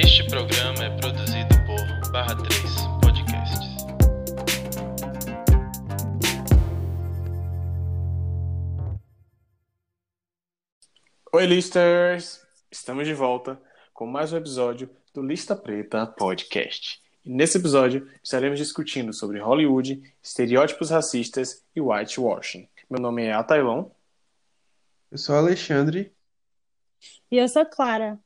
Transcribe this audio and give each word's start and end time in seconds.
Este 0.00 0.24
programa 0.28 0.84
é 0.84 0.96
produzido 0.96 1.48
por 1.66 2.12
Barra 2.12 2.36
3 2.36 2.52
Podcasts. 3.02 3.68
Oi, 11.32 11.46
listers! 11.46 12.46
Estamos 12.70 13.08
de 13.08 13.12
volta 13.12 13.60
com 13.92 14.06
mais 14.06 14.32
um 14.32 14.36
episódio 14.36 14.88
do 15.12 15.20
Lista 15.20 15.56
Preta 15.56 16.06
Podcast. 16.06 17.02
E 17.24 17.32
nesse 17.32 17.58
episódio 17.58 18.08
estaremos 18.22 18.60
discutindo 18.60 19.12
sobre 19.12 19.40
Hollywood, 19.40 20.00
estereótipos 20.22 20.90
racistas 20.90 21.64
e 21.74 21.80
whitewashing. 21.80 22.68
Meu 22.88 23.00
nome 23.00 23.24
é 23.24 23.32
Atailon. 23.32 23.86
Eu 25.10 25.18
sou 25.18 25.34
Alexandre. 25.34 26.14
E 27.32 27.36
eu 27.36 27.48
sou 27.48 27.66
Clara. 27.66 28.16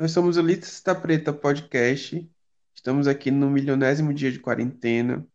Nós 0.00 0.12
somos 0.12 0.38
o 0.38 0.40
Lista 0.40 0.94
Preta 0.94 1.30
Podcast. 1.30 2.26
Estamos 2.74 3.06
aqui 3.06 3.30
no 3.30 3.50
milionésimo 3.50 4.14
dia 4.14 4.32
de 4.32 4.38
quarentena. 4.38 5.26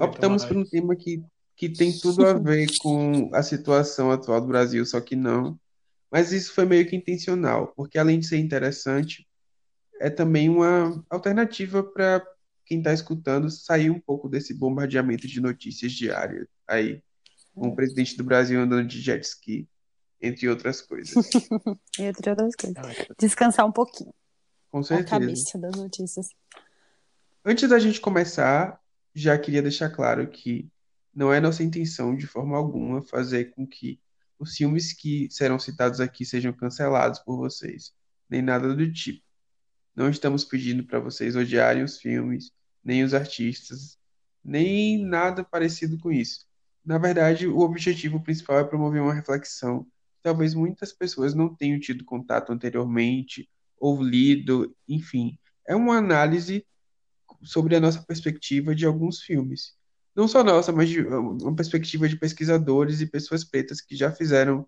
Optamos 0.00 0.44
por 0.44 0.56
um 0.56 0.64
tema 0.64 0.96
que, 0.96 1.22
que 1.54 1.68
tem 1.68 1.96
tudo 1.96 2.26
a 2.26 2.32
ver 2.32 2.66
com 2.80 3.30
a 3.32 3.44
situação 3.44 4.10
atual 4.10 4.40
do 4.40 4.48
Brasil, 4.48 4.84
só 4.84 5.00
que 5.00 5.14
não. 5.14 5.56
Mas 6.10 6.32
isso 6.32 6.52
foi 6.52 6.64
meio 6.64 6.84
que 6.84 6.96
intencional, 6.96 7.72
porque 7.76 7.96
além 7.96 8.18
de 8.18 8.26
ser 8.26 8.38
interessante, 8.38 9.24
é 10.00 10.10
também 10.10 10.48
uma 10.48 11.00
alternativa 11.08 11.84
para 11.84 12.26
quem 12.66 12.78
está 12.78 12.92
escutando 12.92 13.48
sair 13.50 13.88
um 13.88 14.00
pouco 14.00 14.28
desse 14.28 14.52
bombardeamento 14.52 15.28
de 15.28 15.40
notícias 15.40 15.92
diárias 15.92 16.48
aí, 16.66 17.00
com 17.54 17.68
o 17.68 17.76
presidente 17.76 18.16
do 18.16 18.24
Brasil 18.24 18.60
andando 18.60 18.88
de 18.88 19.00
jet 19.00 19.24
ski, 19.24 19.68
entre 20.22 20.48
outras 20.48 20.80
coisas. 20.80 21.14
entre 21.98 22.30
outras 22.30 22.54
coisas. 22.54 23.06
Descansar 23.18 23.66
um 23.66 23.72
pouquinho. 23.72 24.14
Com 24.70 24.82
certeza. 24.82 25.16
A 25.16 25.20
cabeça 25.20 25.58
das 25.58 25.76
notícias. 25.76 26.28
Antes 27.44 27.68
da 27.68 27.78
gente 27.78 28.00
começar, 28.00 28.80
já 29.14 29.36
queria 29.36 29.60
deixar 29.60 29.90
claro 29.90 30.26
que 30.28 30.70
não 31.14 31.32
é 31.32 31.40
nossa 31.40 31.62
intenção, 31.62 32.16
de 32.16 32.26
forma 32.26 32.56
alguma, 32.56 33.02
fazer 33.02 33.50
com 33.50 33.66
que 33.66 34.00
os 34.38 34.56
filmes 34.56 34.92
que 34.92 35.28
serão 35.30 35.58
citados 35.58 36.00
aqui 36.00 36.24
sejam 36.24 36.52
cancelados 36.52 37.18
por 37.18 37.36
vocês, 37.36 37.92
nem 38.28 38.40
nada 38.40 38.74
do 38.74 38.92
tipo. 38.92 39.22
Não 39.94 40.08
estamos 40.08 40.44
pedindo 40.44 40.84
para 40.84 41.00
vocês 41.00 41.36
odiarem 41.36 41.82
os 41.82 41.98
filmes, 41.98 42.50
nem 42.82 43.04
os 43.04 43.12
artistas, 43.12 43.98
nem 44.42 45.04
nada 45.04 45.44
parecido 45.44 45.98
com 45.98 46.10
isso. 46.10 46.46
Na 46.84 46.98
verdade, 46.98 47.46
o 47.46 47.58
objetivo 47.58 48.20
principal 48.20 48.58
é 48.58 48.64
promover 48.64 49.02
uma 49.02 49.14
reflexão 49.14 49.86
talvez 50.22 50.54
muitas 50.54 50.92
pessoas 50.92 51.34
não 51.34 51.54
tenham 51.54 51.80
tido 51.80 52.04
contato 52.04 52.52
anteriormente, 52.52 53.48
ou 53.78 54.02
lido, 54.02 54.74
enfim. 54.88 55.38
É 55.66 55.74
uma 55.74 55.96
análise 55.96 56.64
sobre 57.42 57.74
a 57.76 57.80
nossa 57.80 58.02
perspectiva 58.02 58.74
de 58.74 58.86
alguns 58.86 59.20
filmes 59.20 59.74
não 60.14 60.28
só 60.28 60.44
nossa, 60.44 60.72
mas 60.72 60.88
de 60.88 61.00
uma 61.00 61.54
perspectiva 61.54 62.08
de 62.08 62.16
pesquisadores 62.16 63.00
e 63.00 63.06
pessoas 63.06 63.44
pretas 63.44 63.80
que 63.80 63.96
já 63.96 64.12
fizeram 64.12 64.66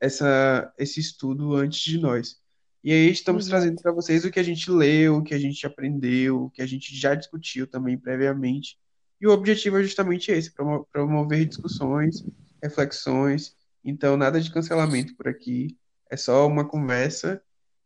essa, 0.00 0.72
esse 0.78 1.00
estudo 1.00 1.54
antes 1.54 1.80
de 1.80 1.98
nós. 1.98 2.36
E 2.82 2.92
aí 2.92 3.10
estamos 3.10 3.46
Exato. 3.46 3.62
trazendo 3.62 3.82
para 3.82 3.92
vocês 3.92 4.24
o 4.24 4.30
que 4.30 4.40
a 4.40 4.42
gente 4.42 4.70
leu, 4.70 5.16
o 5.16 5.22
que 5.22 5.34
a 5.34 5.38
gente 5.38 5.66
aprendeu, 5.66 6.44
o 6.44 6.50
que 6.50 6.62
a 6.62 6.66
gente 6.66 6.94
já 6.94 7.14
discutiu 7.14 7.66
também 7.66 7.98
previamente. 7.98 8.78
E 9.20 9.26
o 9.26 9.32
objetivo 9.32 9.78
é 9.78 9.82
justamente 9.82 10.30
esse, 10.30 10.52
promover 10.92 11.44
discussões, 11.46 12.24
reflexões. 12.62 13.54
Então, 13.84 14.16
nada 14.16 14.40
de 14.40 14.52
cancelamento 14.52 15.16
por 15.16 15.28
aqui. 15.28 15.78
É 16.10 16.16
só 16.16 16.46
uma 16.46 16.66
conversa 16.66 17.42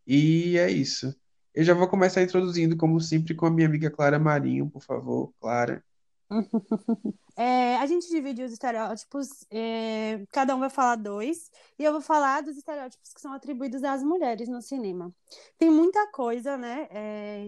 e 0.06 0.56
é 0.59 0.70
isso. 0.70 1.14
Eu 1.55 1.62
já 1.62 1.75
vou 1.75 1.87
começar 1.89 2.23
introduzindo, 2.23 2.77
como 2.77 3.00
sempre, 3.00 3.34
com 3.34 3.47
a 3.47 3.50
minha 3.50 3.69
amiga 3.69 3.91
Clara 3.91 4.19
Marinho, 4.19 4.69
por 4.69 4.83
favor, 4.83 5.33
Clara. 5.41 5.84
É, 7.37 7.77
a 7.78 7.87
gente 7.87 8.09
divide 8.09 8.44
os 8.44 8.53
estereótipos, 8.53 9.44
é, 9.50 10.25
cada 10.31 10.55
um 10.55 10.60
vai 10.60 10.71
falar 10.71 10.94
dois, 10.94 11.50
e 11.77 11.82
eu 11.82 11.91
vou 11.91 12.00
falar 12.00 12.43
dos 12.43 12.56
estereótipos 12.56 13.12
que 13.12 13.21
são 13.21 13.32
atribuídos 13.32 13.82
às 13.82 14.05
mulheres 14.05 14.49
no 14.49 14.62
cinema. 14.62 15.12
Tem 15.59 15.69
muita 15.69 16.06
coisa, 16.12 16.56
né? 16.56 16.87
É, 16.93 17.44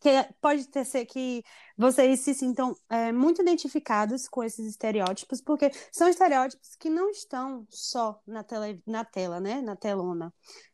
que 0.00 0.10
pode 0.40 0.66
ter, 0.68 0.84
ser 0.84 1.04
que 1.04 1.44
vocês 1.76 2.20
se 2.20 2.32
sintam 2.34 2.74
é, 2.88 3.12
muito 3.12 3.42
identificados 3.42 4.26
com 4.28 4.42
esses 4.42 4.66
estereótipos, 4.66 5.42
porque 5.42 5.70
são 5.92 6.08
estereótipos 6.08 6.74
que 6.74 6.88
não 6.88 7.10
estão 7.10 7.66
só 7.68 8.20
na, 8.26 8.42
tele, 8.42 8.82
na 8.86 9.04
tela, 9.04 9.38
né? 9.38 9.60
Na 9.60 9.76
telona 9.76 10.32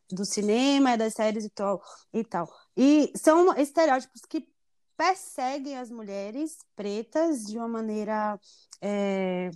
do 0.09 0.23
cinema, 0.23 0.97
das 0.97 1.13
séries 1.13 1.43
e 1.43 1.49
tal, 1.49 1.81
e 2.13 2.23
tal. 2.23 2.47
E 2.75 3.11
são 3.15 3.53
estereótipos 3.57 4.21
que 4.21 4.47
perseguem 4.95 5.77
as 5.77 5.91
mulheres 5.91 6.57
pretas 6.75 7.43
de 7.43 7.57
uma 7.57 7.67
maneira 7.67 8.39
é, 8.81 9.51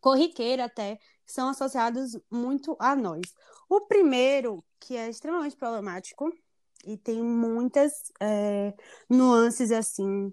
corriqueira 0.00 0.64
até, 0.64 0.98
são 1.24 1.48
associados 1.48 2.18
muito 2.30 2.76
a 2.80 2.96
nós. 2.96 3.22
O 3.68 3.82
primeiro, 3.82 4.64
que 4.80 4.96
é 4.96 5.08
extremamente 5.08 5.56
problemático 5.56 6.32
e 6.92 6.96
tem 6.96 7.22
muitas 7.22 7.92
é, 8.20 8.74
nuances 9.08 9.70
assim 9.70 10.32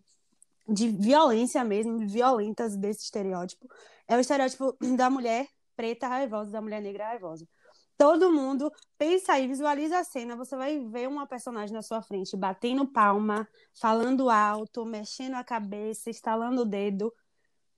de 0.67 0.89
violência 0.89 1.63
mesmo, 1.63 2.07
violentas 2.07 2.75
desse 2.75 3.03
estereótipo, 3.03 3.67
é 4.07 4.17
o 4.17 4.19
estereótipo 4.19 4.75
da 4.97 5.09
mulher 5.09 5.47
preta 5.75 6.07
raivosa, 6.07 6.51
da 6.51 6.61
mulher 6.61 6.81
negra 6.81 7.07
raivosa 7.07 7.47
todo 7.97 8.31
mundo 8.31 8.71
pensa 8.97 9.33
aí, 9.33 9.47
visualiza 9.47 9.99
a 9.99 10.03
cena, 10.03 10.35
você 10.35 10.55
vai 10.55 10.79
ver 10.79 11.07
uma 11.07 11.25
personagem 11.25 11.73
na 11.73 11.81
sua 11.81 12.01
frente 12.01 12.35
batendo 12.35 12.87
palma, 12.87 13.47
falando 13.73 14.29
alto, 14.29 14.85
mexendo 14.85 15.35
a 15.35 15.43
cabeça, 15.43 16.09
estalando 16.09 16.61
o 16.61 16.65
dedo. 16.65 17.13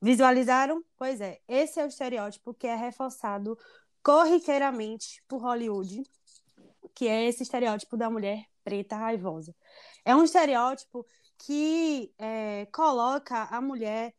Visualizaram? 0.02 0.84
Pois 0.98 1.22
é, 1.22 1.40
esse 1.48 1.80
é 1.80 1.86
o 1.86 1.88
estereótipo 1.88 2.54
que 2.54 2.68
é 2.68 2.76
reforçado 2.76 3.58
corriqueiramente 4.04 5.24
por 5.28 5.42
Hollywood, 5.42 6.04
que 6.94 7.08
é 7.08 7.28
esse 7.28 7.44
estereótipo 7.44 7.98
da 7.98 8.10
mulher 8.10 8.46
preta 8.68 8.98
raivosa. 8.98 9.56
É 10.04 10.14
um 10.14 10.26
estereótipo 10.26 11.06
que 11.38 12.14
é, 12.18 12.66
coloca 12.66 13.44
a 13.44 13.62
mulher 13.62 14.14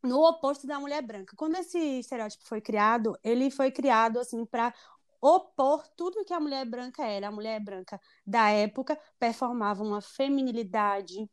no 0.00 0.24
oposto 0.24 0.68
da 0.68 0.78
mulher 0.78 1.02
branca. 1.02 1.34
Quando 1.36 1.56
esse 1.56 1.98
estereótipo 1.98 2.44
foi 2.46 2.60
criado, 2.60 3.18
ele 3.24 3.50
foi 3.50 3.72
criado 3.72 4.20
assim 4.20 4.46
para 4.46 4.72
opor 5.20 5.84
tudo 5.96 6.24
que 6.24 6.32
a 6.32 6.38
mulher 6.38 6.64
branca 6.64 7.04
era. 7.04 7.26
A 7.26 7.32
mulher 7.32 7.58
branca 7.58 8.00
da 8.24 8.50
época 8.50 8.96
performava 9.18 9.82
uma 9.82 10.00
feminilidade, 10.00 11.28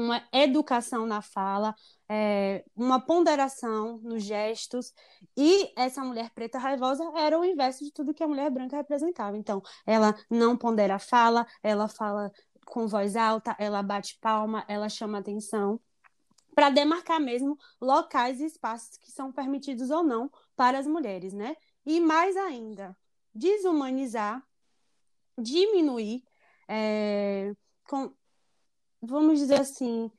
uma 0.00 0.22
educação 0.32 1.06
na 1.06 1.22
fala, 1.22 1.74
é, 2.08 2.64
uma 2.74 3.00
ponderação 3.00 3.98
nos 3.98 4.22
gestos, 4.22 4.92
e 5.36 5.72
essa 5.76 6.02
mulher 6.02 6.30
preta 6.30 6.58
raivosa 6.58 7.04
era 7.16 7.38
o 7.38 7.44
inverso 7.44 7.84
de 7.84 7.92
tudo 7.92 8.14
que 8.14 8.22
a 8.22 8.28
mulher 8.28 8.50
branca 8.50 8.76
representava. 8.76 9.36
Então, 9.36 9.62
ela 9.86 10.14
não 10.30 10.56
pondera 10.56 10.96
a 10.96 10.98
fala, 10.98 11.46
ela 11.62 11.88
fala 11.88 12.32
com 12.66 12.86
voz 12.86 13.16
alta, 13.16 13.54
ela 13.58 13.82
bate 13.82 14.18
palma, 14.20 14.64
ela 14.68 14.88
chama 14.88 15.18
atenção 15.18 15.80
para 16.54 16.70
demarcar 16.70 17.20
mesmo 17.20 17.58
locais 17.80 18.40
e 18.40 18.44
espaços 18.44 18.96
que 18.98 19.10
são 19.10 19.32
permitidos 19.32 19.90
ou 19.90 20.02
não 20.02 20.30
para 20.56 20.78
as 20.78 20.86
mulheres, 20.86 21.32
né? 21.32 21.56
E 21.86 22.00
mais 22.00 22.36
ainda, 22.36 22.96
desumanizar, 23.34 24.42
diminuir, 25.38 26.22
é, 26.68 27.54
com, 27.88 28.12
vamos 29.00 29.38
dizer 29.38 29.60
assim, 29.60 30.10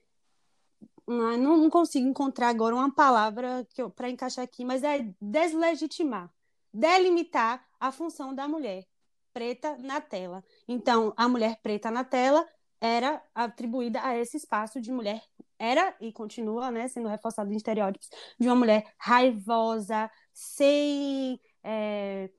não, 1.08 1.58
não 1.58 1.70
consigo 1.70 2.08
encontrar 2.08 2.50
agora 2.50 2.76
uma 2.76 2.94
palavra 2.94 3.68
para 3.96 4.10
encaixar 4.10 4.44
aqui, 4.44 4.64
mas 4.66 4.84
é 4.84 5.14
deslegitimar, 5.20 6.32
delimitar 6.74 7.66
a 7.80 7.92
função 7.92 8.34
da 8.34 8.48
mulher 8.48 8.86
preta 9.34 9.78
na 9.78 10.02
tela. 10.02 10.44
Então, 10.68 11.14
a 11.16 11.28
mulher 11.28 11.60
preta 11.62 11.90
na 11.90 12.04
tela 12.04 12.48
era 12.80 13.24
atribuída 13.34 14.04
a 14.04 14.18
esse 14.18 14.38
espaço 14.38 14.82
de 14.82 14.92
mulher 14.92 15.22
era 15.62 15.96
e 16.02 16.12
continua 16.12 16.72
né, 16.72 16.88
sendo 16.88 17.08
reforçado 17.08 17.54
em 17.54 17.56
estereótipos 17.56 18.10
de 18.40 18.48
uma 18.48 18.56
mulher 18.56 18.84
raivosa, 18.98 20.10
sem. 20.34 21.40
É, 21.64 22.32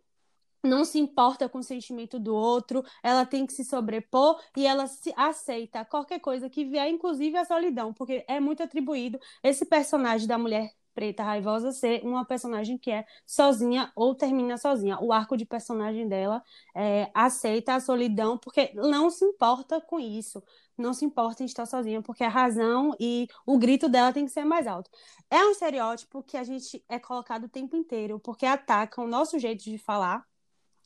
não 0.63 0.85
se 0.85 0.99
importa 0.99 1.49
com 1.49 1.59
o 1.59 1.63
sentimento 1.63 2.19
do 2.19 2.35
outro, 2.35 2.85
ela 3.03 3.27
tem 3.27 3.47
que 3.47 3.53
se 3.53 3.65
sobrepor 3.65 4.41
e 4.57 4.67
ela 4.67 4.87
se 4.87 5.13
aceita 5.17 5.85
qualquer 5.85 6.21
coisa 6.21 6.49
que 6.49 6.65
vier, 6.65 6.89
inclusive 6.89 7.37
a 7.37 7.45
solidão, 7.45 7.93
porque 7.93 8.25
é 8.29 8.41
muito 8.41 8.63
atribuído 8.63 9.19
esse 9.43 9.65
personagem 9.67 10.27
da 10.27 10.39
mulher 10.39 10.71
preta 10.95 11.23
raivosa 11.23 11.73
ser 11.73 12.03
uma 12.05 12.25
personagem 12.25 12.77
que 12.79 12.91
é 12.91 13.05
sozinha 13.27 13.91
ou 13.97 14.15
termina 14.15 14.57
sozinha. 14.59 14.99
O 15.01 15.13
arco 15.13 15.37
de 15.37 15.45
personagem 15.45 16.09
dela 16.09 16.43
é, 16.75 17.11
aceita 17.15 17.75
a 17.75 17.81
solidão 17.81 18.39
porque 18.39 18.73
não 18.75 19.11
se 19.11 19.25
importa 19.25 19.81
com 19.81 19.99
isso, 19.99 20.43
não 20.77 20.93
se 20.93 21.05
importa 21.05 21.43
em 21.43 21.47
estar 21.47 21.67
sozinha, 21.67 22.03
porque 22.03 22.25
a 22.25 22.29
razão 22.29 22.95
e 23.01 23.29
o 23.47 23.59
grito 23.59 23.89
dela 23.89 24.13
tem 24.13 24.25
que 24.25 24.33
ser 24.33 24.45
mais 24.45 24.67
alto. 24.67 24.91
É 25.31 25.45
um 25.45 25.51
estereótipo 25.51 26.23
que 26.23 26.37
a 26.37 26.45
gente 26.45 26.85
é 26.89 26.99
colocado 26.99 27.45
o 27.45 27.49
tempo 27.49 27.77
inteiro, 27.77 28.19
porque 28.21 28.47
ataca 28.47 29.01
o 29.01 29.07
nosso 29.09 29.39
jeito 29.39 29.65
de 29.65 29.79
falar, 29.79 30.27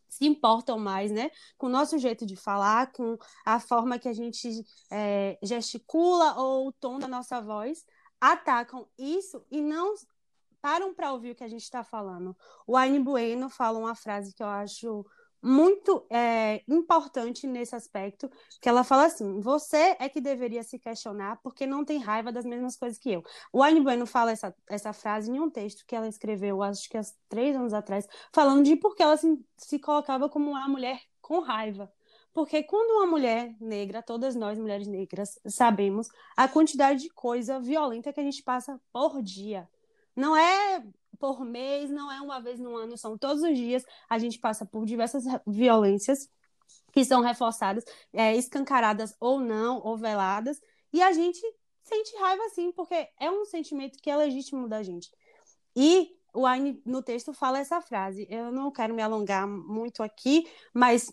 se 0.08 0.26
importam 0.26 0.78
mais, 0.78 1.10
né, 1.10 1.30
com 1.58 1.66
o 1.66 1.70
nosso 1.70 1.98
jeito 1.98 2.24
de 2.24 2.36
falar, 2.36 2.92
com 2.92 3.16
a 3.44 3.60
forma 3.60 3.98
que 3.98 4.08
a 4.08 4.12
gente 4.12 4.64
é, 4.90 5.38
gesticula 5.42 6.34
ou 6.36 6.68
o 6.68 6.72
tom 6.72 6.98
da 6.98 7.08
nossa 7.08 7.40
voz, 7.40 7.84
atacam 8.20 8.88
isso 8.98 9.44
e 9.50 9.60
não 9.60 9.94
param 10.60 10.94
para 10.94 11.12
ouvir 11.12 11.30
o 11.30 11.34
que 11.34 11.44
a 11.44 11.48
gente 11.48 11.62
está 11.62 11.84
falando. 11.84 12.36
O 12.66 12.76
Aine 12.76 12.98
Bueno 12.98 13.48
fala 13.48 13.78
uma 13.78 13.94
frase 13.94 14.34
que 14.34 14.42
eu 14.42 14.48
acho 14.48 15.06
muito 15.46 16.04
é, 16.10 16.62
importante 16.68 17.46
nesse 17.46 17.74
aspecto, 17.76 18.28
que 18.60 18.68
ela 18.68 18.82
fala 18.82 19.06
assim: 19.06 19.40
você 19.40 19.96
é 20.00 20.08
que 20.08 20.20
deveria 20.20 20.62
se 20.62 20.78
questionar 20.78 21.40
porque 21.42 21.66
não 21.66 21.84
tem 21.84 21.98
raiva 21.98 22.32
das 22.32 22.44
mesmas 22.44 22.76
coisas 22.76 22.98
que 22.98 23.12
eu. 23.12 23.22
O 23.52 23.62
Aine 23.62 23.80
Bueno 23.80 24.06
fala 24.06 24.32
essa, 24.32 24.54
essa 24.68 24.92
frase 24.92 25.30
em 25.30 25.38
um 25.38 25.48
texto 25.48 25.84
que 25.86 25.94
ela 25.94 26.08
escreveu, 26.08 26.62
acho 26.62 26.88
que 26.88 26.98
há 26.98 27.02
três 27.28 27.54
anos 27.54 27.72
atrás, 27.72 28.06
falando 28.32 28.64
de 28.64 28.76
por 28.76 28.96
que 28.96 29.02
ela 29.02 29.16
se, 29.16 29.38
se 29.56 29.78
colocava 29.78 30.28
como 30.28 30.50
uma 30.50 30.68
mulher 30.68 31.00
com 31.20 31.40
raiva. 31.40 31.90
Porque 32.32 32.62
quando 32.62 32.98
uma 32.98 33.06
mulher 33.06 33.56
negra, 33.58 34.02
todas 34.02 34.34
nós 34.34 34.58
mulheres 34.58 34.86
negras 34.86 35.38
sabemos 35.46 36.06
a 36.36 36.46
quantidade 36.46 37.00
de 37.04 37.08
coisa 37.08 37.58
violenta 37.58 38.12
que 38.12 38.20
a 38.20 38.22
gente 38.22 38.42
passa 38.42 38.78
por 38.92 39.22
dia. 39.22 39.66
Não 40.16 40.36
é 40.36 40.82
por 41.18 41.44
mês, 41.44 41.90
não 41.90 42.10
é 42.10 42.20
uma 42.20 42.40
vez 42.40 42.58
no 42.58 42.74
ano, 42.76 42.96
são 42.96 43.16
todos 43.16 43.42
os 43.42 43.56
dias. 43.56 43.84
A 44.08 44.18
gente 44.18 44.38
passa 44.38 44.64
por 44.66 44.84
diversas 44.84 45.24
violências 45.46 46.28
que 46.92 47.04
são 47.04 47.20
reforçadas, 47.20 47.84
é, 48.12 48.34
escancaradas 48.34 49.14
ou 49.20 49.38
não, 49.38 49.80
ou 49.82 49.98
veladas, 49.98 50.58
e 50.92 51.02
a 51.02 51.12
gente 51.12 51.40
sente 51.82 52.16
raiva 52.16 52.48
sim, 52.54 52.72
porque 52.72 53.08
é 53.20 53.30
um 53.30 53.44
sentimento 53.44 53.98
que 53.98 54.10
é 54.10 54.16
legítimo 54.16 54.66
da 54.66 54.82
gente. 54.82 55.10
E 55.76 56.16
o 56.32 56.46
Aine 56.46 56.80
no 56.84 57.02
texto 57.02 57.32
fala 57.32 57.58
essa 57.58 57.80
frase. 57.80 58.26
Eu 58.30 58.50
não 58.50 58.70
quero 58.70 58.94
me 58.94 59.02
alongar 59.02 59.46
muito 59.46 60.02
aqui, 60.02 60.48
mas 60.72 61.12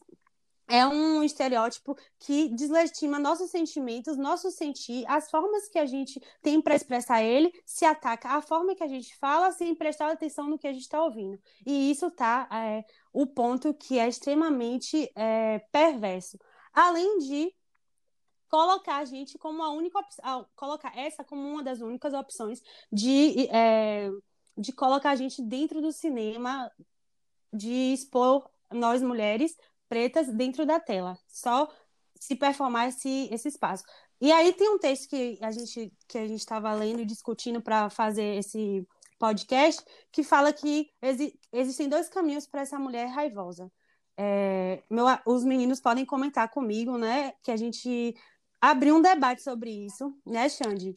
é 0.67 0.85
um 0.87 1.23
estereótipo 1.23 1.95
que 2.19 2.49
deslegitima 2.49 3.19
nossos 3.19 3.49
sentimentos, 3.51 4.17
nosso 4.17 4.49
sentir, 4.49 5.05
as 5.07 5.29
formas 5.29 5.67
que 5.67 5.77
a 5.77 5.85
gente 5.85 6.21
tem 6.41 6.61
para 6.61 6.75
expressar 6.75 7.21
ele, 7.23 7.51
se 7.65 7.85
ataca 7.85 8.29
a 8.29 8.41
forma 8.41 8.75
que 8.75 8.83
a 8.83 8.87
gente 8.87 9.15
fala 9.17 9.51
sem 9.51 9.75
prestar 9.75 10.11
atenção 10.11 10.49
no 10.49 10.57
que 10.57 10.67
a 10.67 10.73
gente 10.73 10.83
está 10.83 11.03
ouvindo. 11.03 11.37
E 11.65 11.91
isso 11.91 12.09
tá 12.11 12.47
é, 12.51 12.83
o 13.11 13.27
ponto 13.27 13.73
que 13.73 13.99
é 13.99 14.07
extremamente 14.07 15.11
é, 15.15 15.59
perverso. 15.71 16.37
Além 16.73 17.19
de 17.19 17.53
colocar 18.49 18.97
a 18.97 19.05
gente 19.05 19.37
como 19.37 19.63
a 19.63 19.71
única 19.71 19.99
opção, 19.99 20.47
colocar 20.55 20.95
essa 20.97 21.23
como 21.23 21.41
uma 21.41 21.63
das 21.63 21.81
únicas 21.81 22.13
opções 22.13 22.61
de, 22.91 23.47
é, 23.49 24.09
de 24.57 24.71
colocar 24.71 25.11
a 25.11 25.15
gente 25.15 25.41
dentro 25.41 25.81
do 25.81 25.91
cinema, 25.91 26.71
de 27.51 27.93
expor 27.93 28.47
nós 28.71 29.01
mulheres 29.01 29.55
pretas 29.93 30.27
dentro 30.33 30.65
da 30.65 30.79
tela, 30.79 31.15
só 31.27 31.71
se 32.19 32.35
performar 32.35 32.87
esse, 32.87 33.29
esse 33.31 33.47
espaço. 33.47 33.83
E 34.19 34.31
aí 34.31 34.51
tem 34.53 34.67
um 34.69 34.79
texto 34.79 35.07
que 35.07 35.37
a 35.39 35.51
gente 35.51 35.93
que 36.07 36.17
a 36.17 36.27
gente 36.27 36.39
estava 36.39 36.73
lendo 36.73 37.01
e 37.01 37.05
discutindo 37.05 37.61
para 37.61 37.91
fazer 37.91 38.39
esse 38.39 38.87
podcast 39.19 39.85
que 40.11 40.23
fala 40.23 40.51
que 40.51 40.89
exi 40.99 41.39
existem 41.51 41.87
dois 41.87 42.09
caminhos 42.09 42.47
para 42.47 42.61
essa 42.61 42.79
mulher 42.79 43.05
raivosa. 43.05 43.71
É, 44.17 44.81
meu, 44.89 45.05
os 45.27 45.43
meninos 45.43 45.79
podem 45.79 46.05
comentar 46.05 46.49
comigo, 46.49 46.97
né? 46.97 47.33
Que 47.43 47.51
a 47.51 47.57
gente 47.57 48.15
abriu 48.59 48.95
um 48.95 49.01
debate 49.01 49.43
sobre 49.43 49.69
isso, 49.69 50.11
né, 50.25 50.49
Xande? 50.49 50.95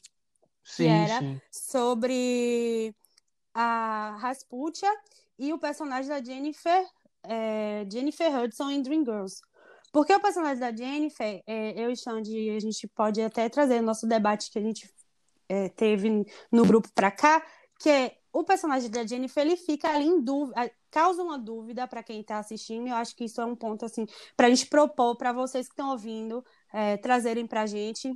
Sim, 0.64 0.84
que 0.84 0.88
era 0.88 1.18
sim. 1.18 1.40
sobre 1.50 2.94
a 3.52 4.16
Rasputia 4.20 4.90
e 5.38 5.52
o 5.52 5.58
personagem 5.58 6.08
da 6.08 6.22
Jennifer 6.22 6.82
é, 7.28 7.86
Jennifer 7.90 8.34
Hudson 8.34 8.70
em 8.70 8.82
Dreamgirls. 8.82 9.40
Porque 9.92 10.14
o 10.14 10.20
personagem 10.20 10.58
da 10.58 10.74
Jennifer, 10.74 11.42
é, 11.46 11.80
eu 11.82 11.90
e 11.90 11.96
Xande, 11.96 12.50
a 12.50 12.60
gente 12.60 12.86
pode 12.88 13.22
até 13.22 13.48
trazer 13.48 13.80
o 13.80 13.82
nosso 13.82 14.06
debate 14.06 14.50
que 14.50 14.58
a 14.58 14.62
gente 14.62 14.90
é, 15.48 15.68
teve 15.70 16.26
no 16.52 16.64
grupo 16.66 16.88
para 16.94 17.10
cá, 17.10 17.42
que 17.80 17.88
é 17.88 18.16
o 18.32 18.44
personagem 18.44 18.90
da 18.90 19.06
Jennifer, 19.06 19.42
ele 19.42 19.56
fica 19.56 19.88
ali 19.88 20.04
em 20.04 20.20
dúvida, 20.20 20.70
causa 20.90 21.22
uma 21.22 21.38
dúvida 21.38 21.86
para 21.88 22.02
quem 22.02 22.20
está 22.20 22.38
assistindo, 22.38 22.86
e 22.86 22.90
eu 22.90 22.96
acho 22.96 23.16
que 23.16 23.24
isso 23.24 23.40
é 23.40 23.44
um 23.46 23.56
ponto, 23.56 23.86
assim, 23.86 24.06
para 24.36 24.48
a 24.48 24.50
gente 24.50 24.66
propor 24.66 25.16
para 25.16 25.32
vocês 25.32 25.66
que 25.66 25.72
estão 25.72 25.90
ouvindo, 25.90 26.44
é, 26.72 26.98
trazerem 26.98 27.46
para 27.46 27.62
a 27.62 27.66
gente. 27.66 28.12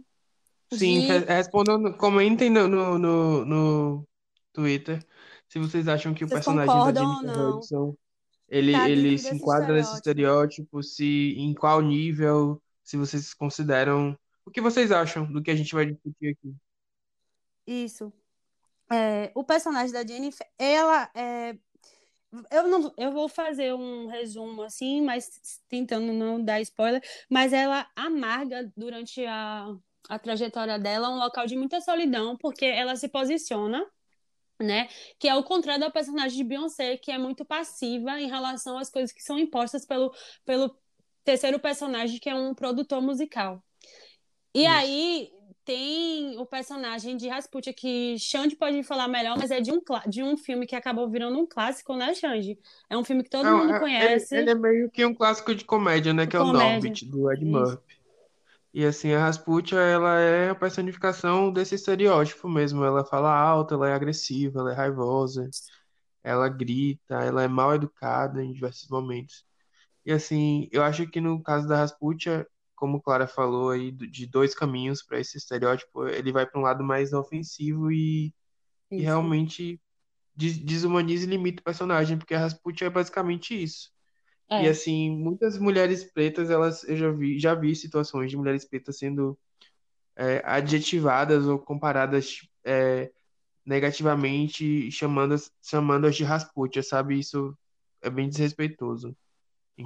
Sim, 0.73 1.01
de- 1.01 1.07
re- 1.07 1.25
respondam, 1.25 1.93
comentem 1.95 2.51
no, 2.51 2.69
no, 2.69 2.99
no, 3.45 4.09
Twitter 4.53 5.05
se 5.49 5.59
vocês 5.59 5.89
acham 5.89 6.13
que 6.13 6.25
o 6.25 6.29
Vocês 6.29 6.45
personagem 6.45 6.93
da 6.93 7.01
Jennifer? 7.01 7.49
Hudson 7.49 7.97
ele, 8.51 8.73
Tá 8.73 8.91
ele 8.91 9.17
se 9.17 9.35
enquadra 9.35 9.75
nesse 9.75 9.95
estereótipo, 9.95 10.83
se 10.83 11.35
em 11.39 11.55
qual 11.55 11.81
nível, 11.81 12.61
se 12.83 12.97
vocês 12.97 13.33
consideram. 13.33 14.19
O 14.45 14.51
que 14.51 14.61
vocês 14.61 14.91
acham 14.91 15.31
do 15.31 15.41
que 15.41 15.51
a 15.51 15.57
gente 15.57 15.73
vai 15.73 15.87
discutir 15.87 16.37
aqui? 16.37 16.55
Isso. 17.65 18.13
É, 18.93 19.31
o 19.37 19.45
personagem 19.45 19.93
da 19.93 20.05
Jennifer, 20.05 20.47
ela 20.59 21.09
é. 21.15 21.57
Eu, 22.51 22.69
não, 22.69 22.93
eu 22.97 23.13
vou 23.13 23.29
fazer 23.29 23.73
um 23.75 24.07
resumo 24.09 24.63
assim, 24.63 25.01
mas 25.01 25.61
tentando 25.69 26.13
não 26.13 26.43
dar 26.43 26.61
spoiler, 26.61 27.03
mas 27.29 27.53
ela 27.53 27.89
amarga 27.95 28.73
durante 28.77 29.25
a, 29.27 29.67
a 30.09 30.19
trajetória 30.19 30.79
dela 30.79 31.09
um 31.09 31.19
local 31.19 31.47
de 31.47 31.57
muita 31.57 31.81
solidão, 31.81 32.37
porque 32.37 32.65
ela 32.65 32.95
se 32.95 33.09
posiciona, 33.09 33.85
né? 34.61 34.89
Que 35.19 35.29
é 35.29 35.35
o 35.35 35.43
contrário 35.43 35.81
da 35.81 35.91
personagem 35.91 36.37
de 36.37 36.45
Beyoncé, 36.45 36.97
que 36.97 37.11
é 37.11 37.19
muito 37.19 37.45
passiva 37.45 38.21
em 38.21 38.29
relação 38.29 38.79
às 38.79 38.91
coisas 38.91 39.13
que 39.13 39.23
são 39.23 39.39
impostas 39.39 39.85
pelo, 39.87 40.13
pelo 40.45 40.75
terceiro 41.25 41.59
personagem, 41.59 42.19
que 42.19 42.29
é 42.29 42.35
um 42.35 42.55
produtor 42.55 43.01
musical. 43.01 43.63
E 44.55 44.63
Isso. 44.65 44.71
aí 44.71 45.31
tem 45.65 46.39
o 46.39 46.47
personagem 46.47 47.17
de 47.17 47.29
Rasputia, 47.29 47.73
que 47.73 48.17
Xande 48.19 48.57
pode 48.57 48.83
falar 48.83 49.07
melhor, 49.07 49.39
mas 49.39 49.51
é 49.51 49.61
de 49.61 49.71
um, 49.71 49.81
de 50.09 50.23
um 50.23 50.37
filme 50.37 50.67
que 50.67 50.75
acabou 50.75 51.09
virando 51.09 51.39
um 51.39 51.47
clássico, 51.47 51.95
né, 51.95 52.13
Xande? 52.15 52.59
É 52.89 52.97
um 52.97 53.05
filme 53.05 53.23
que 53.23 53.31
todo 53.31 53.45
Não, 53.45 53.59
mundo 53.59 53.71
é- 53.71 53.75
ele, 53.75 53.81
conhece. 53.81 54.37
ele 54.37 54.51
é 54.51 54.55
meio 54.55 54.91
que 54.91 55.05
um 55.05 55.15
clássico 55.15 55.55
de 55.55 55.65
comédia, 55.65 56.13
né? 56.13 56.27
Que 56.27 56.37
é 56.37 56.41
o 56.41 56.47
Comédia. 56.47 56.73
Norbit, 56.73 57.05
do 57.07 57.31
Ed. 57.31 57.45
Murphy. 57.45 58.00
E 58.73 58.85
assim, 58.85 59.13
a 59.13 59.21
Rasputia, 59.25 59.79
ela 59.81 60.19
é 60.21 60.51
a 60.51 60.55
personificação 60.55 61.53
desse 61.53 61.75
estereótipo 61.75 62.49
mesmo. 62.49 62.85
Ela 62.85 63.05
fala 63.05 63.33
alto, 63.35 63.75
ela 63.75 63.89
é 63.89 63.93
agressiva, 63.95 64.61
ela 64.61 64.73
é 64.73 64.75
raivosa, 64.77 65.51
ela 66.23 66.49
grita, 66.49 67.17
ela 67.25 67.43
é 67.45 67.49
mal 67.49 67.75
educada 67.75 68.45
em 68.45 68.53
diversos 68.53 68.89
momentos. 68.91 69.45
E 70.07 70.13
assim, 70.13 70.69
eu 70.73 70.83
acho 70.85 71.07
que 71.09 71.21
no 71.21 71.43
caso 71.43 71.69
da 71.69 71.77
Rasputia, 71.79 72.47
como 72.77 73.03
Clara 73.03 73.27
falou 73.29 73.71
aí, 73.71 73.93
de 73.93 74.27
dois 74.27 74.55
caminhos 74.55 75.03
para 75.03 75.21
esse 75.21 75.39
estereótipo, 75.39 76.07
ele 76.09 76.33
vai 76.33 76.47
para 76.47 76.61
um 76.61 76.65
lado 76.65 76.85
mais 76.85 77.13
ofensivo 77.13 77.93
e, 77.93 78.35
e 78.97 79.03
realmente 79.03 79.81
des- 80.37 80.59
desumaniza 80.59 81.25
e 81.27 81.29
limita 81.31 81.61
o 81.63 81.65
personagem, 81.65 82.19
porque 82.19 82.35
a 82.35 82.41
Rasputia 82.41 82.87
é 82.89 82.91
basicamente 82.91 83.55
isso. 83.63 83.91
E 84.59 84.67
É. 84.67 84.71
assim, 84.71 85.11
muitas 85.11 85.59
mulheres 85.59 86.05
pretas, 86.05 86.51
elas, 86.51 86.85
eu 86.85 86.97
já 86.97 87.11
vi, 87.11 87.39
já 87.39 87.55
vi 87.55 87.75
situações 87.77 88.31
de 88.31 88.37
mulheres 88.37 88.65
pretas 88.65 88.99
sendo 88.99 89.39
é, 90.17 90.43
adjetivadas 90.45 91.47
ou 91.47 91.59
comparadas 91.59 92.43
é, 92.65 93.11
negativamente, 93.67 94.91
chamando-as 94.93 95.53
chamando 95.63 96.11
de 96.11 96.25
Rasputia, 96.25 96.83
sabe? 96.83 97.19
Isso 97.19 97.57
é 98.03 98.11
bem 98.11 98.29
desrespeitoso, 98.29 99.17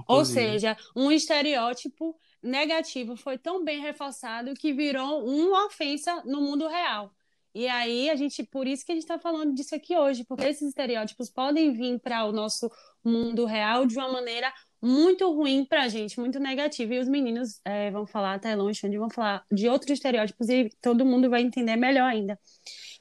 Ou 0.07 0.25
inclusive. 0.25 0.25
seja, 0.25 0.77
um 0.95 1.11
estereótipo 1.11 2.19
negativo 2.43 3.17
foi 3.17 3.39
tão 3.39 3.65
bem 3.65 3.81
reforçado 3.81 4.55
que 4.55 4.73
virou 4.73 5.25
uma 5.27 5.67
ofensa 5.67 6.23
no 6.25 6.41
mundo 6.43 6.69
real. 6.69 7.11
E 7.55 7.69
aí 7.69 8.11
a 8.11 8.17
gente, 8.17 8.43
por 8.45 8.67
isso 8.67 8.85
que 8.85 8.93
a 8.93 8.95
gente 8.95 9.05
está 9.05 9.19
falando 9.19 9.55
disso 9.55 9.75
aqui 9.75 9.97
hoje, 9.97 10.25
porque 10.25 10.47
esses 10.47 10.69
estereótipos 10.69 11.31
podem 11.31 11.73
vir 11.73 12.01
para 12.01 12.25
o 12.25 12.33
nosso 12.33 12.71
mundo 13.05 13.45
real 13.47 13.87
de 13.87 13.97
uma 13.97 14.11
maneira 14.13 14.53
muito 14.83 15.33
ruim 15.33 15.65
para 15.65 15.85
a 15.85 15.89
gente, 15.89 16.19
muito 16.19 16.41
negativa. 16.41 16.95
E 16.95 16.99
os 16.99 17.09
meninos 17.09 17.61
eh, 17.65 17.91
vão 17.93 18.07
falar, 18.07 18.41
Tailon 18.41 18.71
e 18.71 18.75
Xande 18.75 18.99
vão 18.99 19.09
falar 19.11 19.45
de 19.53 19.69
outros 19.69 19.93
estereótipos 19.93 20.49
e 20.49 20.69
todo 20.83 21.05
mundo 21.07 21.31
vai 21.31 21.43
entender 21.43 21.77
melhor 21.77 22.09
ainda. 22.11 22.39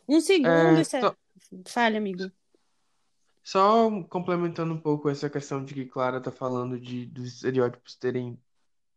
Um 0.07 0.21
segundo, 0.21 0.79
É, 0.79 0.83
só, 0.83 1.15
fale, 1.67 1.97
amigo. 1.97 2.31
só 3.43 3.89
complementando 4.05 4.73
um 4.73 4.79
pouco 4.81 5.09
essa 5.09 5.29
questão 5.29 5.63
de 5.63 5.73
que 5.73 5.85
Clara 5.85 6.21
tá 6.21 6.31
falando 6.31 6.79
de 6.79 7.05
dos 7.07 7.25
estereótipos 7.35 7.95
terem 7.95 8.39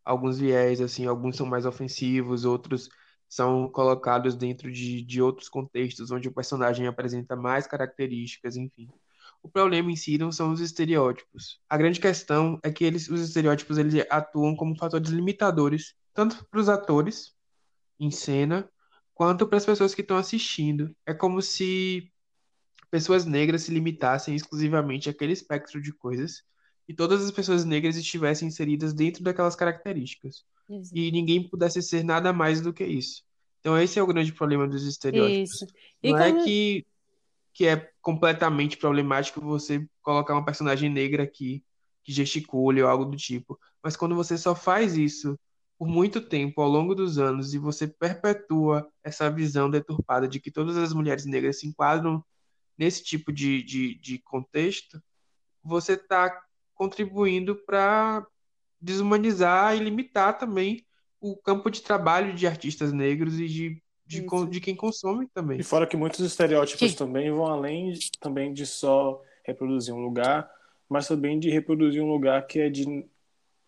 alguns 0.04 0.38
viés, 0.38 0.80
assim, 0.80 1.06
alguns 1.06 1.36
são 1.36 1.46
mais 1.46 1.66
ofensivos, 1.66 2.44
outros 2.44 2.88
são 3.36 3.68
colocados 3.68 4.34
dentro 4.34 4.72
de, 4.72 5.02
de 5.02 5.20
outros 5.20 5.46
contextos 5.46 6.10
onde 6.10 6.26
o 6.26 6.32
personagem 6.32 6.86
apresenta 6.86 7.36
mais 7.36 7.66
características, 7.66 8.56
enfim. 8.56 8.88
O 9.42 9.48
problema 9.48 9.92
em 9.92 9.96
si 9.96 10.16
não 10.16 10.32
são 10.32 10.52
os 10.52 10.60
estereótipos. 10.60 11.60
A 11.68 11.76
grande 11.76 12.00
questão 12.00 12.58
é 12.62 12.72
que 12.72 12.82
eles, 12.82 13.10
os 13.10 13.20
estereótipos 13.20 13.76
eles 13.76 14.06
atuam 14.08 14.56
como 14.56 14.74
fatores 14.74 15.10
limitadores, 15.10 15.94
tanto 16.14 16.46
para 16.46 16.60
os 16.60 16.70
atores 16.70 17.34
em 18.00 18.10
cena, 18.10 18.66
quanto 19.12 19.46
para 19.46 19.58
as 19.58 19.66
pessoas 19.66 19.94
que 19.94 20.00
estão 20.00 20.16
assistindo. 20.16 20.96
É 21.04 21.12
como 21.12 21.42
se 21.42 22.10
pessoas 22.90 23.26
negras 23.26 23.64
se 23.64 23.70
limitassem 23.70 24.34
exclusivamente 24.34 25.10
àquele 25.10 25.34
espectro 25.34 25.82
de 25.82 25.92
coisas 25.92 26.42
e 26.88 26.94
todas 26.94 27.22
as 27.22 27.30
pessoas 27.30 27.66
negras 27.66 27.96
estivessem 27.96 28.48
inseridas 28.48 28.94
dentro 28.94 29.22
daquelas 29.22 29.54
características. 29.54 30.42
E 30.92 31.12
ninguém 31.12 31.46
pudesse 31.46 31.82
ser 31.82 32.02
nada 32.02 32.32
mais 32.32 32.62
do 32.62 32.72
que 32.72 32.84
isso. 32.84 33.25
Então 33.66 33.76
esse 33.76 33.98
é 33.98 34.02
o 34.02 34.06
grande 34.06 34.32
problema 34.32 34.68
dos 34.68 34.84
estereótipos. 34.86 35.50
Isso. 35.62 35.66
E 36.00 36.12
Não 36.12 36.18
é 36.18 36.30
como- 36.30 36.44
que, 36.44 36.86
que 37.52 37.66
é 37.66 37.90
completamente 38.00 38.76
problemático 38.76 39.40
você 39.40 39.84
colocar 40.00 40.34
uma 40.34 40.44
personagem 40.44 40.88
negra 40.88 41.24
aqui 41.24 41.64
que 42.04 42.12
gesticule 42.12 42.80
ou 42.80 42.88
algo 42.88 43.04
do 43.04 43.16
tipo. 43.16 43.58
Mas 43.82 43.96
quando 43.96 44.14
você 44.14 44.38
só 44.38 44.54
faz 44.54 44.96
isso 44.96 45.36
por 45.76 45.88
muito 45.88 46.20
tempo, 46.20 46.62
ao 46.62 46.68
longo 46.68 46.94
dos 46.94 47.18
anos, 47.18 47.54
e 47.54 47.58
você 47.58 47.88
perpetua 47.88 48.88
essa 49.02 49.28
visão 49.28 49.68
deturpada 49.68 50.28
de 50.28 50.38
que 50.38 50.52
todas 50.52 50.76
as 50.76 50.92
mulheres 50.92 51.26
negras 51.26 51.58
se 51.58 51.66
enquadram 51.66 52.24
nesse 52.78 53.02
tipo 53.02 53.32
de, 53.32 53.64
de, 53.64 53.98
de 53.98 54.20
contexto, 54.20 55.02
você 55.60 55.94
está 55.94 56.40
contribuindo 56.72 57.56
para 57.66 58.24
desumanizar 58.80 59.74
e 59.74 59.80
limitar 59.80 60.38
também 60.38 60.85
o 61.20 61.36
campo 61.36 61.70
de 61.70 61.82
trabalho 61.82 62.34
de 62.34 62.46
artistas 62.46 62.92
negros 62.92 63.38
e 63.40 63.46
de, 63.46 63.82
de, 64.06 64.26
de 64.50 64.60
quem 64.60 64.76
consome 64.76 65.26
também. 65.28 65.58
E 65.58 65.62
fora 65.62 65.86
que 65.86 65.96
muitos 65.96 66.20
estereótipos 66.20 66.90
Sim. 66.90 66.96
também 66.96 67.30
vão 67.30 67.46
além 67.46 67.92
de- 67.92 68.10
também 68.20 68.52
de 68.52 68.66
só 68.66 69.22
reproduzir 69.44 69.94
um 69.94 70.02
lugar, 70.02 70.50
mas 70.88 71.08
também 71.08 71.38
de 71.38 71.50
reproduzir 71.50 72.02
um 72.02 72.10
lugar 72.10 72.46
que 72.46 72.60
é 72.60 72.68
de, 72.68 73.06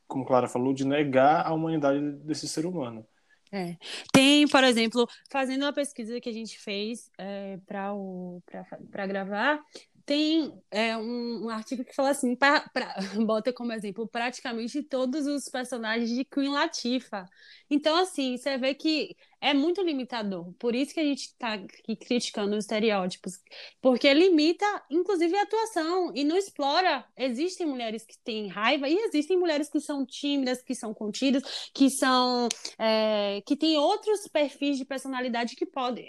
como 0.06 0.24
Clara 0.24 0.48
falou, 0.48 0.72
de 0.72 0.84
negar 0.84 1.46
a 1.46 1.52
humanidade 1.52 2.00
desse 2.18 2.48
ser 2.48 2.66
humano. 2.66 3.06
É. 3.50 3.76
Tem, 4.12 4.46
por 4.46 4.62
exemplo, 4.62 5.08
fazendo 5.30 5.62
uma 5.62 5.72
pesquisa 5.72 6.20
que 6.20 6.28
a 6.28 6.32
gente 6.32 6.58
fez 6.58 7.10
é, 7.16 7.58
para 7.66 9.06
gravar, 9.06 9.58
tem 10.08 10.58
é, 10.70 10.96
um, 10.96 11.44
um 11.44 11.48
artigo 11.50 11.84
que 11.84 11.94
fala 11.94 12.08
assim, 12.10 12.34
pra, 12.34 12.60
pra- 12.70 12.96
bota 13.26 13.52
como 13.52 13.72
exemplo 13.74 14.08
praticamente 14.08 14.82
todos 14.82 15.26
os 15.26 15.50
personagens 15.50 16.08
de 16.10 16.24
Queen 16.24 16.48
Latifah. 16.48 17.26
Então, 17.68 17.94
assim, 17.96 18.34
você 18.38 18.56
vê 18.56 18.74
que 18.74 19.14
é 19.38 19.52
muito 19.52 19.82
limitador. 19.82 20.50
Por 20.54 20.74
isso 20.74 20.94
que 20.94 21.00
a 21.00 21.04
gente 21.04 21.24
está 21.26 21.52
aqui 21.54 21.94
criticando 21.94 22.56
os 22.56 22.64
estereótipos, 22.64 23.34
porque 23.82 24.12
limita, 24.14 24.64
inclusive, 24.90 25.36
a 25.36 25.42
atuação 25.42 26.10
e 26.14 26.24
não 26.24 26.38
explora. 26.38 27.04
Existem 27.14 27.66
mulheres 27.66 28.02
que 28.06 28.18
têm 28.24 28.48
raiva 28.48 28.88
e 28.88 28.94
existem 28.96 29.36
mulheres 29.38 29.68
que 29.68 29.78
são 29.80 30.06
tímidas, 30.06 30.62
que 30.62 30.74
são 30.74 30.94
contidas, 30.94 31.42
que 31.74 31.90
são 31.90 32.48
é, 32.78 33.42
que 33.46 33.54
têm 33.56 33.76
outros 33.76 34.26
perfis 34.28 34.78
de 34.78 34.86
personalidade 34.86 35.54
que 35.54 35.66
podem, 35.66 36.08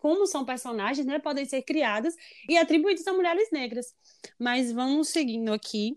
como 0.00 0.26
são 0.26 0.44
personagens, 0.44 1.06
né, 1.06 1.20
podem 1.20 1.44
ser 1.44 1.62
criadas 1.62 2.16
e 2.48 2.56
atribuídas 2.58 3.06
a 3.06 3.12
mulheres 3.12 3.48
negras. 3.52 3.94
Mas 4.38 4.72
vamos 4.72 5.08
seguindo 5.08 5.52
aqui. 5.52 5.96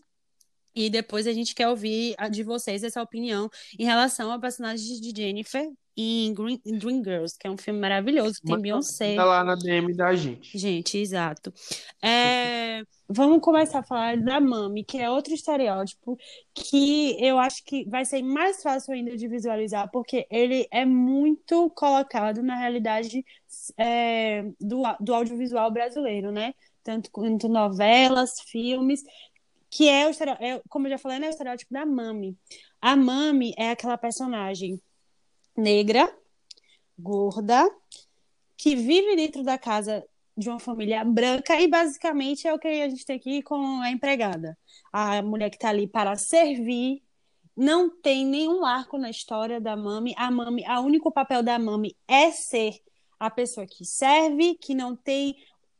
E 0.75 0.89
depois 0.89 1.25
a 1.25 1.33
gente 1.33 1.55
quer 1.55 1.69
ouvir 1.69 2.15
de 2.31 2.43
vocês 2.43 2.83
essa 2.83 3.01
opinião 3.01 3.50
em 3.77 3.86
relação 3.86 4.31
ao 4.31 4.39
personagem 4.39 5.00
de 5.00 5.13
Jennifer 5.15 5.72
em 5.96 6.34
Green, 6.34 6.60
em 6.66 6.78
Dreamgirls, 6.78 7.38
que 7.38 7.48
é 7.48 7.50
um 7.52 7.58
filme 7.58 7.80
maravilhoso, 7.80 8.36
que 8.36 8.42
tem 8.42 8.52
Manda- 8.52 8.62
Beyoncé. 8.64 9.10
manda 9.10 9.26
lá 9.26 9.44
na 9.44 9.56
DM 9.56 9.94
da 9.94 10.14
gente. 10.16 10.58
Gente, 10.58 10.98
exato. 10.98 11.54
É, 12.02 12.82
vamos 13.08 13.40
começar 13.42 13.80
a 13.80 13.84
falar 13.84 14.18
da 14.18 14.40
Mami, 14.40 14.84
que 14.84 14.98
é 14.98 15.10
outro 15.10 15.34
estereótipo 15.34 16.18
que 16.54 17.16
eu 17.24 17.38
acho 17.40 17.64
que 17.64 17.86
vai 17.90 18.06
ser 18.06 18.22
mais 18.24 18.62
fácil 18.64 18.94
ainda 18.94 19.16
de 19.16 19.28
visualizar, 19.28 19.90
porque 19.92 20.26
ele 20.30 20.68
é 20.72 20.86
muito 20.86 21.70
colocado 21.72 22.42
na 22.42 22.56
realidade 22.56 23.24
é, 23.78 24.44
do, 24.60 24.82
do 25.00 25.14
audiovisual 25.14 25.72
brasileiro, 25.72 26.32
né? 26.32 26.54
Tanto 26.84 27.10
quanto 27.12 27.48
novelas, 27.48 28.42
filmes, 28.42 29.04
que 29.70 29.88
é 29.88 30.08
o 30.08 30.12
é, 30.40 30.62
como 30.70 30.88
eu 30.88 30.92
já 30.92 30.98
falei, 30.98 31.18
né, 31.20 31.28
o 31.28 31.30
estereótipo 31.30 31.74
da 31.74 31.86
Mami. 31.86 32.38
A 32.82 32.96
Mami 32.96 33.54
é 33.58 33.70
aquela 33.72 33.98
personagem 33.98 34.80
negra, 35.55 36.12
gorda, 36.98 37.69
que 38.57 38.75
vive 38.75 39.15
dentro 39.15 39.43
da 39.43 39.57
casa 39.57 40.05
de 40.36 40.50
uma 40.50 40.60
família 40.60 41.03
branca 41.03 41.60
e 41.60 41.67
basicamente 41.67 42.48
é 42.48 42.53
o 42.53 42.60
que 42.60 42.67
a 42.67 42.89
gente 42.89 43.05
tem 43.05 43.15
aqui 43.15 43.41
com 43.43 43.81
a 43.81 43.91
empregada. 43.91 44.57
A 44.91 45.22
mulher 45.22 45.50
que 45.50 45.57
está 45.57 45.69
ali 45.69 45.88
para 45.88 46.15
servir, 46.15 47.03
não 47.55 47.89
tem 47.89 48.25
nenhum 48.25 48.65
arco 48.65 48.98
na 48.98 49.10
história 49.10 49.62
da 49.62 49.75
Mami. 49.75 50.13
A 50.17 50.31
Mami, 50.31 50.63
o 50.67 50.81
único 50.81 51.12
papel 51.12 51.43
da 51.43 51.60
Mami 51.60 51.95
é 52.07 52.31
ser 52.31 52.74
a 53.19 53.29
pessoa 53.29 53.65
que 53.65 53.86
serve, 53.86 54.55
que 54.55 54.74
não 54.74 54.95
tem 54.95 55.36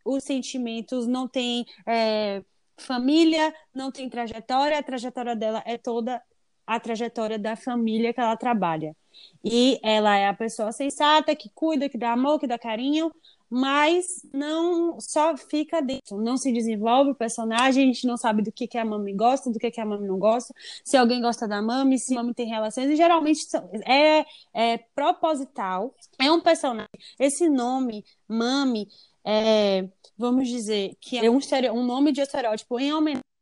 os 0.06 0.24
sentimentos, 0.24 1.08
não 1.08 1.28
tem 1.28 1.66
é, 1.88 2.44
família, 2.78 3.54
não 3.74 3.92
tem 3.92 4.10
trajetória. 4.10 4.78
A 4.78 4.84
trajetória 4.84 5.36
dela 5.36 5.64
é 5.66 5.78
toda 5.78 6.22
a 6.66 6.80
trajetória 6.80 7.40
da 7.40 7.56
família 7.56 8.14
que 8.14 8.20
ela 8.20 8.38
trabalha. 8.38 8.96
E 9.44 9.80
ela 9.84 10.16
é 10.18 10.28
a 10.28 10.34
pessoa 10.34 10.72
sensata, 10.72 11.36
que 11.36 11.50
cuida, 11.54 11.90
que 11.90 11.98
dá 11.98 12.14
amor, 12.14 12.40
que 12.40 12.48
dá 12.48 12.58
carinho, 12.58 13.12
mas 13.56 14.06
não 14.34 15.00
só 15.00 15.38
fica 15.38 15.80
dentro, 15.80 16.18
não 16.18 16.38
se 16.38 16.52
desenvolve 16.52 17.12
o 17.12 17.16
personagem, 17.16 17.84
a 17.84 17.88
gente 17.94 18.08
não 18.08 18.18
sabe 18.18 18.42
do 18.42 18.52
que, 18.52 18.68
que 18.68 18.80
a 18.80 18.84
Mami 18.84 19.14
gosta, 19.14 19.52
do 19.52 19.60
que, 19.60 19.70
que 19.70 19.80
a 19.80 19.86
Mami 19.86 20.08
não 20.08 20.18
gosta, 20.18 20.52
se 20.84 20.98
alguém 20.98 21.22
gosta 21.22 21.48
da 21.48 21.62
Mami, 21.62 22.00
se 22.00 22.14
a 22.14 22.16
Mami 22.18 22.34
tem 22.34 22.48
relações, 22.48 22.90
e 22.90 22.96
geralmente 22.96 23.42
é, 23.86 24.26
é 24.54 24.78
proposital, 24.96 25.94
é 26.20 26.32
um 26.32 26.42
personagem. 26.42 26.90
Esse 27.20 27.48
nome, 27.48 28.04
Mami, 28.28 28.88
é, 29.24 29.88
vamos 30.18 30.50
dizer 30.50 30.98
que 31.00 31.20
é 31.20 31.30
um, 31.30 31.40
um 31.74 31.86
nome 31.86 32.12
de 32.12 32.22
estereótipo 32.22 32.80
em 32.80 32.92
homenagem 32.92 33.33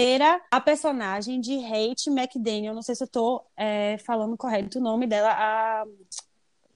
primeira 0.00 0.40
a 0.50 0.60
personagem 0.60 1.40
de 1.40 1.56
Hate 1.64 2.08
McDaniel, 2.10 2.72
não 2.72 2.80
sei 2.82 2.94
se 2.94 3.02
eu 3.02 3.08
tô 3.08 3.44
é, 3.56 3.98
falando 3.98 4.36
correto 4.36 4.78
o 4.78 4.82
nome 4.82 5.06
dela, 5.06 5.32
a 5.32 5.84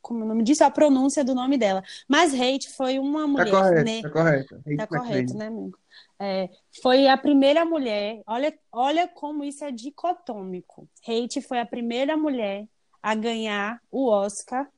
como 0.03 0.23
o 0.23 0.29
nome 0.29 0.43
disso, 0.43 0.63
a 0.63 0.71
pronúncia 0.71 1.25
do 1.25 1.35
nome 1.35 1.57
dela. 1.57 1.83
Mas 2.07 2.35
Hate 2.35 2.69
foi 2.69 2.99
uma 2.99 3.23
Tá 3.23 3.27
mulher, 3.27 3.51
correto, 3.51 3.85
né? 3.85 4.03
tá 4.03 4.11
correto. 4.11 4.55
Hate 4.57 4.77
Tá 4.77 4.87
correto, 4.87 5.35
né, 5.35 5.47
amigo? 5.47 5.79
É, 6.19 6.51
foi 6.83 7.09
a 7.09 7.17
primeira 7.17 7.65
mulher. 7.65 8.21
Olha, 8.27 8.53
olha 8.71 9.09
como 9.09 9.43
isso 9.45 9.65
é 9.65 9.71
dicotômico. 9.71 10.87
Hate 11.09 11.41
foi 11.41 11.59
a 11.59 11.65
primeira 11.65 12.19
mulher 12.19 12.67
a 13.03 13.15
ganhar 13.15 13.81
o 13.91 14.11
Oscar. 14.11 14.69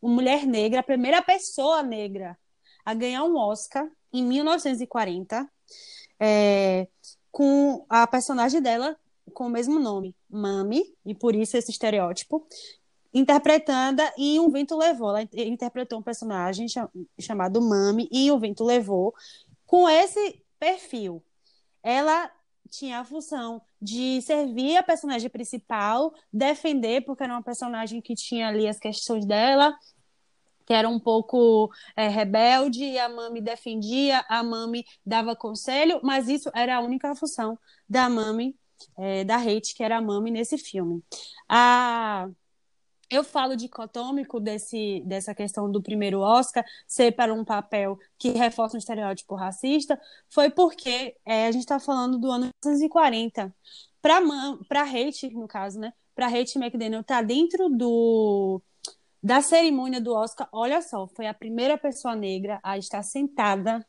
Uma 0.00 0.14
mulher 0.14 0.46
negra, 0.46 0.80
a 0.80 0.84
primeira 0.84 1.20
pessoa 1.20 1.82
negra 1.82 2.38
a 2.82 2.94
ganhar 2.94 3.24
um 3.24 3.36
Oscar 3.36 3.86
em 4.10 4.22
1940, 4.24 5.46
é, 6.18 6.86
com 7.36 7.84
a 7.86 8.06
personagem 8.06 8.62
dela 8.62 8.96
com 9.34 9.46
o 9.46 9.50
mesmo 9.50 9.78
nome, 9.78 10.16
Mami, 10.30 10.82
e 11.04 11.14
por 11.14 11.36
isso 11.36 11.54
esse 11.54 11.70
estereótipo 11.70 12.46
interpretando 13.12 14.02
em 14.16 14.40
Um 14.40 14.48
Vento 14.48 14.74
Levou. 14.74 15.10
Ela 15.10 15.28
interpretou 15.34 15.98
um 15.98 16.02
personagem 16.02 16.66
cha- 16.66 16.88
chamado 17.20 17.60
Mami 17.60 18.08
e 18.10 18.30
O 18.30 18.38
Vento 18.38 18.64
Levou 18.64 19.14
com 19.66 19.86
esse 19.86 20.42
perfil. 20.58 21.22
Ela 21.82 22.30
tinha 22.70 23.00
a 23.00 23.04
função 23.04 23.60
de 23.82 24.22
servir 24.22 24.78
a 24.78 24.82
personagem 24.82 25.28
principal, 25.28 26.14
defender, 26.32 27.04
porque 27.04 27.22
era 27.22 27.34
uma 27.34 27.42
personagem 27.42 28.00
que 28.00 28.14
tinha 28.14 28.48
ali 28.48 28.66
as 28.66 28.78
questões 28.78 29.26
dela, 29.26 29.76
que 30.66 30.74
era 30.74 30.88
um 30.88 30.98
pouco 30.98 31.70
é, 31.96 32.08
rebelde, 32.08 32.84
e 32.84 32.98
a 32.98 33.08
Mami 33.08 33.40
defendia, 33.40 34.24
a 34.28 34.42
Mami 34.42 34.84
dava 35.04 35.36
conselho, 35.36 36.00
mas 36.02 36.28
isso 36.28 36.50
era 36.54 36.76
a 36.76 36.80
única 36.80 37.14
função 37.14 37.58
da 37.88 38.08
Mami, 38.08 38.56
é, 38.98 39.24
da 39.24 39.36
Hate, 39.36 39.74
que 39.74 39.82
era 39.82 39.96
a 39.96 40.02
Mami 40.02 40.30
nesse 40.30 40.58
filme. 40.58 41.02
A 41.48 42.28
eu 43.08 43.22
falo 43.22 43.56
dicotômico 43.56 44.40
desse, 44.40 45.02
dessa 45.06 45.34
questão 45.34 45.70
do 45.70 45.82
primeiro 45.82 46.20
Oscar 46.20 46.64
ser 46.86 47.12
para 47.12 47.32
um 47.32 47.44
papel 47.44 47.98
que 48.18 48.30
reforça 48.30 48.76
um 48.76 48.78
estereótipo 48.78 49.34
racista, 49.34 50.00
foi 50.28 50.50
porque 50.50 51.16
é, 51.24 51.46
a 51.46 51.52
gente 51.52 51.62
está 51.62 51.78
falando 51.78 52.18
do 52.18 52.30
ano 52.30 52.50
1940. 52.64 53.54
Para 54.02 54.82
Hate, 54.82 55.30
no 55.34 55.48
caso, 55.48 55.78
né? 55.78 55.92
Para 56.14 56.26
Hate 56.26 56.58
McDaniel 56.58 57.04
tá 57.04 57.22
dentro 57.22 57.68
do 57.68 58.62
da 59.22 59.40
cerimônia 59.42 60.00
do 60.00 60.12
Oscar, 60.14 60.48
olha 60.52 60.80
só, 60.82 61.06
foi 61.08 61.26
a 61.26 61.34
primeira 61.34 61.76
pessoa 61.78 62.14
negra 62.16 62.60
a 62.62 62.78
estar 62.78 63.02
sentada, 63.02 63.84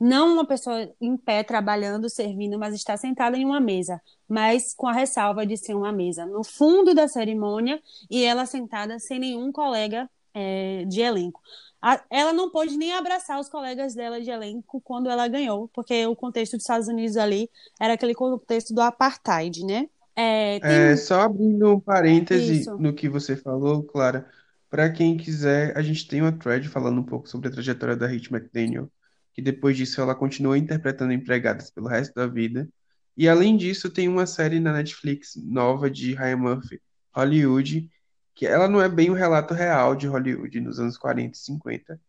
não 0.00 0.34
uma 0.34 0.46
pessoa 0.46 0.88
em 1.00 1.16
pé 1.16 1.42
trabalhando, 1.42 2.08
servindo, 2.08 2.58
mas 2.58 2.74
estar 2.74 2.96
sentada 2.96 3.36
em 3.36 3.44
uma 3.44 3.60
mesa, 3.60 4.00
mas 4.28 4.72
com 4.74 4.86
a 4.86 4.92
ressalva 4.92 5.44
de 5.46 5.56
ser 5.56 5.74
uma 5.74 5.92
mesa 5.92 6.24
no 6.26 6.44
fundo 6.44 6.94
da 6.94 7.08
cerimônia 7.08 7.82
e 8.10 8.24
ela 8.24 8.46
sentada 8.46 8.98
sem 9.00 9.18
nenhum 9.18 9.50
colega 9.50 10.08
é, 10.34 10.84
de 10.86 11.00
elenco. 11.00 11.40
A- 11.82 12.02
ela 12.10 12.32
não 12.32 12.50
pôde 12.50 12.76
nem 12.76 12.92
abraçar 12.92 13.40
os 13.40 13.48
colegas 13.48 13.94
dela 13.94 14.20
de 14.20 14.30
elenco 14.30 14.80
quando 14.82 15.08
ela 15.10 15.26
ganhou, 15.28 15.68
porque 15.68 16.06
o 16.06 16.14
contexto 16.16 16.52
dos 16.52 16.62
Estados 16.62 16.88
Unidos 16.88 17.16
ali 17.16 17.50
era 17.80 17.94
aquele 17.94 18.14
contexto 18.14 18.74
do 18.74 18.80
apartheid, 18.80 19.64
né? 19.64 19.88
É, 20.14 20.60
tem 20.60 20.92
É, 20.92 20.96
só 20.96 21.20
abrindo 21.22 21.68
um 21.72 21.80
parêntese 21.80 22.62
Isso. 22.62 22.76
no 22.76 22.92
que 22.94 23.08
você 23.08 23.36
falou, 23.36 23.82
Clara, 23.84 24.28
para 24.70 24.90
quem 24.90 25.16
quiser, 25.16 25.76
a 25.76 25.82
gente 25.82 26.06
tem 26.08 26.20
uma 26.22 26.32
thread 26.32 26.68
falando 26.68 27.00
um 27.00 27.04
pouco 27.04 27.28
sobre 27.28 27.48
a 27.48 27.50
trajetória 27.50 27.96
da 27.96 28.06
Hate 28.06 28.32
McDaniel, 28.32 28.90
que 29.34 29.42
depois 29.42 29.76
disso 29.76 30.00
ela 30.00 30.14
continuou 30.14 30.56
interpretando 30.56 31.12
empregadas 31.12 31.70
pelo 31.70 31.88
resto 31.88 32.14
da 32.14 32.26
vida, 32.26 32.68
E 33.16 33.28
além 33.28 33.56
disso, 33.56 33.90
tem 33.90 34.08
uma 34.08 34.26
série 34.26 34.60
na 34.60 34.72
Netflix 34.72 35.36
nova 35.36 35.90
de 35.90 36.14
Ryan 36.14 36.36
Murphy, 36.38 36.80
Hollywood, 37.12 37.90
que 38.34 38.46
ela 38.46 38.68
não 38.68 38.80
é 38.80 38.88
bem 38.88 39.10
um 39.10 39.14
relato 39.14 39.54
real 39.54 39.96
de 39.96 40.06
Hollywood 40.06 40.60
nos 40.60 40.78
anos 40.80 40.96
40 40.98 41.36
e 41.36 41.40
50, 41.40 42.00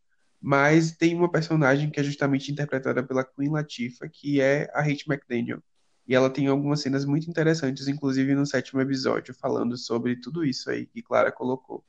mas 0.41 0.91
tem 0.95 1.15
uma 1.15 1.31
personagem 1.31 1.89
que 1.91 1.99
é 1.99 2.03
justamente 2.03 2.51
interpretada 2.51 3.03
pela 3.03 3.25
Queen 3.25 3.49
Latifah, 3.51 4.07
que 4.09 4.41
é 4.41 4.69
a 4.73 4.81
Rachel 4.81 5.07
McDaniel. 5.13 5.63
E 6.07 6.15
ela 6.15 6.29
tem 6.29 6.47
algumas 6.47 6.81
cenas 6.81 7.05
muito 7.05 7.29
interessantes, 7.29 7.87
inclusive 7.87 8.35
no 8.35 8.45
sétimo 8.45 8.81
episódio, 8.81 9.33
falando 9.33 9.77
sobre 9.77 10.15
tudo 10.17 10.45
isso 10.45 10.69
aí 10.69 10.85
que 10.85 11.01
Clara 11.01 11.31
colocou. 11.31 11.83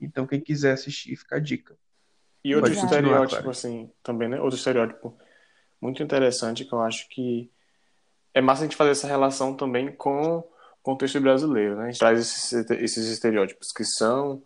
Então, 0.00 0.26
quem 0.26 0.40
quiser 0.40 0.72
assistir, 0.72 1.16
fica 1.16 1.36
a 1.36 1.40
dica. 1.40 1.76
E 2.44 2.54
outro 2.54 2.72
Pode 2.72 2.84
estereótipo, 2.84 3.28
Clara. 3.42 3.50
assim, 3.50 3.90
também, 4.02 4.28
né? 4.28 4.40
Outro 4.40 4.56
estereótipo 4.58 5.16
muito 5.80 6.02
interessante 6.02 6.64
que 6.64 6.72
eu 6.72 6.80
acho 6.80 7.08
que 7.08 7.50
é 8.32 8.40
massa 8.40 8.62
a 8.62 8.64
gente 8.66 8.76
fazer 8.76 8.90
essa 8.90 9.06
relação 9.06 9.54
também 9.54 9.90
com 9.92 10.38
o 10.38 10.44
contexto 10.82 11.20
brasileiro, 11.20 11.76
né? 11.76 11.84
A 11.84 11.86
gente 11.90 11.98
traz 11.98 12.20
esses, 12.20 12.70
esses 12.70 13.06
estereótipos 13.08 13.72
que 13.72 13.84
são 13.84 14.42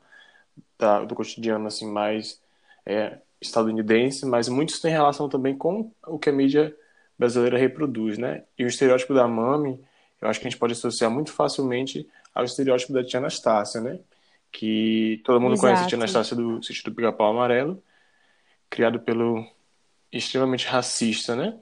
da- 0.78 1.04
do 1.04 1.14
cotidiano, 1.14 1.66
assim, 1.66 1.90
mais 1.90 2.40
é, 2.86 3.18
estadunidense, 3.40 4.24
mas 4.26 4.48
muitos 4.48 4.80
têm 4.80 4.90
relação 4.90 5.28
também 5.28 5.56
com 5.56 5.92
o 6.06 6.18
que 6.18 6.30
a 6.30 6.32
mídia 6.32 6.74
brasileira 7.18 7.58
reproduz, 7.58 8.16
né? 8.16 8.44
E 8.58 8.64
o 8.64 8.68
estereótipo 8.68 9.12
da 9.12 9.28
Mami, 9.28 9.78
eu 10.20 10.28
acho 10.28 10.40
que 10.40 10.46
a 10.46 10.50
gente 10.50 10.58
pode 10.58 10.72
associar 10.72 11.10
muito 11.10 11.32
facilmente 11.32 12.08
ao 12.34 12.44
estereótipo 12.44 12.92
da 12.92 13.04
tia 13.04 13.20
Anastácia, 13.20 13.80
né? 13.80 14.00
Que 14.52 15.20
todo 15.24 15.40
mundo 15.40 15.58
conhece 15.58 15.84
a 15.84 15.86
tia 15.86 15.96
Exato. 15.96 16.02
Anastácia 16.02 16.36
do 16.36 16.62
sítio 16.62 16.84
do 16.84 16.94
Pica-Pau 16.94 17.30
Amarelo, 17.30 17.82
criado 18.68 19.00
pelo 19.00 19.46
extremamente 20.12 20.66
racista, 20.66 21.36
né? 21.36 21.58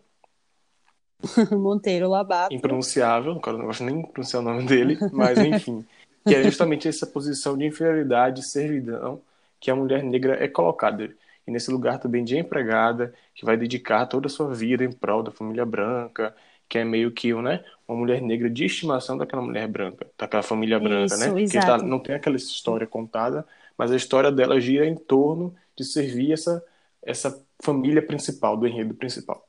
Monteiro 1.52 2.08
Lobato. 2.08 2.54
Impronunciável, 2.54 3.38
quero- 3.40 3.58
não 3.58 3.66
gosto 3.66 3.84
nem 3.84 4.02
de 4.02 4.08
pronunciar 4.08 4.42
o 4.42 4.44
nome 4.44 4.64
dele, 4.64 4.98
mas 5.12 5.38
enfim, 5.38 5.84
que 6.26 6.34
é 6.34 6.42
justamente 6.42 6.88
essa 6.88 7.06
posição 7.06 7.56
de 7.56 7.66
inferioridade, 7.66 8.46
servidão 8.46 9.20
que 9.60 9.70
a 9.70 9.76
mulher 9.76 10.02
negra 10.02 10.42
é 10.42 10.48
colocada. 10.48 11.10
E 11.46 11.50
nesse 11.50 11.70
lugar 11.70 11.98
também 11.98 12.24
de 12.24 12.36
empregada, 12.36 13.14
que 13.34 13.44
vai 13.44 13.56
dedicar 13.56 14.06
toda 14.06 14.26
a 14.26 14.30
sua 14.30 14.54
vida 14.54 14.84
em 14.84 14.92
prol 14.92 15.22
da 15.22 15.30
família 15.30 15.64
branca, 15.64 16.34
que 16.68 16.78
é 16.78 16.84
meio 16.84 17.10
que 17.10 17.32
né, 17.34 17.64
uma 17.88 17.98
mulher 17.98 18.20
negra 18.20 18.50
de 18.50 18.66
estimação 18.66 19.16
daquela 19.16 19.42
mulher 19.42 19.66
branca, 19.66 20.06
daquela 20.18 20.42
família 20.42 20.78
branca, 20.78 21.14
Isso, 21.14 21.18
né? 21.34 21.34
Que 21.34 21.42
exato. 21.42 21.66
tá- 21.66 21.78
não 21.78 21.98
tem 21.98 22.14
aquela 22.14 22.36
história 22.36 22.86
contada, 22.86 23.46
mas 23.76 23.90
a 23.90 23.96
história 23.96 24.30
dela 24.30 24.60
gira 24.60 24.86
em 24.86 24.94
torno 24.94 25.54
de 25.74 25.84
servir 25.84 26.32
essa, 26.32 26.62
essa 27.02 27.44
família 27.62 28.02
principal, 28.06 28.56
do 28.56 28.66
enredo 28.66 28.94
principal. 28.94 29.48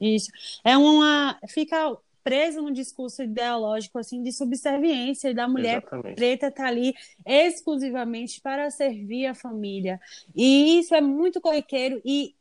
Isso. 0.00 0.30
É 0.64 0.76
uma. 0.76 1.38
Fica 1.48 1.96
preso 2.30 2.62
num 2.62 2.70
discurso 2.70 3.24
ideológico 3.24 3.98
assim 3.98 4.22
de 4.22 4.30
subserviência 4.30 5.34
da 5.34 5.48
mulher 5.48 5.78
Exatamente. 5.78 6.14
preta 6.14 6.48
tá 6.48 6.66
ali 6.66 6.94
exclusivamente 7.26 8.40
para 8.40 8.70
servir 8.70 9.26
a 9.26 9.34
família. 9.34 10.00
E 10.32 10.78
isso 10.78 10.94
é 10.94 11.00
muito 11.00 11.40
corriqueiro 11.40 12.00
e 12.04 12.36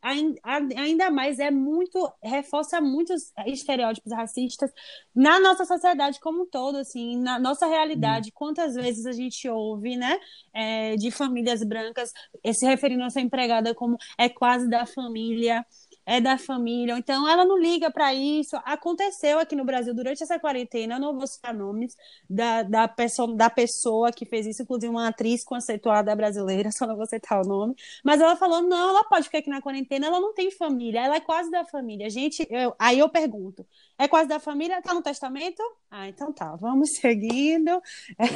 ainda 0.75 1.10
mais 1.10 1.39
é 1.39 1.50
muito 1.50 2.08
reforça 2.22 2.79
muitos 2.79 3.34
estereótipos 3.48 4.13
racistas 4.13 4.72
na 5.15 5.39
nossa 5.39 5.65
sociedade 5.65 6.19
como 6.19 6.43
um 6.43 6.46
todo, 6.46 6.77
assim, 6.77 7.17
na 7.17 7.39
nossa 7.39 7.65
realidade. 7.65 8.31
Quantas 8.31 8.75
vezes 8.75 9.08
a 9.08 9.12
gente 9.12 9.50
ouve, 9.50 9.98
né, 9.98 10.19
é, 10.53 10.96
de 10.98 11.10
famílias 11.10 11.63
brancas 11.63 12.13
eh, 12.43 12.53
se 12.53 12.63
referindo 12.63 13.03
a 13.03 13.10
sua 13.10 13.22
empregada 13.22 13.74
como 13.74 13.98
é 14.19 14.29
quase 14.29 14.69
da 14.69 14.86
família 14.86 15.65
é 16.10 16.20
da 16.20 16.38
família, 16.38 16.98
então 16.98 17.30
ela 17.30 17.46
não 17.46 17.58
liga 17.58 17.92
para 17.92 18.13
isso. 18.13 18.56
Aconteceu 18.66 19.39
aqui 19.39 19.56
no 19.56 19.63
Brasil 19.63 19.94
durante 19.94 20.24
essa 20.24 20.39
quarentena, 20.39 20.96
eu 20.96 21.00
não 21.00 21.16
vou 21.16 21.28
citar 21.28 21.54
nomes 21.54 21.96
da, 22.30 22.63
da, 22.63 22.88
pessoa, 22.88 23.36
da 23.36 23.50
pessoa 23.50 24.12
que 24.12 24.25
fez 24.25 24.48
isso, 24.48 24.63
inclusive 24.63 24.89
uma 24.89 25.08
atriz 25.08 25.43
conceituada 25.43 26.15
brasileira, 26.15 26.72
só 26.74 26.88
não 26.88 26.95
vou 26.98 27.06
citar 27.06 27.39
o 27.41 27.48
nome, 27.48 27.76
mas 28.04 28.19
ela 28.19 28.36
falou: 28.36 28.62
não, 28.62 28.89
ela 28.89 29.04
pode 29.04 29.26
ficar 29.26 29.38
aqui 29.39 29.50
na 29.50 29.62
quarentena, 29.62 30.08
ela 30.08 30.19
não 30.19 30.34
tem 30.34 30.50
família, 30.52 31.00
ela 31.02 31.15
é 31.15 31.19
quase 31.19 31.52
da 31.52 31.63
família. 31.65 32.10
Gente, 32.10 32.45
eu- 32.50 32.74
aí 32.80 32.98
eu 33.00 33.10
pergunto: 33.10 33.65
é 33.98 34.08
quase 34.08 34.28
da 34.28 34.39
família? 34.39 34.82
Tá 34.82 34.93
no 34.93 35.02
testamento? 35.04 35.62
Ah, 35.91 36.08
então 36.08 36.34
tá, 36.34 36.56
vamos 36.56 36.89
seguindo 37.00 37.82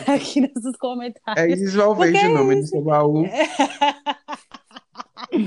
aqui 0.07 0.41
nos 0.41 0.65
É 0.65 0.77
comentários. 0.77 1.59
Isis 1.59 1.73
Valverde 1.73 2.13
Porque 2.13 2.27
o 2.27 2.37
nome 2.37 2.53
é 2.53 2.59
do 2.59 2.67
seu 2.67 2.81
baú. 2.81 3.23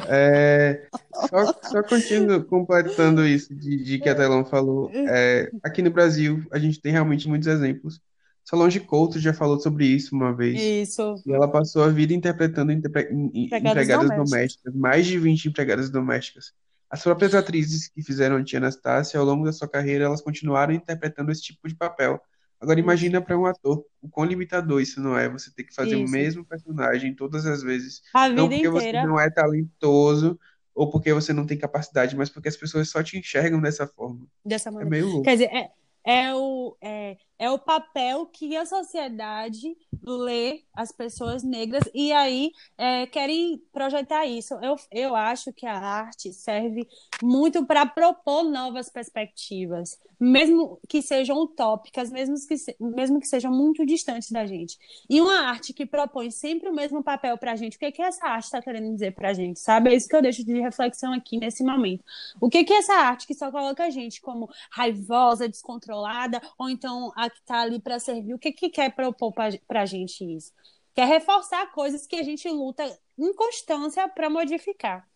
É, 0.08 0.86
só, 1.28 1.52
só 1.62 1.82
continuo 1.82 2.44
completando 2.44 3.26
isso 3.26 3.54
de, 3.54 3.82
de 3.82 3.98
que 3.98 4.08
a 4.08 4.14
Tailão 4.14 4.44
falou. 4.44 4.90
É, 4.94 5.50
aqui 5.62 5.82
no 5.82 5.90
Brasil, 5.90 6.44
a 6.52 6.58
gente 6.58 6.80
tem 6.80 6.92
realmente 6.92 7.28
muitos 7.28 7.48
exemplos. 7.48 8.00
Solange 8.44 8.78
Couto 8.78 9.18
já 9.18 9.32
falou 9.32 9.58
sobre 9.58 9.86
isso 9.86 10.14
uma 10.14 10.32
vez. 10.34 10.88
Isso. 10.88 11.20
E 11.26 11.32
ela 11.32 11.48
passou 11.50 11.82
a 11.82 11.88
vida 11.88 12.14
interpretando 12.14 12.70
interpre- 12.70 13.08
em- 13.10 13.30
em- 13.34 13.44
Empregadas 13.46 13.82
empregadas 13.82 14.08
domésticas. 14.10 14.30
domésticas, 14.30 14.74
mais 14.74 15.06
de 15.06 15.18
20 15.18 15.46
empregadas 15.46 15.90
domésticas. 15.90 16.52
As 16.88 17.02
próprias 17.02 17.34
atrizes 17.34 17.88
que 17.88 18.00
fizeram 18.02 18.42
Tia 18.44 18.60
Anastácia, 18.60 19.18
ao 19.18 19.26
longo 19.26 19.44
da 19.44 19.52
sua 19.52 19.68
carreira, 19.68 20.04
elas 20.04 20.22
continuaram 20.22 20.72
interpretando 20.72 21.32
esse 21.32 21.42
tipo 21.42 21.66
de 21.68 21.74
papel. 21.74 22.20
Agora 22.60 22.80
imagina 22.80 23.20
para 23.20 23.38
um 23.38 23.46
ator 23.46 23.84
o 24.00 24.08
quão 24.08 24.26
limitador 24.26 24.80
isso 24.80 25.00
não 25.00 25.16
é, 25.16 25.28
você 25.28 25.50
ter 25.52 25.64
que 25.64 25.74
fazer 25.74 25.96
o 25.96 26.04
Isso. 26.04 26.12
mesmo 26.12 26.44
personagem 26.44 27.14
todas 27.14 27.44
as 27.46 27.62
vezes. 27.62 28.02
A 28.14 28.28
Não 28.28 28.48
porque 28.48 28.68
você 28.68 28.88
inteira. 28.88 29.06
não 29.06 29.20
é 29.20 29.30
talentoso 29.30 30.38
ou 30.74 30.90
porque 30.90 31.12
você 31.12 31.32
não 31.32 31.46
tem 31.46 31.58
capacidade, 31.58 32.16
mas 32.16 32.30
porque 32.30 32.48
as 32.48 32.56
pessoas 32.56 32.88
só 32.90 33.02
te 33.02 33.18
enxergam 33.18 33.60
dessa 33.60 33.86
forma. 33.86 34.26
Dessa 34.44 34.68
É 34.70 34.72
maneira. 34.72 34.90
meio 34.90 35.06
louco. 35.06 35.22
Quer 35.22 35.32
dizer, 35.32 35.50
é, 35.54 35.70
é, 36.04 36.34
o, 36.34 36.76
é, 36.80 37.16
é 37.38 37.50
o 37.50 37.58
papel 37.58 38.26
que 38.26 38.56
a 38.56 38.64
sociedade 38.66 39.76
lê 40.02 40.62
as 40.74 40.92
pessoas 40.92 41.42
negras 41.42 41.82
e 41.94 42.12
aí 42.12 42.50
é, 42.76 43.06
querem 43.06 43.58
projetar 43.72 44.24
isso. 44.26 44.54
Eu, 44.62 44.76
eu 44.90 45.14
acho 45.16 45.52
que 45.52 45.66
a 45.66 45.78
arte 45.78 46.32
serve 46.32 46.86
muito 47.22 47.64
para 47.66 47.86
propor 47.86 48.44
novas 48.44 48.88
perspectivas, 48.90 49.98
mesmo 50.18 50.78
que 50.88 51.02
sejam 51.02 51.36
utópicas, 51.38 52.10
mesmo 52.10 52.34
que, 52.46 52.56
se- 52.56 52.76
mesmo 52.80 53.20
que 53.20 53.26
sejam 53.26 53.52
muito 53.52 53.84
distantes 53.84 54.30
da 54.30 54.46
gente. 54.46 54.76
E 55.08 55.20
uma 55.20 55.40
arte 55.48 55.72
que 55.72 55.86
propõe 55.86 56.30
sempre 56.30 56.68
o 56.68 56.74
mesmo 56.74 57.02
papel 57.02 57.36
para 57.38 57.52
a 57.52 57.56
gente, 57.56 57.76
o 57.76 57.80
que, 57.80 57.90
que 57.92 58.02
essa 58.02 58.26
arte 58.26 58.44
está 58.44 58.60
querendo 58.62 58.92
dizer 58.92 59.14
para 59.14 59.30
a 59.30 59.34
gente, 59.34 59.60
sabe? 59.60 59.90
É 59.90 59.94
isso 59.94 60.08
que 60.08 60.16
eu 60.16 60.22
deixo 60.22 60.44
de 60.44 60.60
reflexão 60.60 61.12
aqui 61.12 61.38
nesse 61.38 61.62
momento. 61.64 62.04
O 62.40 62.48
que 62.48 62.64
que 62.64 62.72
essa 62.72 62.94
arte 62.94 63.26
que 63.26 63.34
só 63.34 63.50
coloca 63.50 63.84
a 63.84 63.90
gente 63.90 64.20
como 64.20 64.48
raivosa, 64.70 65.48
descontrolada, 65.48 66.40
ou 66.58 66.68
então 66.68 67.12
a 67.16 67.28
que 67.30 67.42
tá 67.44 67.60
ali 67.60 67.80
para 67.80 67.98
servir, 67.98 68.34
o 68.34 68.38
que 68.38 68.52
que 68.52 68.68
quer 68.70 68.94
propor 68.94 69.32
pra, 69.32 69.48
gente 69.86 70.24
isso? 70.24 70.52
Quer 70.94 71.06
reforçar 71.06 71.70
coisas 71.72 72.06
que 72.06 72.16
a 72.16 72.22
gente 72.22 72.48
luta 72.48 72.84
em 73.18 73.34
constância 73.34 74.08
para 74.08 74.30
modificar. 74.30 75.06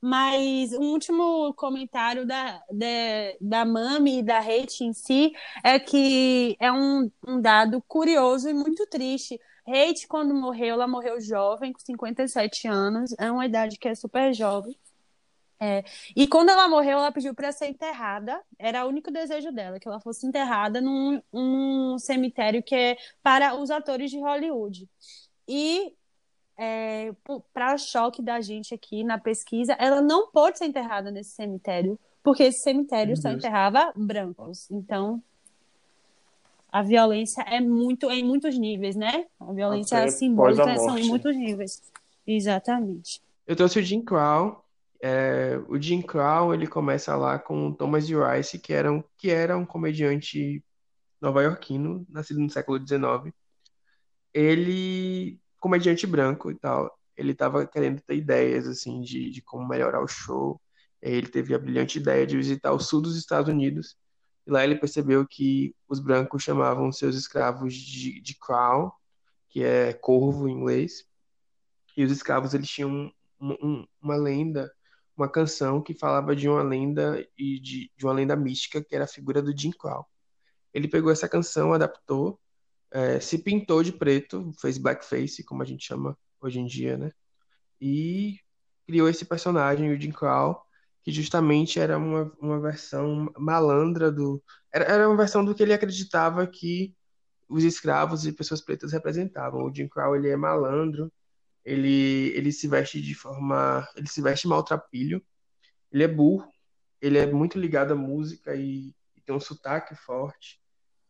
Mas 0.00 0.72
um 0.72 0.92
último 0.92 1.52
comentário 1.54 2.24
da, 2.24 2.62
da, 2.70 2.86
da 3.40 3.64
Mami 3.64 4.20
e 4.20 4.22
da 4.22 4.38
Hate 4.38 4.84
em 4.84 4.92
si 4.92 5.32
é 5.64 5.78
que 5.78 6.56
é 6.60 6.70
um, 6.70 7.10
um 7.26 7.40
dado 7.40 7.82
curioso 7.88 8.48
e 8.48 8.54
muito 8.54 8.86
triste. 8.86 9.40
Hate, 9.66 10.06
quando 10.06 10.34
morreu, 10.34 10.74
ela 10.74 10.86
morreu 10.86 11.20
jovem, 11.20 11.72
com 11.72 11.80
57 11.80 12.68
anos, 12.68 13.14
é 13.18 13.30
uma 13.30 13.44
idade 13.44 13.76
que 13.76 13.88
é 13.88 13.94
super 13.94 14.32
jovem. 14.32 14.78
É, 15.60 15.84
e 16.14 16.26
quando 16.28 16.50
ela 16.50 16.68
morreu, 16.68 16.98
ela 16.98 17.10
pediu 17.10 17.34
para 17.34 17.50
ser 17.50 17.66
enterrada. 17.68 18.40
Era 18.58 18.84
o 18.86 18.88
único 18.88 19.10
desejo 19.10 19.50
dela, 19.50 19.80
que 19.80 19.88
ela 19.88 20.00
fosse 20.00 20.26
enterrada 20.26 20.80
num, 20.80 21.20
num 21.32 21.98
cemitério 21.98 22.62
que 22.62 22.74
é 22.74 22.96
para 23.22 23.56
os 23.56 23.70
atores 23.70 24.10
de 24.10 24.20
Hollywood. 24.20 24.88
E 25.48 25.92
é, 26.56 27.12
para 27.52 27.78
choque 27.78 28.22
da 28.22 28.40
gente 28.40 28.74
aqui 28.74 29.02
na 29.02 29.18
pesquisa, 29.18 29.72
ela 29.78 30.00
não 30.00 30.30
pôde 30.30 30.58
ser 30.58 30.66
enterrada 30.66 31.10
nesse 31.10 31.30
cemitério, 31.30 31.98
porque 32.22 32.42
esse 32.44 32.62
cemitério 32.62 33.14
Meu 33.14 33.16
só 33.16 33.28
Deus. 33.28 33.38
enterrava 33.38 33.92
brancos. 33.96 34.70
Então, 34.70 35.22
a 36.70 36.82
violência 36.82 37.42
é 37.42 37.60
muito 37.60 38.10
é 38.10 38.16
em 38.16 38.24
muitos 38.24 38.58
níveis, 38.58 38.94
né? 38.94 39.26
A 39.40 39.52
violência 39.52 39.98
Até 39.98 40.10
simbólica 40.10 40.70
a 40.70 40.76
são 40.76 40.98
em 40.98 41.08
muitos 41.08 41.34
níveis. 41.34 41.82
Exatamente. 42.26 43.22
Eu 43.46 43.56
trouxe 43.56 43.78
o 43.78 43.82
Jim 43.82 44.02
Crow. 44.02 44.62
É, 45.00 45.58
o 45.68 45.80
Jim 45.80 46.02
Crow, 46.02 46.52
ele 46.54 46.66
começa 46.66 47.14
lá 47.16 47.38
com 47.38 47.72
Thomas 47.72 48.08
Rice, 48.08 48.58
que 48.58 48.72
era 48.72 48.92
um, 48.92 49.02
que 49.16 49.30
era 49.30 49.56
um 49.56 49.64
comediante 49.66 50.64
nova-iorquino, 51.20 52.06
nascido 52.10 52.40
no 52.40 52.50
século 52.50 52.78
XIX. 52.78 53.34
Ele, 54.34 55.40
comediante 55.60 56.06
branco 56.06 56.50
e 56.50 56.58
tal, 56.58 56.96
ele 57.16 57.32
estava 57.32 57.66
querendo 57.66 58.00
ter 58.02 58.16
ideias, 58.16 58.66
assim, 58.68 59.00
de, 59.02 59.30
de 59.30 59.42
como 59.42 59.66
melhorar 59.68 60.02
o 60.02 60.08
show. 60.08 60.60
Ele 61.02 61.28
teve 61.28 61.54
a 61.54 61.58
brilhante 61.58 61.98
ideia 61.98 62.26
de 62.26 62.36
visitar 62.36 62.72
o 62.72 62.80
sul 62.80 63.00
dos 63.02 63.16
Estados 63.16 63.50
Unidos. 63.52 63.96
E 64.46 64.50
lá 64.50 64.64
ele 64.64 64.76
percebeu 64.76 65.26
que 65.28 65.74
os 65.88 66.00
brancos 66.00 66.42
chamavam 66.42 66.90
seus 66.92 67.16
escravos 67.16 67.74
de, 67.74 68.20
de 68.20 68.36
crow, 68.38 68.92
que 69.50 69.64
é 69.64 69.92
corvo 69.94 70.48
em 70.48 70.52
inglês. 70.54 71.04
E 71.96 72.04
os 72.04 72.12
escravos, 72.12 72.54
eles 72.54 72.68
tinham 72.68 72.90
um- 72.90 73.12
um- 73.62 73.86
uma 74.00 74.16
lenda, 74.16 74.72
uma 75.22 75.30
canção 75.30 75.82
que 75.82 75.94
falava 75.94 76.34
de 76.34 76.48
uma 76.48 76.62
lenda 76.62 77.26
e 77.36 77.60
de, 77.60 77.90
de 77.96 78.06
uma 78.06 78.12
lenda 78.12 78.36
mística 78.36 78.82
que 78.82 78.94
era 78.94 79.04
a 79.04 79.08
figura 79.08 79.42
do 79.42 79.56
Jim 79.56 79.72
Crow. 79.72 80.06
ele 80.72 80.88
pegou 80.88 81.10
essa 81.12 81.28
canção, 81.28 81.72
adaptou, 81.72 82.40
é, 82.90 83.20
se 83.20 83.38
pintou 83.38 83.82
de 83.82 83.92
preto, 83.92 84.52
fez 84.60 84.78
blackface, 84.78 85.44
como 85.44 85.62
a 85.62 85.66
gente 85.66 85.84
chama 85.86 86.16
hoje 86.40 86.60
em 86.60 86.66
dia, 86.66 86.96
né? 86.96 87.10
E 87.80 88.38
criou 88.86 89.08
esse 89.08 89.24
personagem, 89.24 89.92
o 89.92 90.00
Jim 90.00 90.12
Crow, 90.12 90.62
que 91.02 91.12
justamente 91.12 91.80
era 91.80 91.98
uma, 91.98 92.32
uma 92.40 92.60
versão 92.60 93.32
malandra 93.38 94.10
do. 94.10 94.42
Era, 94.72 94.84
era 94.84 95.08
uma 95.08 95.16
versão 95.16 95.44
do 95.44 95.54
que 95.54 95.62
ele 95.62 95.72
acreditava 95.72 96.46
que 96.46 96.94
os 97.48 97.64
escravos 97.64 98.26
e 98.26 98.32
pessoas 98.32 98.60
pretas 98.60 98.92
representavam. 98.92 99.64
O 99.64 99.74
Jim 99.74 99.88
Crow 99.88 100.14
ele 100.16 100.28
é 100.28 100.36
malandro, 100.36 101.12
ele, 101.68 102.32
ele 102.34 102.50
se 102.50 102.66
veste 102.66 103.00
de 103.00 103.14
forma. 103.14 103.86
Ele 103.94 104.08
se 104.08 104.22
veste 104.22 104.48
maltrapilho, 104.48 105.22
ele 105.92 106.02
é 106.02 106.08
burro, 106.08 106.50
ele 107.00 107.18
é 107.18 107.26
muito 107.26 107.58
ligado 107.58 107.92
à 107.92 107.96
música 107.96 108.56
e, 108.56 108.94
e 109.16 109.20
tem 109.24 109.34
um 109.34 109.40
sotaque 109.40 109.94
forte, 109.94 110.60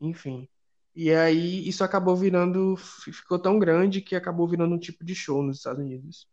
enfim. 0.01 0.49
E 0.94 1.12
aí 1.12 1.68
isso 1.68 1.85
acabou 1.85 2.16
virando, 2.16 2.77
ficou 2.77 3.38
tão 3.38 3.59
grande 3.59 4.01
que 4.01 4.16
acabou 4.16 4.49
virando 4.49 4.75
um 4.75 4.79
tipo 4.79 5.05
de 5.05 5.14
show 5.14 5.42
nos 5.42 5.59
Estados 5.59 5.81
Unidos. 5.81 6.27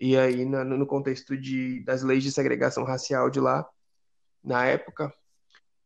E 0.00 0.16
aí, 0.16 0.44
na, 0.44 0.64
no 0.64 0.86
contexto 0.86 1.36
de, 1.36 1.84
das 1.84 2.02
leis 2.02 2.22
de 2.24 2.32
segregação 2.32 2.84
racial 2.84 3.30
de 3.30 3.38
lá, 3.38 3.68
na 4.42 4.64
época, 4.66 5.12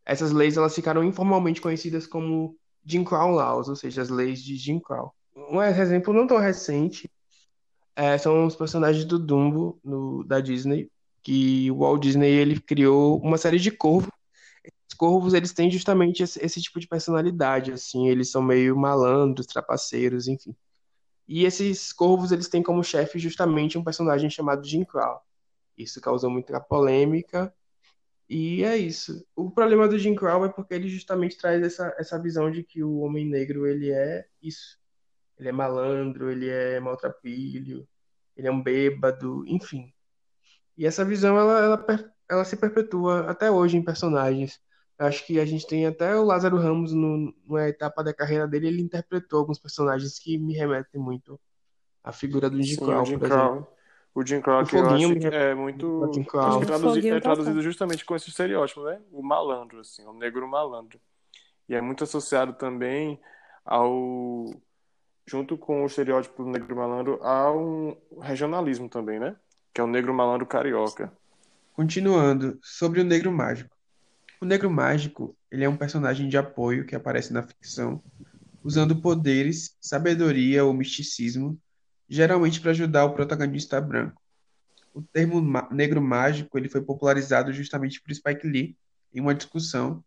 essas 0.07 0.33
leis 0.33 0.57
elas 0.57 0.75
ficaram 0.75 1.05
informalmente 1.05 1.61
conhecidas 1.61 2.07
como 2.07 2.57
Jim 2.85 3.05
Crow 3.05 3.31
Laws, 3.31 3.69
ou 3.69 3.77
seja, 3.77 4.03
as 4.03 4.09
leis 4.09 4.43
de 4.43 4.57
Jim 4.57 4.79
Crow. 4.79 5.13
Um 5.37 5.61
exemplo 5.61 6.15
não 6.15 6.27
tão 6.27 6.39
recente 6.39 7.11
é, 7.97 8.19
são 8.19 8.47
os 8.47 8.57
personagens 8.57 9.05
do 9.05 9.19
Dumbo 9.19 9.79
no, 9.85 10.25
da 10.25 10.41
Disney, 10.41 10.91
que 11.23 11.71
o 11.71 11.79
Walt 11.79 12.03
Disney 12.03 12.31
ele 12.31 12.61
criou 12.61 13.19
uma 13.21 13.39
série 13.39 13.59
de 13.59 13.71
corvos 13.71 14.11
os 14.95 14.97
corvos, 14.97 15.35
eles 15.35 15.53
têm 15.53 15.71
justamente 15.71 16.23
esse, 16.23 16.43
esse, 16.45 16.63
tipo 16.63 16.79
de 16.79 16.87
personalidade, 16.87 17.73
assim, 17.73 18.09
eles 18.09 18.31
são 18.31 18.41
meio 18.41 18.77
malandros, 18.77 19.47
trapaceiros, 19.47 20.29
enfim. 20.29 20.55
E 21.27 21.45
esses 21.45 21.93
corvos, 21.93 22.33
eles 22.33 22.49
têm 22.49 22.63
como 22.63 22.85
chefe 22.85 23.19
justamente 23.19 23.77
um 23.77 23.85
personagem 23.85 24.31
chamado 24.31 24.67
Jim 24.67 24.85
Crow. 24.85 25.21
Isso 25.77 26.01
causou 26.01 26.31
muita 26.31 26.61
polêmica, 26.61 27.53
e 28.29 28.63
é 28.65 28.77
isso. 28.77 29.27
O 29.35 29.51
problema 29.51 29.89
do 29.89 29.99
Jim 29.99 30.15
Crow 30.15 30.45
é 30.45 30.49
porque 30.49 30.75
ele 30.75 30.89
justamente 30.89 31.37
traz 31.37 31.63
essa, 31.63 31.95
essa 31.99 32.19
visão 32.19 32.51
de 32.51 32.63
que 32.63 32.83
o 32.83 32.99
homem 33.01 33.27
negro, 33.29 33.67
ele 33.67 33.91
é 33.91 34.27
isso. 34.43 34.79
Ele 35.39 35.49
é 35.49 35.53
malandro, 35.53 36.31
ele 36.31 36.49
é 36.49 36.79
maltrapilho, 36.81 37.87
ele 38.37 38.49
é 38.49 38.51
um 38.51 38.63
bêbado, 38.63 39.45
enfim. 39.47 39.93
E 40.77 40.87
essa 40.87 41.05
visão, 41.05 41.39
ela, 41.39 41.61
ela, 41.61 41.87
ela 42.29 42.45
se 42.45 42.57
perpetua 42.57 43.31
até 43.31 43.51
hoje 43.51 43.77
em 43.77 43.85
personagens. 43.85 44.61
Acho 44.99 45.27
que 45.27 45.41
a 45.41 45.45
gente 45.45 45.67
tem 45.67 45.87
até 45.87 46.17
o 46.17 46.25
Lázaro 46.25 46.57
Ramos 46.57 46.93
no, 46.93 47.35
numa 47.47 47.69
etapa 47.69 48.03
da 48.03 48.15
carreira 48.15 48.47
dele, 48.47 48.69
ele 48.69 48.83
interpretou 48.83 49.41
alguns 49.41 49.59
personagens 49.59 50.19
que 50.19 50.39
me 50.39 50.55
remetem 50.55 51.01
muito 51.01 51.39
à 52.03 52.13
figura 52.13 52.49
do 52.49 52.63
Jim 52.63 52.77
Crow, 52.77 53.03
o 53.03 53.05
Jim 53.05 53.19
Crow. 53.19 53.75
O 54.15 54.25
Jim 54.25 54.41
Crow, 54.41 54.65
que 54.65 54.77
eu 54.77 54.87
acho 54.87 55.19
que 55.19 55.27
é 55.27 55.55
muito 55.57 56.05
é, 56.05 56.65
traduzi, 56.65 57.09
é 57.09 57.21
traduzido 57.21 57.61
justamente 57.61 58.05
com 58.05 58.15
esse 58.15 58.29
estereótipo, 58.29 58.85
né? 58.85 59.01
O 59.11 59.21
malandro, 59.21 59.81
assim, 59.81 60.07
o 60.07 60.13
negro 60.13 60.47
malandro. 60.47 61.01
E 61.69 61.75
é 61.75 61.81
muito 61.81 62.05
associado 62.05 62.53
também 62.53 63.21
ao 63.65 64.47
junto 65.27 65.57
com 65.57 65.83
o 65.83 65.87
estereótipo 65.87 66.45
do 66.45 66.51
negro 66.51 66.77
malandro 66.77 67.23
ao 67.23 67.97
regionalismo 68.21 68.89
também, 68.89 69.19
né? 69.19 69.37
Que 69.73 69.81
é 69.81 69.85
o 69.85 69.89
negro 69.89 70.13
malandro 70.15 70.47
carioca. 70.47 71.13
Continuando, 71.73 72.59
sobre 72.63 73.01
o 73.01 73.05
negro 73.05 73.33
mágico. 73.33 73.75
O 74.45 74.47
Negro 74.47 74.71
Mágico, 74.71 75.35
ele 75.51 75.65
é 75.65 75.69
um 75.69 75.77
personagem 75.77 76.29
de 76.29 76.37
apoio 76.37 76.85
que 76.85 76.95
aparece 76.95 77.33
na 77.33 77.43
ficção, 77.43 78.03
usando 78.63 79.01
poderes, 79.01 79.75
sabedoria 79.81 80.63
ou 80.65 80.75
misticismo, 80.75 81.59
geralmente 82.07 82.61
para 82.61 82.73
ajudar 82.73 83.07
o 83.07 83.15
protagonista 83.15 83.81
branco. 83.81 84.21
O 84.93 85.01
termo 85.01 85.41
negro 85.71 86.03
mágico 86.03 86.59
ele 86.59 86.69
foi 86.69 86.83
popularizado 86.83 87.55
justamente 87.55 88.03
por 88.03 88.15
Spike 88.15 88.47
Lee 88.47 88.77
em 89.15 89.21
uma 89.21 89.35
discussão 89.35 90.05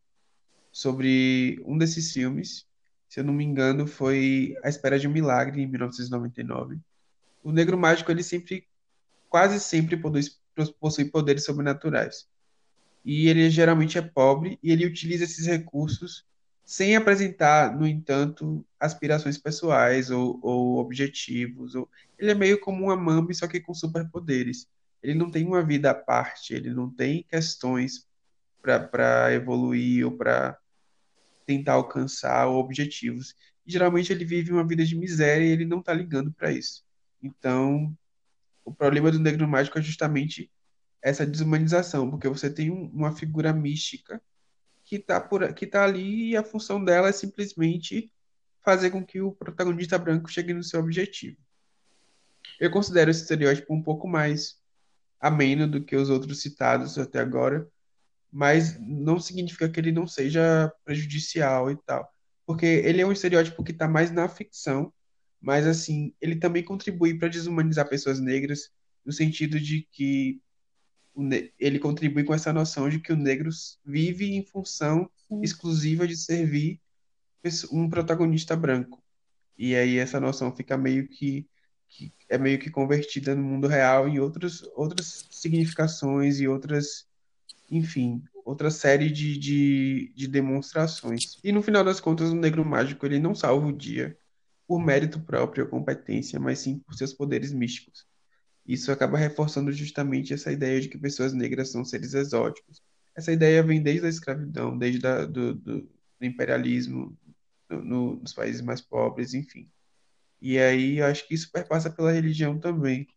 sobre 0.72 1.60
um 1.66 1.76
desses 1.76 2.14
filmes, 2.14 2.68
se 3.08 3.20
eu 3.20 3.24
não 3.24 3.34
me 3.34 3.44
engano, 3.44 3.88
foi 3.88 4.56
A 4.64 4.70
Espera 4.70 5.00
de 5.00 5.08
um 5.08 5.12
Milagre 5.12 5.62
em 5.62 5.68
1999. 5.68 6.78
O 7.44 7.52
negro 7.52 7.78
mágico 7.78 8.12
ele 8.12 8.24
sempre, 8.24 8.68
quase 9.30 9.60
sempre 9.60 10.00
possui 10.80 11.06
poderes 11.06 11.46
sobrenaturais 11.46 12.28
e 13.08 13.30
ele 13.30 13.50
geralmente 13.50 13.98
é 13.98 14.02
pobre 14.02 14.60
e 14.62 14.70
ele 14.70 14.86
utiliza 14.86 15.24
esses 15.24 15.46
recursos 15.46 16.26
sem 16.66 16.98
apresentar, 16.98 17.74
no 17.74 17.88
entanto, 17.88 18.66
aspirações 18.78 19.38
pessoais 19.38 20.12
ou, 20.12 20.38
ou 20.44 20.80
objetivos. 20.80 21.74
Ou... 21.74 21.90
Ele 22.20 22.32
é 22.32 22.36
meio 22.36 22.60
como 22.60 22.84
uma 22.84 22.98
Mami, 22.98 23.34
só 23.34 23.48
que 23.48 23.62
com 23.62 23.74
superpoderes. 23.74 24.68
Ele 25.02 25.14
não 25.14 25.32
tem 25.32 25.46
uma 25.46 25.64
vida 25.64 25.92
à 25.92 25.96
parte, 25.96 26.54
ele 26.54 26.74
não 26.74 26.90
tem 26.90 27.24
questões 27.24 28.06
para 28.62 29.34
evoluir 29.34 30.06
ou 30.06 30.12
para 30.12 30.60
tentar 31.48 31.74
alcançar 31.74 32.48
objetivos. 32.48 33.34
E, 33.66 33.72
geralmente 33.72 34.14
ele 34.14 34.26
vive 34.26 34.52
uma 34.52 34.68
vida 34.68 34.86
de 34.86 34.96
miséria 34.96 35.46
e 35.46 35.50
ele 35.50 35.66
não 35.66 35.80
está 35.80 35.94
ligando 35.94 36.32
para 36.32 36.52
isso. 36.52 36.84
Então, 37.24 37.98
o 38.64 38.74
problema 38.74 39.10
do 39.10 39.20
negro 39.20 39.48
mágico 39.48 39.80
é 39.80 39.82
justamente 39.82 40.52
essa 41.02 41.26
desumanização, 41.26 42.12
porque 42.12 42.28
você 42.28 42.50
tem 42.50 42.70
uma 42.70 43.16
figura 43.16 43.54
mística 43.54 44.22
que 44.84 44.98
está 44.98 45.20
por 45.20 45.54
que 45.54 45.66
tá 45.66 45.84
ali 45.84 46.32
e 46.32 46.38
a 46.38 46.44
função 46.44 46.84
dela 46.84 47.10
é 47.10 47.12
simplesmente 47.12 48.12
fazer 48.64 48.92
com 48.92 49.06
que 49.06 49.22
o 49.22 49.32
protagonista 49.32 49.98
branco 49.98 50.30
chegue 50.30 50.54
no 50.54 50.64
seu 50.64 50.80
objetivo. 50.82 51.38
Eu 52.60 52.70
considero 52.72 53.10
esse 53.10 53.22
estereótipo 53.22 53.74
um 53.74 53.82
pouco 53.82 54.08
mais 54.08 54.60
ameno 55.20 55.68
do 55.68 55.84
que 55.84 55.96
os 55.96 56.10
outros 56.10 56.42
citados 56.42 56.98
até 56.98 57.20
agora, 57.20 57.68
mas 58.32 58.80
não 58.80 59.20
significa 59.20 59.70
que 59.70 59.80
ele 59.80 59.92
não 59.92 60.08
seja 60.08 60.72
prejudicial 60.84 61.72
e 61.72 61.78
tal, 61.86 62.08
porque 62.46 62.66
ele 62.66 63.02
é 63.02 63.06
um 63.06 63.12
estereótipo 63.12 63.64
que 63.64 63.72
está 63.72 63.88
mais 63.88 64.12
na 64.12 64.28
ficção, 64.28 64.94
mas 65.40 65.68
assim, 65.68 66.14
ele 66.20 66.36
também 66.36 66.64
contribui 66.64 67.18
para 67.18 67.28
desumanizar 67.28 67.88
pessoas 67.88 68.20
negras 68.20 68.72
no 69.06 69.12
sentido 69.14 69.60
de 69.60 69.88
que 69.92 70.42
ele 71.60 71.80
contribui 71.80 72.24
com 72.24 72.34
essa 72.34 72.54
noção 72.54 72.90
de 72.90 73.00
que 73.00 73.12
o 73.12 73.16
negro 73.16 73.50
vive 73.84 74.36
em 74.36 74.46
função 74.46 75.10
Sim. 75.28 75.42
exclusiva 75.42 76.08
de 76.08 76.16
servir 76.16 76.80
um 77.72 77.90
protagonista 77.90 78.56
branco. 78.56 79.02
E 79.58 79.76
aí 79.76 79.98
essa 79.98 80.20
noção 80.20 80.56
fica 80.56 80.78
meio 80.78 81.08
que, 81.08 81.48
que 81.88 82.14
é 82.30 82.38
meio 82.38 82.60
que 82.60 82.70
convertida 82.70 83.34
no 83.34 83.42
mundo 83.42 83.68
real 83.68 84.08
em 84.08 84.20
outros, 84.20 84.64
outras 84.76 85.26
significações 85.32 86.40
e 86.40 86.48
outras, 86.48 87.07
enfim, 87.70 88.24
outra 88.46 88.72
série 88.72 89.10
de, 89.10 89.38
de, 89.38 90.14
de 90.16 90.28
demonstrações. 90.28 91.38
E 91.44 91.52
no 91.52 91.62
final 91.62 91.84
das 91.84 92.00
contas, 92.00 92.30
o 92.30 92.36
negro 92.36 92.64
mágico 92.64 93.06
ele 93.06 93.20
não 93.20 93.36
salva 93.36 93.68
o 93.68 93.76
dia 93.76 94.18
por 94.68 94.80
mérito 94.80 95.20
próprio 95.20 95.64
ou 95.64 95.70
competência, 95.70 96.40
mas 96.40 96.60
sim 96.60 96.80
por 96.80 96.94
seus 96.96 97.14
poderes 97.14 97.54
místicos. 97.54 98.06
Isso 98.66 98.92
acaba 98.92 99.18
reforçando 99.18 99.72
justamente 99.72 100.34
essa 100.34 100.52
ideia 100.52 100.82
de 100.82 100.90
que 100.90 100.98
pessoas 100.98 101.34
negras 101.34 101.72
são 101.72 101.86
seres 101.86 102.14
exóticos. 102.14 102.82
Essa 103.16 103.32
ideia 103.32 103.64
vem 103.64 103.82
desde 103.82 104.06
a 104.06 104.10
escravidão, 104.10 104.78
desde 104.78 105.08
a, 105.08 105.26
do, 105.26 105.56
do, 105.56 105.82
do, 105.82 105.90
imperialismo 106.22 107.18
no, 107.70 107.82
no, 107.84 108.16
nos 108.18 108.34
países 108.34 108.62
mais 108.62 108.82
pobres, 108.82 109.34
enfim. 109.34 109.70
E 110.42 110.60
aí 110.60 110.98
eu 111.00 111.06
acho 111.06 111.28
que 111.28 111.34
isso 111.34 111.52
perpassa 111.52 111.90
pela 111.90 112.12
religião 112.12 112.60
também. 112.60 113.08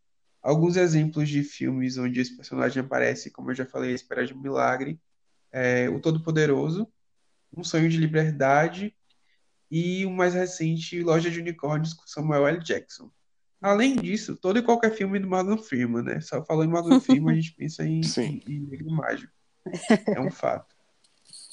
Alguns 0.42 0.76
exemplos 0.76 1.29
de 1.29 1.42
filmes 1.42 1.98
onde 1.98 2.20
esse 2.20 2.35
personagem 2.35 2.83
aparece, 2.83 3.31
como 3.31 3.50
eu 3.50 3.55
já 3.55 3.66
falei, 3.66 3.92
A 3.92 3.94
Espera 3.94 4.26
de 4.26 4.33
um 4.33 4.40
Milagre, 4.40 4.98
é, 5.53 5.88
O 5.90 6.00
Todo-Poderoso, 6.00 6.88
Um 7.55 7.62
Sonho 7.62 7.88
de 7.88 7.98
Liberdade 7.98 8.94
e 9.70 10.05
o 10.07 10.11
mais 10.11 10.35
recente, 10.35 11.03
Loja 11.03 11.31
de 11.31 11.40
Unicórnios, 11.40 11.94
com 11.94 12.07
Samuel 12.07 12.46
L. 12.48 12.59
Jackson. 12.64 13.11
Além 13.61 13.94
disso, 13.96 14.37
todo 14.37 14.59
e 14.59 14.62
qualquer 14.62 14.92
filme 14.92 15.18
do 15.18 15.29
Morgan 15.29 15.59
Freeman, 15.59 16.03
né? 16.03 16.20
Só 16.20 16.42
falando 16.44 16.70
em 16.70 16.72
Morgan 16.72 16.98
Freeman, 16.98 17.33
a 17.33 17.37
gente 17.37 17.53
pensa 17.53 17.85
em, 17.85 18.00
em, 18.00 18.42
em 18.48 18.61
Negro 18.61 18.90
Mágico. 18.90 19.33
É 20.07 20.20
um 20.20 20.31
fato. 20.31 20.74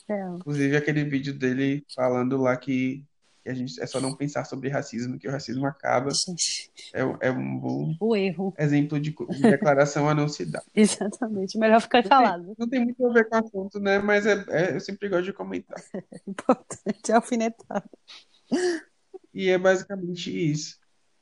É. 0.10 0.26
Inclusive 0.38 0.78
aquele 0.78 1.04
vídeo 1.04 1.34
dele 1.34 1.86
falando 1.94 2.38
lá 2.38 2.56
que, 2.56 3.04
que, 3.48 3.52
a 3.52 3.54
gente 3.54 3.82
é 3.82 3.86
só 3.88 4.02
não 4.02 4.14
pensar 4.14 4.46
sobre 4.46 4.70
racismo, 4.70 5.18
que 5.18 5.28
o 5.28 5.32
racismo 5.32 5.66
acaba. 5.66 6.10
É, 6.94 7.28
é 7.28 7.32
um 7.32 7.58
bom 7.58 7.96
o 8.00 8.16
erro. 8.16 8.54
exemplo 8.58 9.00
de, 9.00 9.12
de 9.12 9.42
declaração 9.42 10.10
a 10.10 10.14
não 10.14 10.28
se 10.28 10.46
dar. 10.46 10.64
Exatamente, 10.76 11.58
melhor 11.58 11.82
ficar 11.82 12.04
não 12.04 12.10
calado. 12.10 12.46
Tem, 12.46 12.56
não 12.60 12.70
tem 12.70 12.84
muito 12.84 13.06
a 13.06 13.14
ver 13.14 13.30
com 13.30 13.36
o 13.36 13.40
assunto, 13.40 13.80
né? 13.80 14.00
Mas 14.00 14.26
é, 14.26 14.46
é 14.50 14.76
eu 14.76 14.80
sempre 14.80 15.08
gosto 15.10 15.26
de 15.26 15.34
comentar. 15.34 15.82
Importante, 16.28 17.12
é 17.12 17.14
alfinetado. 17.14 17.90
E 19.34 19.50
é 19.50 19.58
basicamente 19.58 20.30
isso. 20.30 20.78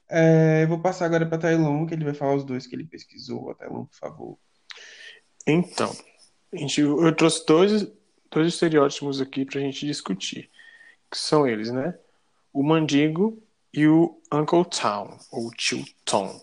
É, 0.08 0.66
vou 0.66 0.80
passar 0.80 1.06
agora 1.06 1.26
para 1.26 1.38
Tailon, 1.38 1.86
que 1.86 1.94
ele 1.94 2.06
vai 2.06 2.14
falar 2.14 2.36
os 2.36 2.44
dois 2.44 2.66
que 2.68 2.76
ele 2.76 2.86
pesquisou. 2.86 3.54
Tailon, 3.56 3.86
por 3.86 3.96
favor. 3.96 4.38
Então, 5.48 5.96
a 6.52 6.58
gente, 6.58 6.82
eu 6.82 7.16
trouxe 7.16 7.46
dois, 7.46 7.88
dois 8.32 8.48
estereótipos 8.48 9.22
aqui 9.22 9.46
para 9.46 9.60
a 9.60 9.64
gente 9.64 9.86
discutir. 9.86 10.50
que 11.12 11.18
são 11.18 11.48
eles, 11.48 11.72
né? 11.72 11.98
O 12.56 12.64
Mandingo 12.64 13.38
e 13.74 13.86
o 13.86 14.18
Uncle 14.32 14.64
Tom, 14.64 15.20
ou 15.30 15.52
Tio 15.52 15.84
Tom. 16.06 16.42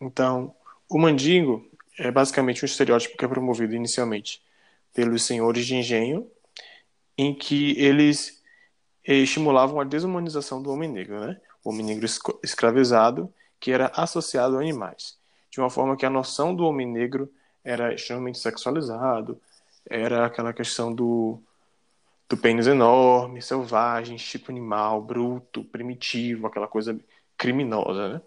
Então, 0.00 0.54
o 0.88 0.96
Mandingo 0.96 1.68
é 1.98 2.08
basicamente 2.08 2.64
um 2.64 2.66
estereótipo 2.66 3.16
que 3.16 3.24
é 3.24 3.28
promovido 3.28 3.74
inicialmente 3.74 4.40
pelos 4.94 5.24
senhores 5.24 5.66
de 5.66 5.74
engenho, 5.74 6.30
em 7.18 7.34
que 7.34 7.72
eles 7.76 8.40
eh, 9.04 9.14
estimulavam 9.14 9.80
a 9.80 9.84
desumanização 9.84 10.62
do 10.62 10.70
homem 10.70 10.88
negro, 10.88 11.18
né? 11.18 11.40
O 11.64 11.70
homem 11.70 11.84
negro 11.84 12.06
escravizado 12.44 13.28
que 13.58 13.72
era 13.72 13.90
associado 13.96 14.56
a 14.56 14.60
animais, 14.60 15.18
de 15.50 15.58
uma 15.58 15.68
forma 15.68 15.96
que 15.96 16.06
a 16.06 16.10
noção 16.10 16.54
do 16.54 16.64
homem 16.64 16.86
negro 16.86 17.28
era 17.64 17.92
extremamente 17.92 18.38
sexualizado, 18.38 19.40
era 19.84 20.26
aquela 20.26 20.52
questão 20.52 20.94
do, 20.94 21.42
do 22.30 22.36
pênis 22.36 22.68
enorme, 22.68 23.42
selvagem, 23.42 24.16
tipo 24.16 24.52
animal, 24.52 25.02
bruto, 25.02 25.64
primitivo, 25.64 26.46
aquela 26.46 26.68
coisa 26.68 26.96
criminosa, 27.36 28.08
né? 28.14 28.22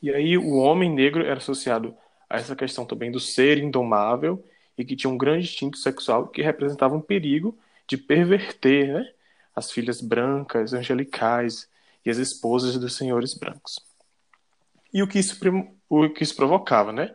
E 0.00 0.12
aí 0.12 0.38
o 0.38 0.54
homem 0.58 0.88
negro 0.88 1.24
era 1.24 1.38
associado 1.38 1.96
a 2.30 2.36
essa 2.36 2.54
questão 2.54 2.86
também 2.86 3.10
do 3.10 3.18
ser 3.18 3.58
indomável 3.58 4.44
e 4.78 4.84
que 4.84 4.94
tinha 4.94 5.10
um 5.10 5.18
grande 5.18 5.44
instinto 5.44 5.76
sexual 5.76 6.28
que 6.28 6.40
representava 6.40 6.94
um 6.94 7.00
perigo 7.00 7.58
de 7.88 7.96
perverter 7.96 8.94
né, 8.94 9.12
as 9.56 9.72
filhas 9.72 10.00
brancas, 10.00 10.72
angelicais 10.72 11.68
e 12.04 12.10
as 12.10 12.18
esposas 12.18 12.78
dos 12.78 12.96
senhores 12.96 13.34
brancos. 13.34 13.80
E 14.92 15.02
o 15.02 15.08
que 15.08 15.18
isso, 15.18 15.36
o 15.88 16.08
que 16.10 16.22
isso 16.22 16.36
provocava, 16.36 16.92
né? 16.92 17.12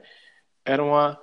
Era 0.66 0.84
uma 0.84 1.18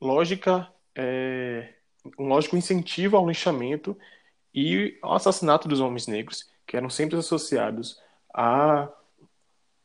lógica, 0.00 0.66
é, 0.94 1.74
um 2.18 2.26
lógico 2.26 2.56
incentivo 2.56 3.16
ao 3.16 3.26
linchamento 3.26 3.96
e 4.54 4.98
ao 5.02 5.14
assassinato 5.14 5.68
dos 5.68 5.80
homens 5.80 6.06
negros, 6.06 6.48
que 6.66 6.76
eram 6.76 6.90
sempre 6.90 7.16
associados 7.16 8.00
a, 8.34 8.88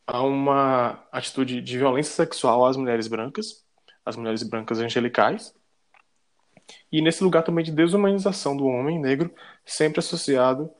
a 0.07 0.21
uma 0.21 1.03
atitude 1.11 1.61
de 1.61 1.77
violência 1.77 2.13
sexual 2.13 2.65
às 2.65 2.77
mulheres 2.77 3.07
brancas, 3.07 3.63
às 4.05 4.15
mulheres 4.15 4.43
brancas 4.43 4.79
angelicais, 4.79 5.53
e 6.91 7.01
nesse 7.01 7.23
lugar 7.23 7.43
também 7.43 7.63
de 7.63 7.71
desumanização 7.71 8.55
do 8.55 8.65
homem 8.65 8.99
negro, 8.99 9.33
sempre 9.65 9.99
associado 9.99 10.71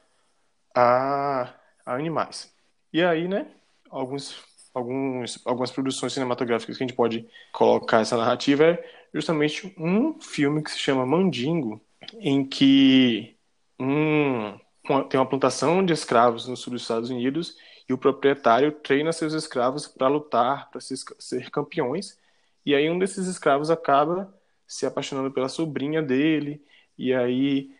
a, 0.73 1.53
a 1.85 1.93
animais. 1.95 2.53
E 2.91 3.03
aí, 3.03 3.27
né, 3.27 3.47
alguns, 3.89 4.35
alguns, 4.75 5.39
algumas 5.45 5.71
produções 5.71 6.13
cinematográficas 6.13 6.77
que 6.77 6.83
a 6.83 6.85
gente 6.85 6.95
pode 6.95 7.25
colocar 7.53 8.01
essa 8.01 8.17
narrativa 8.17 8.65
é 8.65 8.85
justamente 9.13 9.73
um 9.77 10.19
filme 10.19 10.61
que 10.61 10.69
se 10.69 10.77
chama 10.77 11.05
Mandingo, 11.05 11.81
em 12.19 12.45
que 12.45 13.37
um, 13.79 14.59
uma, 14.83 15.03
tem 15.05 15.17
uma 15.17 15.25
plantação 15.25 15.83
de 15.83 15.93
escravos 15.93 16.47
no 16.47 16.57
sul 16.57 16.73
dos 16.73 16.81
Estados 16.81 17.09
Unidos 17.09 17.55
e 17.87 17.93
o 17.93 17.97
proprietário 17.97 18.71
treina 18.73 19.13
seus 19.13 19.33
escravos 19.33 19.87
para 19.87 20.09
lutar, 20.09 20.69
para 20.69 20.81
ser, 20.81 20.95
ser 21.17 21.49
campeões, 21.49 22.19
e 22.65 22.75
aí 22.75 22.89
um 22.89 22.99
desses 22.99 23.27
escravos 23.27 23.69
acaba 23.69 24.33
se 24.67 24.85
apaixonando 24.85 25.31
pela 25.31 25.47
sobrinha 25.47 26.01
dele, 26.01 26.61
e 26.97 27.13
aí 27.13 27.71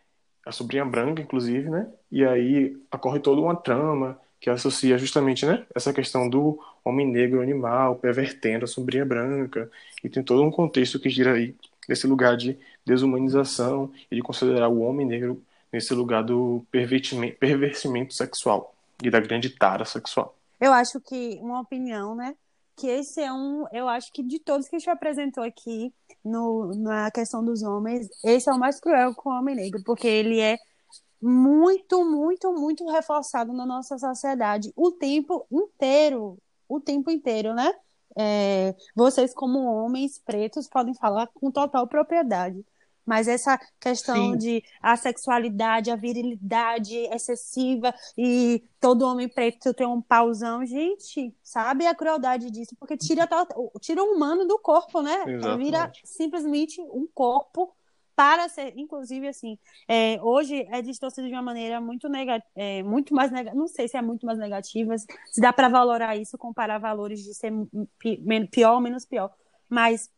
a 0.46 0.52
sobrinha 0.52 0.86
branca, 0.86 1.22
inclusive, 1.22 1.70
né? 1.70 1.92
E 2.12 2.24
aí 2.24 2.78
ocorre 2.94 3.20
toda 3.20 3.42
uma 3.42 3.56
trama 3.56 4.20
que 4.40 4.50
associa 4.50 4.98
justamente, 4.98 5.46
né, 5.46 5.66
essa 5.74 5.94
questão 5.94 6.30
do 6.30 6.60
homem 6.84 7.08
negro 7.08 7.42
animal 7.42 7.96
pervertendo 7.96 8.66
a 8.66 8.68
sobrinha 8.68 9.06
branca, 9.06 9.70
e 10.04 10.10
tem 10.10 10.24
todo 10.24 10.44
um 10.44 10.52
contexto 10.52 11.00
que 11.00 11.10
gira 11.10 11.34
aí 11.34 11.56
nesse 11.88 12.06
lugar 12.08 12.38
de 12.38 12.58
desumanização 12.86 13.92
e 14.12 14.16
de 14.16 14.22
considerar 14.22 14.68
o 14.70 14.82
homem 14.82 15.06
negro 15.06 15.42
nesse 15.72 15.94
lugar 15.94 16.24
do 16.24 16.66
pervertimento 16.72 18.14
sexual 18.14 18.74
e 19.04 19.10
da 19.10 19.20
grande 19.20 19.50
tara 19.50 19.84
sexual. 19.84 20.36
Eu 20.60 20.72
acho 20.72 21.02
que 21.02 21.38
uma 21.42 21.60
opinião, 21.60 22.16
né, 22.16 22.36
que 22.76 22.88
esse 22.88 23.22
é 23.22 23.32
um, 23.32 23.66
eu 23.72 23.88
acho 23.88 24.12
que 24.12 24.24
de 24.24 24.40
todos 24.40 24.68
que 24.68 24.76
a 24.76 24.80
gente 24.80 24.90
apresentou 24.90 25.44
aqui 25.44 25.94
no, 26.24 26.74
na 26.76 27.10
questão 27.12 27.44
dos 27.44 27.62
homens, 27.64 28.10
esse 28.24 28.50
é 28.50 28.54
o 28.54 28.60
mais 28.60 28.80
cruel 28.80 29.14
com 29.16 29.30
o 29.30 29.38
homem 29.38 29.56
negro, 29.56 29.82
porque 29.84 30.08
ele 30.08 30.40
é 30.40 30.58
muito, 31.28 32.06
muito, 32.06 32.54
muito 32.54 32.88
reforçado 32.88 33.52
na 33.52 33.66
nossa 33.66 33.98
sociedade 33.98 34.72
o 34.76 34.92
tempo 34.92 35.48
inteiro, 35.52 36.38
o 36.70 36.80
tempo 36.80 37.10
inteiro, 37.10 37.52
né? 37.56 37.74
É, 38.16 38.76
vocês 38.96 39.34
como 39.34 39.60
homens 39.66 40.20
pretos 40.20 40.68
podem 40.68 40.94
falar 40.94 41.28
com 41.34 41.50
total 41.50 41.88
propriedade. 41.88 42.64
Mas 43.04 43.28
essa 43.28 43.60
questão 43.80 44.34
Sim. 44.34 44.38
de 44.38 44.64
a 44.80 44.96
sexualidade, 44.96 45.90
a 45.90 45.96
virilidade 45.96 46.96
excessiva 46.96 47.94
e 48.16 48.64
todo 48.80 49.06
homem 49.06 49.28
preto 49.28 49.74
tem 49.74 49.88
um 49.88 50.02
pauzão, 50.02 50.64
gente, 50.64 51.34
sabe 51.44 51.88
a 51.88 51.96
crueldade 51.96 52.52
disso? 52.52 52.76
Porque 52.80 52.98
tira, 52.98 53.28
tira 53.80 54.04
o 54.04 54.14
humano 54.14 54.46
do 54.46 54.60
corpo, 54.60 55.02
né? 55.02 55.24
Exatamente. 55.28 55.64
Vira 55.64 55.92
simplesmente 56.04 56.80
um 56.82 57.08
corpo 57.14 57.76
para 58.16 58.48
ser, 58.48 58.74
inclusive, 58.78 59.28
assim, 59.28 59.58
é, 59.88 60.20
hoje 60.22 60.66
é 60.72 60.82
distorcido 60.82 61.28
de 61.28 61.34
uma 61.34 61.42
maneira 61.42 61.82
muito 61.82 62.08
negativa, 62.08 62.50
é, 62.56 62.82
muito 62.82 63.14
mais 63.14 63.32
negativa, 63.32 63.60
não 63.60 63.68
sei 63.68 63.88
se 63.88 63.98
é 63.98 64.02
muito 64.02 64.26
mais 64.26 64.40
negativa, 64.40 64.98
se 64.98 65.42
dá 65.42 65.52
para 65.52 65.68
valorar 65.68 66.16
isso, 66.16 66.38
comparar 66.38 66.78
valores 66.78 67.22
de 67.24 67.34
ser 67.34 67.52
pior 68.50 68.76
ou 68.76 68.82
menos 68.82 69.06
pior, 69.06 69.32
mas 69.70 70.10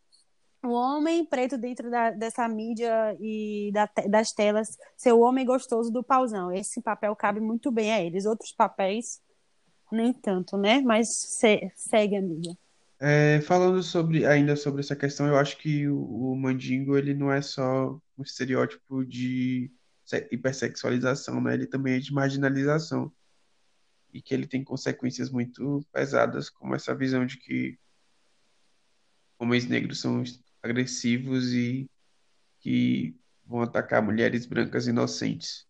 o 0.63 0.71
homem 0.71 1.25
preto 1.25 1.57
dentro 1.57 1.89
da, 1.89 2.11
dessa 2.11 2.47
mídia 2.47 3.15
e 3.19 3.71
da, 3.73 3.89
das 4.07 4.31
telas 4.31 4.77
ser 4.95 5.13
o 5.13 5.21
homem 5.21 5.45
gostoso 5.45 5.91
do 5.91 6.03
pauzão. 6.03 6.51
Esse 6.51 6.81
papel 6.81 7.15
cabe 7.15 7.39
muito 7.39 7.71
bem 7.71 7.93
a 7.93 8.01
eles. 8.01 8.25
Outros 8.25 8.51
papéis, 8.51 9.21
nem 9.91 10.11
tanto, 10.13 10.57
né? 10.57 10.81
Mas 10.81 11.15
se, 11.15 11.71
segue, 11.75 12.17
amiga. 12.17 12.57
É, 12.99 13.41
falando 13.41 13.83
sobre 13.83 14.25
ainda 14.25 14.55
sobre 14.55 14.81
essa 14.81 14.95
questão, 14.95 15.27
eu 15.27 15.37
acho 15.37 15.57
que 15.57 15.87
o, 15.87 16.31
o 16.31 16.35
mandingo 16.35 16.97
ele 16.97 17.13
não 17.13 17.31
é 17.31 17.41
só 17.41 17.91
um 18.17 18.23
estereótipo 18.23 19.05
de 19.05 19.71
hipersexualização, 20.31 21.39
né? 21.41 21.53
Ele 21.53 21.67
também 21.67 21.95
é 21.95 21.99
de 21.99 22.11
marginalização 22.11 23.11
e 24.11 24.21
que 24.21 24.33
ele 24.33 24.47
tem 24.47 24.63
consequências 24.63 25.29
muito 25.29 25.85
pesadas, 25.91 26.49
como 26.49 26.73
essa 26.73 26.95
visão 26.95 27.25
de 27.25 27.37
que 27.37 27.77
homens 29.37 29.67
negros 29.67 29.99
são 29.99 30.23
agressivos 30.63 31.53
e 31.53 31.89
que 32.59 33.15
vão 33.45 33.61
atacar 33.61 34.01
mulheres 34.01 34.45
brancas 34.47 34.87
inocentes. 34.87 35.67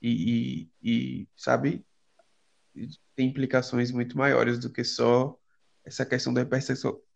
E, 0.00 0.68
e, 0.82 1.20
e, 1.22 1.28
sabe, 1.36 1.84
tem 3.16 3.28
implicações 3.28 3.90
muito 3.90 4.16
maiores 4.16 4.58
do 4.58 4.70
que 4.70 4.84
só 4.84 5.38
essa 5.84 6.06
questão 6.06 6.32
da 6.32 6.46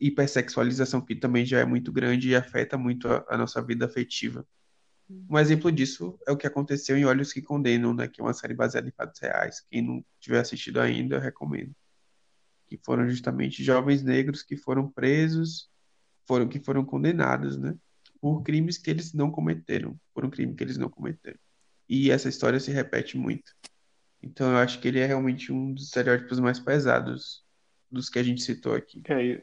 hipersexualização, 0.00 1.00
que 1.00 1.14
também 1.14 1.46
já 1.46 1.60
é 1.60 1.64
muito 1.64 1.92
grande 1.92 2.30
e 2.30 2.36
afeta 2.36 2.76
muito 2.76 3.08
a, 3.08 3.24
a 3.28 3.38
nossa 3.38 3.62
vida 3.62 3.86
afetiva. 3.86 4.46
Um 5.08 5.38
exemplo 5.38 5.70
disso 5.70 6.18
é 6.26 6.32
o 6.32 6.36
que 6.36 6.46
aconteceu 6.46 6.96
em 6.96 7.04
Olhos 7.04 7.32
que 7.32 7.40
Condenam, 7.40 7.94
né, 7.94 8.08
que 8.08 8.20
é 8.20 8.24
uma 8.24 8.34
série 8.34 8.54
baseada 8.54 8.88
em 8.88 8.92
fatos 8.92 9.20
reais. 9.20 9.64
Quem 9.70 9.82
não 9.82 10.04
tiver 10.18 10.40
assistido 10.40 10.80
ainda, 10.80 11.16
eu 11.16 11.20
recomendo. 11.20 11.72
Que 12.66 12.76
foram 12.84 13.08
justamente 13.08 13.62
jovens 13.62 14.02
negros 14.02 14.42
que 14.42 14.56
foram 14.56 14.90
presos 14.90 15.70
foram 16.26 16.48
que 16.48 16.58
foram 16.58 16.84
condenados, 16.84 17.56
né, 17.56 17.76
por 18.20 18.42
crimes 18.42 18.76
que 18.76 18.90
eles 18.90 19.12
não 19.12 19.30
cometeram, 19.30 19.96
por 20.12 20.24
um 20.24 20.30
crime 20.30 20.56
que 20.56 20.64
eles 20.64 20.76
não 20.76 20.90
cometeram. 20.90 21.38
E 21.88 22.10
essa 22.10 22.28
história 22.28 22.58
se 22.58 22.72
repete 22.72 23.16
muito. 23.16 23.52
Então 24.20 24.50
eu 24.50 24.56
acho 24.56 24.80
que 24.80 24.88
ele 24.88 24.98
é 24.98 25.06
realmente 25.06 25.52
um 25.52 25.72
dos 25.72 25.84
estereótipos 25.84 26.40
mais 26.40 26.58
pesados 26.58 27.45
dos 27.90 28.08
que 28.08 28.18
a 28.18 28.22
gente 28.22 28.42
citou 28.42 28.74
aqui. 28.74 29.02
É, 29.08 29.42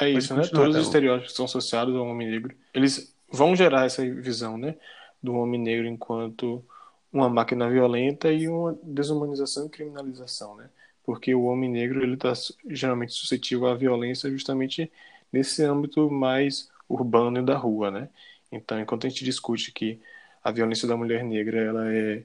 é 0.00 0.10
isso, 0.10 0.34
né? 0.34 0.46
Todos 0.46 0.76
os 0.76 0.86
estereótipos 0.86 1.32
que 1.32 1.36
são 1.36 1.44
associados 1.44 1.94
ao 1.94 2.06
homem 2.06 2.30
negro, 2.30 2.54
eles 2.72 3.14
vão 3.30 3.54
gerar 3.54 3.84
essa 3.84 4.02
visão, 4.02 4.56
né, 4.56 4.76
do 5.22 5.34
homem 5.34 5.60
negro 5.60 5.86
enquanto 5.86 6.64
uma 7.12 7.28
máquina 7.28 7.68
violenta 7.68 8.30
e 8.30 8.48
uma 8.48 8.78
desumanização 8.82 9.66
e 9.66 9.70
criminalização, 9.70 10.56
né? 10.56 10.68
Porque 11.04 11.34
o 11.34 11.44
homem 11.44 11.70
negro 11.70 12.02
ele 12.02 12.14
está 12.14 12.32
geralmente 12.68 13.14
suscetível 13.14 13.66
à 13.66 13.74
violência 13.74 14.30
justamente 14.30 14.90
nesse 15.32 15.62
âmbito 15.62 16.10
mais 16.10 16.70
urbano 16.88 17.38
e 17.38 17.44
da 17.44 17.56
rua, 17.56 17.90
né? 17.90 18.08
Então, 18.52 18.80
enquanto 18.80 19.06
a 19.06 19.10
gente 19.10 19.24
discute 19.24 19.72
que 19.72 20.00
a 20.42 20.50
violência 20.50 20.88
da 20.88 20.96
mulher 20.96 21.24
negra, 21.24 21.60
ela 21.60 21.92
é, 21.92 22.24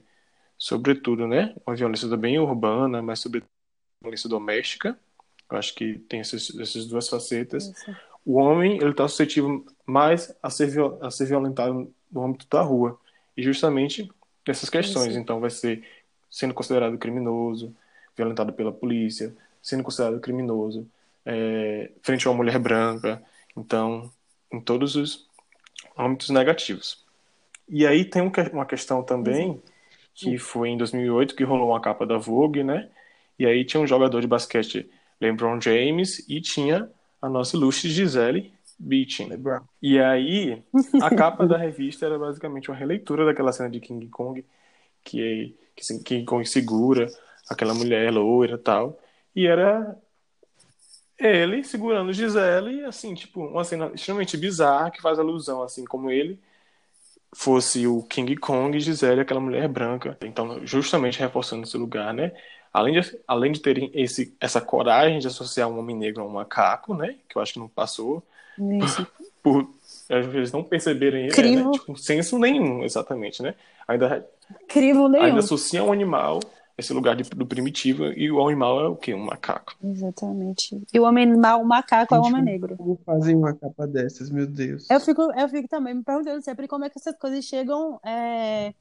sobretudo, 0.56 1.26
né, 1.26 1.54
uma 1.66 1.76
violência 1.76 2.14
bem 2.16 2.38
urbana, 2.38 3.02
mas 3.02 3.20
sobretudo 3.20 3.50
violência 4.02 4.28
doméstica, 4.28 4.98
eu 5.50 5.58
acho 5.58 5.74
que 5.74 5.98
tem 6.00 6.20
esses, 6.20 6.58
essas 6.58 6.86
duas 6.86 7.08
facetas. 7.08 7.68
Isso. 7.68 7.96
O 8.24 8.34
homem, 8.34 8.76
ele 8.76 8.90
está 8.90 9.06
suscetível 9.06 9.64
mais 9.86 10.34
a 10.42 10.48
ser, 10.48 10.72
a 11.00 11.10
ser 11.10 11.26
violentado 11.26 11.92
no 12.10 12.24
âmbito 12.24 12.46
da 12.48 12.62
rua. 12.62 12.98
E 13.36 13.42
justamente 13.42 14.10
essas 14.46 14.70
questões. 14.70 15.10
Isso. 15.10 15.18
Então, 15.18 15.40
vai 15.40 15.50
ser 15.50 15.84
sendo 16.30 16.54
considerado 16.54 16.96
criminoso, 16.98 17.74
violentado 18.16 18.52
pela 18.52 18.72
polícia, 18.72 19.34
sendo 19.62 19.82
considerado 19.82 20.20
criminoso, 20.20 20.88
é, 21.24 21.90
frente 22.02 22.26
a 22.26 22.30
uma 22.30 22.36
mulher 22.36 22.58
branca. 22.58 23.22
Então, 23.56 24.10
em 24.52 24.60
todos 24.60 24.96
os 24.96 25.26
âmbitos 25.96 26.30
negativos. 26.30 27.04
E 27.68 27.86
aí 27.86 28.04
tem 28.04 28.22
uma 28.52 28.66
questão 28.66 29.02
também 29.02 29.60
que 30.14 30.38
foi 30.38 30.68
em 30.68 30.76
2008 30.76 31.34
que 31.34 31.44
rolou 31.44 31.70
uma 31.70 31.80
capa 31.80 32.06
da 32.06 32.16
Vogue, 32.16 32.62
né? 32.62 32.88
E 33.38 33.46
aí 33.46 33.64
tinha 33.64 33.80
um 33.80 33.86
jogador 33.86 34.20
de 34.20 34.26
basquete, 34.26 34.88
LeBron 35.20 35.60
James, 35.60 36.24
e 36.28 36.40
tinha 36.40 36.90
a 37.20 37.28
nossa 37.28 37.56
ilustre 37.56 37.90
Gisele 37.90 38.52
Bündchen. 38.78 39.28
LeBron. 39.28 39.60
E 39.80 39.98
aí, 39.98 40.62
a 41.00 41.14
capa 41.14 41.46
da 41.46 41.56
revista 41.56 42.06
era 42.06 42.18
basicamente 42.18 42.70
uma 42.70 42.76
releitura 42.76 43.24
daquela 43.24 43.52
cena 43.52 43.70
de 43.70 43.80
King 43.80 44.08
Kong, 44.08 44.44
que, 45.02 45.56
que 45.74 45.98
King 46.00 46.24
Kong 46.24 46.46
segura 46.46 47.08
aquela 47.48 47.74
mulher 47.74 48.12
loira 48.12 48.54
e 48.54 48.58
tal. 48.58 48.98
E 49.34 49.46
era 49.46 49.96
ele 51.18 51.62
segurando 51.62 52.12
Gisele, 52.12 52.84
assim, 52.84 53.14
tipo, 53.14 53.44
uma 53.46 53.64
cena 53.64 53.90
extremamente 53.94 54.36
bizarra 54.36 54.90
que 54.90 55.00
faz 55.00 55.18
alusão, 55.18 55.62
assim, 55.62 55.84
como 55.84 56.10
ele 56.10 56.40
fosse 57.34 57.86
o 57.86 58.02
King 58.04 58.36
Kong 58.36 58.76
e 58.76 58.80
Gisele, 58.80 59.20
aquela 59.20 59.40
mulher 59.40 59.68
branca. 59.68 60.16
Então, 60.22 60.64
justamente 60.66 61.18
reforçando 61.18 61.64
esse 61.64 61.76
lugar, 61.76 62.14
né? 62.14 62.32
Além 62.74 63.00
de, 63.00 63.18
além 63.28 63.52
de 63.52 63.60
terem 63.60 63.88
esse, 63.94 64.34
essa 64.40 64.60
coragem 64.60 65.20
de 65.20 65.28
associar 65.28 65.68
um 65.68 65.78
homem 65.78 65.96
negro 65.96 66.22
a 66.22 66.26
um 66.26 66.30
macaco, 66.30 66.92
né? 66.92 67.14
Que 67.28 67.38
eu 67.38 67.42
acho 67.42 67.52
que 67.52 67.60
não 67.60 67.68
passou. 67.68 68.20
Isso. 68.82 69.06
Por 69.42 69.68
às 70.10 70.26
vezes 70.26 70.52
não 70.52 70.62
perceberem 70.64 71.24
ele, 71.26 71.32
Crivo. 71.32 71.70
né? 71.70 71.78
Tipo, 71.78 71.96
senso 71.96 72.38
nenhum, 72.38 72.82
exatamente, 72.82 73.42
né? 73.42 73.54
Ainda, 73.86 74.26
Crivo 74.68 75.08
nenhum. 75.08 75.24
ainda 75.24 75.38
associa 75.38 75.82
um 75.84 75.92
animal, 75.92 76.40
esse 76.76 76.92
lugar 76.92 77.14
de- 77.16 77.22
do 77.30 77.46
primitivo, 77.46 78.06
e 78.06 78.30
o 78.30 78.44
animal 78.46 78.80
é 78.80 78.88
o 78.88 78.96
quê? 78.96 79.14
Um 79.14 79.24
macaco. 79.24 79.74
Exatamente. 79.82 80.82
E 80.92 80.98
o 81.00 81.04
homem 81.04 81.26
mal, 81.36 81.62
o 81.62 81.64
macaco 81.64 82.14
é 82.14 82.18
o 82.18 82.24
Gente, 82.24 82.32
homem 82.34 82.44
negro. 82.44 82.76
Como 82.76 82.98
fazem 83.06 83.34
uma 83.36 83.54
capa 83.54 83.86
dessas, 83.86 84.28
meu 84.30 84.46
Deus? 84.46 84.90
Eu 84.90 85.00
fico, 85.00 85.22
eu 85.22 85.48
fico 85.48 85.68
também 85.68 85.94
me 85.94 86.02
perguntando 86.02 86.42
sempre 86.42 86.66
como 86.68 86.84
é 86.84 86.90
que 86.90 86.98
essas 86.98 87.16
coisas 87.16 87.44
chegam 87.44 87.98
é, 88.04 88.74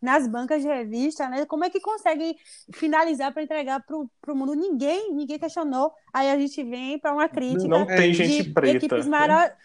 nas 0.00 0.26
bancas 0.26 0.62
de 0.62 0.68
revista, 0.68 1.28
né? 1.28 1.44
Como 1.46 1.64
é 1.64 1.70
que 1.70 1.80
conseguem 1.80 2.36
finalizar 2.72 3.32
para 3.32 3.42
entregar 3.42 3.80
pro, 3.84 4.10
pro 4.20 4.34
mundo? 4.34 4.54
Ninguém, 4.54 5.12
ninguém 5.14 5.38
questionou. 5.38 5.92
Aí 6.12 6.30
a 6.30 6.38
gente 6.38 6.62
vem 6.64 6.98
para 6.98 7.12
uma 7.12 7.28
crítica 7.28 7.68
Não 7.68 7.86
tem 7.86 8.10
É, 8.10 8.14
gente 8.14 8.44
de 8.44 8.50
preta. 8.52 8.76
equipes 8.76 9.04
né? 9.04 9.10
mara... 9.10 9.56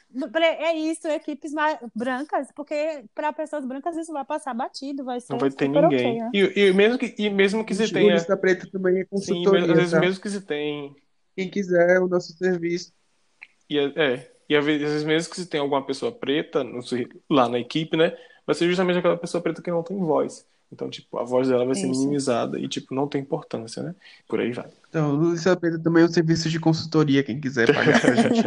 É 0.41 0.73
isso, 0.73 1.07
equipes 1.07 1.53
ma- 1.53 1.77
brancas, 1.93 2.47
porque 2.55 3.03
para 3.13 3.33
pessoas 3.33 3.65
brancas 3.65 3.97
isso 3.97 4.13
vai 4.13 4.23
passar 4.23 4.53
batido, 4.53 5.03
vai 5.03 5.19
ser 5.19 5.33
Não 5.33 5.39
vai 5.39 5.51
ter 5.51 5.67
ninguém. 5.67 5.87
ok, 5.87 6.19
né? 6.19 6.31
e, 6.33 6.67
e 6.67 6.73
mesmo 6.73 6.97
que, 6.97 7.15
e 7.17 7.29
mesmo 7.29 7.65
que 7.65 7.75
se 7.75 7.83
o 7.83 7.91
tenha. 7.91 8.13
Lista 8.13 8.37
Preta 8.37 8.67
também 8.71 8.99
é 8.99 9.03
Sim, 9.03 9.09
consultoria, 9.09 9.63
às 9.63 9.67
vezes 9.67 9.91
tá? 9.91 9.99
mesmo 9.99 10.21
que 10.21 10.29
se 10.29 10.41
tem. 10.41 10.95
Quem 11.35 11.49
quiser 11.49 11.99
o 11.99 12.07
nosso 12.07 12.31
serviço. 12.37 12.93
E, 13.69 13.77
é, 13.77 14.31
e 14.47 14.55
às 14.55 14.63
vezes 14.63 15.03
mesmo 15.03 15.29
que 15.33 15.41
se 15.41 15.47
tem 15.47 15.59
alguma 15.59 15.85
pessoa 15.85 16.11
preta 16.11 16.63
lá 17.29 17.49
na 17.49 17.59
equipe, 17.59 17.97
né? 17.97 18.15
Vai 18.45 18.55
ser 18.55 18.67
justamente 18.67 18.99
aquela 18.99 19.17
pessoa 19.17 19.41
preta 19.41 19.61
que 19.61 19.71
não 19.71 19.81
tem 19.83 19.97
voz. 19.97 20.45
Então, 20.71 20.89
tipo, 20.89 21.17
a 21.19 21.23
voz 21.23 21.47
dela 21.47 21.63
vai 21.65 21.75
ser 21.75 21.87
Isso. 21.87 21.99
minimizada 22.01 22.59
e, 22.59 22.67
tipo, 22.67 22.93
não 22.93 23.07
tem 23.07 23.21
importância, 23.21 23.81
né? 23.83 23.95
Por 24.27 24.39
aí 24.39 24.51
vai. 24.51 24.65
Então, 24.89 25.15
o 25.17 25.31
Lista 25.31 25.55
Preta 25.55 25.79
também 25.79 26.03
é 26.03 26.05
um 26.05 26.09
serviço 26.11 26.49
de 26.49 26.59
consultoria, 26.59 27.23
quem 27.23 27.39
quiser 27.39 27.73
pagar 27.73 28.01
pra 28.01 28.13
gente. 28.15 28.41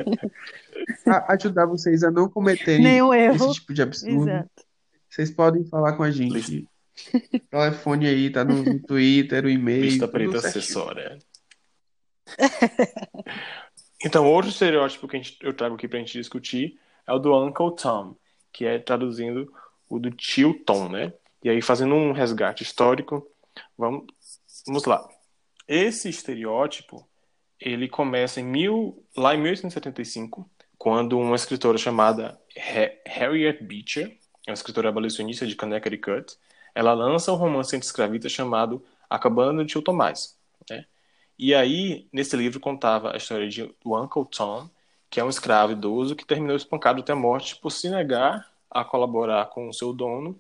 A- 1.07 1.33
ajudar 1.35 1.67
vocês 1.67 2.03
a 2.03 2.11
não 2.11 2.29
cometerem 2.29 2.83
Nenhum 2.83 3.15
erro. 3.15 3.37
esse 3.37 3.55
tipo 3.61 3.73
de 3.73 3.83
absurdo. 3.83 4.29
Exato. 4.29 4.51
Vocês 5.09 5.31
podem 5.31 5.65
falar 5.65 5.93
com 5.95 6.03
a 6.03 6.11
gente. 6.11 6.69
O 7.33 7.39
telefone 7.51 8.09
aí 8.09 8.31
tá 8.31 8.45
no, 8.45 8.63
no 8.65 8.81
Twitter, 8.81 9.45
o 9.45 9.49
e-mail, 9.49 9.85
Lista 9.85 10.09
preta 10.09 10.39
acessória. 10.39 11.19
Então, 14.05 14.27
outro 14.27 14.51
estereótipo 14.51 15.09
que 15.09 15.17
a 15.17 15.21
gente- 15.21 15.39
eu 15.43 15.53
trago 15.53 15.75
aqui 15.75 15.89
pra 15.89 15.99
gente 15.99 16.13
discutir 16.13 16.79
é 17.07 17.13
o 17.13 17.19
do 17.19 17.35
Uncle 17.35 17.75
Tom, 17.77 18.15
que 18.53 18.65
é 18.65 18.79
traduzindo 18.79 19.53
o 19.89 19.99
do 19.99 20.11
tio 20.11 20.55
Tom, 20.65 20.89
né? 20.89 21.13
E 21.43 21.49
aí, 21.49 21.63
fazendo 21.63 21.95
um 21.95 22.13
resgate 22.13 22.63
histórico, 22.63 23.27
vamos, 23.77 24.07
vamos 24.67 24.85
lá. 24.85 25.09
Esse 25.67 26.09
estereótipo, 26.09 27.07
ele 27.61 27.89
começa 27.89 28.41
em 28.41 28.45
mil, 28.45 29.05
lá 29.17 29.35
em 29.35 29.39
1875, 29.39 30.49
quando 30.77 31.19
uma 31.19 31.37
escritora 31.37 31.79
chamada 31.79 32.41
Ha- 32.57 32.93
Harriet 33.07 33.63
Beecher, 33.63 34.19
uma 34.47 34.55
escritora 34.55 34.89
abolicionista 34.89 35.47
de 35.47 35.55
Connecticut, 35.57 36.37
ela 36.75 36.93
lança 36.95 37.33
um 37.33 37.37
romance 37.37 37.75
anti-escravista 37.77 38.29
chamado 38.29 38.85
A 39.11 39.19
Cabana 39.19 39.63
do 39.63 39.67
Tio 39.67 39.83
Tomás, 39.83 40.37
né? 40.71 40.87
E 41.39 41.55
aí, 41.55 42.09
nesse 42.13 42.37
livro, 42.37 42.59
contava 42.61 43.13
a 43.15 43.17
história 43.17 43.49
de, 43.49 43.63
Uncle 43.85 44.27
Tom, 44.31 44.69
que 45.11 45.21
é 45.21 45.25
um 45.25 45.29
escravo 45.29 45.73
idoso 45.73 46.17
que 46.17 46.27
terminou 46.27 46.57
espancado 46.57 47.01
até 47.01 47.13
a 47.13 47.17
morte 47.17 47.57
por 47.57 47.71
se 47.71 47.89
negar 47.89 48.47
a 48.71 48.85
colaborar 48.85 49.47
com 49.47 49.69
o 49.69 49.73
seu 49.73 49.93
dono 49.93 50.39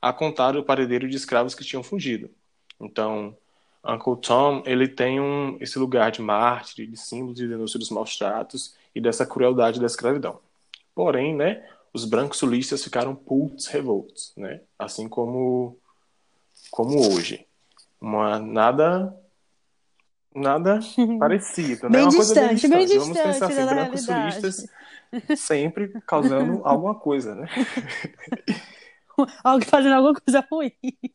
a 0.00 0.12
contar 0.12 0.54
o 0.54 0.62
paredeiro 0.62 1.08
de 1.08 1.16
escravos 1.16 1.54
que 1.54 1.64
tinham 1.64 1.82
fugido. 1.82 2.30
Então, 2.78 3.34
Uncle 3.82 4.16
Tom, 4.20 4.62
ele 4.66 4.86
tem 4.86 5.18
um, 5.18 5.56
esse 5.60 5.78
lugar 5.78 6.10
de 6.10 6.20
mártir, 6.20 6.86
de 6.86 6.96
símbolo 6.96 7.34
de 7.34 7.48
denúncia 7.48 7.78
dos 7.78 7.88
maus 7.88 8.14
tratos 8.16 8.74
e 8.94 9.00
dessa 9.00 9.24
crueldade 9.24 9.80
da 9.80 9.86
escravidão. 9.86 10.40
Porém, 10.94 11.34
né, 11.34 11.66
os 11.92 12.04
brancos 12.04 12.38
sulistas 12.38 12.84
ficaram 12.84 13.14
pults 13.14 13.66
revolts, 13.66 14.32
né? 14.36 14.60
Assim 14.78 15.08
como 15.08 15.78
como 16.70 17.14
hoje. 17.14 17.46
Uma 18.00 18.38
nada 18.38 19.14
nada 20.34 20.80
parecido, 21.18 21.88
né? 21.88 21.98
Bem 21.98 22.02
Uma 22.02 22.14
coisa 22.14 22.34
bem 22.34 22.54
distante, 22.54 22.68
bem 22.68 22.86
distante. 22.86 22.98
Vamos 22.98 23.16
distante 23.16 23.32
pensar 23.32 23.46
assim, 23.46 23.74
brancos 23.74 24.06
realidade. 24.06 24.40
sulistas 24.40 24.70
sempre 25.36 25.92
causando 26.06 26.60
alguma 26.66 26.94
coisa, 26.94 27.34
né? 27.34 27.48
Alguém 29.42 29.68
fazendo 29.68 29.94
alguma 29.94 30.14
coisa 30.14 30.46
ruim 30.50 30.72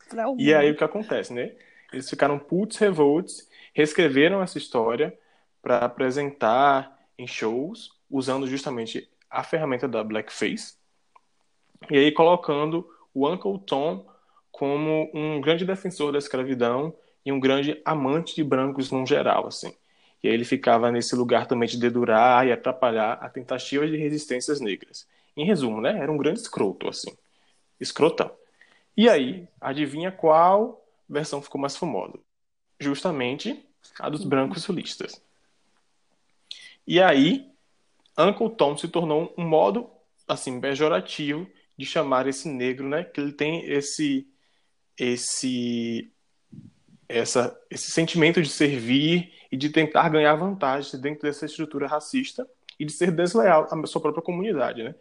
para 0.09 0.29
o 0.29 0.39
E 0.39 0.53
aí 0.53 0.71
o 0.71 0.75
que 0.75 0.83
acontece, 0.83 1.33
né? 1.33 1.53
Eles 1.91 2.09
ficaram 2.09 2.39
putz 2.39 2.77
revolts, 2.77 3.49
reescreveram 3.73 4.41
essa 4.41 4.57
história 4.57 5.17
para 5.61 5.79
apresentar 5.79 6.97
em 7.17 7.27
shows, 7.27 7.91
usando 8.09 8.47
justamente 8.47 9.09
a 9.29 9.43
ferramenta 9.43 9.87
da 9.87 10.03
blackface, 10.03 10.75
e 11.89 11.97
aí 11.97 12.11
colocando 12.11 12.87
o 13.13 13.27
Uncle 13.27 13.59
Tom 13.59 14.05
como 14.51 15.09
um 15.13 15.39
grande 15.39 15.65
defensor 15.65 16.11
da 16.11 16.17
escravidão 16.17 16.93
e 17.25 17.31
um 17.31 17.39
grande 17.39 17.81
amante 17.85 18.35
de 18.35 18.43
brancos 18.43 18.91
no 18.91 19.05
geral, 19.05 19.47
assim. 19.47 19.73
E 20.21 20.27
aí 20.27 20.33
ele 20.33 20.45
ficava 20.45 20.91
nesse 20.91 21.15
lugar 21.15 21.47
também 21.47 21.67
de 21.67 21.77
dedurar 21.77 22.45
e 22.45 22.51
atrapalhar 22.51 23.13
a 23.13 23.29
tentativa 23.29 23.87
de 23.87 23.95
resistências 23.95 24.59
negras. 24.59 25.07
Em 25.35 25.45
resumo, 25.45 25.79
né? 25.79 25.97
Era 25.97 26.11
um 26.11 26.17
grande 26.17 26.39
escroto, 26.39 26.89
assim. 26.89 27.15
Escrotão. 27.79 28.31
E 28.97 29.07
aí, 29.07 29.47
adivinha 29.61 30.11
qual 30.11 30.85
versão 31.07 31.41
ficou 31.41 31.59
mais 31.59 31.77
famosa? 31.77 32.19
Justamente 32.79 33.65
a 33.97 34.09
dos 34.09 34.25
brancos 34.25 34.63
sulistas. 34.63 35.21
E 36.85 37.01
aí, 37.01 37.49
Uncle 38.17 38.49
Tom 38.49 38.77
se 38.77 38.87
tornou 38.89 39.33
um 39.37 39.47
modo, 39.47 39.89
assim, 40.27 40.59
pejorativo 40.59 41.49
de 41.77 41.85
chamar 41.85 42.27
esse 42.27 42.49
negro, 42.49 42.89
né? 42.89 43.05
Que 43.05 43.21
ele 43.21 43.31
tem 43.31 43.65
esse 43.71 44.27
esse 44.97 46.11
essa, 47.07 47.59
esse 47.71 47.89
sentimento 47.89 48.41
de 48.41 48.49
servir 48.49 49.33
e 49.51 49.57
de 49.57 49.69
tentar 49.69 50.09
ganhar 50.09 50.35
vantagem 50.35 50.99
dentro 50.99 51.23
dessa 51.23 51.45
estrutura 51.45 51.87
racista 51.87 52.47
e 52.79 52.85
de 52.85 52.91
ser 52.91 53.11
desleal 53.11 53.67
à 53.71 53.87
sua 53.87 54.01
própria 54.01 54.23
comunidade, 54.23 54.83
né? 54.83 54.95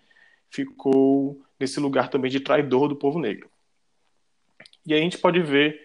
Ficou 0.50 1.40
nesse 1.60 1.78
lugar 1.78 2.08
também 2.08 2.30
de 2.30 2.40
traidor 2.40 2.88
do 2.88 2.96
povo 2.96 3.18
negro. 3.18 3.50
E 4.86 4.94
aí 4.94 5.00
a 5.00 5.02
gente 5.02 5.18
pode 5.18 5.40
ver 5.40 5.80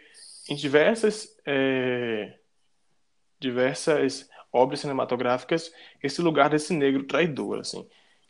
em 0.49 0.55
diversas 0.55 1.37
é, 1.45 2.37
diversas 3.39 4.29
obras 4.51 4.79
cinematográficas 4.79 5.73
esse 6.01 6.21
lugar 6.21 6.49
desse 6.49 6.73
negro 6.73 7.03
traidor, 7.03 7.59
assim. 7.59 7.85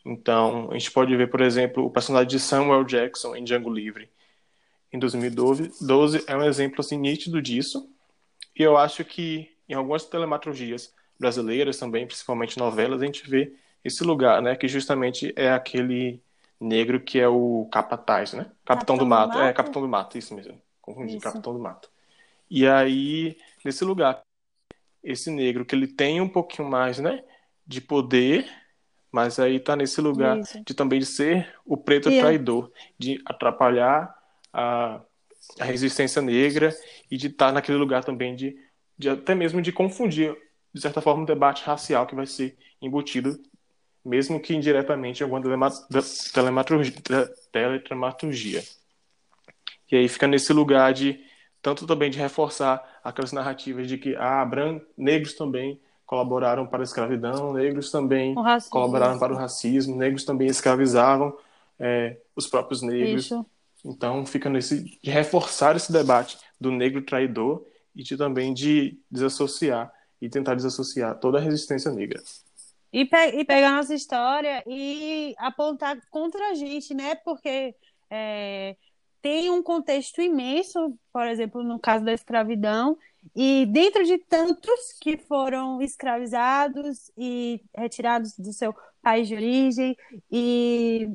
Então, 0.05 0.69
a 0.71 0.73
gente 0.73 0.91
pode 0.91 1.15
ver, 1.15 1.29
por 1.29 1.41
exemplo, 1.41 1.85
o 1.85 1.89
personagem 1.89 2.27
de 2.27 2.39
Samuel 2.39 2.83
Jackson 2.83 3.35
em 3.35 3.43
Django 3.43 3.69
Livre, 3.69 4.09
em 4.91 4.99
2012, 4.99 5.85
12, 5.85 6.23
é 6.27 6.35
um 6.35 6.43
exemplo 6.43 6.81
assim 6.81 6.97
nítido 6.97 7.41
disso. 7.41 7.89
E 8.55 8.61
eu 8.61 8.77
acho 8.77 9.03
que 9.03 9.52
em 9.67 9.73
algumas 9.73 10.05
telematurgias 10.05 10.93
brasileiras 11.19 11.77
também, 11.77 12.05
principalmente 12.05 12.57
novelas, 12.57 13.01
a 13.01 13.05
gente 13.05 13.29
vê 13.29 13.53
esse 13.83 14.03
lugar, 14.03 14.41
né, 14.41 14.55
que 14.55 14.67
justamente 14.67 15.33
é 15.35 15.51
aquele 15.51 16.21
negro 16.59 16.99
que 16.99 17.19
é 17.19 17.27
o 17.27 17.67
capataz, 17.71 18.33
né? 18.33 18.43
Capitão, 18.65 18.65
Capitão 18.65 18.97
do 18.97 19.03
do 19.03 19.09
mato. 19.09 19.37
É, 19.37 19.41
Mato? 19.45 19.55
Capitão 19.57 19.81
do 19.81 19.87
Mato, 19.87 20.17
isso 20.17 20.33
mesmo. 20.33 20.61
Confundi, 20.81 21.15
Isso. 21.15 21.23
Capitão 21.23 21.53
do 21.53 21.59
Mato. 21.59 21.89
E 22.49 22.67
aí, 22.67 23.37
nesse 23.63 23.83
lugar, 23.83 24.21
esse 25.03 25.29
negro 25.29 25.65
que 25.65 25.75
ele 25.75 25.87
tem 25.87 26.21
um 26.21 26.29
pouquinho 26.29 26.67
mais, 26.69 26.99
né, 26.99 27.23
de 27.65 27.81
poder, 27.81 28.49
mas 29.11 29.39
aí 29.39 29.59
tá 29.59 29.75
nesse 29.75 30.01
lugar 30.01 30.39
Isso. 30.39 30.61
de 30.65 30.73
também 30.73 30.99
de 30.99 31.05
ser 31.05 31.53
o 31.65 31.77
preto 31.77 32.09
E 32.09 32.17
é- 32.17 32.21
traidor, 32.21 32.71
de 32.97 33.21
atrapalhar 33.25 34.15
a, 34.51 35.01
a 35.59 35.63
resistência 35.65 36.21
negra 36.21 36.73
e 37.11 37.17
de 37.17 37.27
estar 37.27 37.51
naquele 37.51 37.77
lugar 37.77 38.03
também 38.03 38.35
de, 38.35 38.57
de 38.97 39.09
até 39.09 39.33
mesmo 39.35 39.61
de 39.61 39.71
confundir, 39.71 40.35
de 40.73 40.81
certa 40.81 41.01
forma, 41.01 41.23
o 41.23 41.25
debate 41.25 41.63
racial 41.63 42.07
que 42.07 42.15
vai 42.15 42.25
ser 42.25 42.57
embutido, 42.81 43.39
mesmo 44.03 44.39
que 44.39 44.53
indiretamente 44.53 45.21
em 45.21 45.23
alguma 45.23 45.41
telema- 45.41 45.69
de- 45.69 46.31
telematurgia, 46.33 46.91
te- 46.93 47.33
teledramaturgia. 47.51 48.63
E 49.91 49.95
aí 49.95 50.07
fica 50.07 50.27
nesse 50.27 50.51
lugar 50.51 50.93
de 50.93 51.23
tanto 51.61 51.87
também 51.87 52.09
de 52.09 52.17
reforçar 52.19 52.83
aquelas 53.03 53.31
narrativas 53.31 53.87
de 53.87 53.97
que 53.97 54.15
ah, 54.17 54.45
negros 54.97 55.33
também 55.33 55.79
colaboraram 56.05 56.67
para 56.67 56.81
a 56.81 56.83
escravidão, 56.83 57.53
negros 57.53 57.89
também 57.89 58.35
colaboraram 58.69 59.17
para 59.17 59.33
o 59.33 59.37
racismo, 59.37 59.95
negros 59.95 60.25
também 60.25 60.47
escravizavam 60.47 61.37
é, 61.79 62.17
os 62.35 62.47
próprios 62.47 62.81
negros. 62.81 63.25
Isso. 63.25 63.45
Então 63.85 64.25
fica 64.25 64.49
nesse 64.49 64.83
de 65.01 65.09
reforçar 65.09 65.75
esse 65.75 65.91
debate 65.91 66.37
do 66.59 66.71
negro 66.71 67.01
traidor 67.01 67.65
e 67.95 68.03
de 68.03 68.17
também 68.17 68.53
de 68.53 68.99
desassociar 69.09 69.91
e 70.21 70.29
tentar 70.29 70.55
desassociar 70.55 71.19
toda 71.19 71.37
a 71.37 71.41
resistência 71.41 71.91
negra. 71.91 72.21
E, 72.91 73.05
pe 73.05 73.39
e 73.39 73.43
pegar 73.43 73.71
nossa 73.71 73.93
história 73.93 74.63
e 74.67 75.33
apontar 75.37 75.99
contra 76.09 76.51
a 76.51 76.53
gente, 76.53 76.93
né? 76.93 77.15
Porque 77.15 77.75
é, 78.09 78.75
tem 79.21 79.49
um 79.49 79.63
contexto 79.63 80.21
imenso, 80.21 80.97
por 81.11 81.25
exemplo, 81.25 81.63
no 81.63 81.79
caso 81.79 82.05
da 82.05 82.13
escravidão, 82.13 82.97
e 83.35 83.65
dentro 83.67 84.03
de 84.03 84.17
tantos 84.17 84.93
que 84.99 85.17
foram 85.17 85.81
escravizados 85.81 87.09
e 87.17 87.61
retirados 87.75 88.37
do 88.37 88.51
seu 88.53 88.75
país 89.01 89.27
de 89.27 89.35
origem, 89.35 89.97
e 90.31 91.09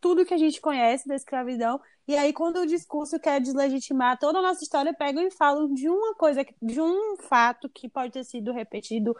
tudo 0.00 0.26
que 0.26 0.34
a 0.34 0.38
gente 0.38 0.60
conhece 0.60 1.08
da 1.08 1.14
escravidão, 1.14 1.80
e 2.08 2.16
aí, 2.16 2.32
quando 2.32 2.60
o 2.60 2.66
discurso 2.66 3.18
quer 3.18 3.40
deslegitimar 3.40 4.18
toda 4.18 4.38
a 4.38 4.42
nossa 4.42 4.62
história, 4.62 4.94
pegam 4.94 5.26
e 5.26 5.30
falam 5.30 5.72
de 5.74 5.88
uma 5.88 6.14
coisa, 6.14 6.46
de 6.62 6.80
um 6.80 7.16
fato 7.16 7.68
que 7.68 7.88
pode 7.88 8.12
ter 8.12 8.24
sido 8.24 8.52
repetido, 8.52 9.16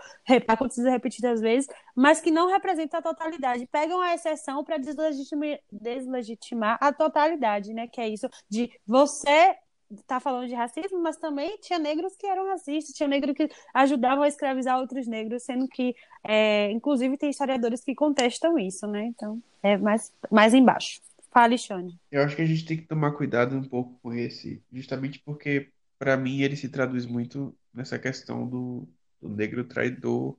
acontecido 0.46 0.88
repetidas 0.88 1.40
vezes, 1.40 1.68
mas 1.94 2.20
que 2.20 2.30
não 2.30 2.48
representa 2.48 2.98
a 2.98 3.02
totalidade. 3.02 3.66
Pegam 3.66 4.00
a 4.00 4.14
exceção 4.14 4.62
para 4.62 4.78
deslegitimar, 4.78 5.58
deslegitimar 5.70 6.78
a 6.80 6.92
totalidade, 6.92 7.74
né? 7.74 7.88
Que 7.88 8.00
é 8.00 8.08
isso 8.08 8.28
de 8.48 8.70
você 8.86 9.56
tá 10.06 10.18
falando 10.18 10.48
de 10.48 10.54
racismo, 10.54 11.00
mas 11.00 11.16
também 11.16 11.56
tinha 11.58 11.78
negros 11.78 12.16
que 12.16 12.26
eram 12.26 12.46
racistas, 12.48 12.94
tinha 12.94 13.08
negros 13.08 13.36
que 13.36 13.48
ajudavam 13.72 14.24
a 14.24 14.28
escravizar 14.28 14.78
outros 14.78 15.06
negros, 15.06 15.44
sendo 15.44 15.68
que, 15.68 15.94
é, 16.24 16.70
inclusive, 16.72 17.16
tem 17.16 17.30
historiadores 17.30 17.82
que 17.84 17.94
contestam 17.94 18.58
isso, 18.58 18.86
né? 18.86 19.06
Então, 19.06 19.40
é 19.62 19.76
mais, 19.76 20.12
mais 20.30 20.54
embaixo. 20.54 21.00
Fale. 21.36 21.56
Eu 22.10 22.22
acho 22.22 22.34
que 22.34 22.40
a 22.40 22.46
gente 22.46 22.64
tem 22.64 22.78
que 22.78 22.86
tomar 22.86 23.12
cuidado 23.12 23.54
um 23.54 23.62
pouco 23.62 24.00
com 24.00 24.14
esse, 24.14 24.64
justamente 24.72 25.18
porque, 25.18 25.70
para 25.98 26.16
mim, 26.16 26.40
ele 26.40 26.56
se 26.56 26.66
traduz 26.66 27.04
muito 27.04 27.54
nessa 27.74 27.98
questão 27.98 28.48
do, 28.48 28.88
do 29.20 29.28
negro 29.28 29.62
traidor. 29.62 30.38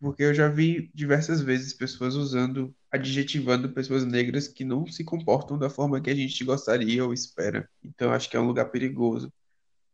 Porque 0.00 0.24
eu 0.24 0.34
já 0.34 0.48
vi 0.48 0.90
diversas 0.92 1.40
vezes 1.40 1.72
pessoas 1.72 2.16
usando, 2.16 2.74
adjetivando 2.90 3.72
pessoas 3.72 4.04
negras 4.04 4.48
que 4.48 4.64
não 4.64 4.88
se 4.88 5.04
comportam 5.04 5.56
da 5.56 5.70
forma 5.70 6.00
que 6.00 6.10
a 6.10 6.16
gente 6.16 6.42
gostaria 6.42 7.04
ou 7.04 7.14
espera. 7.14 7.70
Então, 7.80 8.12
acho 8.12 8.28
que 8.28 8.36
é 8.36 8.40
um 8.40 8.48
lugar 8.48 8.72
perigoso. 8.72 9.32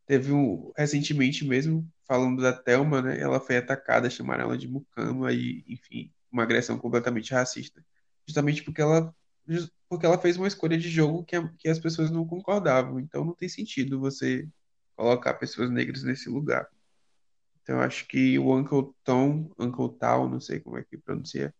Teve 0.06 0.32
um, 0.32 0.72
recentemente 0.74 1.44
mesmo, 1.44 1.86
falando 2.06 2.40
da 2.40 2.54
Thelma, 2.54 3.02
né? 3.02 3.20
Ela 3.20 3.40
foi 3.40 3.58
atacada, 3.58 4.08
chamaram 4.08 4.44
ela 4.44 4.56
de 4.56 4.68
mucama 4.68 5.34
e, 5.34 5.62
enfim, 5.68 6.10
uma 6.32 6.44
agressão 6.44 6.78
completamente 6.78 7.34
racista. 7.34 7.84
Justamente 8.26 8.62
porque 8.62 8.80
ela 8.80 9.14
porque 9.88 10.04
ela 10.04 10.18
fez 10.18 10.36
uma 10.36 10.48
escolha 10.48 10.76
de 10.76 10.88
jogo 10.88 11.24
que, 11.24 11.36
que 11.58 11.68
as 11.68 11.78
pessoas 11.78 12.10
não 12.10 12.26
concordavam. 12.26 12.98
Então 12.98 13.24
não 13.24 13.34
tem 13.34 13.48
sentido 13.48 14.00
você 14.00 14.48
colocar 14.96 15.34
pessoas 15.34 15.70
negras 15.70 16.02
nesse 16.02 16.28
lugar. 16.28 16.68
Então 17.62 17.80
acho 17.80 18.06
que 18.06 18.38
o 18.38 18.56
Uncle 18.56 18.92
Tom, 19.04 19.50
Uncle 19.58 19.96
Tal, 19.98 20.28
não 20.28 20.40
sei 20.40 20.60
como 20.60 20.78
é 20.78 20.84
que 20.84 20.96
pronuncia, 20.96 21.54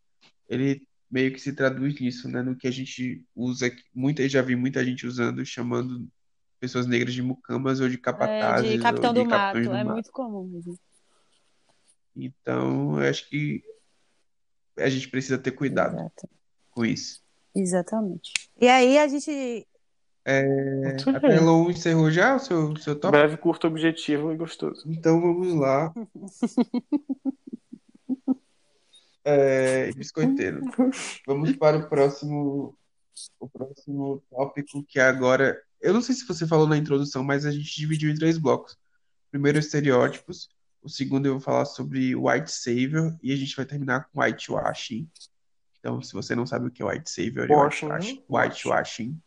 ele 0.49 0.87
meio 1.11 1.33
que 1.33 1.41
se 1.41 1.53
traduz 1.53 1.99
nisso, 2.01 2.29
né? 2.29 2.43
No 2.43 2.57
que 2.57 2.67
a 2.67 2.71
gente 2.71 3.25
usa, 3.35 3.71
muita, 3.95 4.29
já 4.29 4.43
vi 4.43 4.57
muita 4.57 4.85
gente 4.85 5.07
usando, 5.07 5.45
chamando 5.45 6.09
pessoas 6.59 6.87
negras 6.87 7.15
de 7.15 7.23
mucamas 7.23 7.81
ou 7.81 7.89
de 7.89 7.99
capatazes. 7.99 8.71
É, 8.71 8.77
de 8.77 8.83
capitão 8.83 9.13
do, 9.13 9.23
de 9.23 9.29
mato, 9.29 9.61
do 9.61 9.73
é 9.73 9.85
mato. 9.85 9.95
muito 9.95 10.13
comum 10.13 10.47
mesmo. 10.47 10.79
Então, 12.15 13.01
eu 13.01 13.09
acho 13.09 13.29
que 13.29 13.63
a 14.79 14.89
gente 14.89 15.09
precisa 15.09 15.39
ter 15.39 15.53
cuidado 15.53 15.97
Exato. 15.97 16.29
com 16.71 16.85
isso. 16.85 17.26
Exatamente. 17.57 18.33
E 18.61 18.69
aí 18.69 18.99
a 18.99 19.09
gente. 19.09 19.67
É, 20.29 20.97
a 21.15 21.21
Pelon 21.21 21.71
encerrou 21.71 22.11
já 22.11 22.37
o 22.37 22.39
seu, 22.39 22.77
seu 22.77 22.99
top? 22.99 23.13
Breve, 23.13 23.37
curto, 23.39 23.67
objetivo 23.67 24.33
e 24.33 24.37
gostoso. 24.37 24.85
Então 24.87 25.21
vamos 25.21 25.55
lá. 25.55 25.95
é, 29.25 29.91
biscoiteiro. 29.93 30.61
Vamos 31.27 31.57
para 31.57 31.79
o 31.79 31.89
próximo, 31.89 32.77
o 33.41 33.49
próximo 33.49 34.23
tópico, 34.29 34.85
que 34.85 34.99
é 34.99 35.05
agora. 35.05 35.59
Eu 35.81 35.95
não 35.95 36.03
sei 36.03 36.15
se 36.15 36.27
você 36.27 36.47
falou 36.47 36.67
na 36.67 36.77
introdução, 36.77 37.25
mas 37.25 37.47
a 37.47 37.53
gente 37.53 37.75
dividiu 37.75 38.11
em 38.11 38.17
três 38.17 38.37
blocos. 38.37 38.77
Primeiro, 39.31 39.59
estereótipos. 39.59 40.51
O 40.83 40.91
segundo, 40.91 41.27
eu 41.27 41.33
vou 41.33 41.41
falar 41.41 41.65
sobre 41.65 42.15
white 42.15 42.51
savior. 42.51 43.17
E 43.23 43.33
a 43.33 43.37
gente 43.37 43.57
vai 43.57 43.65
terminar 43.65 44.11
com 44.11 44.21
whitewashing. 44.21 45.09
Então, 45.87 46.03
se 46.03 46.13
você 46.13 46.35
não 46.35 46.45
sabe 46.45 46.67
o 46.67 46.71
que 46.71 46.83
é 46.83 46.85
white 46.85 47.09
savior 47.09 47.47
washing, 47.49 47.87
whitewashing, 47.87 48.25
whitewashing, 48.29 49.19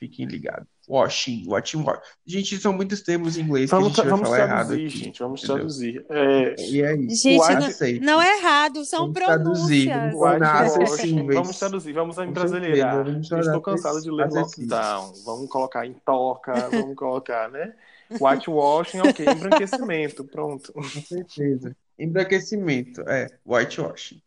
fiquem 0.00 0.26
ligados. 0.26 0.66
Washing, 0.88 1.44
washing, 1.46 1.82
washing. 1.84 2.00
Gente, 2.26 2.58
são 2.58 2.72
muitos 2.72 3.02
termos 3.02 3.36
em 3.36 3.42
inglês 3.42 3.70
vamos, 3.70 3.94
que 3.94 4.00
a 4.00 4.04
gente 4.04 4.10
vai 4.10 4.20
falar 4.24 4.36
traduzir, 4.36 4.52
errado 4.52 4.72
aqui. 4.72 4.88
Gente, 4.88 5.18
vamos 5.20 5.44
entendeu? 5.44 5.56
traduzir. 5.56 6.06
É... 6.10 6.54
E 6.58 6.82
é 6.82 6.96
isso. 6.96 7.22
Gente, 7.22 8.00
não, 8.00 8.14
não, 8.16 8.22
é 8.22 8.38
errado, 8.38 8.84
são 8.84 9.12
vamos 9.12 9.14
pronúncias. 9.14 9.86
Traduzir, 10.18 11.24
vamos 11.32 11.58
traduzir, 11.58 11.92
vamos 11.92 12.18
embrasileirar. 12.18 13.06
Estou 13.20 13.60
cansado 13.60 14.02
de 14.02 14.10
ler 14.10 14.28
lockdown. 14.28 15.12
Vamos 15.24 15.48
colocar 15.48 15.86
em 15.86 15.92
toca, 16.04 16.68
vamos 16.68 16.96
colocar, 16.96 17.48
né? 17.48 17.74
Whitewashing, 18.10 19.00
ok, 19.02 19.24
embranquecimento, 19.24 20.24
pronto. 20.24 20.72
Com 20.72 20.82
certeza. 20.82 21.76
Embranquecimento, 21.96 23.02
é, 23.02 23.28
whitewashing. 23.46 24.20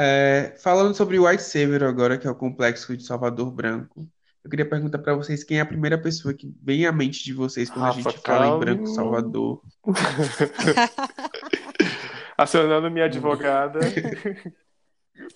É, 0.00 0.54
falando 0.58 0.94
sobre 0.94 1.18
o 1.18 1.26
White 1.26 1.42
Savior 1.42 1.82
agora, 1.82 2.16
que 2.16 2.24
é 2.24 2.30
o 2.30 2.34
complexo 2.34 2.96
de 2.96 3.02
Salvador 3.02 3.50
Branco, 3.50 4.08
eu 4.44 4.48
queria 4.48 4.64
perguntar 4.64 4.98
para 4.98 5.16
vocês 5.16 5.42
quem 5.42 5.58
é 5.58 5.60
a 5.60 5.66
primeira 5.66 5.98
pessoa 5.98 6.32
que 6.32 6.54
vem 6.62 6.86
à 6.86 6.92
mente 6.92 7.24
de 7.24 7.32
vocês 7.32 7.68
quando 7.68 7.86
Rafa 7.86 7.98
a 7.98 8.12
gente 8.12 8.22
fala 8.22 8.46
em 8.46 8.60
Branco 8.60 8.86
Salvador. 8.86 9.60
Acionando 12.38 12.88
minha 12.92 13.06
advogada. 13.06 13.80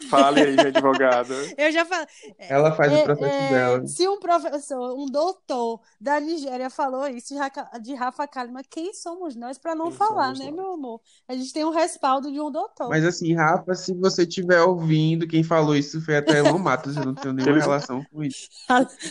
Fale 0.09 0.41
aí, 0.41 0.59
advogada. 0.61 1.35
Eu 1.57 1.73
já 1.73 1.85
falei. 1.85 2.07
Ela 2.39 2.73
faz 2.73 2.93
é, 2.93 3.01
o 3.01 3.05
processo 3.05 3.35
é, 3.35 3.49
dela. 3.51 3.87
Se 3.87 4.09
um 4.09 4.21
professor, 4.21 4.99
um 4.99 5.07
doutor 5.07 5.81
da 6.01 6.21
Nigéria 6.21 6.71
falou 6.71 7.07
isso 7.09 7.35
de 7.81 7.95
Rafa 7.95 8.27
Kalima, 8.27 8.63
quem 8.69 8.95
somos 8.95 9.35
nós 9.35 9.59
para 9.59 9.75
não 9.75 9.89
quem 9.89 9.97
falar, 9.97 10.35
né, 10.35 10.47
nós? 10.47 10.55
meu 10.55 10.73
amor? 10.73 11.01
A 11.29 11.35
gente 11.35 11.53
tem 11.53 11.65
um 11.65 11.71
respaldo 11.71 12.31
de 12.31 12.41
um 12.41 12.51
doutor. 12.51 12.89
Mas 12.89 13.05
assim, 13.05 13.35
Rafa, 13.35 13.75
se 13.75 13.95
você 13.95 14.23
estiver 14.23 14.61
ouvindo, 14.63 15.27
quem 15.27 15.43
falou 15.43 15.75
isso 15.75 16.01
foi 16.01 16.17
até 16.17 16.39
Elon 16.39 16.59
Matos, 16.59 16.97
eu 16.97 17.05
não 17.05 17.15
tenho 17.15 17.35
nenhuma 17.35 17.59
relação 17.61 18.05
com 18.13 18.23
isso. 18.23 18.49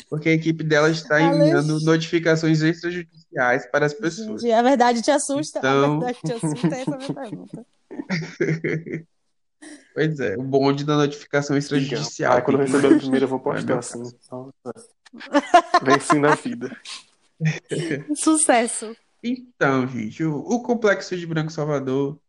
Porque 0.09 0.30
a 0.30 0.34
equipe 0.34 0.63
dela 0.63 0.89
está 0.89 1.22
enviando 1.22 1.80
notificações 1.82 2.61
extrajudiciais 2.61 3.65
para 3.72 3.86
as 3.86 3.93
pessoas. 3.93 4.41
Gente, 4.41 4.53
a 4.53 4.61
verdade 4.61 5.01
te 5.01 5.11
assusta? 5.11 5.59
Então... 5.59 5.97
A 5.97 5.99
verdade 5.99 6.19
te 6.24 6.34
assusta? 6.34 6.67
Essa 6.67 6.91
é 6.91 6.93
a 6.93 6.97
minha 6.97 7.13
pergunta. 7.13 7.65
Pois 9.93 10.20
é, 10.20 10.36
o 10.38 10.43
bonde 10.43 10.84
da 10.84 10.95
notificação 10.95 11.57
extrajudicial. 11.57 12.38
Ah, 12.38 12.41
quando 12.41 12.62
eu 12.62 12.66
receber 12.66 12.93
a 12.93 12.97
primeira, 12.97 13.26
eu 13.26 13.30
vou 13.30 13.39
postar 13.39 13.80
assim. 13.80 14.03
Venci 15.84 16.18
na 16.20 16.36
vida. 16.36 16.76
Sucesso. 18.16 18.95
Então, 19.24 19.88
gente, 19.88 20.24
o, 20.24 20.38
o, 20.38 20.64
complexo 20.64 21.16
de 21.16 21.28
Branco 21.28 21.51
Salvador, 21.51 22.20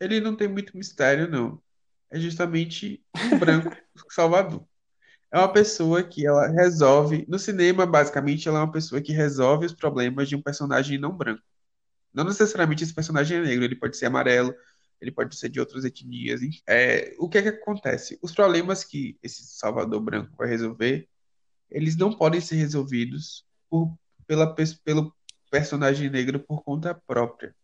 ele 0.00 0.20
não 0.20 0.36
tem 0.36 0.48
muito 0.48 0.76
mistério, 0.76 1.30
não. 1.30 1.60
É 2.10 2.18
justamente 2.18 3.02
um 3.32 3.38
branco 3.38 3.74
Salvador. 4.10 4.64
É 5.32 5.38
uma 5.38 5.52
pessoa 5.52 6.02
que 6.02 6.26
ela 6.26 6.46
resolve. 6.48 7.24
No 7.28 7.38
cinema, 7.38 7.86
basicamente, 7.86 8.48
ela 8.48 8.58
é 8.58 8.62
uma 8.62 8.72
pessoa 8.72 9.00
que 9.00 9.12
resolve 9.12 9.66
os 9.66 9.72
problemas 9.74 10.28
de 10.28 10.36
um 10.36 10.42
personagem 10.42 10.98
não 10.98 11.16
branco. 11.16 11.42
Não 12.12 12.24
necessariamente 12.24 12.84
esse 12.84 12.94
personagem 12.94 13.38
é 13.38 13.40
negro, 13.42 13.64
ele 13.64 13.76
pode 13.76 13.96
ser 13.96 14.06
amarelo, 14.06 14.54
ele 15.00 15.10
pode 15.10 15.36
ser 15.36 15.48
de 15.48 15.60
outras 15.60 15.84
etnias. 15.84 16.40
É, 16.66 17.14
o 17.18 17.28
que 17.28 17.38
é 17.38 17.42
que 17.42 17.48
acontece? 17.48 18.18
Os 18.22 18.32
problemas 18.32 18.84
que 18.84 19.18
esse 19.22 19.44
Salvador 19.44 20.00
Branco 20.00 20.36
vai 20.36 20.48
resolver, 20.48 21.08
eles 21.70 21.96
não 21.96 22.12
podem 22.12 22.40
ser 22.40 22.56
resolvidos 22.56 23.44
por, 23.68 23.96
pela, 24.26 24.54
pelo 24.84 25.14
personagem 25.50 26.08
negro 26.08 26.40
por 26.40 26.62
conta 26.62 26.94
própria. 26.94 27.54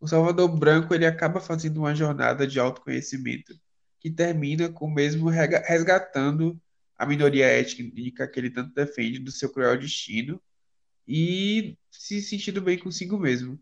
O 0.00 0.06
Salvador 0.06 0.48
Branco 0.48 0.94
ele 0.94 1.06
acaba 1.06 1.40
fazendo 1.40 1.78
uma 1.78 1.94
jornada 1.94 2.46
de 2.46 2.60
autoconhecimento 2.60 3.58
que 3.98 4.10
termina 4.10 4.68
com 4.68 4.90
mesmo 4.90 5.28
resgatando 5.28 6.60
a 6.96 7.06
minoria 7.06 7.46
étnica 7.46 8.28
que 8.28 8.38
ele 8.38 8.50
tanto 8.50 8.74
defende 8.74 9.18
do 9.18 9.32
seu 9.32 9.50
cruel 9.50 9.78
destino 9.78 10.40
e 11.08 11.76
se 11.90 12.20
sentindo 12.20 12.60
bem 12.60 12.78
consigo 12.78 13.18
mesmo 13.18 13.58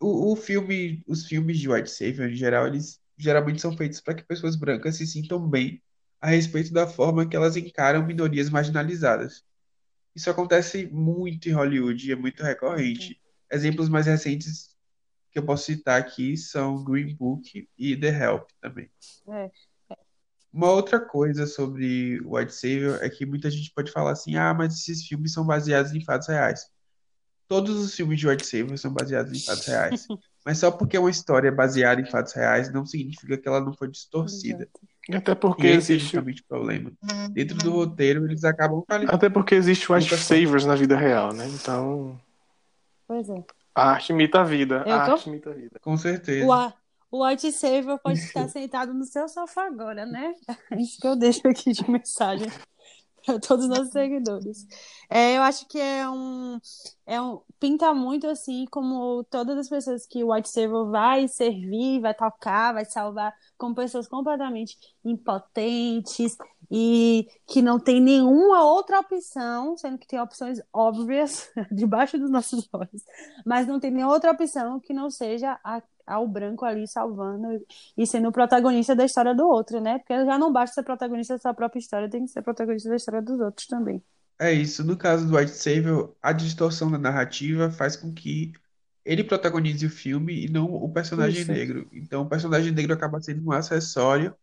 o, 0.00 0.32
o 0.32 0.36
filme, 0.36 1.02
os 1.06 1.26
filmes 1.26 1.58
de 1.58 1.68
White 1.68 1.90
Savior, 1.90 2.30
em 2.30 2.34
geral, 2.34 2.66
eles 2.66 3.00
geralmente 3.16 3.60
são 3.60 3.76
feitos 3.76 4.00
para 4.00 4.14
que 4.14 4.22
pessoas 4.22 4.56
brancas 4.56 4.96
se 4.96 5.06
sintam 5.06 5.48
bem 5.48 5.82
a 6.20 6.28
respeito 6.28 6.72
da 6.72 6.86
forma 6.86 7.28
que 7.28 7.36
elas 7.36 7.56
encaram 7.56 8.04
minorias 8.04 8.50
marginalizadas. 8.50 9.44
Isso 10.14 10.30
acontece 10.30 10.86
muito 10.86 11.48
em 11.48 11.52
Hollywood 11.52 12.08
e 12.08 12.12
é 12.12 12.16
muito 12.16 12.42
recorrente. 12.42 13.20
Exemplos 13.50 13.88
mais 13.88 14.06
recentes 14.06 14.76
que 15.30 15.38
eu 15.38 15.44
posso 15.44 15.66
citar 15.66 16.00
aqui 16.00 16.36
são 16.36 16.82
Green 16.82 17.14
Book 17.14 17.68
e 17.78 17.96
The 17.96 18.08
Help 18.08 18.48
também. 18.60 18.90
É. 19.28 19.50
Uma 20.52 20.70
outra 20.72 20.98
coisa 20.98 21.46
sobre 21.46 22.20
White 22.24 22.54
Savior 22.54 22.98
é 23.02 23.10
que 23.10 23.26
muita 23.26 23.50
gente 23.50 23.70
pode 23.72 23.92
falar 23.92 24.12
assim: 24.12 24.36
ah, 24.36 24.52
mas 24.54 24.74
esses 24.74 25.06
filmes 25.06 25.32
são 25.32 25.46
baseados 25.46 25.92
em 25.92 26.04
fatos 26.04 26.26
reais. 26.26 26.68
Todos 27.48 27.76
os 27.78 27.94
filmes 27.94 28.20
de 28.20 28.28
White 28.28 28.46
Savior 28.46 28.76
são 28.78 28.92
baseados 28.92 29.32
em 29.32 29.44
fatos 29.44 29.66
reais. 29.66 30.06
Mas 30.44 30.58
só 30.58 30.70
porque 30.70 30.96
uma 30.98 31.10
história 31.10 31.48
é 31.48 31.50
baseada 31.50 32.00
em 32.00 32.06
fatos 32.10 32.32
reais 32.34 32.72
não 32.72 32.84
significa 32.86 33.36
que 33.36 33.48
ela 33.48 33.60
não 33.60 33.72
foi 33.72 33.88
distorcida. 33.88 34.68
Até 35.12 35.32
E 35.32 35.34
porque 35.34 35.66
esse 35.66 35.92
é 35.92 35.96
existe. 35.96 35.98
justamente 36.00 36.42
o 36.42 36.46
problema. 36.46 36.92
Dentro 37.32 37.56
do 37.58 37.70
roteiro, 37.72 38.24
eles 38.26 38.44
acabam 38.44 38.82
falando. 38.86 39.10
Até 39.10 39.28
porque 39.30 39.54
existe 39.54 39.90
White 39.90 40.16
Savers 40.16 40.64
na 40.66 40.74
vida 40.74 40.96
real, 40.96 41.32
né? 41.32 41.46
Então. 41.48 42.18
Pois 43.06 43.28
é. 43.28 43.42
A 43.74 43.90
arte 43.92 44.12
imita 44.12 44.40
a 44.40 44.44
vida. 44.44 44.84
Eu 44.86 44.94
A 44.94 45.06
tô- 45.06 45.12
arte 45.12 45.28
imita 45.28 45.50
a 45.50 45.54
vida. 45.54 45.78
Com 45.80 45.96
certeza. 45.96 46.46
O, 46.46 46.52
a- 46.52 46.74
o 47.10 47.26
White 47.26 47.50
Savior 47.52 47.98
pode 47.98 48.18
estar 48.18 48.48
sentado 48.48 48.92
no 48.92 49.04
seu 49.04 49.28
sofá 49.28 49.66
agora, 49.66 50.04
né? 50.04 50.34
É 50.70 50.76
isso 50.80 50.98
que 51.00 51.06
eu 51.06 51.16
deixo 51.16 51.46
aqui 51.48 51.72
de 51.72 51.90
mensagem 51.90 52.48
para 53.28 53.38
todos 53.38 53.66
os 53.66 53.70
nossos 53.70 53.90
seguidores. 53.92 54.66
É, 55.10 55.36
eu 55.36 55.42
acho 55.42 55.66
que 55.68 55.78
é 55.78 56.08
um, 56.08 56.58
é 57.06 57.20
um. 57.20 57.40
Pinta 57.60 57.92
muito 57.92 58.26
assim 58.28 58.66
como 58.70 59.24
todas 59.24 59.58
as 59.58 59.68
pessoas 59.68 60.06
que 60.06 60.22
o 60.22 60.32
White 60.32 60.48
Savior 60.48 60.88
vai 60.90 61.26
servir, 61.26 62.00
vai 62.00 62.14
tocar, 62.14 62.72
vai 62.72 62.84
salvar, 62.84 63.34
como 63.56 63.74
pessoas 63.74 64.06
completamente 64.06 64.78
impotentes 65.04 66.36
e 66.70 67.26
que 67.46 67.60
não 67.60 67.80
tem 67.80 68.00
nenhuma 68.00 68.64
outra 68.64 69.00
opção, 69.00 69.76
sendo 69.76 69.98
que 69.98 70.06
tem 70.06 70.20
opções 70.20 70.60
óbvias 70.72 71.50
debaixo 71.72 72.16
dos 72.16 72.30
nossos 72.30 72.68
olhos, 72.72 73.02
mas 73.44 73.66
não 73.66 73.80
tem 73.80 73.90
nenhuma 73.90 74.14
outra 74.14 74.30
opção 74.30 74.78
que 74.78 74.92
não 74.92 75.10
seja 75.10 75.58
a, 75.64 75.82
ao 76.08 76.26
branco 76.26 76.64
ali 76.64 76.86
salvando 76.86 77.46
e 77.96 78.06
sendo 78.06 78.32
protagonista 78.32 78.94
da 78.96 79.04
história 79.04 79.34
do 79.34 79.46
outro, 79.46 79.80
né? 79.80 79.98
Porque 79.98 80.14
já 80.24 80.38
não 80.38 80.52
basta 80.52 80.74
ser 80.74 80.82
protagonista 80.82 81.34
da 81.34 81.40
sua 81.40 81.54
própria 81.54 81.78
história, 81.78 82.08
tem 82.08 82.24
que 82.24 82.30
ser 82.30 82.42
protagonista 82.42 82.88
da 82.88 82.96
história 82.96 83.22
dos 83.22 83.38
outros 83.40 83.66
também. 83.66 84.02
É 84.38 84.52
isso. 84.52 84.84
No 84.84 84.96
caso 84.96 85.26
do 85.26 85.36
White 85.36 85.50
Savior, 85.52 86.14
a 86.22 86.32
distorção 86.32 86.90
da 86.90 86.98
narrativa 86.98 87.70
faz 87.70 87.96
com 87.96 88.12
que 88.12 88.52
ele 89.04 89.24
protagonize 89.24 89.84
o 89.86 89.90
filme 89.90 90.44
e 90.44 90.48
não 90.50 90.66
o 90.66 90.92
personagem 90.92 91.40
Isso. 91.40 91.50
negro. 91.50 91.88
Então, 91.92 92.22
o 92.22 92.28
personagem 92.28 92.72
negro 92.72 92.92
acaba 92.92 93.20
sendo 93.20 93.46
um 93.46 93.52
acessório 93.52 94.34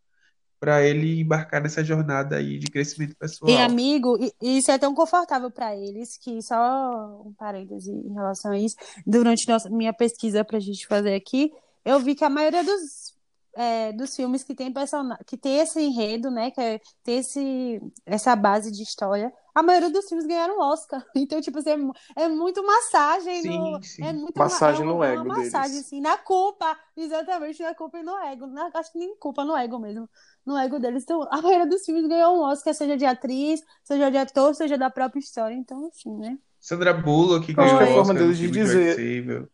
para 0.66 0.82
ele 0.84 1.20
embarcar 1.20 1.62
nessa 1.62 1.84
jornada 1.84 2.36
aí 2.36 2.58
de 2.58 2.66
crescimento 2.66 3.14
pessoal. 3.16 3.52
E 3.52 3.56
amigo, 3.56 4.18
isso 4.42 4.72
é 4.72 4.78
tão 4.78 4.92
confortável 4.92 5.50
para 5.52 5.76
eles 5.76 6.16
que 6.18 6.42
só 6.42 7.22
um 7.24 7.32
parêntese 7.34 7.92
em 7.92 8.12
relação 8.12 8.50
a 8.50 8.58
isso, 8.58 8.74
durante 9.06 9.46
nossa, 9.48 9.70
minha 9.70 9.92
pesquisa 9.92 10.44
para 10.44 10.56
a 10.56 10.60
gente 10.60 10.84
fazer 10.88 11.14
aqui, 11.14 11.52
eu 11.84 12.00
vi 12.00 12.16
que 12.16 12.24
a 12.24 12.28
maioria 12.30 12.64
dos, 12.64 13.14
é, 13.54 13.92
dos 13.92 14.16
filmes 14.16 14.42
que 14.42 14.52
tem 14.52 14.72
persona 14.72 15.16
que 15.24 15.36
tem 15.36 15.58
esse 15.58 15.80
enredo, 15.80 16.28
né, 16.28 16.50
que 16.50 16.60
é, 16.60 16.80
tem 17.04 17.18
esse, 17.18 17.80
essa 18.04 18.34
base 18.34 18.72
de 18.72 18.82
história, 18.82 19.32
a 19.54 19.62
maioria 19.62 19.90
dos 19.90 20.08
filmes 20.08 20.26
ganharam 20.26 20.58
Oscar. 20.60 21.04
Então, 21.14 21.40
tipo 21.40 21.58
assim, 21.60 21.70
é, 22.16 22.22
é 22.24 22.28
muito 22.28 22.66
massagem 22.66 23.44
no, 23.44 23.78
Sim, 23.78 23.82
sim. 23.82 24.02
é 24.02 24.12
muito 24.12 24.44
Massagem 24.44 24.84
ma- 24.84 24.86
é 24.88 24.92
no 24.92 24.96
uma, 24.96 25.06
é 25.06 25.12
ego 25.12 25.22
uma 25.22 25.36
massagem 25.36 25.78
deles. 25.78 25.80
assim, 25.80 26.00
na 26.00 26.18
culpa, 26.18 26.76
exatamente, 26.96 27.62
na 27.62 27.74
culpa 27.76 27.98
e 27.98 28.02
no 28.02 28.18
ego. 28.24 28.46
Na, 28.48 28.70
acho 28.74 28.90
que 28.92 28.98
nem 28.98 29.16
culpa 29.18 29.44
no 29.44 29.56
ego 29.56 29.78
mesmo 29.78 30.08
no 30.46 30.56
ego 30.56 30.78
deles. 30.78 31.02
Então, 31.02 31.26
a 31.30 31.42
maioria 31.42 31.66
dos 31.66 31.84
filmes 31.84 32.06
ganhou 32.06 32.36
um 32.36 32.42
Oscar, 32.42 32.72
seja 32.72 32.96
de 32.96 33.04
atriz, 33.04 33.62
seja 33.82 34.10
de 34.10 34.16
ator, 34.16 34.54
seja 34.54 34.78
da 34.78 34.88
própria 34.88 35.18
história. 35.18 35.54
Então, 35.54 35.88
assim, 35.88 36.16
né? 36.16 36.38
Sandra 36.60 36.94
Bullock 36.94 37.44
Acho 37.44 37.54
ganhou 37.54 37.78
que 37.78 37.84
é 37.84 37.86
a 37.86 37.90
o 37.90 37.94
forma 37.94 38.00
Oscar 38.00 38.14
no 38.14 38.20
deles 38.20 38.38
de 38.38 38.48
filme 38.48 38.58
de 38.58 38.64
dizer-. 38.64 39.48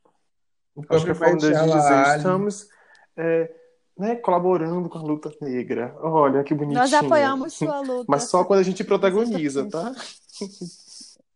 O 0.74 0.84
Acho 0.88 1.05
que 1.05 1.11
a 1.11 1.14
forma 1.14 1.36
deles 1.38 1.59
de 1.59 1.64
dizer, 1.64 1.93
Ali. 1.95 2.16
estamos 2.18 2.68
é, 3.16 3.55
né, 3.99 4.16
colaborando 4.16 4.88
com 4.88 4.99
a 4.99 5.03
luta 5.03 5.32
negra. 5.40 5.95
Olha 6.01 6.45
que 6.45 6.55
bonitinho. 6.55 6.80
Nós 6.80 6.93
apoiamos 6.93 7.55
sua 7.55 7.80
luta. 7.84 8.07
Mas 8.09 8.24
só 8.24 8.45
quando 8.45 8.61
a 8.61 8.64
gente 8.64 8.84
protagoniza, 8.84 9.68
tá? 9.68 9.93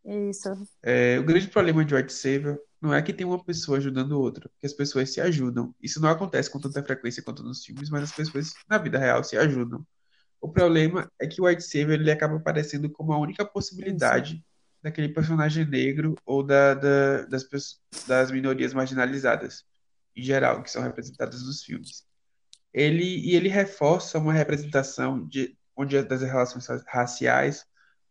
Isso. 0.05 0.49
É, 0.81 1.19
o 1.19 1.23
grande 1.23 1.47
problema 1.47 1.83
de 1.83 1.93
White 1.93 2.13
Savior 2.13 2.59
não 2.81 2.93
é 2.93 3.01
que 3.01 3.13
tem 3.13 3.25
uma 3.25 3.43
pessoa 3.43 3.77
ajudando 3.77 4.13
outra, 4.19 4.49
porque 4.49 4.65
as 4.67 4.73
pessoas 4.73 5.11
se 5.13 5.21
ajudam. 5.21 5.73
Isso 5.81 5.99
não 6.01 6.09
acontece 6.09 6.49
com 6.51 6.59
tanta 6.59 6.83
frequência 6.83 7.23
quanto 7.23 7.43
nos 7.43 7.65
filmes, 7.65 7.89
mas 7.89 8.03
as 8.03 8.11
pessoas 8.11 8.53
na 8.69 8.77
vida 8.77 8.99
real 8.99 9.23
se 9.23 9.37
ajudam. 9.37 9.85
O 10.41 10.51
problema 10.51 11.11
é 11.19 11.27
que 11.27 11.41
o 11.41 11.45
White 11.45 11.63
Savior 11.63 11.93
ele 11.99 12.11
acaba 12.11 12.37
aparecendo 12.37 12.89
como 12.91 13.13
a 13.13 13.19
única 13.19 13.45
possibilidade 13.45 14.43
daquele 14.81 15.09
personagem 15.09 15.65
negro 15.65 16.15
ou 16.25 16.43
da, 16.43 16.73
da- 16.75 17.23
das, 17.25 17.45
das 18.07 18.31
minorias 18.31 18.73
marginalizadas, 18.73 19.65
em 20.15 20.23
geral, 20.23 20.63
que 20.63 20.71
são 20.71 20.81
representadas 20.83 21.43
nos 21.45 21.63
filmes. 21.63 22.05
Ele, 22.73 23.03
e 23.03 23.35
ele 23.35 23.49
reforça 23.49 24.19
uma 24.19 24.33
representação 24.33 25.25
de, 25.27 25.57
onde, 25.75 26.01
das 26.03 26.21
relações 26.21 26.67
raciais, 26.87 27.65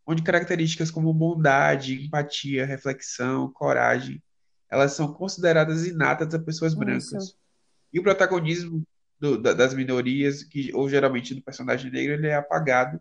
onde 0.05 0.23
características 0.23 0.91
como 0.91 1.13
bondade, 1.13 2.05
empatia, 2.05 2.65
reflexão, 2.65 3.51
coragem, 3.53 4.21
elas 4.69 4.93
são 4.93 5.13
consideradas 5.13 5.85
inatas 5.85 6.33
a 6.33 6.39
pessoas 6.39 6.73
brancas. 6.73 7.11
Isso. 7.11 7.37
E 7.93 7.99
o 7.99 8.03
protagonismo 8.03 8.83
do- 9.19 9.37
da- 9.37 9.53
das 9.53 9.73
minorias, 9.73 10.43
que, 10.43 10.71
ou 10.73 10.89
geralmente 10.89 11.33
do 11.33 11.41
personagem 11.41 11.91
negro, 11.91 12.13
ele 12.13 12.27
é 12.27 12.35
apagado, 12.35 12.99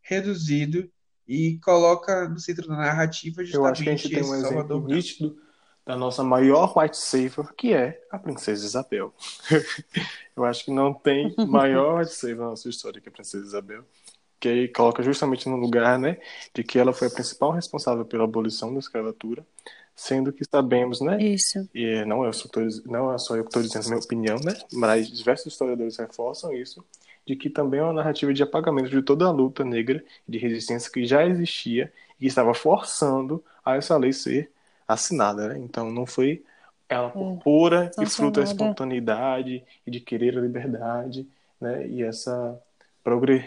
reduzido 0.00 0.90
e 1.28 1.58
coloca 1.62 2.28
no 2.28 2.38
centro 2.40 2.66
da 2.68 2.76
narrativa 2.76 3.42
Eu 3.42 3.64
acho 3.66 3.82
que 3.84 3.90
a 3.90 3.96
justamente 3.96 4.02
gente 4.02 4.14
tem 4.14 4.18
um 4.22 4.26
esse 4.26 4.32
exemplo 4.34 4.48
Salvador 4.48 4.80
branco. 4.80 4.94
nítido 4.94 5.38
da 5.86 5.96
nossa 5.96 6.22
maior 6.22 6.76
White 6.76 6.96
Savior, 6.96 7.52
que 7.54 7.72
é 7.72 8.00
a 8.10 8.18
Princesa 8.18 8.64
Isabel. 8.64 9.14
Eu 10.36 10.44
acho 10.44 10.64
que 10.64 10.70
não 10.70 10.92
tem 10.94 11.34
maior 11.48 12.00
White 12.00 12.12
Savior 12.14 12.38
na 12.44 12.50
nossa 12.50 12.68
história 12.68 13.00
que 13.00 13.08
a 13.08 13.12
Princesa 13.12 13.44
Isabel. 13.44 13.84
Que 14.38 14.48
aí 14.48 14.68
coloca 14.68 15.02
justamente 15.02 15.48
no 15.48 15.56
lugar, 15.56 15.98
né, 15.98 16.16
de 16.54 16.64
que 16.64 16.78
ela 16.78 16.92
foi 16.94 17.08
a 17.08 17.10
principal 17.10 17.50
responsável 17.50 18.04
pela 18.06 18.24
abolição 18.24 18.72
da 18.72 18.78
escravatura, 18.78 19.46
sendo 20.00 20.32
que 20.32 20.42
sabemos, 20.44 21.00
né, 21.02 21.22
Isso. 21.22 21.68
e 21.74 22.04
não 22.06 22.24
é, 22.24 22.32
só 22.32 22.48
não 22.86 23.12
é 23.12 23.18
só 23.18 23.36
eu 23.36 23.44
que 23.44 23.50
estou 23.50 23.62
dizendo 23.62 23.84
a 23.84 23.88
minha 23.90 24.00
opinião, 24.00 24.36
né? 24.42 24.54
Mas 24.72 25.08
diversos 25.08 25.52
historiadores 25.52 25.98
reforçam 25.98 26.54
isso, 26.54 26.82
de 27.26 27.36
que 27.36 27.50
também 27.50 27.80
é 27.80 27.82
uma 27.82 27.92
narrativa 27.92 28.32
de 28.32 28.42
apagamento 28.42 28.88
de 28.88 29.02
toda 29.02 29.26
a 29.26 29.30
luta 29.30 29.62
negra 29.62 30.02
de 30.26 30.38
resistência 30.38 30.90
que 30.90 31.04
já 31.04 31.26
existia 31.26 31.92
e 32.16 32.20
que 32.20 32.26
estava 32.26 32.54
forçando 32.54 33.44
a 33.62 33.76
essa 33.76 33.96
lei 33.98 34.12
ser 34.12 34.50
assinada, 34.88 35.48
né? 35.48 35.58
Então 35.58 35.90
não 35.92 36.06
foi 36.06 36.42
ela 36.88 37.10
por 37.10 37.26
É, 37.34 37.36
pura 37.44 37.90
e 37.98 38.06
fruto 38.06 38.40
da 38.40 38.44
espontaneidade 38.44 39.62
e 39.86 39.90
de 39.90 40.00
querer 40.00 40.38
a 40.38 40.40
liberdade, 40.40 41.28
né? 41.60 41.86
E 41.88 42.02
essa 42.02 42.58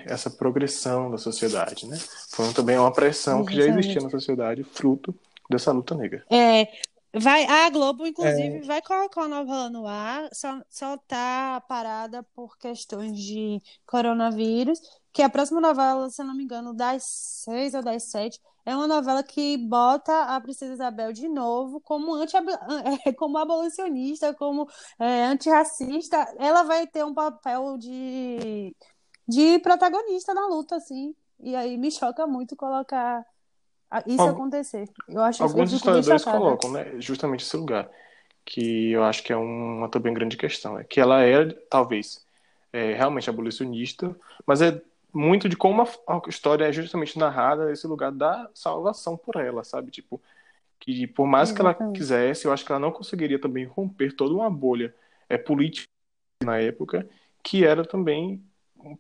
essa 0.06 0.30
progressão 0.30 1.10
da 1.10 1.18
sociedade, 1.18 1.88
né? 1.88 1.98
Foi 2.32 2.54
também 2.54 2.78
uma 2.78 2.92
pressão 2.94 3.44
que 3.44 3.56
já 3.56 3.64
Exatamente. 3.64 3.80
existia 3.80 4.02
na 4.02 4.10
sociedade, 4.10 4.64
fruto 4.64 5.16
dessa 5.50 5.72
luta 5.72 5.96
negra. 5.96 6.26
É, 6.32 6.68
vai, 7.14 7.46
a 7.46 7.70
Globo, 7.70 8.06
inclusive, 8.06 8.62
vai 8.62 8.82
colocar 8.82 9.24
a 9.24 9.28
novela 9.28 9.70
no 9.70 9.88
ar, 9.88 10.30
só, 10.34 10.62
só 10.70 10.98
tá 10.98 11.62
parada 11.68 12.24
por 12.36 12.58
questões 12.58 13.18
de 13.18 13.62
coronavírus, 13.86 14.80
que 15.12 15.22
a 15.22 15.30
próxima 15.30 15.62
novela, 15.62 16.10
se 16.10 16.22
eu 16.22 16.26
não 16.26 16.36
me 16.36 16.44
engano, 16.44 16.74
das 16.74 17.04
seis 17.04 17.74
ou 17.74 17.84
das 17.84 18.04
sete, 18.04 18.40
é 18.66 18.76
uma 18.76 18.88
novela 18.88 19.22
que 19.22 19.58
bota 19.58 20.24
a 20.24 20.40
Princesa 20.40 20.74
Isabel 20.74 21.12
de 21.12 21.28
novo 21.28 21.82
como, 21.82 22.14
anti, 22.16 22.34
como 23.18 23.38
abolicionista, 23.38 24.34
como 24.34 24.68
é, 24.98 25.26
antirracista. 25.26 26.18
Ela 26.40 26.64
vai 26.64 26.88
ter 26.88 27.04
um 27.04 27.14
papel 27.14 27.78
de, 27.78 28.76
de 29.28 29.60
protagonista 29.60 30.34
na 30.34 30.48
luta, 30.48 30.78
assim. 30.78 31.14
E 31.40 31.56
aí 31.56 31.78
me 31.78 31.92
choca 31.92 32.26
muito 32.26 32.56
colocar 32.56 33.26
isso 34.08 34.22
Algu- 34.22 34.36
acontecer. 34.38 34.90
Eu 35.08 35.22
acho 35.22 35.44
Alguns 35.44 35.72
historiadores 35.74 36.24
colocam, 36.26 36.72
né, 36.72 37.00
justamente 37.00 37.44
esse 37.44 37.58
lugar, 37.58 37.90
que 38.46 38.92
eu 38.92 39.04
acho 39.04 39.24
que 39.24 39.34
é 39.34 39.38
uma 39.38 39.90
também 39.90 40.14
grande 40.14 40.38
questão, 40.38 40.78
é 40.80 40.84
que 40.84 41.00
ela 41.00 41.22
era, 41.24 41.54
talvez, 41.70 42.26
é, 42.72 42.94
realmente 42.94 43.30
abolicionista, 43.30 44.16
mas 44.46 44.62
é 44.62 44.82
muito 45.14 45.50
de 45.50 45.56
como 45.56 45.82
a, 45.84 46.22
história 46.28 46.66
é 46.66 46.74
justamente 46.74 47.18
narrada 47.20 47.66
nesse 47.68 47.88
lugar 47.88 48.12
da 48.12 48.50
salvação 48.54 49.18
por 49.18 49.36
ela, 49.38 49.64
sabe? 49.64 49.92
Tipo, 49.92 50.22
que 50.80 51.08
por 51.08 51.28
mais 51.28 51.52
que 51.52 51.62
ela 51.62 51.74
Exatamente. 51.74 52.00
quisesse, 52.00 52.46
eu 52.48 52.54
acho 52.54 52.66
que 52.66 52.72
ela 52.72 52.80
não 52.80 52.92
conseguiria 52.92 53.40
também 53.40 53.66
romper 53.66 54.14
toda 54.16 54.34
uma 54.36 54.50
bolha 54.50 54.94
é, 55.30 55.38
política 55.38 55.88
na 56.44 56.60
época, 56.60 57.10
que 57.44 57.66
era 57.66 57.86
também 57.86 58.44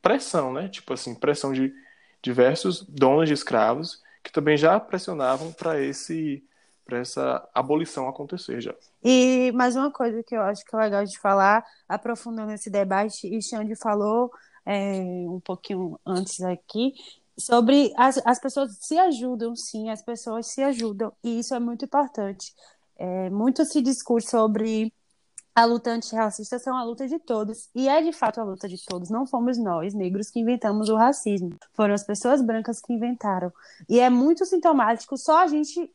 pressão, 0.01 0.53
né? 0.53 0.69
Tipo 0.69 0.93
assim, 0.93 1.15
pressão 1.15 1.53
de 1.53 1.73
diversos 2.21 2.83
donos 2.83 3.27
de 3.29 3.33
escravos 3.33 4.02
que 4.23 4.31
também 4.31 4.57
já 4.57 4.79
pressionavam 4.79 5.51
para 5.51 5.81
esse 5.81 6.43
para 6.85 6.99
essa 6.99 7.49
abolição 7.53 8.09
acontecer 8.09 8.59
já. 8.59 8.75
E 9.01 9.51
mais 9.53 9.75
uma 9.75 9.89
coisa 9.89 10.21
que 10.21 10.35
eu 10.35 10.41
acho 10.41 10.65
que 10.65 10.75
é 10.75 10.79
legal 10.79 11.05
de 11.05 11.17
falar, 11.17 11.63
aprofundando 11.87 12.51
esse 12.51 12.69
debate, 12.69 13.25
e 13.25 13.41
Xande 13.41 13.73
falou 13.75 14.29
é, 14.65 14.99
um 15.01 15.39
pouquinho 15.39 15.97
antes 16.05 16.41
aqui, 16.41 16.93
sobre 17.37 17.93
as, 17.97 18.21
as 18.25 18.39
pessoas 18.39 18.77
se 18.81 18.97
ajudam, 18.97 19.55
sim, 19.55 19.89
as 19.89 20.01
pessoas 20.01 20.47
se 20.47 20.61
ajudam, 20.61 21.11
e 21.23 21.39
isso 21.39 21.55
é 21.55 21.59
muito 21.59 21.85
importante. 21.85 22.53
É, 22.97 23.29
muito 23.29 23.65
se 23.65 23.81
discute 23.81 24.29
sobre 24.29 24.93
a 25.55 25.65
luta 25.65 25.91
antirracista 25.91 26.57
ser 26.57 26.71
uma 26.71 26.83
luta 26.83 27.07
de 27.07 27.19
todos, 27.19 27.69
e 27.75 27.87
é 27.87 28.01
de 28.01 28.11
fato 28.11 28.41
a 28.41 28.43
luta 28.43 28.67
de 28.67 28.83
todos. 28.83 29.09
Não 29.09 29.25
fomos 29.25 29.57
nós, 29.57 29.93
negros, 29.93 30.29
que 30.29 30.39
inventamos 30.39 30.89
o 30.89 30.95
racismo, 30.95 31.51
foram 31.73 31.93
as 31.93 32.03
pessoas 32.03 32.41
brancas 32.41 32.81
que 32.81 32.93
inventaram. 32.93 33.51
E 33.87 33.99
é 33.99 34.09
muito 34.09 34.45
sintomático 34.45 35.17
só 35.17 35.43
a 35.43 35.47
gente 35.47 35.91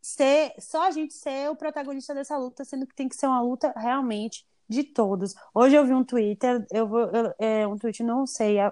ser, 0.00 0.52
só 0.58 0.86
a 0.86 0.90
gente 0.90 1.14
ser 1.14 1.50
o 1.50 1.56
protagonista 1.56 2.14
dessa 2.14 2.36
luta, 2.36 2.64
sendo 2.64 2.86
que 2.86 2.94
tem 2.94 3.08
que 3.08 3.16
ser 3.16 3.26
uma 3.26 3.42
luta 3.42 3.72
realmente 3.76 4.46
de 4.68 4.84
todos. 4.84 5.34
Hoje 5.54 5.76
eu 5.76 5.84
vi 5.84 5.92
um 5.94 6.04
Twitter, 6.04 6.64
eu 6.72 6.86
vou, 6.86 7.00
eu, 7.10 7.34
é, 7.38 7.66
um 7.66 7.76
tweet, 7.76 8.02
não 8.02 8.26
sei 8.26 8.58
é, 8.58 8.70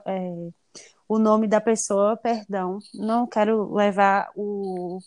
o 1.08 1.18
nome 1.18 1.48
da 1.48 1.60
pessoa, 1.60 2.16
perdão, 2.16 2.78
não 2.94 3.26
quero 3.26 3.74
levar 3.74 4.30
o 4.36 5.00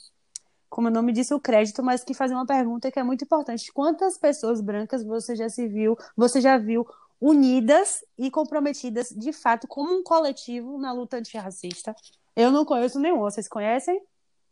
como 0.74 0.88
o 0.88 0.92
nome 0.92 1.14
disse, 1.14 1.32
o 1.36 1.40
crédito, 1.40 1.84
mas 1.84 2.04
que 2.04 2.16
fazia 2.16 2.36
uma 2.36 2.48
pergunta 2.48 2.92
que 2.92 3.00
é 3.00 3.04
muito 3.04 3.24
importante. 3.24 3.72
Quantas 3.72 4.18
pessoas 4.18 4.60
brancas 4.60 5.04
você 5.04 5.36
já 5.36 5.48
se 5.48 5.68
viu, 5.68 5.96
você 6.18 6.42
já 6.42 6.58
viu 6.58 6.84
unidas 7.22 8.04
e 8.18 8.32
comprometidas 8.32 9.10
de 9.10 9.32
fato 9.32 9.68
como 9.68 9.94
um 9.94 10.02
coletivo 10.02 10.80
na 10.80 10.92
luta 10.92 11.18
antirracista? 11.18 11.96
Eu 12.36 12.50
não 12.50 12.66
conheço 12.66 13.00
nenhum. 13.00 13.20
Vocês 13.20 13.48
conhecem 13.48 14.02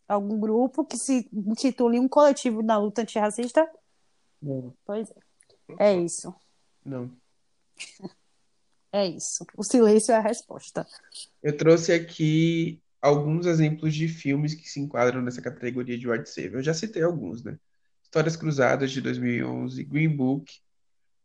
algum 0.08 0.40
grupo 0.40 0.86
que 0.86 0.96
se 0.96 1.28
intitule 1.34 2.00
um 2.00 2.08
coletivo 2.08 2.62
na 2.62 2.78
luta 2.78 3.02
antirracista? 3.02 3.68
Não. 4.40 4.76
Pois 4.86 5.10
é. 5.10 5.16
É 5.80 5.98
isso. 5.98 6.32
Não. 6.86 7.10
É 8.94 9.06
isso. 9.08 9.48
O 9.56 9.64
silêncio 9.64 10.12
é 10.12 10.18
a 10.18 10.20
resposta. 10.20 10.86
Eu 11.42 11.56
trouxe 11.56 11.94
aqui 11.94 12.81
alguns 13.02 13.45
exemplos 13.45 13.95
de 13.95 14.08
filmes 14.08 14.54
que 14.54 14.70
se 14.70 14.80
enquadram 14.80 15.22
nessa 15.22 15.41
categoria 15.41 15.97
de 15.97 16.08
white 16.08 16.30
savior. 16.30 16.60
Eu 16.60 16.64
já 16.64 16.74
citei 16.74 17.02
alguns, 17.02 17.43
né? 17.43 17.58
Histórias 18.04 18.36
Cruzadas 18.36 18.91
de 18.91 19.02
2011, 19.02 19.84
Green 19.84 20.10
Book, 20.10 20.60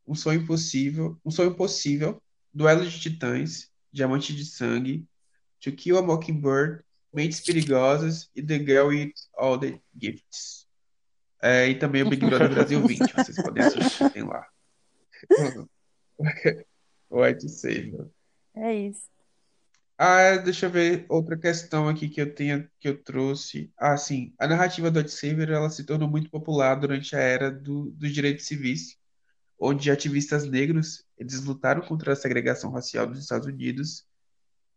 Um 0.07 0.14
Sonho 0.14 0.41
Impossível, 0.41 1.20
Um 1.24 1.31
Sonho 1.31 1.51
Impossível, 1.51 2.22
Duelo 2.55 2.89
de 2.89 2.99
Titãs, 2.99 3.70
Diamante 3.93 4.35
de 4.35 4.45
Sangue, 4.45 5.07
To 5.61 5.72
Kill 5.72 5.99
a 5.99 6.03
Mockingbird, 6.03 6.83
Mentes 7.12 7.41
Perigosas 7.41 8.31
e 8.35 8.43
The 8.43 8.59
Girl 8.59 8.89
with 8.89 9.12
All 9.37 9.59
the 9.59 9.81
Gifts. 10.01 10.66
É, 11.43 11.68
e 11.68 11.79
também 11.79 12.03
o 12.03 12.09
Big 12.09 12.24
Brother 12.24 12.49
Brasil 12.49 12.87
20, 12.87 13.01
vocês 13.14 13.43
podem 13.43 13.64
assistir, 13.64 14.11
tem 14.11 14.22
lá. 14.22 14.47
White 17.11 17.49
Savior. 17.49 18.11
É 18.55 18.74
isso. 18.74 19.16
Ah, 19.99 20.37
deixa 20.37 20.67
eu 20.67 20.71
ver 20.71 21.07
outra 21.09 21.39
questão 21.39 21.89
aqui 21.89 22.09
que 22.09 22.21
eu 22.21 22.35
tenho 22.35 22.69
que 22.79 22.89
eu 22.89 23.03
trouxe. 23.03 23.73
Ah, 23.79 23.97
sim, 23.97 24.35
a 24.39 24.47
narrativa 24.47 24.91
do 24.91 25.09
Savior 25.09 25.49
ela 25.51 25.71
se 25.71 25.85
tornou 25.85 26.09
muito 26.09 26.31
popular 26.31 26.75
durante 26.75 27.17
a 27.17 27.19
era 27.21 27.51
do, 27.51 27.91
dos 27.93 28.13
direitos 28.13 28.47
civis, 28.47 28.99
onde 29.59 29.91
ativistas 29.91 30.45
negros 30.45 31.05
eles 31.17 31.43
lutaram 31.43 31.81
contra 31.81 32.13
a 32.13 32.17
segregação 32.17 32.71
racial 32.71 33.07
dos 33.07 33.21
Estados 33.21 33.47
Unidos 33.47 34.05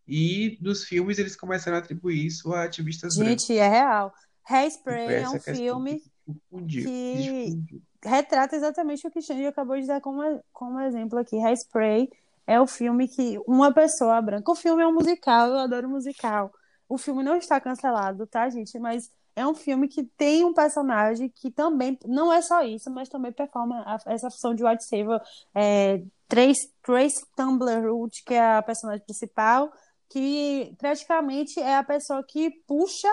e 0.07 0.57
dos 0.61 0.85
filmes 0.85 1.19
eles 1.19 1.35
começaram 1.35 1.77
a 1.77 1.81
atribuir 1.81 2.25
isso 2.25 2.53
a 2.53 2.63
ativistas 2.63 3.17
brancos. 3.17 3.45
Gente, 3.45 3.57
é 3.57 3.67
real. 3.67 4.13
Hairspray 4.49 5.05
Foi 5.05 5.13
é 5.13 5.17
essa 5.17 5.29
um 5.29 5.33
questão 5.33 5.55
filme 5.57 5.99
que 5.99 6.11
confundiu, 6.25 6.83
que 6.85 7.45
difundiu. 7.45 7.81
retrata 8.03 8.55
exatamente 8.55 9.05
o 9.05 9.11
que 9.11 9.21
Xande 9.21 9.45
acabou 9.45 9.79
de 9.79 9.85
dar 9.85 10.01
como, 10.01 10.21
como 10.53 10.79
exemplo 10.79 11.19
aqui. 11.19 11.37
Hairspray 11.37 12.09
é 12.49 12.59
o 12.59 12.65
filme 12.65 13.07
que 13.07 13.39
uma 13.47 13.71
pessoa 13.71 14.19
branca. 14.21 14.51
O 14.51 14.55
filme 14.55 14.81
é 14.81 14.87
um 14.87 14.93
musical, 14.93 15.49
eu 15.49 15.59
adoro 15.59 15.87
musical. 15.87 16.51
O 16.89 16.97
filme 16.97 17.23
não 17.23 17.35
está 17.35 17.61
cancelado, 17.61 18.25
tá, 18.25 18.49
gente? 18.49 18.79
Mas 18.79 19.11
é 19.35 19.45
um 19.45 19.53
filme 19.53 19.87
que 19.87 20.03
tem 20.03 20.43
um 20.43 20.51
personagem 20.53 21.29
que 21.29 21.51
também, 21.51 21.97
não 22.07 22.33
é 22.33 22.41
só 22.41 22.63
isso, 22.63 22.89
mas 22.89 23.07
também 23.07 23.31
performa 23.31 23.83
a- 23.85 23.99
essa 24.07 24.31
função 24.31 24.55
de 24.55 24.63
White 24.65 24.83
Savior. 24.83 25.21
É, 25.53 26.01
Trace, 26.27 26.73
Trace 26.81 27.23
Tumbler 27.35 27.87
Root, 27.91 28.23
que 28.25 28.33
é 28.33 28.55
a 28.57 28.63
personagem 28.63 29.05
principal, 29.05 29.71
que 30.09 30.73
praticamente 30.79 31.59
é 31.59 31.75
a 31.77 31.83
pessoa 31.83 32.23
que 32.27 32.49
puxa 32.67 33.09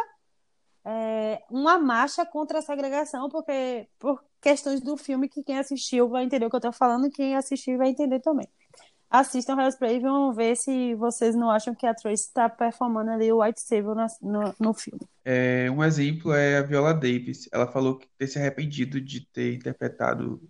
é, 0.84 1.42
uma 1.50 1.78
marcha 1.78 2.24
contra 2.24 2.58
a 2.60 2.62
segregação, 2.62 3.28
porque 3.28 3.88
por 3.98 4.24
questões 4.40 4.80
do 4.80 4.96
filme 4.96 5.28
que 5.28 5.42
quem 5.42 5.58
assistiu 5.58 6.08
vai 6.08 6.24
entender 6.24 6.46
o 6.46 6.50
que 6.50 6.56
eu 6.56 6.60
tô 6.60 6.72
falando, 6.72 7.10
quem 7.10 7.36
assistir 7.36 7.76
vai 7.76 7.88
entender 7.88 8.20
também. 8.20 8.48
Assistam 9.08 9.56
Hairspray 9.56 9.96
e 9.96 10.00
vão 10.00 10.32
ver 10.32 10.56
se 10.56 10.94
vocês 10.96 11.34
não 11.34 11.50
acham 11.50 11.74
que 11.74 11.86
a 11.86 11.94
Trace 11.94 12.24
está 12.24 12.48
performando 12.48 13.10
ali 13.12 13.32
o 13.32 13.40
White 13.42 13.60
Savior 13.60 13.94
na- 13.94 14.08
no, 14.20 14.54
no 14.58 14.74
filme. 14.74 15.00
É, 15.24 15.70
um 15.70 15.82
exemplo 15.82 16.32
é 16.32 16.58
a 16.58 16.62
Viola 16.62 16.92
Davis. 16.92 17.48
Ela 17.52 17.66
falou 17.70 17.96
que 17.96 18.08
ter 18.18 18.26
se 18.26 18.38
arrependido 18.38 19.00
de 19.00 19.20
ter 19.26 19.54
interpretado 19.54 20.42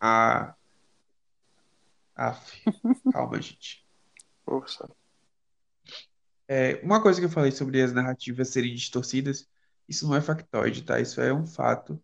a. 0.00 0.54
Aff, 2.16 2.62
calma, 3.12 3.40
gente. 3.42 3.84
Força. 4.44 4.88
É, 6.46 6.80
uma 6.82 7.02
coisa 7.02 7.18
que 7.20 7.26
eu 7.26 7.30
falei 7.30 7.50
sobre 7.50 7.82
as 7.82 7.92
narrativas 7.92 8.50
serem 8.50 8.74
distorcidas, 8.74 9.48
isso 9.88 10.06
não 10.06 10.14
é 10.14 10.20
factoide, 10.20 10.82
tá? 10.82 11.00
Isso 11.00 11.20
é 11.20 11.32
um 11.32 11.46
fato. 11.46 12.00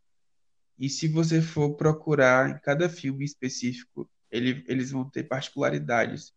E 0.79 0.89
se 0.89 1.07
você 1.09 1.41
for 1.43 1.75
procurar 1.77 2.51
em 2.51 2.59
cada 2.59 2.89
filme 2.89 3.25
específico, 3.25 4.09
ele- 4.31 4.64
eles 4.66 4.91
vão 4.91 5.09
ter 5.09 5.24
particularidades 5.24 6.35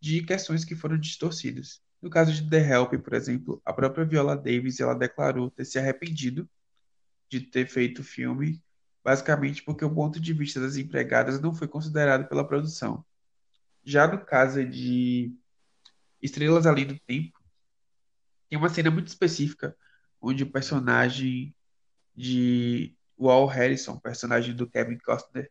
de 0.00 0.22
questões 0.22 0.64
que 0.64 0.74
foram 0.74 0.98
distorcidas. 0.98 1.82
No 2.00 2.08
caso 2.08 2.32
de 2.32 2.48
The 2.48 2.58
Help, 2.58 2.94
por 2.94 3.12
exemplo, 3.12 3.60
a 3.64 3.72
própria 3.72 4.04
Viola 4.04 4.36
Davis, 4.36 4.80
ela 4.80 4.94
declarou 4.94 5.50
ter 5.50 5.64
se 5.64 5.78
arrependido 5.78 6.48
de 7.28 7.40
ter 7.40 7.66
feito 7.66 8.00
o 8.00 8.04
filme, 8.04 8.62
basicamente 9.04 9.62
porque 9.62 9.84
o 9.84 9.94
ponto 9.94 10.18
de 10.18 10.32
vista 10.32 10.60
das 10.60 10.76
empregadas 10.76 11.40
não 11.40 11.54
foi 11.54 11.68
considerado 11.68 12.28
pela 12.28 12.46
produção. 12.46 13.04
Já 13.84 14.06
no 14.06 14.24
caso 14.24 14.64
de 14.64 15.32
Estrelas 16.22 16.66
Além 16.66 16.86
do 16.86 16.98
Tempo, 17.00 17.38
tem 18.48 18.58
uma 18.58 18.68
cena 18.68 18.90
muito 18.90 19.08
específica 19.08 19.76
onde 20.20 20.42
o 20.42 20.50
personagem 20.50 21.54
de 22.14 22.94
Wal 23.18 23.46
Harrison, 23.46 23.98
personagem 23.98 24.54
do 24.54 24.68
Kevin 24.68 24.98
Costner, 24.98 25.50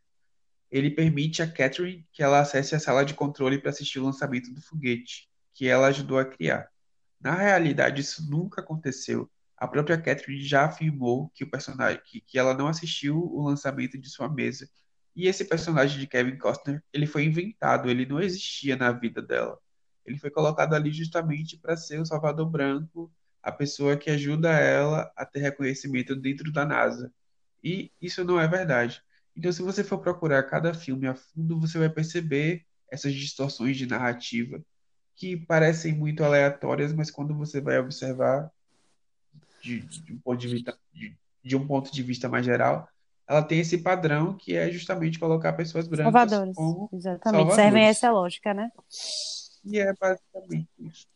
ele 0.72 0.92
permite 0.92 1.42
a 1.42 1.52
Catherine 1.52 2.08
que 2.12 2.22
ela 2.22 2.40
acesse 2.40 2.76
a 2.76 2.80
sala 2.80 3.04
de 3.04 3.14
controle 3.14 3.60
para 3.60 3.72
assistir 3.72 4.00
o 4.00 4.06
lançamento 4.06 4.54
do 4.54 4.62
foguete 4.62 5.30
que 5.54 5.68
ela 5.68 5.88
ajudou 5.88 6.18
a 6.20 6.26
criar. 6.26 6.70
Na 7.20 7.36
realidade, 7.36 8.02
isso 8.02 8.30
nunca 8.30 8.62
aconteceu. 8.62 9.30
A 9.58 9.68
própria 9.68 10.02
Catherine 10.02 10.42
já 10.42 10.66
afirmou 10.66 11.30
que 11.36 11.44
o 11.44 11.50
personagem 11.50 12.02
que, 12.06 12.22
que 12.22 12.40
ela 12.40 12.54
não 12.54 12.68
assistiu 12.68 13.18
o 13.18 13.44
lançamento 13.44 13.98
de 13.98 14.10
sua 14.10 14.30
mesa. 14.30 14.70
E 15.14 15.28
esse 15.28 15.44
personagem 15.44 16.00
de 16.00 16.08
Kevin 16.08 16.38
Costner, 16.38 16.82
ele 16.94 17.06
foi 17.06 17.26
inventado, 17.26 17.90
ele 17.90 18.06
não 18.06 18.22
existia 18.22 18.78
na 18.78 18.92
vida 18.94 19.22
dela. 19.22 19.60
Ele 20.06 20.18
foi 20.18 20.32
colocado 20.32 20.74
ali 20.76 20.94
justamente 20.94 21.58
para 21.58 21.76
ser 21.76 22.00
o 22.00 22.06
Salvador 22.06 22.50
Branco, 22.50 23.12
a 23.44 23.52
pessoa 23.52 23.98
que 23.98 24.10
ajuda 24.10 24.50
ela 24.52 25.12
a 25.16 25.26
ter 25.26 25.40
reconhecimento 25.40 26.16
dentro 26.16 26.52
da 26.54 26.66
NASA. 26.66 27.14
E 27.62 27.92
isso 28.02 28.24
não 28.24 28.40
é 28.40 28.48
verdade. 28.48 29.04
Então, 29.40 29.54
se 29.54 29.62
você 29.62 29.86
for 29.86 30.00
procurar 30.00 30.44
cada 30.44 30.74
filme 30.74 31.08
a 31.08 31.16
fundo, 31.16 31.58
você 31.58 31.80
vai 31.80 31.90
perceber 31.90 32.66
essas 32.92 33.14
distorções 33.14 33.78
de 33.78 33.86
narrativa 33.86 34.62
que 35.16 35.38
parecem 35.38 35.96
muito 35.96 36.26
aleatórias, 36.26 36.92
mas 36.92 37.10
quando 37.10 37.34
você 37.34 37.62
vai 37.62 37.80
observar 37.80 38.52
de, 39.62 39.80
de 39.80 40.12
um 40.12 40.20
ponto 40.20 40.38
de 40.42 40.48
vista, 40.50 40.78
de, 41.42 41.56
um 41.56 41.66
ponto 41.66 41.90
de 41.90 42.04
vista 42.04 42.28
mais 42.28 42.46
geral, 42.46 42.90
ela 43.26 43.42
tem 43.42 43.62
esse 43.62 43.78
padrão 43.78 44.36
que 44.36 44.58
é 44.58 44.70
justamente 44.70 45.18
colocar 45.18 45.54
pessoas 45.54 45.88
brancas 45.88 46.12
Salvadores, 46.12 46.56
como 46.58 46.90
exatamente. 46.92 47.24
salvadores. 47.24 47.56
Servem 47.56 47.84
essa 47.86 48.12
lógica, 48.12 48.54
né? 48.54 48.70
e 49.64 49.80
é 49.80 49.94
basicamente 49.94 50.68
isso. 50.80 51.08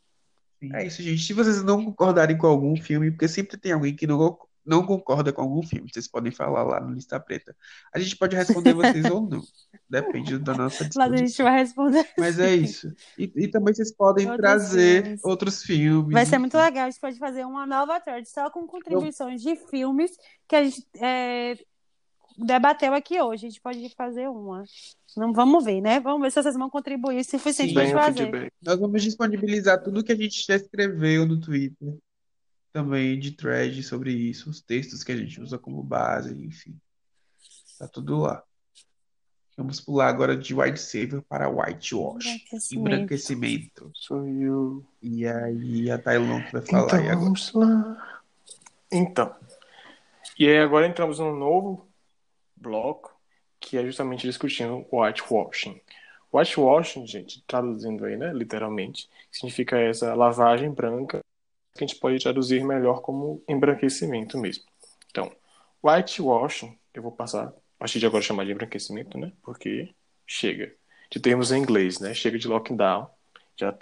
É 0.72 0.88
isso, 0.88 1.04
gente. 1.04 1.22
Se 1.22 1.34
vocês 1.34 1.62
não 1.62 1.84
concordarem 1.84 2.38
com 2.38 2.48
algum 2.48 2.74
filme, 2.78 3.12
porque 3.12 3.28
sempre 3.28 3.58
tem 3.58 3.74
alguém 3.74 3.94
que 3.94 4.08
não, 4.08 4.40
não 4.66 4.86
concorda 4.86 5.34
com 5.34 5.42
algum 5.42 5.62
filme, 5.62 5.90
vocês 5.92 6.08
podem 6.08 6.32
falar 6.32 6.64
lá 6.64 6.80
no 6.80 6.94
Lista 6.94 7.20
Preta. 7.20 7.56
A 7.94 8.00
gente 8.00 8.16
pode 8.16 8.36
responder 8.36 8.74
vocês 8.74 9.06
ou 9.06 9.22
não. 9.22 9.42
Depende 9.90 10.40
da 10.40 10.54
nossa 10.54 10.90
Mas 10.96 11.12
a 11.12 11.18
gente 11.18 11.44
vai 11.44 11.60
responder. 11.60 12.10
Mas 12.18 12.40
é 12.40 12.56
isso. 12.56 12.94
E, 13.18 13.32
e 13.36 13.48
também 13.48 13.74
vocês 13.74 13.92
podem 13.92 14.26
Outros 14.30 14.42
trazer 14.42 15.04
filmes. 15.04 15.26
outros 15.26 15.64
filmes. 15.64 16.14
Vai 16.14 16.26
ser 16.26 16.38
muito 16.40 16.58
legal. 16.58 16.88
A 16.88 16.90
gente 16.90 17.00
pode 17.00 17.18
fazer 17.20 17.46
uma 17.46 17.66
nova 17.66 18.00
thread 18.00 18.28
só 18.30 18.50
com 18.50 18.66
contribuições 18.66 19.42
de 19.42 19.56
filmes 19.56 20.12
que 20.48 20.56
a 20.56 20.64
gente 20.64 20.88
é, 21.00 21.58
debateu 22.38 22.94
aqui 22.94 23.22
hoje. 23.22 23.46
A 23.46 23.50
gente 23.50 23.62
pode 23.62 23.90
fazer 23.96 24.28
uma. 24.30 24.64
Não, 25.16 25.32
vamos 25.32 25.64
ver, 25.64 25.82
né? 25.82 26.00
Vamos 26.00 26.22
ver 26.22 26.32
se 26.32 26.42
vocês 26.42 26.56
vão 26.56 26.70
contribuir 26.70 27.20
o 27.20 27.24
suficiente 27.24 27.74
para 27.74 27.90
fazer. 27.90 28.52
Nós 28.62 28.80
vamos 28.80 29.04
disponibilizar 29.04 29.84
tudo 29.84 30.04
que 30.04 30.12
a 30.12 30.16
gente 30.16 30.46
já 30.46 30.56
escreveu 30.56 31.26
no 31.26 31.40
Twitter, 31.40 31.96
também 32.74 33.18
de 33.20 33.32
thread 33.32 33.82
sobre 33.84 34.12
isso, 34.12 34.50
os 34.50 34.60
textos 34.60 35.04
que 35.04 35.12
a 35.12 35.16
gente 35.16 35.40
usa 35.40 35.58
como 35.60 35.82
base, 35.84 36.34
enfim. 36.44 36.76
Tá 37.78 37.88
tudo 37.88 38.18
lá. 38.22 38.44
Vamos 39.56 39.80
pular 39.80 40.08
agora 40.08 40.36
de 40.36 40.56
white 40.56 40.80
savior 40.80 41.22
para 41.30 41.48
whitewash. 41.48 42.26
Embranquecimento. 42.26 42.74
Embranquecimento. 42.74 43.92
Sou 43.94 44.28
eu. 44.28 44.84
E 45.00 45.28
aí 45.28 45.92
a 45.92 46.00
Tailon 46.00 46.42
que 46.44 46.52
vai 46.52 46.62
falar 46.64 46.86
Então, 46.86 47.00
aí 47.00 47.06
agora. 47.10 47.20
vamos 47.24 47.54
lá. 47.54 48.20
Então. 48.92 49.36
E 50.40 50.48
aí 50.48 50.58
agora 50.58 50.88
entramos 50.88 51.20
num 51.20 51.36
novo 51.36 51.88
bloco, 52.56 53.16
que 53.60 53.78
é 53.78 53.86
justamente 53.86 54.26
discutindo 54.26 54.84
whitewashing. 54.92 55.80
Whitewashing, 56.34 57.06
gente, 57.06 57.44
traduzindo 57.46 58.06
aí, 58.06 58.18
né, 58.18 58.34
literalmente, 58.34 59.08
significa 59.32 59.78
essa 59.80 60.16
lavagem 60.16 60.72
branca, 60.72 61.23
que 61.74 61.84
a 61.84 61.88
gente 61.88 62.00
pode 62.00 62.22
traduzir 62.22 62.64
melhor 62.64 63.02
como 63.02 63.44
embranquecimento 63.48 64.38
mesmo. 64.38 64.64
Então, 65.10 65.32
whitewashing, 65.84 66.78
eu 66.94 67.02
vou 67.02 67.12
passar, 67.12 67.48
a 67.48 67.54
partir 67.80 68.00
de 68.00 68.06
agora 68.06 68.24
chamar 68.24 68.46
de 68.46 68.52
embranquecimento, 68.52 69.18
né, 69.18 69.32
porque 69.42 69.94
chega 70.26 70.74
de 71.10 71.20
termos 71.20 71.52
em 71.52 71.62
inglês, 71.62 72.00
né, 72.00 72.14
chega 72.14 72.38
de 72.38 72.48
lockdown, 72.48 73.10
já 73.56 73.78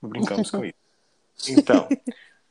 brincamos 0.00 0.50
com 0.50 0.64
isso. 0.64 0.74
Então, 1.48 1.88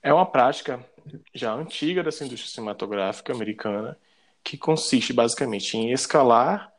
é 0.01 0.13
uma 0.13 0.25
prática 0.25 0.85
já 1.33 1.53
antiga 1.53 2.03
dessa 2.03 2.25
indústria 2.25 2.51
cinematográfica 2.51 3.31
americana, 3.31 3.97
que 4.43 4.57
consiste 4.57 5.13
basicamente 5.13 5.77
em 5.77 5.93
escalar 5.93 6.71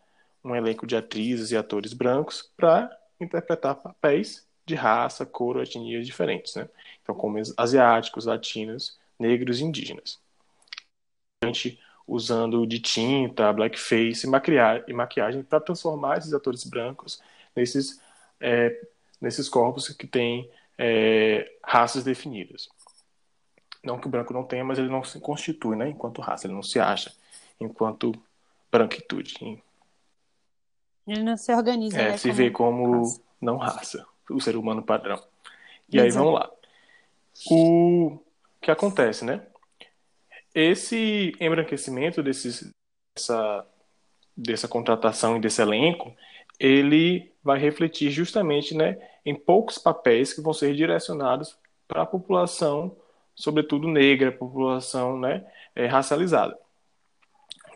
um 0.45 0.55
elenco 0.55 0.87
de 0.87 0.95
atrizes 0.95 1.51
e 1.51 1.57
atores 1.57 1.95
brancos 1.95 2.53
para 2.57 2.95
interpretar 3.19 3.77
papéis 3.77 4.47
de 4.67 4.75
raça, 4.75 5.27
cor 5.27 5.57
ou 5.57 5.63
etnias 5.63 6.07
diferentes, 6.07 6.55
né? 6.55 6.69
Então, 7.03 7.15
como 7.15 7.39
asiáticos, 7.57 8.27
latinos, 8.27 8.99
negros 9.19 9.61
e 9.61 9.65
indígenas. 9.65 10.21
Usando 12.07 12.67
de 12.67 12.79
tinta, 12.81 13.51
blackface 13.53 14.27
e 14.27 14.31
maquia- 14.31 14.85
maquiagem 14.93 15.43
para 15.43 15.59
transformar 15.59 16.19
esses 16.19 16.35
atores 16.35 16.63
brancos 16.65 17.19
nesses, 17.57 17.99
é, 18.39 18.79
nesses 19.21 19.49
corpos 19.49 19.89
que 19.89 20.07
têm 20.07 20.51
é, 20.77 21.51
raças 21.63 22.05
definidas. 22.05 22.69
Não 23.83 23.99
que 23.99 24.07
o 24.07 24.11
branco 24.11 24.35
não 24.35 24.45
tenha, 24.45 24.65
mas 24.65 24.79
ele 24.79 24.89
não 24.89 25.03
se 25.03 25.19
constitui 25.19 25.77
né, 25.77 25.89
enquanto 25.89 26.21
raça, 26.21 26.47
ele 26.47 26.55
não 26.55 26.63
se 26.63 26.79
acha 26.79 27.15
enquanto 27.59 28.13
branquitude. 28.71 29.35
Ele 31.07 31.23
não 31.23 31.37
se 31.37 31.53
organiza, 31.55 31.97
É, 31.97 32.09
né, 32.09 32.19
se 32.19 32.29
como 32.29 32.35
vê 32.35 32.51
como 32.51 32.93
raça. 32.93 33.23
não 33.41 33.57
raça, 33.57 34.07
o 34.31 34.41
ser 34.41 34.57
humano 34.57 34.83
padrão. 34.83 35.23
E 35.93 36.01
aí 36.01 36.07
Exato. 36.07 36.25
vamos 36.25 36.41
lá. 36.41 36.51
O 37.51 38.19
que 38.61 38.71
acontece, 38.71 39.25
né? 39.25 39.43
Esse 40.55 41.33
embranquecimento 41.41 42.23
desses, 42.23 42.71
dessa, 43.15 43.67
dessa 44.37 44.69
contratação 44.69 45.37
e 45.37 45.41
desse 45.41 45.61
elenco, 45.61 46.15
ele 46.59 47.33
vai 47.43 47.59
refletir 47.59 48.11
justamente 48.11 48.75
né, 48.75 48.97
em 49.27 49.35
poucos 49.35 49.79
papéis 49.79 50.33
que 50.33 50.41
vão 50.41 50.53
ser 50.53 50.75
direcionados 50.75 51.59
para 51.89 52.03
a 52.03 52.07
população, 52.07 52.97
sobretudo 53.35 53.89
negra, 53.89 54.31
população 54.31 55.19
né, 55.19 55.45
é, 55.75 55.87
racializada, 55.87 56.57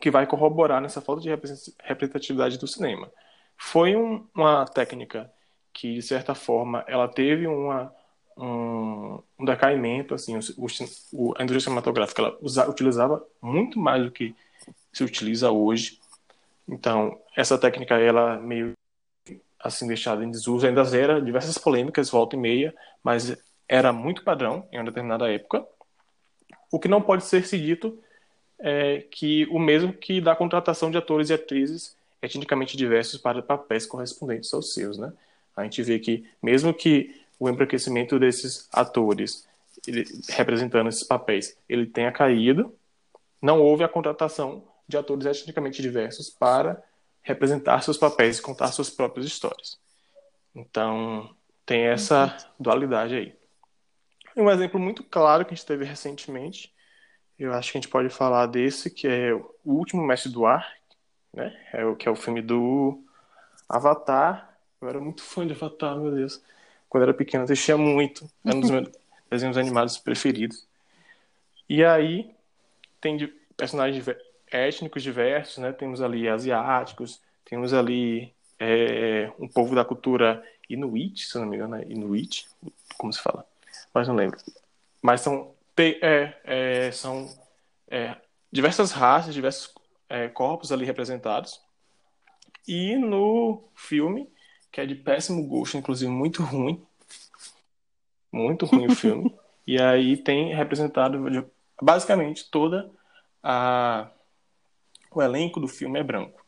que 0.00 0.10
vai 0.10 0.26
corroborar 0.26 0.80
nessa 0.80 1.00
falta 1.00 1.20
de 1.20 1.28
represent- 1.28 1.74
representatividade 1.82 2.58
do 2.58 2.68
cinema. 2.68 3.10
Foi 3.56 3.96
um- 3.96 4.24
uma 4.32 4.64
técnica 4.66 5.30
que, 5.72 5.94
de 5.94 6.02
certa 6.02 6.34
forma, 6.34 6.84
ela 6.88 7.08
teve 7.08 7.46
uma, 7.46 7.92
um, 8.36 9.20
um 9.38 9.44
decaimento, 9.44 10.14
assim, 10.14 10.36
o, 10.36 10.66
o- 11.12 11.34
a 11.38 11.42
indústria 11.42 11.60
cinematográfica 11.60 12.22
ela 12.22 12.38
usa- 12.40 12.68
utilizava 12.68 13.24
muito 13.42 13.78
mais 13.78 14.04
do 14.04 14.10
que 14.10 14.34
se 14.92 15.04
utiliza 15.04 15.50
hoje. 15.50 15.98
Então, 16.68 17.20
essa 17.36 17.58
técnica, 17.58 17.96
ela 17.98 18.38
meio 18.38 18.72
assim 19.60 19.86
deixada 19.88 20.24
em 20.24 20.30
desuso, 20.30 20.66
ainda 20.66 20.84
gera 20.84 21.20
diversas 21.20 21.58
polêmicas, 21.58 22.10
volta 22.10 22.36
e 22.36 22.38
meia, 22.38 22.74
mas 23.02 23.36
era 23.68 23.92
muito 23.92 24.22
padrão 24.24 24.66
em 24.72 24.78
uma 24.78 24.84
determinada 24.84 25.30
época. 25.32 25.66
O 26.70 26.78
que 26.78 26.88
não 26.88 27.00
pode 27.02 27.24
ser 27.24 27.44
se 27.46 27.58
dito 27.58 27.98
é 28.58 29.02
que 29.10 29.46
o 29.50 29.58
mesmo 29.58 29.92
que 29.92 30.20
da 30.20 30.36
contratação 30.36 30.90
de 30.90 30.98
atores 30.98 31.30
e 31.30 31.34
atrizes 31.34 31.96
etnicamente 32.22 32.76
diversos 32.76 33.20
para 33.20 33.42
papéis 33.42 33.86
correspondentes 33.86 34.52
aos 34.54 34.74
seus, 34.74 34.98
né? 34.98 35.12
A 35.58 35.64
gente 35.64 35.82
vê 35.82 35.98
que 35.98 36.28
mesmo 36.42 36.72
que 36.72 37.24
o 37.38 37.48
embranquecimento 37.48 38.18
desses 38.18 38.68
atores 38.72 39.46
ele- 39.86 40.04
representando 40.30 40.88
esses 40.88 41.04
papéis, 41.04 41.56
ele 41.68 41.86
tenha 41.86 42.10
caído, 42.12 42.74
não 43.40 43.60
houve 43.60 43.84
a 43.84 43.88
contratação 43.88 44.66
de 44.86 44.96
atores 44.96 45.26
etnicamente 45.26 45.80
diversos 45.82 46.30
para 46.30 46.82
representar 47.22 47.82
seus 47.82 47.96
papéis 47.96 48.38
e 48.38 48.42
contar 48.42 48.72
suas 48.72 48.90
próprias 48.90 49.26
histórias. 49.26 49.78
Então, 50.54 51.34
tem 51.66 51.82
essa 51.82 52.36
dualidade 52.58 53.14
aí. 53.14 53.36
Um 54.36 54.50
exemplo 54.50 54.80
muito 54.80 55.04
claro 55.04 55.44
que 55.44 55.52
a 55.52 55.56
gente 55.56 55.66
teve 55.66 55.84
recentemente, 55.84 56.72
eu 57.38 57.52
acho 57.52 57.70
que 57.70 57.78
a 57.78 57.80
gente 57.80 57.90
pode 57.90 58.08
falar 58.08 58.46
desse, 58.46 58.90
que 58.90 59.06
é 59.06 59.32
o 59.34 59.54
último 59.64 60.02
Mestre 60.02 60.32
do 60.32 60.46
Ar, 60.46 60.66
né? 61.32 61.54
É 61.72 61.84
o 61.84 61.94
que 61.94 62.08
é 62.08 62.10
o 62.10 62.16
filme 62.16 62.42
do 62.42 63.04
Avatar. 63.68 64.47
Eu 64.80 64.88
era 64.88 65.00
muito 65.00 65.22
fã 65.22 65.46
de 65.46 65.52
Avatar, 65.52 65.98
meu 65.98 66.12
Deus. 66.12 66.42
Quando 66.88 67.02
eu 67.02 67.08
era 67.08 67.16
pequeno, 67.16 67.42
eu 67.42 67.44
assistia 67.44 67.76
muito. 67.76 68.30
Era 68.44 68.56
um 68.56 68.60
dos 68.60 68.70
meus 68.70 68.88
desenhos 69.30 69.58
animados 69.58 69.98
preferidos. 69.98 70.66
E 71.68 71.84
aí, 71.84 72.30
tem 73.00 73.32
personagens 73.56 74.04
étnicos 74.50 75.02
diversos, 75.02 75.58
né? 75.58 75.72
Temos 75.72 76.00
ali 76.00 76.28
asiáticos, 76.28 77.20
temos 77.44 77.74
ali 77.74 78.32
é, 78.58 79.30
um 79.38 79.48
povo 79.48 79.74
da 79.74 79.84
cultura 79.84 80.42
Inuit, 80.68 81.26
se 81.26 81.38
não 81.38 81.46
me 81.46 81.56
engano, 81.56 81.76
é 81.76 81.82
Inuit, 81.82 82.48
como 82.96 83.12
se 83.12 83.20
fala? 83.20 83.44
Mas 83.92 84.06
não 84.06 84.14
lembro. 84.14 84.38
Mas 85.02 85.20
são, 85.20 85.54
é, 85.76 86.34
é, 86.44 86.92
são 86.92 87.28
é, 87.88 88.16
diversas 88.50 88.92
raças, 88.92 89.34
diversos 89.34 89.74
é, 90.08 90.28
corpos 90.28 90.72
ali 90.72 90.84
representados. 90.84 91.60
E 92.66 92.96
no 92.96 93.64
filme, 93.74 94.28
que 94.70 94.80
é 94.80 94.86
de 94.86 94.94
péssimo 94.94 95.46
gosto, 95.46 95.76
inclusive 95.76 96.10
muito 96.10 96.42
ruim, 96.42 96.82
muito 98.32 98.66
ruim 98.66 98.86
o 98.86 98.94
filme. 98.94 99.34
E 99.66 99.78
aí 99.78 100.16
tem 100.16 100.54
representado 100.54 101.46
basicamente 101.82 102.50
toda 102.50 102.90
a 103.42 104.10
o 105.10 105.22
elenco 105.22 105.60
do 105.60 105.68
filme 105.68 106.00
é 106.00 106.02
branco. 106.02 106.42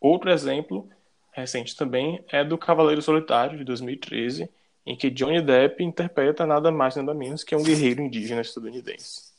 Outro 0.00 0.30
exemplo 0.30 0.88
recente 1.30 1.76
também 1.76 2.24
é 2.28 2.42
do 2.42 2.56
Cavaleiro 2.56 3.02
Solitário 3.02 3.58
de 3.58 3.64
2013, 3.64 4.48
em 4.84 4.96
que 4.96 5.10
Johnny 5.10 5.40
Depp 5.42 5.82
interpreta 5.82 6.46
nada 6.46 6.70
mais 6.70 6.96
nada 6.96 7.12
menos 7.12 7.44
que 7.44 7.54
um 7.54 7.62
guerreiro 7.62 8.02
indígena 8.02 8.40
estadunidense. 8.40 9.32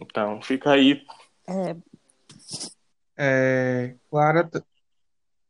Então, 0.00 0.40
fica 0.42 0.72
aí 0.72 1.04
É, 1.48 1.76
É, 3.16 3.94
Clara, 4.10 4.48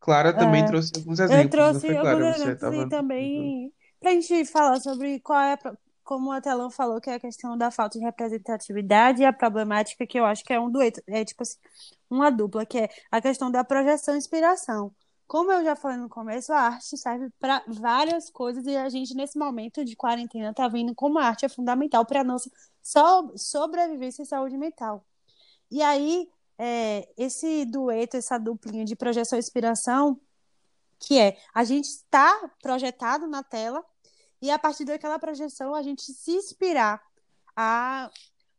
Clara 0.05 0.33
também 0.37 0.65
trouxe 0.65 0.93
alguns 0.97 1.19
eu 1.19 1.25
exemplos, 1.25 1.71
não 1.71 1.81
trouxe 1.81 1.81
foi, 1.81 1.97
alguns 1.97 2.11
Clara? 2.19 2.33
Você 2.35 2.43
exemplos 2.43 2.61
tava... 2.61 2.83
e 2.83 2.87
também 2.87 3.73
pra 4.01 4.11
gente 4.13 4.45
falar 4.47 4.81
sobre 4.81 5.21
qual 5.21 5.41
é, 5.41 5.55
a 5.55 5.59
como 6.05 6.31
a 6.33 6.41
Telão 6.41 6.71
falou, 6.71 7.01
que 7.01 7.09
é 7.09 7.15
a 7.15 7.21
questão 7.21 7.57
da 7.57 7.71
falta 7.71 7.99
de 7.99 8.05
representatividade 8.05 9.23
e 9.23 9.25
a 9.25 9.33
problemática 9.33 10.07
que 10.07 10.19
eu 10.21 10.27
acho 10.27 10.45
que 10.45 10.53
é 10.53 10.61
um 10.61 10.71
dueto, 10.71 11.03
é 11.07 11.25
tipo 11.25 11.43
assim, 11.43 11.57
uma 12.11 12.31
dupla, 12.31 12.67
que 12.67 12.79
é 12.79 12.89
a 13.11 13.23
questão 13.23 13.51
da 13.51 13.65
projeção 13.65 14.15
e 14.15 14.19
inspiração. 14.19 14.95
Como 15.27 15.51
eu 15.51 15.65
já 15.65 15.75
falei 15.75 15.97
no 15.97 16.09
começo, 16.11 16.53
a 16.53 16.59
arte 16.61 16.99
serve 16.99 17.31
para 17.41 17.65
várias 17.69 18.29
coisas 18.29 18.67
e 18.67 18.77
a 18.77 18.89
gente, 18.91 19.15
nesse 19.15 19.39
momento 19.39 19.83
de 19.83 19.97
quarentena, 19.97 20.53
tá 20.53 20.69
vendo 20.69 20.95
como 20.95 21.19
a 21.19 21.25
arte 21.25 21.47
é 21.47 21.49
fundamental 21.49 22.05
para 22.05 22.21
a 22.21 22.25
nossa 22.25 22.51
so- 22.83 23.33
sobrevivência 23.37 24.23
e 24.23 24.27
saúde 24.27 24.59
mental. 24.59 25.03
E 25.71 25.83
aí, 25.83 26.29
é, 26.59 27.09
esse 27.17 27.65
dueto, 27.65 28.17
essa 28.17 28.39
duplinha 28.39 28.85
de 28.85 28.97
projeção 28.97 29.39
e 29.39 29.41
inspiração, 29.41 30.21
que 30.99 31.19
é 31.19 31.37
a 31.53 31.65
gente 31.65 31.87
está 31.87 32.51
projetado 32.63 33.27
na 33.27 33.43
tela 33.43 33.85
e 34.41 34.51
a 34.51 34.59
partir 34.59 34.85
daquela 34.85 35.19
projeção 35.19 35.75
a 35.75 35.83
gente 35.83 36.03
se 36.03 36.33
inspirar 36.33 37.03
a 37.57 38.11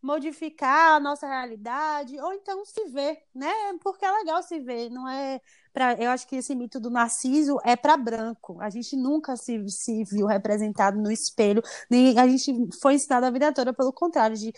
modificar 0.06 0.95
a 0.95 0.99
nossa 0.99 1.28
realidade 1.28 2.20
ou 2.20 2.32
então 2.32 2.64
se 2.64 2.86
ver, 2.86 3.24
né? 3.34 3.51
Porque 3.82 4.06
é 4.06 4.12
legal 4.12 4.43
se 4.43 4.60
ver, 4.60 4.89
não 4.91 5.10
é 5.10 5.41
para 5.74 5.93
eu 5.95 6.10
acho 6.12 6.28
que 6.28 6.38
esse 6.38 6.56
mito 6.56 6.80
do 6.80 6.89
Narciso 6.89 7.58
é 7.66 7.76
para 7.76 7.97
branco. 7.97 8.62
A 8.62 8.70
gente 8.70 8.95
nunca 8.95 9.36
se, 9.36 9.68
se 9.68 10.03
viu 10.06 10.28
representado 10.28 10.97
no 11.01 11.12
espelho, 11.12 11.62
nem 11.89 12.18
a 12.18 12.28
gente 12.28 12.53
foi 12.82 12.93
ensinado 12.93 13.26
a 13.26 13.32
vida 13.32 13.51
toda 13.51 13.74
pelo 13.74 13.91
contrário 13.91 14.38
de 14.38 14.53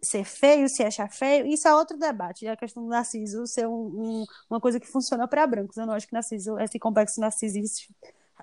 ser 0.00 0.24
feio, 0.24 0.68
se 0.68 0.82
achar 0.82 1.10
feio. 1.10 1.46
Isso 1.46 1.66
é 1.68 1.74
outro 1.74 1.98
debate, 1.98 2.46
a 2.46 2.56
questão 2.56 2.84
do 2.84 2.88
Narciso 2.88 3.46
ser 3.46 3.66
um, 3.66 3.72
um, 3.72 4.24
uma 4.48 4.60
coisa 4.60 4.78
que 4.80 4.86
funciona 4.86 5.26
para 5.28 5.46
brancos. 5.46 5.76
Eu 5.76 5.84
não 5.84 5.94
acho 5.94 6.06
que 6.06 6.14
Narciso, 6.14 6.58
esse 6.58 6.78
complexo 6.78 7.20
narcisista 7.20 7.92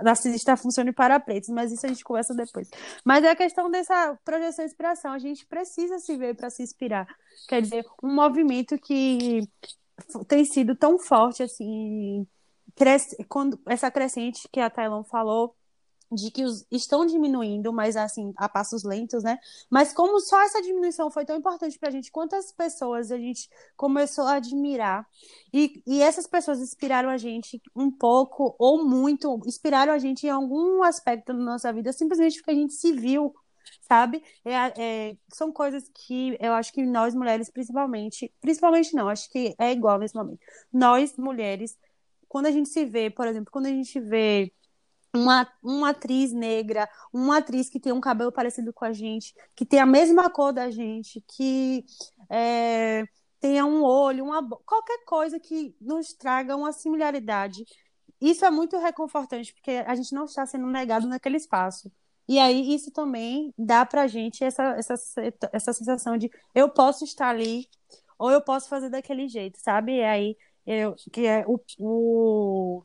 narcisista 0.02 0.58
funcione 0.58 0.92
para 0.92 1.20
pretos, 1.20 1.50
mas 1.50 1.72
isso 1.72 1.86
a 1.86 1.90
gente 1.90 2.04
conversa 2.04 2.34
depois. 2.34 2.70
Mas 3.04 3.24
é 3.24 3.32
a 3.32 3.36
questão 3.36 3.70
dessa 3.70 4.18
projeção 4.24 4.64
e 4.64 4.68
inspiração. 4.68 5.12
A 5.12 5.20
gente 5.20 5.46
precisa 5.46 6.00
se 6.00 6.16
ver 6.16 6.36
para 6.36 6.50
se 6.50 6.64
inspirar. 6.64 7.08
Quer 7.48 7.62
dizer, 7.62 7.86
um 8.04 8.14
movimento 8.14 8.78
que 8.78 9.42
tem 10.28 10.46
sido 10.46 10.76
tão 10.76 10.98
forte 10.98 11.44
assim, 11.44 12.26
cresce, 12.76 13.24
quando, 13.26 13.60
essa 13.68 13.92
crescente 13.92 14.48
que 14.52 14.60
a 14.60 14.70
Tailon 14.70 15.04
falou 15.04 15.56
de 16.12 16.32
que 16.32 16.44
os, 16.44 16.66
estão 16.72 17.06
diminuindo, 17.06 17.72
mas 17.72 17.96
assim, 17.96 18.34
a 18.36 18.50
passos 18.50 18.84
lentos, 18.84 19.24
né? 19.24 19.38
Mas 19.70 19.94
como 19.94 20.20
só 20.20 20.42
essa 20.42 20.62
diminuição 20.62 21.12
foi 21.12 21.26
tão 21.26 21.38
importante 21.38 21.78
para 21.78 21.90
a 21.90 21.92
gente, 21.92 22.12
quantas 22.12 22.52
pessoas 22.52 23.12
a 23.12 23.18
gente 23.18 23.50
começou 23.78 24.26
a 24.26 24.36
admirar 24.36 25.08
e, 25.54 25.82
e 25.86 26.02
essas 26.02 26.26
pessoas 26.28 26.60
inspiraram 26.60 27.10
a 27.10 27.18
gente 27.18 27.62
um 27.76 27.92
pouco 27.92 28.56
ou 28.58 28.84
muito, 28.84 29.40
inspiraram 29.46 29.94
a 29.94 30.00
gente 30.00 30.26
em 30.26 30.30
algum 30.30 30.84
aspecto 30.84 31.34
da 31.34 31.40
nossa 31.40 31.72
vida, 31.72 31.94
simplesmente 31.94 32.38
porque 32.38 32.52
a 32.52 32.56
gente 32.56 32.74
se 32.74 32.92
viu 32.92 33.34
sabe? 33.82 34.24
É, 34.46 35.10
é, 35.10 35.18
são 35.34 35.52
coisas 35.52 35.90
que 35.94 36.38
eu 36.40 36.54
acho 36.54 36.72
que 36.74 36.84
nós 36.86 37.16
mulheres, 37.16 37.50
principalmente, 37.50 38.32
principalmente 38.42 38.94
não, 38.96 39.10
acho 39.10 39.30
que 39.32 39.56
é 39.58 39.72
igual 39.72 40.00
nesse 40.00 40.16
momento. 40.16 40.40
Nós 40.72 41.18
mulheres, 41.18 41.78
quando 42.28 42.48
a 42.48 42.52
gente 42.52 42.70
se 42.70 42.86
vê, 42.86 43.10
por 43.10 43.28
exemplo, 43.28 43.52
quando 43.52 43.66
a 43.68 43.70
gente 43.70 44.00
vê 44.00 44.52
uma, 45.14 45.48
uma 45.64 45.90
atriz 45.90 46.32
negra, 46.32 46.90
uma 47.12 47.38
atriz 47.38 47.70
que 47.70 47.80
tem 47.80 47.92
um 47.92 48.02
cabelo 48.02 48.32
parecido 48.32 48.72
com 48.74 48.86
a 48.86 48.94
gente, 48.94 49.34
que 49.56 49.66
tem 49.66 49.80
a 49.80 49.86
mesma 49.86 50.30
cor 50.30 50.54
da 50.54 50.70
gente, 50.70 51.24
que 51.28 51.84
é, 52.30 53.06
tenha 53.40 53.66
um 53.66 53.84
olho, 53.84 54.26
uma 54.26 54.48
qualquer 54.66 55.04
coisa 55.06 55.40
que 55.40 55.76
nos 55.82 56.14
traga 56.14 56.56
uma 56.56 56.72
similaridade. 56.72 57.66
Isso 58.22 58.46
é 58.46 58.52
muito 58.52 58.78
reconfortante, 58.78 59.54
porque 59.54 59.72
a 59.72 59.96
gente 59.96 60.14
não 60.14 60.26
está 60.26 60.46
sendo 60.46 60.68
negado 60.68 61.08
naquele 61.08 61.38
espaço. 61.38 61.92
E 62.28 62.38
aí 62.38 62.76
isso 62.76 62.92
também 62.92 63.54
dá 63.58 63.86
pra 63.86 64.08
gente 64.08 64.44
essa, 64.44 64.76
essa, 64.78 64.94
essa 65.52 65.74
sensação 65.74 66.16
de 66.18 66.30
eu 66.54 66.70
posso 66.70 67.04
estar 67.04 67.30
ali 67.30 67.68
ou 68.20 68.30
eu 68.30 68.42
posso 68.42 68.70
fazer 68.70 68.90
daquele 68.90 69.28
jeito, 69.28 69.58
sabe? 69.60 69.96
E 69.98 70.04
aí 70.04 70.38
eu, 70.66 70.96
que 71.12 71.26
é 71.26 71.44
o, 71.48 71.60
o, 71.80 72.84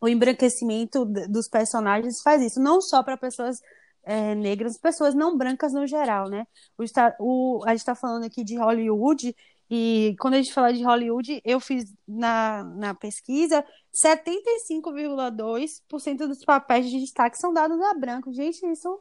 o 0.00 0.08
embranquecimento 0.08 1.04
dos 1.04 1.48
personagens 1.48 2.22
faz 2.22 2.42
isso, 2.42 2.60
não 2.60 2.80
só 2.80 3.02
para 3.02 3.16
pessoas 3.16 3.60
é, 4.02 4.34
negras, 4.34 4.78
pessoas 4.78 5.14
não 5.14 5.36
brancas 5.36 5.72
no 5.72 5.86
geral, 5.86 6.28
né? 6.28 6.46
O, 6.78 6.84
o, 7.18 7.62
a 7.64 7.70
gente 7.70 7.80
está 7.80 7.94
falando 7.94 8.24
aqui 8.24 8.42
de 8.42 8.56
Hollywood 8.56 9.34
e 9.70 10.16
quando 10.18 10.34
a 10.34 10.38
gente 10.38 10.52
fala 10.52 10.72
de 10.72 10.82
Hollywood, 10.82 11.40
eu 11.44 11.60
fiz 11.60 11.94
na, 12.06 12.64
na 12.64 12.92
pesquisa 12.92 13.64
75,2% 13.94 16.26
dos 16.26 16.44
papéis 16.44 16.90
de 16.90 16.98
destaque 16.98 17.38
são 17.38 17.52
dados 17.52 17.80
a 17.80 17.94
branco. 17.94 18.32
Gente, 18.32 18.66
isso. 18.66 18.98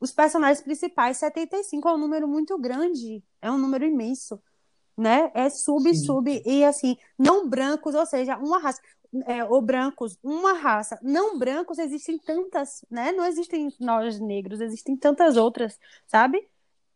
Os 0.00 0.10
personagens 0.10 0.60
principais, 0.60 1.18
75 1.18 1.88
é 1.88 1.94
um 1.94 1.98
número 1.98 2.26
muito 2.26 2.58
grande, 2.58 3.22
é 3.40 3.48
um 3.48 3.56
número 3.56 3.84
imenso, 3.84 4.42
né? 4.96 5.30
É 5.34 5.48
sub, 5.48 5.94
Sim. 5.94 6.04
sub, 6.04 6.42
e 6.44 6.64
assim, 6.64 6.96
não 7.16 7.48
brancos, 7.48 7.94
ou 7.94 8.04
seja, 8.04 8.36
uma 8.36 8.58
raça. 8.58 8.82
É, 9.26 9.44
ou 9.44 9.62
brancos, 9.62 10.18
uma 10.22 10.52
raça. 10.54 10.98
Não 11.02 11.38
brancos 11.38 11.78
existem 11.78 12.18
tantas, 12.18 12.84
né? 12.90 13.12
Não 13.12 13.24
existem 13.24 13.72
nós 13.78 14.18
negros, 14.20 14.60
existem 14.60 14.96
tantas 14.96 15.36
outras, 15.36 15.78
sabe? 16.06 16.48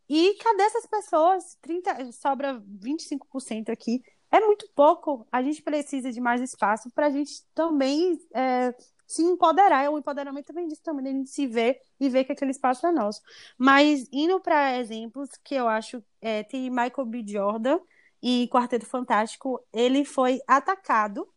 E 0.09 0.35
cadê 0.35 0.63
essas 0.63 0.87
pessoas? 0.87 1.57
30, 1.61 2.13
sobra 2.13 2.61
25% 2.83 3.71
aqui. 3.71 4.03
É 4.31 4.41
muito 4.41 4.69
pouco. 4.75 5.27
A 5.31 5.43
gente 5.43 5.63
precisa 5.63 6.11
de 6.13 6.21
mais 6.21 6.41
espaço 6.41 6.91
para 6.91 7.07
a 7.07 7.11
gente 7.11 7.43
também 7.55 8.19
é, 8.35 8.75
se 9.07 9.23
empoderar. 9.23 9.91
O 9.91 9.99
empoderamento 9.99 10.47
também 10.47 10.67
disso 10.67 10.83
também, 10.83 11.07
a 11.09 11.17
gente 11.17 11.31
se 11.31 11.47
ver 11.47 11.81
e 12.01 12.09
ver 12.09 12.25
que 12.25 12.33
aquele 12.33 12.51
espaço 12.51 12.87
é 12.87 12.93
nosso. 12.93 13.21
Mas 13.57 14.09
indo 14.13 14.41
para 14.41 14.79
exemplos 14.79 15.31
que 15.45 15.55
eu 15.55 15.69
acho 15.69 16.03
é, 16.21 16.43
tem 16.43 16.71
Michael 16.71 17.07
B. 17.07 17.25
Jordan 17.27 17.79
e 18.23 18.49
Quarteto 18.53 18.87
Fantástico, 18.87 19.65
ele 19.73 20.05
foi 20.05 20.41
atacado 20.47 21.29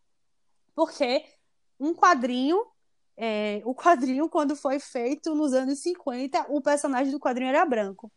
porque 0.82 1.24
um 1.80 1.94
quadrinho 1.94 2.66
é, 3.16 3.62
o 3.66 3.76
quadrinho, 3.76 4.28
quando 4.28 4.56
foi 4.56 4.80
feito 4.80 5.36
nos 5.36 5.54
anos 5.54 5.78
50, 5.80 6.48
o 6.50 6.60
personagem 6.60 7.12
do 7.12 7.20
quadrinho 7.20 7.50
era 7.50 7.64
branco. 7.64 8.12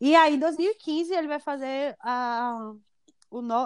E 0.00 0.14
aí, 0.14 0.36
em 0.36 0.38
2015, 0.38 1.12
ele 1.12 1.26
vai 1.26 1.40
fazer 1.40 1.96
a, 1.98 2.72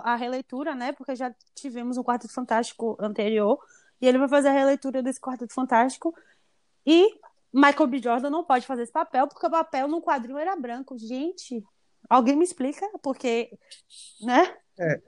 a 0.03 0.17
releitura, 0.17 0.75
né? 0.75 0.93
Porque 0.93 1.15
já 1.15 1.35
tivemos 1.55 1.99
um 1.99 2.03
Quarteto 2.03 2.33
Fantástico 2.33 2.97
anterior. 2.99 3.59
E 4.01 4.07
ele 4.07 4.17
vai 4.17 4.29
fazer 4.29 4.49
a 4.49 4.53
releitura 4.53 5.03
desse 5.03 5.21
Quarteto 5.21 5.53
Fantástico. 5.53 6.15
E 6.87 7.21
Michael 7.53 7.87
B. 7.89 7.99
Jordan 7.99 8.31
não 8.31 8.45
pode 8.45 8.67
fazer 8.67 8.85
esse 8.85 8.93
papel, 8.93 9.29
porque 9.29 9.47
o 9.47 9.51
papel 9.51 9.89
no 9.89 10.01
quadrinho 10.01 10.39
era 10.39 10.57
branco. 10.57 10.97
Gente, 10.97 11.63
alguém 12.09 12.35
me 12.35 12.45
explica? 12.45 12.89
Porque, 13.03 13.51
né? 14.23 14.57
É, 14.79 15.03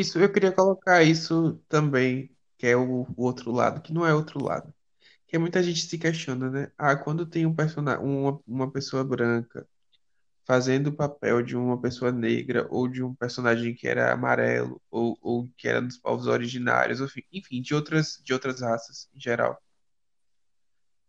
isso, 0.00 0.18
eu 0.18 0.32
queria 0.32 0.52
colocar 0.52 1.02
isso 1.02 1.60
também, 1.68 2.30
que 2.58 2.66
é 2.66 2.76
o, 2.76 3.02
o 3.16 3.24
outro 3.24 3.52
lado, 3.52 3.82
que 3.82 3.92
não 3.92 4.06
é 4.06 4.14
outro 4.14 4.42
lado. 4.42 4.72
Que 5.26 5.38
muita 5.38 5.62
gente 5.62 5.82
se 5.86 5.98
questiona, 5.98 6.50
né? 6.50 6.72
Ah, 6.78 6.96
quando 6.96 7.26
tem 7.26 7.46
um 7.46 7.54
personagem, 7.54 8.04
uma, 8.04 8.40
uma 8.46 8.70
pessoa 8.72 9.04
branca 9.04 9.68
fazendo 10.46 10.88
o 10.88 10.96
papel 10.96 11.42
de 11.42 11.56
uma 11.56 11.80
pessoa 11.80 12.10
negra 12.10 12.66
ou 12.70 12.88
de 12.88 13.02
um 13.02 13.14
personagem 13.14 13.74
que 13.74 13.86
era 13.86 14.12
amarelo 14.12 14.80
ou, 14.90 15.18
ou 15.22 15.48
que 15.58 15.68
era 15.68 15.82
dos 15.82 15.98
povos 15.98 16.26
originários, 16.26 17.00
enfim, 17.32 17.60
de 17.62 17.74
outras, 17.74 18.20
de 18.24 18.32
outras 18.32 18.62
raças 18.62 19.10
em 19.14 19.20
geral. 19.20 19.60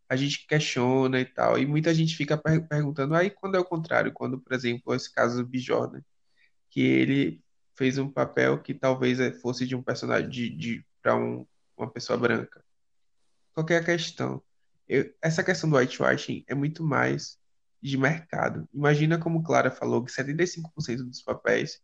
A 0.10 0.16
gente 0.16 0.46
questiona 0.48 1.22
e 1.22 1.26
tal, 1.26 1.58
e 1.58 1.66
muita 1.66 1.94
gente 1.94 2.16
fica 2.18 2.38
per 2.38 2.68
perguntando, 2.68 3.16
aí 3.16 3.30
quando 3.30 3.56
é 3.56 3.60
o 3.60 3.66
contrário, 3.66 4.12
quando, 4.12 4.40
por 4.40 4.54
exemplo, 4.54 4.94
esse 4.94 5.12
caso 5.14 5.38
do 5.38 5.48
Bjorn, 5.48 6.02
que 6.70 6.82
ele 6.82 7.42
fez 7.80 7.98
um 7.98 8.12
papel 8.12 8.62
que 8.62 8.74
talvez 8.74 9.20
fosse 9.40 9.66
de 9.66 9.74
um 9.74 9.82
personagem 9.82 10.30
de, 10.30 10.50
de 10.50 10.86
para 11.02 11.16
um, 11.16 11.48
uma 11.78 11.90
pessoa 11.90 12.20
branca. 12.20 12.62
Qual 13.54 13.66
é 13.70 13.78
a 13.78 13.84
questão? 13.84 14.44
Eu, 14.86 15.14
essa 15.22 15.42
questão 15.42 15.70
do 15.70 15.78
whitewashing 15.78 16.44
é 16.46 16.54
muito 16.54 16.84
mais 16.84 17.40
de 17.82 17.98
mercado. 17.98 18.68
Imagina 18.74 19.18
como 19.18 19.42
Clara 19.42 19.72
falou 19.72 20.04
que 20.04 20.12
75% 20.12 21.04
dos 21.06 21.22
papéis 21.22 21.82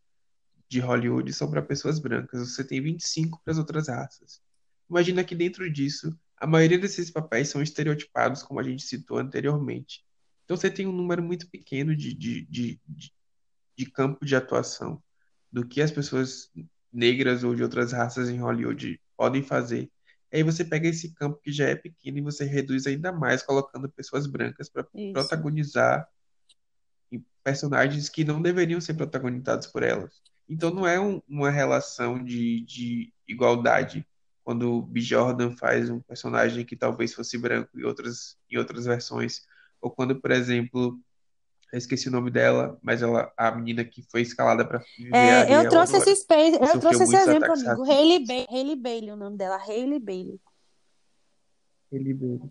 de 0.67 0.81
Hollywood 0.81 1.31
são 1.31 1.49
para 1.49 1.61
pessoas 1.61 1.97
brancas, 1.97 2.51
você 2.53 2.65
tem 2.65 2.81
25 2.81 3.41
para 3.41 3.53
as 3.53 3.57
outras 3.57 3.87
raças. 3.87 4.41
Imagina 4.89 5.23
que 5.23 5.33
dentro 5.33 5.71
disso, 5.71 6.13
a 6.35 6.45
maioria 6.45 6.77
desses 6.77 7.09
papéis 7.09 7.47
são 7.47 7.61
estereotipados, 7.61 8.43
como 8.43 8.59
a 8.59 8.63
gente 8.63 8.83
citou 8.83 9.17
anteriormente. 9.17 10.03
Então 10.43 10.57
você 10.57 10.69
tem 10.69 10.87
um 10.87 10.91
número 10.91 11.23
muito 11.23 11.49
pequeno 11.49 11.95
de, 11.95 12.13
de, 12.13 12.41
de, 12.47 12.81
de, 12.85 13.13
de 13.77 13.85
campo 13.85 14.25
de 14.25 14.35
atuação 14.35 15.01
do 15.55 15.65
que 15.65 15.81
as 15.81 15.91
pessoas 15.91 16.51
negras 16.91 17.43
ou 17.43 17.55
de 17.55 17.63
outras 17.63 17.93
raças 17.93 18.29
em 18.29 18.39
Hollywood 18.39 18.99
podem 19.15 19.41
fazer 19.41 19.89
Aí 20.35 20.43
você 20.43 20.65
pega 20.65 20.89
esse 20.89 21.13
campo 21.13 21.39
que 21.41 21.49
já 21.49 21.69
é 21.69 21.75
pequeno 21.75 22.17
e 22.17 22.21
você 22.21 22.43
reduz 22.43 22.85
ainda 22.85 23.09
mais, 23.09 23.41
colocando 23.41 23.87
pessoas 23.87 24.27
brancas 24.27 24.67
para 24.67 24.85
protagonizar 25.13 26.05
personagens 27.41 28.09
que 28.09 28.25
não 28.25 28.41
deveriam 28.41 28.81
ser 28.81 28.95
protagonizados 28.95 29.67
por 29.67 29.81
elas. 29.81 30.21
Então 30.49 30.71
não 30.71 30.85
é 30.85 30.99
um, 30.99 31.21
uma 31.25 31.49
relação 31.49 32.21
de, 32.21 32.65
de 32.65 33.13
igualdade 33.25 34.05
quando 34.43 34.73
o 34.73 34.81
B. 34.81 34.99
Jordan 34.99 35.55
faz 35.55 35.89
um 35.89 36.01
personagem 36.01 36.65
que 36.65 36.75
talvez 36.75 37.13
fosse 37.13 37.37
branco 37.37 37.69
em 37.79 37.83
outras, 37.83 38.37
em 38.51 38.57
outras 38.57 38.85
versões, 38.85 39.43
ou 39.79 39.89
quando, 39.89 40.19
por 40.19 40.31
exemplo, 40.31 40.99
eu 41.75 41.77
esqueci 41.77 42.07
o 42.07 42.11
nome 42.11 42.31
dela, 42.31 42.77
mas 42.81 43.01
ela, 43.01 43.29
a 43.35 43.51
menina 43.51 43.83
que 43.83 44.01
foi 44.09 44.21
escalada 44.21 44.63
para 44.63 44.81
é, 45.11 45.53
eu 45.53 45.67
trouxe 45.67 45.97
esse 45.97 46.15
space, 46.15 46.53
eu 46.53 46.79
trouxe 46.79 47.03
esse 47.03 47.15
exemplo, 47.17 47.51
amigo. 47.51 47.83
Hailey, 47.83 48.25
ba 48.25 48.33
Hailey 48.49 48.75
Bailey, 48.77 49.11
o 49.11 49.17
nome 49.17 49.37
dela, 49.37 49.57
Hailey 49.57 49.99
Bailey. 49.99 50.39
Hailey 51.91 52.13
Bailey. 52.13 52.49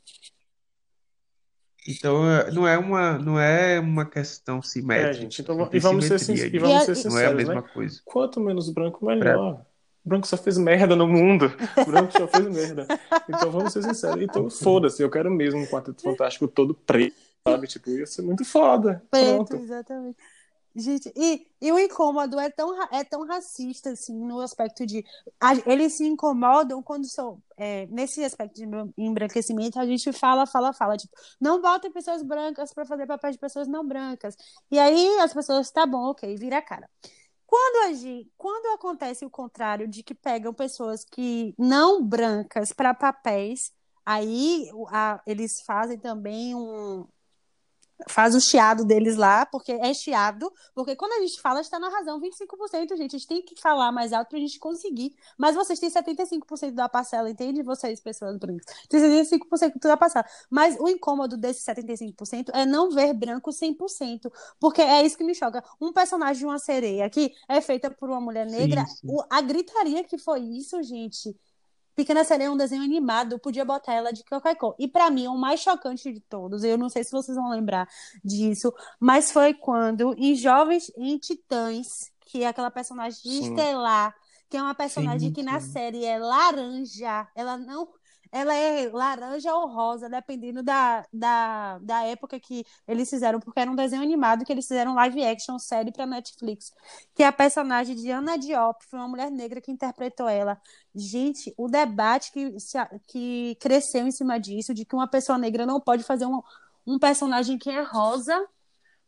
Então, 1.89 2.31
é, 2.31 2.51
não 2.51 2.69
é 2.69 2.77
uma, 2.77 3.19
não 3.19 3.41
é 3.41 3.81
uma 3.81 4.05
questão 4.05 4.61
simétrica. 4.61 5.11
É, 5.11 5.13
gente, 5.15 5.41
então, 5.41 5.71
e 5.73 5.79
vamos 5.79 6.05
ser, 6.05 6.55
e 6.55 6.59
vamos 6.59 6.85
ser 6.85 6.95
sinceros, 6.95 7.15
não 7.15 7.19
é 7.19 7.27
a 7.27 7.35
mesma 7.35 7.55
né? 7.55 7.65
coisa. 7.73 8.03
Quanto 8.05 8.41
menos 8.41 8.69
branco, 8.69 9.07
melhor. 9.07 9.55
Pra... 9.55 9.67
Branco 10.05 10.27
só 10.27 10.37
fez 10.37 10.59
merda 10.59 10.95
no 10.95 11.09
mundo. 11.09 11.51
Branco 11.87 12.13
só 12.13 12.29
fez 12.29 12.47
merda. 12.47 12.87
Então 13.27 13.51
vamos 13.51 13.73
ser 13.73 13.83
sinceros. 13.83 14.21
Então 14.21 14.51
foda-se, 14.51 15.03
eu 15.03 15.09
quero 15.09 15.31
mesmo 15.31 15.61
um 15.61 15.67
Quarteto 15.67 16.03
Fantástico 16.03 16.47
todo 16.47 16.75
preto 16.75 17.34
sabe? 17.47 17.67
Tipo, 17.67 17.91
ia 17.91 18.07
ser 18.07 18.23
muito 18.23 18.45
foda. 18.45 19.05
Preto, 19.11 19.45
Pronto. 19.47 19.57
exatamente. 19.57 20.17
Gente, 20.77 21.13
e, 21.15 21.47
e 21.61 21.71
o 21.71 21.79
incômodo 21.79 22.41
é 22.41 22.51
tão, 22.51 22.83
é 22.93 23.05
tão 23.05 23.25
racista, 23.25 23.91
assim, 23.91 24.19
no 24.27 24.41
aspecto 24.41 24.85
de. 24.85 25.05
A, 25.41 25.53
eles 25.71 25.93
se 25.93 26.05
incomodam 26.05 26.83
quando 26.83 27.07
são. 27.07 27.41
É, 27.57 27.87
nesse 27.87 28.25
aspecto 28.25 28.57
de 28.57 28.67
embranquecimento, 28.99 29.79
a 29.79 29.87
gente 29.87 30.13
fala, 30.13 30.47
fala, 30.47 30.73
fala. 30.73 30.97
Tipo, 30.97 31.15
não 31.41 31.61
botem 31.63 31.93
pessoas 31.93 32.25
brancas 32.25 32.73
para 32.75 32.85
fazer 32.85 33.07
papel 33.07 33.31
de 33.31 33.39
pessoas 33.39 33.69
não 33.69 33.87
brancas. 33.87 34.37
E 34.69 34.77
aí 34.77 35.19
as 35.21 35.33
pessoas, 35.33 35.71
tá 35.71 35.87
bom, 35.87 36.11
ok, 36.11 36.35
vira 36.37 36.59
a 36.59 36.63
cara. 36.63 36.91
Quando, 37.47 37.91
agir, 37.91 38.29
quando 38.37 38.67
acontece 38.75 39.25
o 39.25 39.31
contrário, 39.31 39.87
de 39.87 40.03
que 40.03 40.15
pegam 40.15 40.53
pessoas 40.53 41.05
que 41.05 41.55
não 41.57 42.03
brancas 42.05 42.73
para 42.73 42.93
papéis, 42.95 43.73
aí 44.05 44.69
a, 44.89 45.23
eles 45.25 45.61
fazem 45.63 45.99
também 45.99 46.53
um, 46.55 47.07
faz 48.09 48.35
o 48.35 48.41
chiado 48.41 48.85
deles 48.85 49.17
lá, 49.17 49.47
porque 49.47 49.73
é 49.73 49.95
chiado, 49.95 50.53
porque 50.75 50.97
quando 50.97 51.13
a 51.13 51.21
gente 51.21 51.41
fala, 51.41 51.61
está 51.61 51.79
na 51.79 51.89
razão, 51.89 52.21
25%, 52.21 52.97
gente, 52.97 53.17
a 53.17 53.19
gente 53.19 53.27
tem 53.27 53.43
que 53.43 53.61
falar 53.61 53.93
mais 53.93 54.13
alto 54.13 54.29
para 54.29 54.39
a 54.39 54.41
gente 54.41 54.59
conseguir, 54.59 55.15
mas 55.39 55.55
vocês 55.55 55.79
têm 55.79 55.91
75% 55.91 56.73
da 56.73 56.89
parcela, 56.89 57.31
entende? 57.31 57.63
Vocês, 57.63 58.01
pessoas 58.01 58.37
brancas, 58.39 58.67
tem 58.89 59.01
75% 59.01 59.79
da 59.81 59.97
parcela, 59.97 60.27
mas 60.51 60.77
o 60.79 60.89
incômodo 60.89 61.37
desse 61.37 61.65
75% 61.65 62.51
é 62.53 62.67
não 62.67 62.91
ver 62.91 63.15
branco 63.15 63.51
100%, 63.51 64.31
porque 64.59 64.83
é 64.83 65.05
isso 65.05 65.17
que 65.17 65.25
me 65.25 65.35
choca, 65.35 65.63
um 65.81 65.93
personagem 65.93 66.41
de 66.41 66.47
uma 66.47 66.59
sereia 66.59 67.07
aqui 67.07 67.33
é 67.49 67.61
feita 67.61 67.91
por 67.91 68.11
uma 68.11 68.21
mulher 68.21 68.47
negra, 68.47 68.85
Sim, 68.87 69.09
sim. 69.09 69.17
a 69.31 69.41
gritaria 69.41 70.05
que 70.05 70.19
foi 70.19 70.41
isso, 70.41 70.83
gente, 70.83 71.35
Pequena 71.95 72.25
Sereia 72.25 72.49
é 72.49 72.51
um 72.51 72.57
desenho 72.57 72.83
animado, 72.83 73.39
podia 73.39 73.65
botar 73.65 73.93
ela 73.95 74.13
de 74.13 74.25
qualquer 74.25 74.57
cor. 74.57 74.75
E 74.79 74.89
pra 74.89 75.11
mim, 75.11 75.27
o 75.29 75.37
mais 75.37 75.61
chocante 75.61 76.13
de 76.13 76.21
todos, 76.21 76.65
eu 76.65 76.77
não 76.77 76.89
sei 76.89 77.05
se 77.05 77.13
vocês 77.13 77.37
vão 77.37 77.51
lembrar 77.51 77.89
disso, 78.25 78.73
mas 78.99 79.31
foi 79.31 79.55
quando 79.55 80.15
em 80.19 80.35
Jovens 80.35 80.91
em 80.97 81.19
Titãs, 81.19 82.11
que 82.21 82.43
é 82.43 82.49
aquela 82.49 82.71
personagem 82.71 83.21
Sim. 83.21 83.41
estelar, 83.43 84.15
que 84.49 84.57
é 84.57 84.63
uma 84.63 84.75
personagem 84.75 85.29
Sim, 85.29 85.33
que 85.33 85.43
na 85.43 85.61
série 85.61 86.05
é 86.05 86.19
laranja, 86.19 87.29
ela 87.35 87.57
não 87.57 87.89
ela 88.35 88.53
é 88.53 88.89
laranja 88.89 89.55
ou 89.55 89.69
rosa, 89.69 90.09
dependendo 90.09 90.61
da, 90.61 91.07
da, 91.13 91.79
da 91.79 92.03
época 92.03 92.41
que 92.41 92.67
eles 92.89 93.09
fizeram, 93.09 93.39
porque 93.39 93.61
era 93.61 93.71
um 93.71 93.77
desenho 93.77 94.03
animado 94.03 94.45
que 94.45 94.53
eles 94.53 94.67
fizeram 94.67 94.93
live 94.93 95.25
action, 95.25 95.57
série 95.57 95.93
pra 95.93 96.05
Netflix. 96.05 96.73
Que 97.15 97.23
é 97.23 97.29
a 97.29 97.33
personagem 97.33 97.95
de 97.95 98.11
Ana 98.11 98.37
Diop, 98.37 98.85
foi 98.91 98.99
uma 98.99 99.07
mulher 99.07 99.31
negra 99.31 99.61
que 99.61 99.71
interpretou 99.71 100.29
ela. 100.29 100.61
Gente, 100.93 101.55
o 101.57 101.69
debate 101.69 102.33
que, 102.33 102.57
que 103.07 103.57
cresceu 103.61 104.05
em 104.05 104.11
cima 104.11 104.41
disso, 104.41 104.75
de 104.75 104.85
que 104.85 104.97
uma 104.97 105.07
pessoa 105.07 105.39
negra 105.39 105.65
não 105.65 105.81
pode 105.81 106.03
fazer 106.03 106.27
um, 106.27 106.43
um 106.85 106.99
personagem 106.99 107.57
que 107.57 107.71
é 107.71 107.83
rosa, 107.83 108.37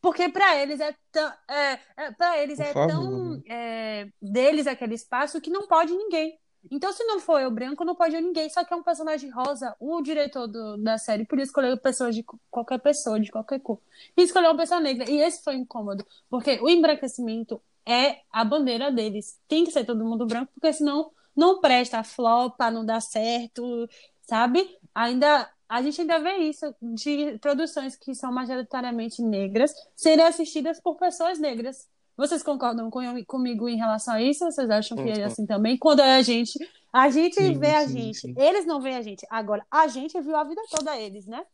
porque 0.00 0.28
para 0.28 0.56
eles 0.56 0.78
é 0.78 0.94
tão, 1.10 1.32
é, 1.50 1.80
é, 1.96 2.12
para 2.12 2.38
eles 2.38 2.58
Por 2.58 2.64
é 2.64 2.72
favor. 2.72 2.88
tão 2.88 3.42
é, 3.48 4.06
deles 4.22 4.68
aquele 4.68 4.94
espaço 4.94 5.40
que 5.40 5.50
não 5.50 5.66
pode 5.66 5.92
ninguém. 5.92 6.38
Então, 6.70 6.92
se 6.92 7.04
não 7.04 7.20
for 7.20 7.40
eu 7.40 7.50
branco, 7.50 7.84
não 7.84 7.94
pode 7.94 8.14
eu 8.14 8.20
ninguém. 8.22 8.48
Só 8.50 8.64
que 8.64 8.72
é 8.72 8.76
um 8.76 8.82
personagem 8.82 9.30
rosa. 9.30 9.74
O 9.78 10.00
diretor 10.02 10.46
do- 10.46 10.76
da 10.78 10.98
série 10.98 11.24
podia 11.24 11.44
escolher 11.44 11.76
pessoas 11.80 12.14
de 12.14 12.24
qualquer 12.50 12.78
pessoa, 12.80 13.20
de 13.20 13.30
qualquer 13.30 13.60
cor. 13.60 13.78
E 14.16 14.22
escolheu 14.22 14.50
uma 14.50 14.56
pessoa 14.56 14.80
negra. 14.80 15.08
E 15.10 15.18
esse 15.20 15.42
foi 15.42 15.54
incômodo. 15.56 16.04
Porque 16.28 16.58
o 16.60 16.68
embranquecimento 16.68 17.60
é 17.84 18.20
a 18.32 18.44
bandeira 18.44 18.90
deles. 18.90 19.38
Tem 19.48 19.64
que 19.64 19.70
ser 19.70 19.84
todo 19.84 20.04
mundo 20.04 20.26
branco, 20.26 20.50
porque 20.54 20.72
senão 20.72 21.10
não 21.34 21.60
presta, 21.60 22.02
flopa, 22.02 22.70
não 22.70 22.84
dá 22.84 23.00
certo, 23.00 23.88
sabe? 24.22 24.76
Ainda 24.94 25.48
a 25.68 25.82
gente 25.82 26.00
ainda 26.00 26.18
vê 26.20 26.36
isso 26.38 26.74
de 26.80 27.38
produções 27.38 27.96
que 27.96 28.14
são 28.14 28.32
majoritariamente 28.32 29.20
negras 29.20 29.74
serem 29.96 30.24
assistidas 30.24 30.80
por 30.80 30.96
pessoas 30.96 31.38
negras. 31.38 31.88
Vocês 32.16 32.42
concordam 32.42 32.90
com- 32.90 33.24
comigo 33.26 33.68
em 33.68 33.76
relação 33.76 34.14
a 34.14 34.22
isso? 34.22 34.44
Vocês 34.44 34.70
acham 34.70 34.96
que 34.96 35.10
é 35.10 35.14
Sim. 35.16 35.22
assim 35.22 35.46
também? 35.46 35.76
Quando 35.76 36.00
é 36.00 36.16
a 36.16 36.22
gente, 36.22 36.58
a 36.92 37.10
gente 37.10 37.34
Sim, 37.36 37.58
vê 37.58 37.74
a 37.74 37.86
sim, 37.86 37.98
gente, 37.98 38.18
sim. 38.20 38.34
eles 38.38 38.64
não 38.64 38.80
veem 38.80 38.96
a 38.96 39.02
gente. 39.02 39.26
Agora, 39.30 39.64
a 39.70 39.86
gente 39.88 40.18
viu 40.20 40.34
a 40.36 40.44
vida 40.44 40.62
toda 40.70 40.96
eles, 40.98 41.26
né? 41.26 41.44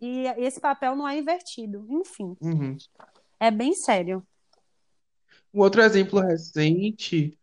E 0.00 0.24
esse 0.38 0.58
papel 0.60 0.96
não 0.96 1.06
é 1.06 1.18
invertido. 1.18 1.84
Enfim, 1.90 2.34
Uhum. 2.40 2.76
é 3.38 3.50
bem 3.50 3.74
sério. 3.74 4.26
Um 5.52 5.60
outro 5.60 5.82
exemplo 5.82 6.20
recente 6.20 7.36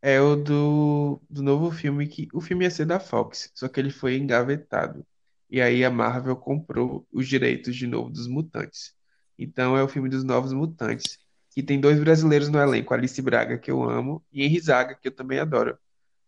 é 0.00 0.20
o 0.20 0.34
do, 0.36 1.20
do 1.30 1.42
novo 1.42 1.70
filme 1.70 2.06
que 2.08 2.26
o 2.32 2.40
filme 2.40 2.64
ia 2.64 2.70
ser 2.70 2.86
da 2.86 2.98
Fox, 2.98 3.50
só 3.54 3.68
que 3.68 3.78
ele 3.78 3.90
foi 3.90 4.16
engavetado. 4.16 5.06
E 5.48 5.60
aí 5.60 5.84
a 5.84 5.90
Marvel 5.90 6.34
comprou 6.34 7.06
os 7.12 7.28
direitos 7.28 7.76
de 7.76 7.86
novo 7.86 8.10
dos 8.10 8.26
Mutantes. 8.26 8.94
Então 9.38 9.76
é 9.76 9.82
o 9.82 9.88
filme 9.88 10.08
dos 10.08 10.24
Novos 10.24 10.52
Mutantes, 10.52 11.18
que 11.54 11.62
tem 11.62 11.78
dois 11.78 12.00
brasileiros 12.00 12.48
no 12.48 12.58
elenco, 12.58 12.94
Alice 12.94 13.20
Braga, 13.20 13.58
que 13.58 13.70
eu 13.70 13.82
amo, 13.82 14.24
e 14.32 14.42
Henry 14.44 14.60
Zaga, 14.60 14.94
que 14.94 15.08
eu 15.08 15.12
também 15.12 15.38
adoro. 15.38 15.76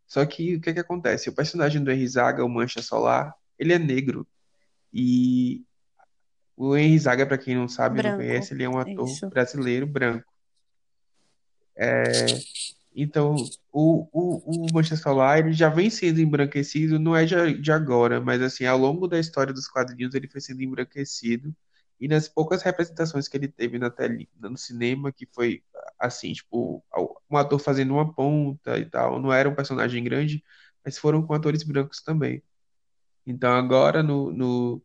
Só 0.07 0.25
que 0.27 0.57
o 0.57 0.61
que 0.61 0.75
que 0.75 0.81
acontece? 0.81 1.31
O 1.31 1.35
personagem 1.35 1.83
do 1.83 1.91
Henry 1.91 2.07
Zaga, 2.07 2.45
o 2.45 2.49
Mancha 2.49 2.83
Solar, 2.83 3.35
ele 3.59 3.73
é 3.73 3.79
negro. 3.79 4.27
E 4.93 5.65
o 6.57 6.77
Henry 6.77 6.99
Zaga, 6.99 7.27
para 7.27 7.39
quem 7.39 7.55
não 7.55 7.67
sabe, 7.67 7.97
não 7.97 8.03
Branco, 8.03 8.19
conhece, 8.19 8.53
ele 8.53 8.65
é 8.65 8.69
um 8.69 8.79
ator 8.79 9.09
isso. 9.09 9.29
brasileiro 9.31 9.87
branco. 9.87 10.31
Então, 12.95 13.35
o, 13.73 14.07
o, 14.13 14.67
o 14.67 14.73
Mancha 14.73 14.95
Solar, 14.95 15.39
ele 15.39 15.53
já 15.53 15.69
vem 15.69 15.91
sendo 15.91 16.21
embranquecido, 16.21 16.99
não 16.99 17.17
é 17.17 17.25
de, 17.25 17.59
de 17.59 17.73
agora, 17.73 18.21
mas 18.21 18.41
assim, 18.41 18.67
ao 18.67 18.79
longo 18.79 19.09
da 19.09 19.19
história 19.19 19.53
dos 19.53 19.67
quadrinhos, 19.67 20.15
ele 20.15 20.29
foi 20.29 20.41
sendo 20.41 20.63
embranquecido. 20.63 21.53
E 22.05 22.09
nas 22.09 22.29
poucas 22.29 22.63
representações 22.63 23.29
que 23.29 23.35
ele 23.35 23.49
teve 23.49 23.79
na 23.79 23.89
tele, 23.89 24.29
no 24.39 24.59
cinema, 24.59 25.11
que 25.11 25.27
foi 25.33 25.65
assim, 25.99 26.35
tipo, 26.35 26.85
um 27.31 27.37
ator 27.39 27.59
fazendo 27.59 27.95
uma 27.95 28.13
ponta 28.13 28.79
e 28.79 28.85
tal, 28.85 29.19
não 29.19 29.33
era 29.33 29.49
um 29.49 29.55
personagem 29.55 30.05
grande, 30.05 30.45
mas 30.85 30.99
foram 30.99 31.27
com 31.27 31.33
atores 31.33 31.63
brancos 31.63 32.03
também. 32.03 32.43
Então, 33.27 33.55
agora 33.55 34.03
no, 34.03 34.31
no, 34.31 34.83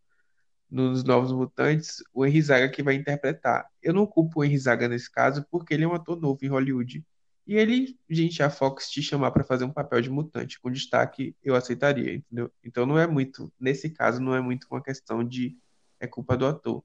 nos 0.71 1.03
Novos 1.03 1.33
Mutantes, 1.33 2.01
o 2.13 2.25
Henry 2.25 2.41
Zaga 2.41 2.69
que 2.69 2.81
vai 2.81 2.95
interpretar. 2.95 3.67
Eu 3.83 3.93
não 3.93 4.07
culpo 4.07 4.39
o 4.39 4.43
Henry 4.45 4.57
Zaga 4.57 4.87
nesse 4.87 5.11
caso, 5.11 5.45
porque 5.51 5.73
ele 5.73 5.83
é 5.83 5.87
um 5.89 5.95
ator 5.95 6.17
novo 6.17 6.39
em 6.45 6.47
Hollywood. 6.47 7.05
E 7.45 7.55
ele, 7.57 7.99
gente, 8.09 8.41
a 8.41 8.49
Fox 8.49 8.89
te 8.89 9.01
chamar 9.03 9.31
para 9.31 9.43
fazer 9.43 9.65
um 9.65 9.73
papel 9.73 9.99
de 10.01 10.09
mutante 10.09 10.57
com 10.61 10.71
destaque, 10.71 11.35
eu 11.43 11.53
aceitaria, 11.53 12.15
entendeu? 12.15 12.49
Então 12.63 12.85
não 12.85 12.97
é 12.97 13.05
muito, 13.05 13.51
nesse 13.59 13.89
caso, 13.89 14.21
não 14.21 14.33
é 14.33 14.39
muito 14.39 14.67
uma 14.71 14.81
questão 14.81 15.21
de 15.21 15.57
é 15.99 16.07
culpa 16.07 16.37
do 16.37 16.45
ator. 16.45 16.81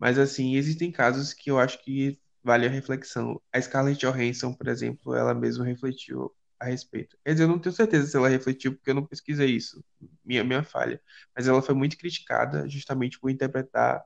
Mas 0.00 0.18
assim, 0.18 0.56
existem 0.56 0.90
casos 0.90 1.34
que 1.34 1.50
eu 1.50 1.58
acho 1.58 1.82
que 1.84 2.18
vale 2.42 2.66
a 2.66 2.70
reflexão. 2.70 3.40
A 3.52 3.60
Scarlett 3.60 4.00
Johansson, 4.00 4.54
por 4.54 4.66
exemplo, 4.68 5.14
ela 5.14 5.34
mesma 5.34 5.64
refletiu 5.64 6.34
a 6.58 6.66
respeito. 6.66 7.16
Quer 7.24 7.32
dizer, 7.32 7.44
eu 7.44 7.48
não 7.48 7.58
tenho 7.58 7.74
certeza 7.74 8.06
se 8.06 8.16
ela 8.16 8.28
refletiu, 8.28 8.74
porque 8.74 8.90
eu 8.90 8.94
não 8.94 9.06
pesquisei 9.06 9.50
isso, 9.50 9.84
minha, 10.24 10.42
minha 10.42 10.62
falha. 10.64 11.00
Mas 11.36 11.46
ela 11.46 11.62
foi 11.62 11.74
muito 11.74 11.98
criticada 11.98 12.68
justamente 12.68 13.20
por 13.20 13.30
interpretar 13.30 14.02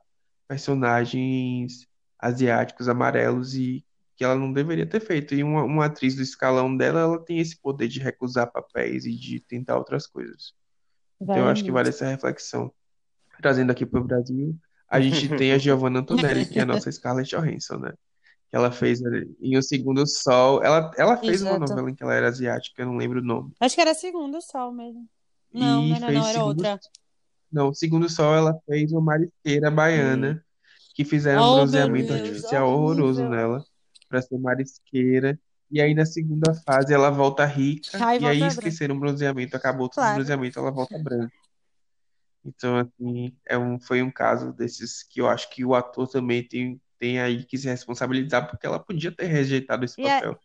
personagens 0.47 1.87
asiáticos 2.19 2.89
amarelos 2.89 3.55
e 3.55 3.85
que 4.17 4.23
ela 4.23 4.35
não 4.35 4.51
deveria 4.51 4.85
ter 4.85 4.99
feito. 4.99 5.33
E 5.33 5.43
uma, 5.43 5.63
uma 5.63 5.85
atriz 5.85 6.15
do 6.15 6.21
escalão 6.21 6.75
dela, 6.75 7.01
ela 7.01 7.23
tem 7.23 7.39
esse 7.39 7.57
poder 7.57 7.87
de 7.87 7.99
recusar 7.99 8.51
papéis 8.51 9.05
e 9.05 9.15
de 9.15 9.39
tentar 9.39 9.77
outras 9.77 10.07
coisas. 10.07 10.53
Então 11.19 11.37
eu 11.37 11.47
acho 11.47 11.63
que 11.63 11.71
vale 11.71 11.89
essa 11.89 12.07
reflexão. 12.07 12.73
Trazendo 13.41 13.71
aqui 13.71 13.85
para 13.85 13.99
o 13.99 14.03
Brasil, 14.03 14.57
a 14.89 14.99
gente 15.01 15.29
tem 15.37 15.51
a 15.51 15.57
Giovanna 15.57 15.99
Antonelli, 15.99 16.45
que 16.45 16.59
é 16.59 16.63
a 16.63 16.65
nossa 16.65 16.89
Scarlett 16.91 17.29
Johansson, 17.35 17.77
né? 17.77 17.93
Que 18.49 18.55
ela 18.55 18.71
fez 18.71 19.01
em 19.41 19.57
O 19.57 19.61
Segundo 19.63 20.05
Sol. 20.07 20.63
Ela, 20.63 20.91
ela 20.97 21.17
fez 21.17 21.41
uma 21.41 21.51
Exato. 21.55 21.67
novela 21.67 21.89
em 21.89 21.95
que 21.95 22.03
ela 22.03 22.13
era 22.13 22.27
asiática, 22.27 22.81
eu 22.81 22.85
não 22.87 22.97
lembro 22.97 23.19
o 23.19 23.23
nome. 23.23 23.51
Acho 23.59 23.75
que 23.75 23.81
era 23.81 23.93
segundo 23.93 24.39
sol 24.41 24.71
mesmo. 24.71 25.07
Não, 25.53 25.83
E 25.83 25.89
não, 25.89 25.99
não, 25.99 26.11
não, 26.11 26.27
era 26.27 26.39
Segundo 26.39 26.57
outra. 26.57 26.79
Não, 27.51 27.73
Segundo 27.73 28.09
Sol 28.09 28.35
ela 28.35 28.59
fez 28.65 28.91
uma 28.91 29.01
marisqueira 29.01 29.71
baiana 29.71 30.43
que 30.93 31.05
fizeram 31.05 31.41
um 31.41 31.45
Oh, 31.45 31.47
meu 31.47 31.55
bronzeamento 31.57 32.07
Deus, 32.13 32.19
artificial 32.21 32.69
horroroso 32.69 33.27
nela 33.29 33.63
para 34.09 34.21
ser 34.21 34.37
marisqueira. 34.37 35.39
E 35.71 35.81
aí 35.81 35.93
na 35.93 36.05
segunda 36.05 36.53
fase 36.53 36.93
ela 36.93 37.09
volta 37.09 37.45
rica 37.45 37.97
e 37.97 38.25
aí 38.25 38.39
volta 38.39 38.53
esqueceram 38.53 38.95
o 38.95 38.99
bronzeamento, 38.99 39.57
acabou 39.57 39.89
todo 39.89 39.97
o 39.97 40.01
Claro. 40.01 40.15
bronzeamento, 40.15 40.59
ela 40.59 40.71
volta 40.71 40.97
branca. 40.97 41.33
Então 42.45 42.77
assim, 42.77 43.35
é 43.47 43.57
um, 43.57 43.79
foi 43.79 44.01
um 44.03 44.11
caso 44.11 44.53
desses 44.53 45.03
que 45.03 45.21
eu 45.21 45.27
acho 45.29 45.49
que 45.49 45.65
o 45.65 45.75
ator 45.75 46.07
também 46.09 46.47
tem, 46.47 46.81
tem 46.99 47.19
aí 47.21 47.45
que 47.45 47.57
se 47.57 47.67
responsabilizar 47.67 48.49
porque 48.49 48.65
ela 48.67 48.79
podia 48.79 49.11
ter 49.15 49.25
rejeitado 49.27 49.85
esse 49.85 49.97
E 49.97 50.05
é- 50.07 50.23
papel 50.23 50.39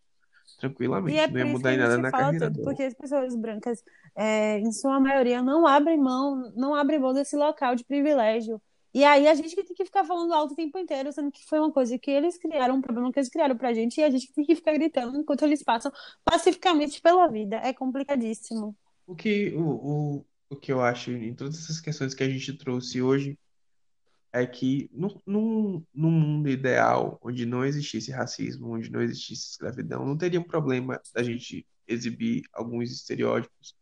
tranquilamente, 0.58 1.14
E 1.14 1.18
é 1.18 1.28
não 1.28 1.38
por 1.38 1.40
ia 1.40 1.46
mudar 1.46 1.76
nada 1.76 1.98
na 1.98 2.12
fala 2.12 2.12
carreira 2.12 2.50
tudo, 2.50 2.52
dela. 2.52 2.62
porque 2.62 2.82
as 2.82 2.94
pessoas 2.94 3.34
brancas, 3.34 3.82
é, 4.14 4.58
em 4.58 4.70
sua 4.72 5.00
maioria, 5.00 5.42
não 5.42 5.66
abrem 5.66 5.98
mão, 5.98 6.52
não 6.54 6.74
abrem 6.74 6.98
mão 7.00 7.12
desse 7.14 7.36
local 7.36 7.74
de 7.74 7.84
privilégio. 7.84 8.60
E 8.92 9.04
aí 9.04 9.26
a 9.28 9.34
gente 9.34 9.54
que 9.54 9.62
tem 9.64 9.74
que 9.76 9.84
ficar 9.84 10.04
falando 10.04 10.32
alto 10.34 10.52
o 10.52 10.56
tempo 10.56 10.76
inteiro, 10.78 11.12
sendo 11.12 11.30
que 11.30 11.44
foi 11.46 11.58
uma 11.60 11.72
coisa 11.72 11.98
que 11.98 12.10
eles 12.10 12.36
criaram, 12.38 12.76
um 12.76 12.80
problema 12.82 13.12
que 13.12 13.18
eles 13.18 13.28
criaram 13.30 13.56
pra 13.56 13.72
gente, 13.72 13.98
e 14.00 14.04
a 14.04 14.10
gente 14.10 14.26
que 14.26 14.32
tem 14.34 14.44
que 14.44 14.56
ficar 14.56 14.72
gritando 14.74 15.16
enquanto 15.18 15.42
eles 15.44 15.62
passam 15.62 15.92
pacificamente 16.24 17.00
pela 17.00 17.26
vida. 17.28 17.56
É 17.56 17.72
complicadíssimo. 17.72 18.76
O 19.06 19.14
que, 19.16 19.52
o, 19.56 19.62
o, 20.20 20.26
o 20.50 20.56
que 20.56 20.72
eu 20.72 20.82
acho 20.82 21.12
em 21.12 21.34
todas 21.34 21.58
essas 21.58 21.80
questões 21.80 22.12
que 22.12 22.24
a 22.24 22.28
gente 22.28 22.52
trouxe 22.58 23.00
hoje 23.00 23.38
é 24.32 24.46
que 24.46 24.90
num, 24.92 25.08
num, 25.26 25.84
num 25.94 26.10
mundo 26.10 26.48
ideal, 26.48 27.18
onde 27.22 27.46
não 27.46 27.64
existisse 27.64 28.10
racismo, 28.10 28.74
onde 28.74 28.90
não 28.90 29.00
existisse 29.00 29.50
escravidão, 29.52 30.04
não 30.04 30.16
teria 30.16 30.40
um 30.40 30.44
problema 30.44 31.00
da 31.14 31.22
gente 31.22 31.66
exibir 31.86 32.42
alguns 32.52 32.90
estereótipos 32.92 33.74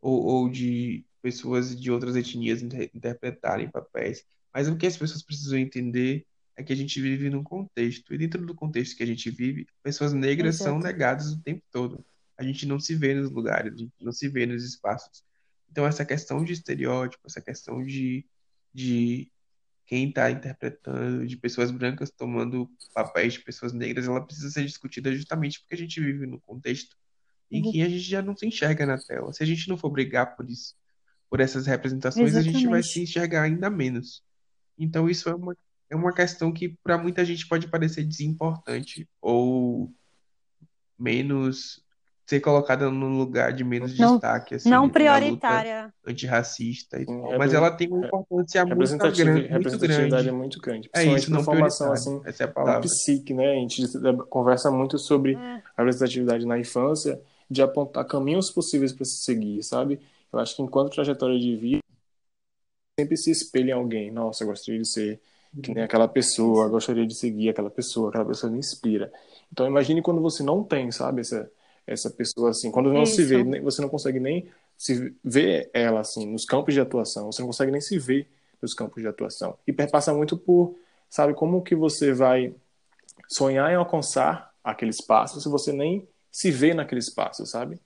ou, 0.00 0.24
ou 0.24 0.48
de 0.48 1.04
pessoas 1.22 1.78
de 1.80 1.90
outras 1.90 2.14
etnias 2.16 2.62
inter- 2.62 2.90
interpretarem 2.94 3.70
papéis. 3.70 4.24
Mas 4.52 4.68
o 4.68 4.76
que 4.76 4.86
as 4.86 4.96
pessoas 4.96 5.22
precisam 5.22 5.58
entender 5.58 6.26
é 6.56 6.62
que 6.62 6.72
a 6.72 6.76
gente 6.76 7.00
vive 7.00 7.28
num 7.30 7.42
contexto, 7.42 8.14
e 8.14 8.18
dentro 8.18 8.44
do 8.46 8.54
contexto 8.54 8.96
que 8.96 9.02
a 9.02 9.06
gente 9.06 9.30
vive, 9.30 9.66
pessoas 9.82 10.12
negras 10.12 10.56
são 10.56 10.78
negadas 10.78 11.32
o 11.32 11.42
tempo 11.42 11.62
todo. 11.70 12.04
A 12.38 12.42
gente 12.42 12.66
não 12.66 12.80
se 12.80 12.94
vê 12.94 13.14
nos 13.14 13.30
lugares, 13.30 13.74
a 13.74 13.76
gente 13.76 13.92
não 14.00 14.12
se 14.12 14.28
vê 14.28 14.46
nos 14.46 14.64
espaços. 14.64 15.24
Então, 15.70 15.86
essa 15.86 16.04
questão 16.04 16.44
de 16.44 16.52
estereótipo, 16.52 17.26
essa 17.26 17.40
questão 17.40 17.84
de, 17.84 18.26
de 18.72 19.30
quem 19.86 20.08
está 20.08 20.30
interpretando, 20.30 21.26
de 21.26 21.36
pessoas 21.36 21.70
brancas 21.70 22.10
tomando 22.10 22.70
papéis 22.94 23.34
de 23.34 23.40
pessoas 23.40 23.72
negras, 23.72 24.06
ela 24.06 24.24
precisa 24.24 24.50
ser 24.50 24.64
discutida 24.64 25.14
justamente 25.14 25.60
porque 25.60 25.74
a 25.74 25.78
gente 25.78 26.00
vive 26.00 26.26
num 26.26 26.40
contexto 26.40 26.96
em 27.50 27.62
Uhum. 27.64 27.72
que 27.72 27.82
a 27.82 27.88
gente 27.88 28.00
já 28.00 28.22
não 28.22 28.36
se 28.36 28.46
enxerga 28.46 28.84
na 28.86 28.98
tela. 28.98 29.32
Se 29.32 29.42
a 29.42 29.46
gente 29.46 29.68
não 29.68 29.76
for 29.76 29.90
brigar 29.90 30.36
por 30.36 30.50
isso, 30.50 30.74
por 31.30 31.40
essas 31.40 31.66
representações, 31.66 32.34
a 32.34 32.42
gente 32.42 32.66
vai 32.66 32.82
se 32.82 32.88
Exatamente. 32.88 33.00
enxergar 33.00 33.42
ainda 33.42 33.70
menos. 33.70 34.24
Então, 34.78 35.08
isso 35.08 35.28
é 35.28 35.34
uma, 35.34 35.56
é 35.88 35.96
uma 35.96 36.12
questão 36.12 36.52
que 36.52 36.70
para 36.82 36.98
muita 36.98 37.24
gente 37.24 37.46
pode 37.46 37.68
parecer 37.68 38.04
desimportante 38.04 39.08
ou 39.20 39.94
menos 40.98 41.84
ser 42.26 42.40
colocada 42.40 42.90
num 42.90 43.16
lugar 43.18 43.52
de 43.52 43.62
menos 43.62 43.96
Não- 43.96 44.14
destaque, 44.14 44.56
assim, 44.56 44.68
Não 44.68 44.82
luta 44.82 44.94
prioritária. 44.94 45.94
antirracista 46.04 47.00
e 47.00 47.06
tal. 47.06 47.38
Mas 47.38 47.54
ela 47.54 47.70
tem 47.70 47.88
uma 47.88 48.04
importância 48.06 48.64
muito 48.64 48.74
Representativi- 48.80 49.24
grande, 49.24 49.40
muito 49.40 49.52
representatividade 49.52 50.14
é 50.14 50.22
grande. 50.24 50.32
muito 50.32 50.60
grande. 50.60 50.90
É 50.92 51.04
isso, 51.04 51.30
não 51.30 51.44
formação 51.44 51.92
assim, 51.92 52.20
Essa 52.24 52.42
é 52.42 52.44
a 52.44 52.46
da 52.48 52.52
palavra. 52.52 52.80
psique, 52.80 53.32
né? 53.32 53.52
A 53.52 53.54
gente 53.60 53.82
conversa 54.28 54.70
muito 54.72 54.98
sobre 54.98 55.34
É. 55.34 55.38
a 55.76 55.82
representatividade 55.82 56.44
na 56.44 56.58
infância, 56.58 57.20
de 57.48 57.62
apontar 57.62 58.04
caminhos 58.04 58.50
possíveis 58.50 58.92
para 58.92 59.04
se 59.04 59.22
seguir, 59.24 59.62
sabe? 59.62 60.00
Eu 60.32 60.40
acho 60.40 60.56
que 60.56 60.62
enquanto 60.62 60.92
trajetória 60.92 61.38
de 61.38 61.54
vida, 61.54 61.80
sempre 62.98 63.16
se 63.16 63.30
espelha 63.30 63.70
em 63.70 63.74
alguém. 63.74 64.10
Nossa, 64.10 64.42
eu 64.42 64.48
gostaria 64.48 64.80
de 64.80 64.88
ser 64.88 65.20
que 65.62 65.72
nem 65.72 65.84
aquela 65.84 66.08
pessoa, 66.08 66.64
eu 66.66 66.70
gostaria 66.70 67.06
de 67.06 67.14
seguir 67.14 67.48
aquela 67.50 67.70
pessoa, 67.70 68.08
aquela 68.08 68.24
pessoa 68.24 68.50
me 68.52 68.58
inspira. 68.58 69.12
Então 69.52 69.66
imagine 69.66 70.02
quando 70.02 70.20
você 70.20 70.42
não 70.42 70.62
tem, 70.62 70.90
sabe, 70.90 71.20
essa, 71.20 71.48
essa 71.86 72.10
pessoa 72.10 72.50
assim, 72.50 72.70
quando 72.70 72.92
não 72.92 73.06
se 73.06 73.22
Isso. 73.22 73.28
vê, 73.30 73.44
nem- 73.44 73.60
você 73.62 73.80
não 73.80 73.88
consegue 73.88 74.18
nem 74.18 74.48
se 74.76 75.14
ver 75.24 75.70
ela 75.72 76.00
assim 76.00 76.26
nos 76.26 76.44
campos 76.44 76.74
de 76.74 76.80
atuação, 76.80 77.30
você 77.30 77.40
não 77.40 77.48
consegue 77.48 77.70
nem 77.72 77.80
se 77.80 77.98
ver 77.98 78.28
nos 78.60 78.74
campos 78.74 79.02
de 79.02 79.08
atuação. 79.08 79.56
E 79.66 79.72
perpassa 79.72 80.12
muito 80.12 80.36
por, 80.36 80.76
sabe, 81.08 81.34
como 81.34 81.62
que 81.62 81.74
você 81.74 82.12
vai 82.12 82.54
sonhar 83.28 83.70
em 83.70 83.76
alcançar 83.76 84.52
aquele 84.62 84.90
espaço 84.90 85.40
se 85.40 85.48
você 85.48 85.72
nem 85.72 86.06
se 86.30 86.50
vê 86.50 86.74
naquele 86.74 86.98
espaço, 86.98 87.46
sabe? 87.46 87.80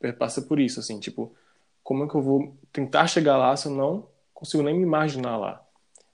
Perpassa 0.00 0.42
por 0.42 0.58
isso, 0.58 0.80
assim, 0.80 0.98
tipo, 0.98 1.34
como 1.82 2.04
é 2.04 2.08
que 2.08 2.14
eu 2.14 2.22
vou 2.22 2.56
tentar 2.72 3.06
chegar 3.06 3.36
lá 3.36 3.56
se 3.56 3.68
eu 3.68 3.72
não 3.72 4.08
consigo 4.34 4.62
nem 4.62 4.74
me 4.74 4.82
imaginar 4.82 5.36
lá? 5.36 5.62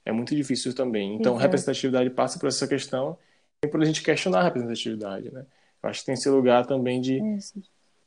É 0.05 0.11
muito 0.11 0.35
difícil 0.35 0.73
também. 0.75 1.15
Então, 1.15 1.33
Exato. 1.33 1.43
representatividade 1.43 2.09
passa 2.09 2.37
por 2.37 2.47
essa 2.47 2.67
questão 2.67 3.17
e 3.63 3.67
por 3.67 3.81
a 3.81 3.85
gente 3.85 4.03
questionar 4.03 4.39
a 4.39 4.43
representatividade, 4.43 5.31
né? 5.31 5.45
Acho 5.83 5.99
que 5.99 6.05
tem 6.05 6.13
esse 6.13 6.29
lugar 6.29 6.65
também 6.65 7.01
de 7.01 7.21
Isso. 7.35 7.61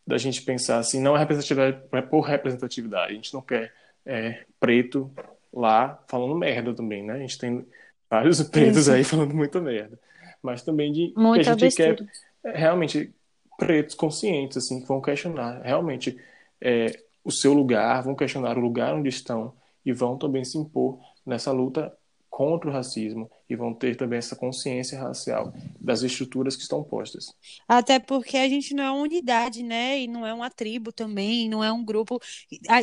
da 0.06 0.16
gente 0.16 0.42
pensar 0.42 0.78
assim, 0.78 1.00
não 1.00 1.14
é 1.14 1.18
representatividade 1.18 1.82
é 1.92 2.02
por 2.02 2.20
representatividade. 2.20 3.12
A 3.12 3.14
gente 3.14 3.34
não 3.34 3.42
quer 3.42 3.72
é, 4.04 4.44
preto 4.58 5.10
lá 5.52 6.02
falando 6.08 6.34
merda 6.34 6.74
também, 6.74 7.02
né? 7.02 7.14
A 7.14 7.18
gente 7.18 7.38
tem 7.38 7.66
vários 8.08 8.42
pretos 8.48 8.82
Isso. 8.82 8.92
aí 8.92 9.04
falando 9.04 9.34
muita 9.34 9.60
merda. 9.60 9.98
Mas 10.42 10.62
também 10.62 10.92
de 10.92 11.12
que 11.12 11.48
a 11.48 11.54
gente 11.54 11.76
quer 11.76 12.06
é, 12.44 12.56
realmente 12.56 13.12
pretos 13.58 13.94
conscientes, 13.94 14.56
assim, 14.56 14.80
que 14.80 14.88
vão 14.88 15.00
questionar 15.00 15.60
realmente 15.62 16.18
é, 16.60 16.86
o 17.24 17.30
seu 17.30 17.52
lugar, 17.52 18.02
vão 18.02 18.14
questionar 18.14 18.56
o 18.56 18.60
lugar 18.60 18.94
onde 18.94 19.08
estão 19.08 19.52
e 19.84 19.92
vão 19.92 20.16
também 20.16 20.44
se 20.44 20.58
impor 20.58 20.98
nessa 21.24 21.50
luta 21.52 21.92
contra 22.36 22.68
o 22.68 22.72
racismo 22.72 23.30
e 23.48 23.56
vão 23.56 23.72
ter 23.72 23.96
também 23.96 24.18
essa 24.18 24.36
consciência 24.36 25.00
racial 25.00 25.54
das 25.80 26.02
estruturas 26.02 26.54
que 26.54 26.60
estão 26.60 26.84
postas. 26.84 27.32
Até 27.66 27.98
porque 27.98 28.36
a 28.36 28.46
gente 28.46 28.74
não 28.74 28.84
é 28.84 28.90
uma 28.90 29.00
unidade, 29.00 29.62
né? 29.62 30.00
E 30.00 30.06
não 30.06 30.26
é 30.26 30.34
uma 30.34 30.50
tribo 30.50 30.92
também, 30.92 31.48
não 31.48 31.64
é 31.64 31.72
um 31.72 31.82
grupo. 31.82 32.20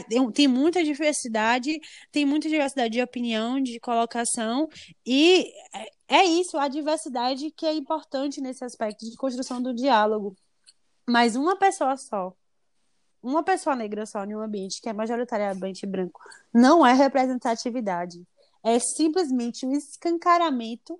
Tem- 0.10 0.32
Tem 0.32 0.47
muita 0.47 0.84
diversidade, 0.84 1.80
tem 2.12 2.26
muita 2.26 2.49
diversidade 2.49 2.93
de 2.93 3.01
opinião, 3.04 3.62
de 3.62 3.80
colocação, 3.80 4.68
e 5.06 5.54
é- 5.72 5.91
é 6.08 6.24
isso, 6.26 6.58
a 6.58 6.68
diversidade 6.68 7.51
que 7.51 7.68
é 7.68 7.76
importante 7.76 8.41
nesse 8.41 8.66
aspecto 8.66 9.08
de 9.08 9.16
construção 9.16 9.62
do 9.62 9.72
diálogo. 9.72 10.36
Mas 11.08 11.36
uma 11.36 11.56
pessoa 11.56 11.95
só, 11.95 12.34
uma 13.22 13.43
pessoa 13.43 13.76
negra 13.76 14.04
só 14.08 14.26
em 14.26 14.34
um 14.36 14.41
ambiente 14.41 14.82
que 14.82 14.89
é 14.89 14.93
majoritariamente 14.93 15.86
branco, 15.86 16.20
não 16.51 16.84
é 16.84 16.91
representatividade. 16.91 18.24
É 18.64 18.80
simplesmente 18.80 19.66
um 19.66 19.74
escancaramento 19.74 20.99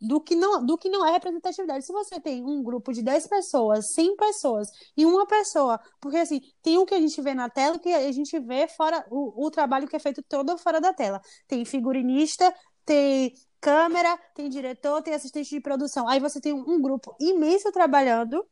do 0.00 0.20
que 0.20 0.36
não, 0.36 0.64
do 0.64 0.78
que 0.78 0.88
não 0.88 1.04
é 1.04 1.10
representatividade. 1.10 1.84
Se 1.84 1.92
você 1.92 2.20
tem 2.20 2.44
um 2.44 2.62
grupo 2.62 2.92
de 2.92 3.02
10 3.02 3.26
pessoas, 3.26 3.92
100 3.94 4.16
pessoas 4.16 4.68
e 4.96 5.04
uma 5.04 5.26
pessoa, 5.26 5.80
porque 6.00 6.18
assim, 6.18 6.40
tem 6.62 6.78
o 6.78 6.86
que 6.86 6.94
a 6.94 7.00
gente 7.00 7.20
vê 7.20 7.34
na 7.34 7.48
tela 7.48 7.78
que 7.78 7.92
a 7.92 8.12
gente 8.12 8.38
vê 8.38 8.68
fora, 8.68 9.04
o, 9.10 9.46
o 9.46 9.50
trabalho 9.50 9.88
que 9.88 9.96
é 9.96 9.98
feito 9.98 10.22
todo 10.22 10.56
fora 10.58 10.80
da 10.80 10.92
tela. 10.92 11.20
Tem 11.46 11.64
figurinista, 11.64 12.54
tem 12.84 13.34
câmera, 13.60 14.16
tem 14.34 14.48
diretor, 14.48 15.02
tem 15.02 15.14
assistente 15.14 15.50
de 15.50 15.60
produção. 15.60 16.08
Aí 16.08 16.20
você 16.20 16.40
tem 16.40 16.52
um 16.52 16.80
grupo 16.80 17.16
imenso 17.20 17.72
trabalhando 17.72 18.46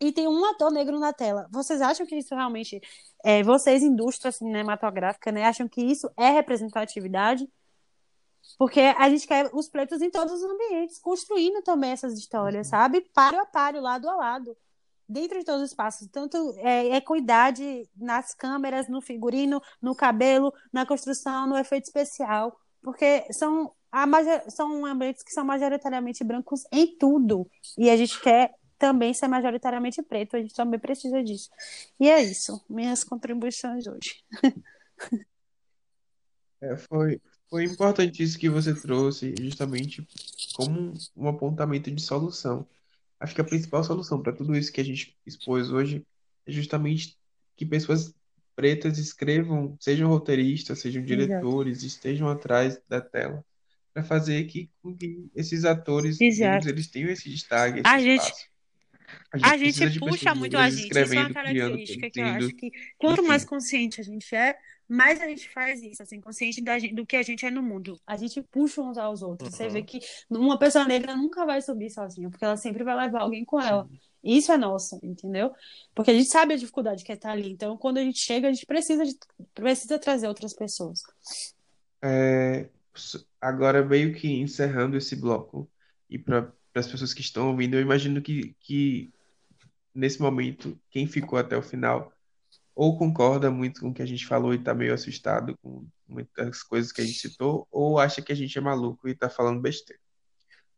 e 0.00 0.12
tem 0.12 0.26
um 0.26 0.44
ator 0.46 0.72
negro 0.72 0.98
na 0.98 1.12
tela. 1.12 1.46
Vocês 1.50 1.80
acham 1.80 2.06
que 2.06 2.16
isso 2.16 2.34
realmente, 2.34 2.80
é, 3.22 3.42
vocês, 3.42 3.82
indústria 3.82 4.32
cinematográfica, 4.32 5.30
né, 5.30 5.44
acham 5.44 5.68
que 5.68 5.82
isso 5.82 6.10
é 6.16 6.30
representatividade? 6.30 7.48
Porque 8.58 8.80
a 8.80 9.08
gente 9.10 9.26
quer 9.26 9.50
os 9.52 9.68
pretos 9.68 10.00
em 10.00 10.10
todos 10.10 10.32
os 10.32 10.42
ambientes, 10.42 10.98
construindo 10.98 11.62
também 11.62 11.90
essas 11.90 12.18
histórias, 12.18 12.68
sabe? 12.68 13.02
Páreo 13.14 13.40
a 13.40 13.46
páreo, 13.46 13.80
lado 13.82 14.08
a 14.08 14.16
lado, 14.16 14.56
dentro 15.08 15.38
de 15.38 15.44
todos 15.44 15.62
os 15.62 15.68
espaços. 15.68 16.08
Tanto 16.08 16.54
é, 16.58 16.96
equidade 16.96 17.88
nas 17.96 18.34
câmeras, 18.34 18.88
no 18.88 19.00
figurino, 19.00 19.62
no 19.80 19.94
cabelo, 19.94 20.52
na 20.72 20.86
construção, 20.86 21.46
no 21.46 21.56
efeito 21.56 21.84
especial. 21.84 22.58
Porque 22.82 23.26
são, 23.32 23.72
a 23.92 24.06
são 24.48 24.86
ambientes 24.86 25.22
que 25.22 25.32
são 25.32 25.44
majoritariamente 25.44 26.24
brancos 26.24 26.62
em 26.72 26.96
tudo. 26.96 27.46
E 27.76 27.90
a 27.90 27.96
gente 27.96 28.20
quer 28.20 28.54
também 28.80 29.12
ser 29.14 29.28
majoritariamente 29.28 30.02
preto, 30.02 30.34
a 30.36 30.40
gente 30.40 30.54
também 30.54 30.80
precisa 30.80 31.22
disso. 31.22 31.50
E 32.00 32.08
é 32.08 32.20
isso, 32.22 32.64
minhas 32.68 33.04
contribuições 33.04 33.86
hoje. 33.86 34.24
É, 36.62 36.76
foi, 36.76 37.20
foi 37.48 37.64
importante 37.64 38.22
isso 38.22 38.38
que 38.38 38.48
você 38.48 38.74
trouxe, 38.74 39.34
justamente 39.40 40.06
como 40.54 40.92
um 41.16 41.28
apontamento 41.28 41.90
de 41.90 42.02
solução. 42.02 42.66
Acho 43.18 43.34
que 43.34 43.40
a 43.40 43.44
principal 43.44 43.84
solução 43.84 44.22
para 44.22 44.32
tudo 44.32 44.56
isso 44.56 44.72
que 44.72 44.80
a 44.80 44.84
gente 44.84 45.16
expôs 45.26 45.70
hoje 45.70 46.04
é 46.46 46.50
justamente 46.50 47.16
que 47.56 47.66
pessoas 47.66 48.14
pretas 48.56 48.98
escrevam, 48.98 49.76
sejam 49.78 50.08
roteiristas, 50.08 50.80
sejam 50.80 51.02
diretores, 51.02 51.82
estejam 51.82 52.28
atrás 52.28 52.80
da 52.88 53.00
tela, 53.00 53.44
para 53.92 54.02
fazer 54.02 54.44
que, 54.44 54.70
com 54.82 54.94
que 54.94 55.30
esses 55.34 55.64
atores 55.64 56.20
Exato. 56.20 56.50
negros 56.50 56.66
eles 56.66 56.86
tenham 56.88 57.10
esse 57.10 57.28
destaque, 57.28 57.80
esse 57.80 57.88
A 57.88 57.98
gente- 57.98 58.20
espaço. 58.22 58.49
A 59.32 59.56
gente 59.56 59.60
precisa 59.60 59.90
de 59.90 60.00
puxa 60.00 60.34
muito 60.34 60.56
a 60.56 60.68
gente. 60.68 60.90
Isso 60.90 61.14
é 61.14 61.20
uma 61.20 61.32
característica 61.32 62.10
que 62.10 62.20
eu 62.20 62.26
acho 62.26 62.48
que 62.54 62.70
quanto 62.98 63.22
mais 63.22 63.44
consciente 63.44 64.00
a 64.00 64.04
gente 64.04 64.34
é, 64.34 64.56
mais 64.88 65.20
a 65.20 65.26
gente 65.26 65.48
faz 65.50 65.80
isso, 65.82 66.02
assim, 66.02 66.20
consciente 66.20 66.60
da 66.60 66.78
gente- 66.78 66.94
do 66.94 67.06
que 67.06 67.14
a 67.16 67.22
gente 67.22 67.46
é 67.46 67.50
no 67.50 67.62
mundo. 67.62 68.00
A 68.06 68.16
gente 68.16 68.42
puxa 68.42 68.82
uns 68.82 68.98
aos 68.98 69.22
outros. 69.22 69.54
Você 69.54 69.64
Uhum. 69.66 69.70
vê 69.70 69.82
que 69.82 70.00
uma 70.28 70.58
pessoa 70.58 70.84
negra 70.84 71.16
nunca 71.16 71.46
vai 71.46 71.62
subir 71.62 71.90
sozinha, 71.90 72.28
porque 72.28 72.44
ela 72.44 72.56
sempre 72.56 72.82
vai 72.82 72.96
levar 72.96 73.20
alguém 73.20 73.44
com 73.44 73.60
ela. 73.60 73.88
Isso 74.22 74.50
é 74.52 74.58
nosso, 74.58 74.98
entendeu? 75.02 75.52
Porque 75.94 76.10
a 76.10 76.14
gente 76.14 76.28
sabe 76.28 76.54
a 76.54 76.56
dificuldade 76.56 77.04
que 77.04 77.12
é 77.12 77.14
estar 77.14 77.30
ali. 77.30 77.52
Então, 77.52 77.76
quando 77.76 77.98
a 77.98 78.02
gente 78.02 78.18
chega, 78.18 78.48
a 78.48 78.52
gente 78.52 78.66
precisa, 78.66 79.04
de, 79.04 79.16
precisa 79.54 79.98
trazer 79.98 80.26
outras 80.28 80.52
pessoas. 80.52 81.02
É, 82.02 82.68
agora, 83.40 83.84
meio 83.84 84.12
que 84.14 84.28
encerrando 84.28 84.96
esse 84.96 85.14
bloco, 85.16 85.70
e 86.08 86.18
para 86.18 86.52
as 86.74 86.86
pessoas 86.86 87.12
que 87.12 87.20
estão 87.20 87.50
ouvindo, 87.50 87.74
eu 87.74 87.80
imagino 87.80 88.22
que, 88.22 88.54
que 88.60 89.12
nesse 89.94 90.20
momento, 90.20 90.80
quem 90.90 91.06
ficou 91.06 91.38
até 91.38 91.56
o 91.56 91.62
final, 91.62 92.12
ou 92.74 92.96
concorda 92.96 93.50
muito 93.50 93.80
com 93.80 93.88
o 93.88 93.94
que 93.94 94.02
a 94.02 94.06
gente 94.06 94.26
falou 94.26 94.54
e 94.54 94.56
está 94.56 94.72
meio 94.72 94.94
assustado 94.94 95.56
com 95.58 95.86
muitas 96.08 96.62
coisas 96.62 96.92
que 96.92 97.00
a 97.00 97.04
gente 97.04 97.18
citou, 97.18 97.66
ou 97.70 97.98
acha 97.98 98.22
que 98.22 98.32
a 98.32 98.34
gente 98.34 98.56
é 98.56 98.60
maluco 98.60 99.08
e 99.08 99.12
está 99.12 99.28
falando 99.28 99.60
besteira. 99.60 100.00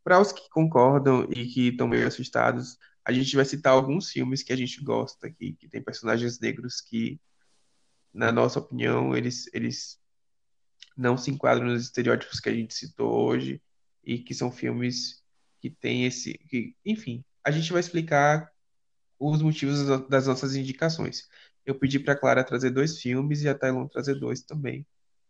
Para 0.03 0.19
os 0.19 0.31
que 0.31 0.49
concordam 0.49 1.27
e 1.29 1.45
que 1.47 1.69
estão 1.69 1.87
meio 1.87 2.07
assustados, 2.07 2.77
a 3.05 3.11
gente 3.11 3.35
vai 3.35 3.45
citar 3.45 3.73
alguns 3.73 4.09
filmes 4.09 4.43
que 4.43 4.51
a 4.51 4.55
gente 4.55 4.83
gosta, 4.83 5.29
que, 5.29 5.53
que 5.53 5.67
tem 5.69 5.81
personagens 5.81 6.39
negros 6.39 6.81
que, 6.81 7.19
na 8.13 8.31
nossa 8.31 8.59
opinião, 8.59 9.15
eles, 9.15 9.49
eles 9.53 9.99
não 10.95 11.17
se 11.17 11.31
enquadram 11.31 11.67
nos 11.67 11.83
estereótipos 11.83 12.39
que 12.39 12.49
a 12.49 12.53
gente 12.53 12.73
citou 12.73 13.25
hoje 13.25 13.61
e 14.03 14.19
que 14.19 14.33
são 14.33 14.51
filmes 14.51 15.22
que 15.63 15.69
têm 15.69 16.05
esse, 16.05 16.33
que, 16.49 16.75
enfim, 16.85 17.23
a 17.41 17.49
gente 17.49 17.71
vai 17.71 17.79
explicar 17.79 18.51
os 19.17 19.41
motivos 19.41 19.87
das- 20.09 20.27
nossas 20.27 20.57
indicações. 20.57 21.29
Eu 21.65 21.73
pedi 21.79 21.99
para 21.99 22.17
Clara 22.17 22.43
trazer 22.43 22.71
dois 22.71 22.99
filmes 22.99 23.43
e 23.43 23.47
a 23.47 23.55
Tailon 23.55 23.87
trazer 23.87 24.15
dois 24.15 24.41
também, 24.41 24.85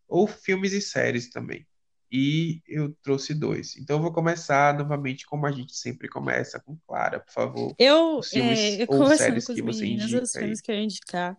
ou 0.07 0.25
filmes 0.27 0.73
e 0.73 0.81
séries 0.81 1.29
também. 1.29 1.67
E 2.11 2.63
eu 2.67 2.95
trouxe 3.03 3.35
dois. 3.35 3.77
Então 3.77 3.97
eu 3.97 4.01
vou 4.01 4.11
começar 4.11 4.75
novamente 4.75 5.23
como 5.27 5.45
a 5.45 5.51
gente 5.51 5.75
sempre 5.75 6.09
começa 6.09 6.59
com 6.59 6.75
Clara, 6.87 7.19
por 7.19 7.31
favor. 7.31 7.75
Eu, 7.77 8.17
Os 8.17 8.29
filmes 8.31 8.59
é, 8.59 8.83
eu 8.83 8.87
ou 8.89 9.05
séries 9.15 9.45
com 9.45 9.53
os 9.53 9.59
que 9.59 9.63
você 9.63 9.85
indica 9.85 10.23
os 10.23 10.31
filmes 10.31 10.61
que 10.61 10.71
eu 10.71 10.75
ia 10.75 10.83
indicar. 10.83 11.37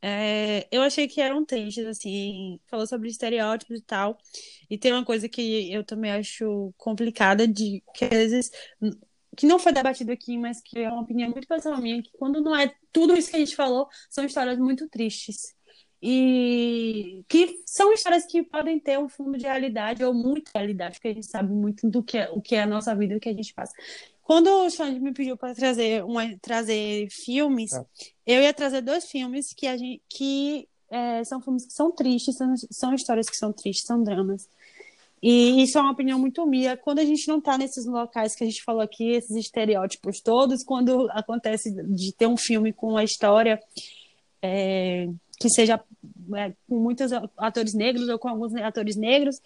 É, 0.00 0.68
eu 0.70 0.82
achei 0.82 1.08
que 1.08 1.20
eram 1.20 1.44
tristes, 1.44 1.84
assim, 1.86 2.60
falou 2.68 2.86
sobre 2.86 3.08
estereótipos 3.08 3.78
e 3.80 3.82
tal. 3.82 4.18
E 4.70 4.78
tem 4.78 4.92
uma 4.92 5.04
coisa 5.04 5.28
que 5.28 5.72
eu 5.72 5.84
também 5.84 6.10
acho 6.12 6.72
complicada 6.76 7.46
de 7.48 7.82
que 7.94 8.04
às 8.04 8.10
vezes 8.10 8.50
que 9.36 9.46
não 9.46 9.58
foi 9.58 9.72
debatido 9.72 10.10
aqui, 10.10 10.36
mas 10.36 10.60
que 10.60 10.80
é 10.80 10.88
uma 10.90 11.02
opinião 11.02 11.30
muito 11.30 11.46
pessoal 11.46 11.80
minha, 11.80 12.02
que 12.02 12.10
quando 12.18 12.40
não 12.40 12.56
é 12.56 12.74
tudo 12.92 13.16
isso 13.16 13.30
que 13.30 13.36
a 13.36 13.38
gente 13.38 13.54
falou, 13.54 13.88
são 14.10 14.24
histórias 14.24 14.58
muito 14.58 14.88
tristes. 14.88 15.54
E 16.00 17.24
que 17.28 17.60
são 17.66 17.92
histórias 17.92 18.24
que 18.24 18.42
podem 18.42 18.78
ter 18.78 18.98
um 18.98 19.08
fundo 19.08 19.36
de 19.36 19.44
realidade 19.44 20.04
ou 20.04 20.14
muita 20.14 20.52
realidade, 20.54 20.94
porque 20.94 21.08
a 21.08 21.14
gente 21.14 21.26
sabe 21.26 21.52
muito 21.52 21.88
do 21.88 22.02
que 22.02 22.18
é, 22.18 22.30
o 22.30 22.40
que 22.40 22.54
é 22.54 22.62
a 22.62 22.66
nossa 22.66 22.94
vida, 22.94 23.16
o 23.16 23.20
que 23.20 23.28
a 23.28 23.34
gente 23.34 23.52
passa. 23.52 23.74
Quando 24.22 24.48
o 24.48 24.70
Xande 24.70 25.00
me 25.00 25.12
pediu 25.12 25.36
para 25.36 25.54
trazer, 25.54 26.04
uma, 26.04 26.22
trazer 26.40 27.08
filmes, 27.10 27.72
é. 27.72 27.84
eu 28.26 28.42
ia 28.42 28.52
trazer 28.52 28.82
dois 28.82 29.06
filmes 29.06 29.52
que, 29.54 29.66
a 29.66 29.76
gente, 29.76 30.02
que 30.08 30.68
é, 30.90 31.24
são 31.24 31.40
filmes 31.40 31.66
que 31.66 31.72
são 31.72 31.90
tristes, 31.90 32.36
são, 32.36 32.54
são 32.70 32.94
histórias 32.94 33.28
que 33.28 33.36
são 33.36 33.52
tristes, 33.52 33.86
são 33.86 34.02
dramas. 34.02 34.48
E 35.22 35.62
isso 35.62 35.78
é 35.78 35.80
uma 35.80 35.92
opinião 35.92 36.18
muito 36.18 36.46
minha. 36.46 36.76
Quando 36.76 37.00
a 37.00 37.04
gente 37.04 37.26
não 37.26 37.38
está 37.38 37.58
nesses 37.58 37.86
locais 37.86 38.36
que 38.36 38.44
a 38.44 38.46
gente 38.46 38.62
falou 38.62 38.82
aqui, 38.82 39.10
esses 39.10 39.34
estereótipos 39.34 40.20
todos, 40.20 40.62
quando 40.62 41.10
acontece 41.10 41.72
de 41.92 42.12
ter 42.12 42.26
um 42.26 42.36
filme 42.36 42.72
com 42.72 42.90
uma 42.90 43.02
história 43.02 43.60
é, 44.40 45.08
que 45.38 45.48
seja 45.48 45.80
é, 46.34 46.52
com 46.68 46.78
muitos 46.78 47.12
atores 47.36 47.74
negros 47.74 48.08
ou 48.08 48.18
com 48.18 48.28
alguns 48.28 48.54
atores 48.56 48.96
negros, 48.96 49.40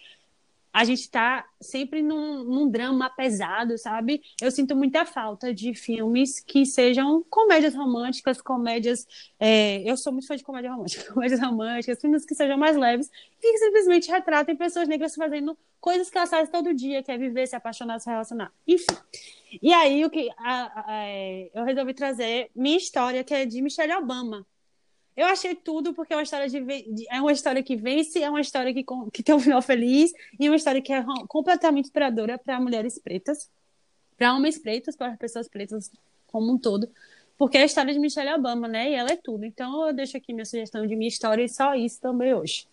a 0.73 0.85
gente 0.85 1.01
está 1.01 1.47
sempre 1.61 2.03
num, 2.03 2.45
num, 2.45 2.71
drama 2.71 3.11
pesado, 3.11 3.77
sabe? 3.77 4.23
Eu 4.41 4.51
sinto 4.51 4.75
muita 4.75 5.05
falta 5.05 5.53
de 5.53 5.75
filmes 5.75 6.41
que 6.41 6.65
sejam 6.65 7.23
comédias 7.29 7.75
românticas, 7.75 8.41
comédias. 8.41 9.07
É, 9.39 9.83
eu 9.89 9.97
sou 9.99 10.13
muito 10.13 10.27
fã 10.27 10.35
de 10.35 10.43
comédia 10.43 10.73
romântica, 10.73 11.05
comédias 11.13 11.41
românticas, 11.41 12.01
filmes 12.01 12.25
que 12.25 12.35
sejam 12.35 12.57
mais 12.57 12.77
leves 12.77 13.11
e 13.43 13.53
que 13.53 13.59
simplesmente 13.59 14.11
retratem 14.11 14.57
pessoas 14.57 14.89
negras 14.89 15.15
fazendo 15.15 15.59
coisas 15.79 16.09
que 16.09 16.17
elas 16.17 16.31
fazem 16.31 16.51
todo 16.51 16.73
dia, 16.73 17.03
que 17.03 17.13
é 17.13 17.19
viver, 17.19 17.47
se 17.47 17.57
apaixonar, 17.57 17.99
se 17.99 18.09
relacionar. 18.09 18.51
Enfim. 18.67 18.97
E 19.61 19.75
aí 19.75 20.05
o 20.07 20.11
que 20.11 20.31
a, 20.39 20.87
a, 20.87 21.05
é, 21.05 21.51
eu 21.53 21.65
resolvi 21.65 21.93
trazer 21.93 22.51
minha 22.55 22.79
história, 22.79 23.23
que 23.23 23.35
é 23.35 23.45
de 23.45 23.61
Michelle 23.61 23.93
Obama. 23.93 24.47
Eu 25.17 25.27
achei 25.27 25.55
tudo 25.55 25.93
porque 25.93 26.13
é 26.13 26.17
uma 26.17 26.23
história 26.23 26.49
de, 26.49 26.61
de, 26.61 27.07
é 27.11 27.21
uma 27.21 27.33
história 27.33 27.63
que 27.63 27.77
vence, 27.77 28.23
é 28.23 28.31
uma 28.31 28.41
história 28.41 28.73
que, 28.73 28.85
que 29.13 29.23
tem 29.23 29.35
um 29.35 29.41
final 29.41 29.61
feliz 29.61 30.13
e 30.41 30.49
uma 30.49 30.57
história 30.57 30.81
que 30.81 30.93
é 30.93 31.05
completamente 31.29 31.87
inspiradora 31.87 32.39
para 32.39 32.59
mulheres 32.59 32.99
pretas, 32.99 33.51
para 34.17 34.35
homens 34.35 34.59
pretos, 34.59 34.97
para 34.97 35.17
pessoas 35.17 35.49
pretas 35.49 35.91
como 36.27 36.51
um 36.51 36.59
todo, 36.59 36.89
porque 37.37 37.59
é 37.59 37.63
a 37.63 37.67
história 37.67 37.93
de 37.93 37.99
Michelle 37.99 38.33
Obama, 38.33 38.67
né? 38.67 38.91
E 38.91 38.95
ela 38.95 39.11
é 39.11 39.17
tudo. 39.17 39.45
Então 39.45 39.87
eu 39.87 39.93
deixo 39.93 40.17
aqui 40.17 40.33
minha 40.33 40.47
sugestão 40.47 40.87
de 40.87 40.97
minha 40.97 41.09
história 41.09 41.45
e 41.45 41.49
só 41.49 41.75
isso 41.75 42.01
também 42.01 42.33
hoje. 42.33 42.67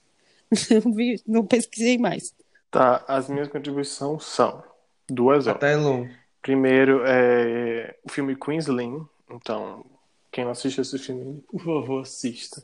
não, 0.83 0.93
vi, 0.93 1.21
não 1.27 1.45
pesquisei 1.45 1.97
mais. 1.97 2.33
Tá, 2.71 3.03
as 3.07 3.27
minhas 3.27 3.49
contribuições 3.49 4.23
são 4.23 4.63
duas 5.09 5.47
horas. 5.47 5.57
Até 5.57 5.75
longe. 5.75 6.17
Primeiro 6.41 7.03
é 7.05 7.95
o 8.03 8.09
filme 8.09 8.35
Queensland, 8.35 9.05
então 9.29 9.85
quem 10.31 10.43
não 10.43 10.51
assistiu 10.51 10.81
esse 10.81 10.97
filme, 10.97 11.43
por 11.49 11.59
favor, 11.59 12.01
assista. 12.01 12.63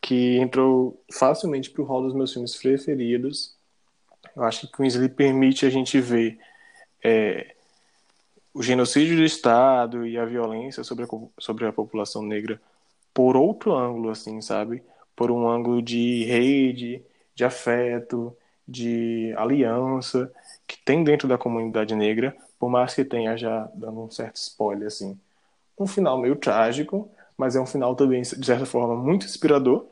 Que 0.00 0.38
entrou 0.38 1.00
facilmente 1.12 1.70
pro 1.70 1.84
hall 1.84 2.02
dos 2.02 2.14
meus 2.14 2.32
filmes 2.32 2.54
preferidos. 2.56 3.54
Eu 4.34 4.42
acho 4.42 4.66
que 4.66 4.76
Queensley 4.76 5.08
permite 5.08 5.64
a 5.64 5.70
gente 5.70 6.00
ver 6.00 6.38
é, 7.02 7.54
o 8.52 8.62
genocídio 8.62 9.16
do 9.16 9.24
Estado 9.24 10.06
e 10.06 10.18
a 10.18 10.24
violência 10.24 10.82
sobre 10.84 11.04
a, 11.04 11.08
sobre 11.38 11.66
a 11.66 11.72
população 11.72 12.22
negra 12.22 12.60
por 13.12 13.36
outro 13.36 13.74
ângulo, 13.74 14.10
assim, 14.10 14.40
sabe? 14.40 14.82
Por 15.14 15.30
um 15.30 15.48
ângulo 15.48 15.80
de 15.80 16.24
rede, 16.24 17.02
de 17.34 17.44
afeto, 17.44 18.36
de 18.66 19.32
aliança 19.36 20.30
que 20.66 20.78
tem 20.84 21.04
dentro 21.04 21.28
da 21.28 21.38
comunidade 21.38 21.94
negra, 21.94 22.36
por 22.58 22.68
mais 22.68 22.94
que 22.94 23.04
tenha 23.04 23.36
já 23.36 23.70
dando 23.74 24.00
um 24.00 24.10
certo 24.10 24.36
spoiler, 24.36 24.88
assim, 24.88 25.18
um 25.78 25.86
final 25.86 26.18
meio 26.18 26.36
trágico, 26.36 27.10
mas 27.36 27.54
é 27.54 27.60
um 27.60 27.66
final 27.66 27.94
também, 27.94 28.22
de 28.22 28.46
certa 28.46 28.66
forma, 28.66 28.96
muito 28.96 29.26
inspirador. 29.26 29.86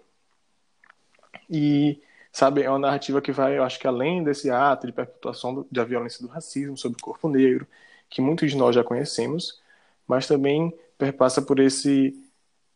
E, 1.49 2.01
sabe, 2.33 2.63
é 2.63 2.71
uma 2.71 2.79
narrativa 2.79 3.21
que 3.21 3.33
vai, 3.33 3.59
eu 3.59 3.63
acho 3.63 3.79
que 3.79 3.87
além 3.87 4.25
desse 4.25 4.51
ato 4.51 4.87
de 4.87 4.93
perpetuação 4.93 5.67
da 5.71 5.85
violência 5.85 6.25
do 6.25 6.33
racismo 6.33 6.77
sobre 6.77 6.99
o 6.99 7.05
corpo 7.05 7.29
negro, 7.29 7.67
que 8.09 8.21
muitos 8.21 8.51
de 8.51 8.57
nós 8.57 8.75
já 8.75 8.83
conhecemos, 8.83 9.61
mas 10.07 10.27
também 10.27 10.73
perpassa 10.97 11.43
por 11.43 11.61
esse, 11.61 12.15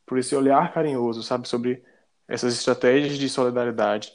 por 0.05 0.19
esse 0.19 0.35
olhar 0.35 0.73
carinhoso, 0.73 1.23
sabe, 1.23 1.49
sobre 1.49 1.83
essas 2.27 2.53
estratégias 2.55 3.17
de 3.17 3.29
solidariedade 3.29 4.13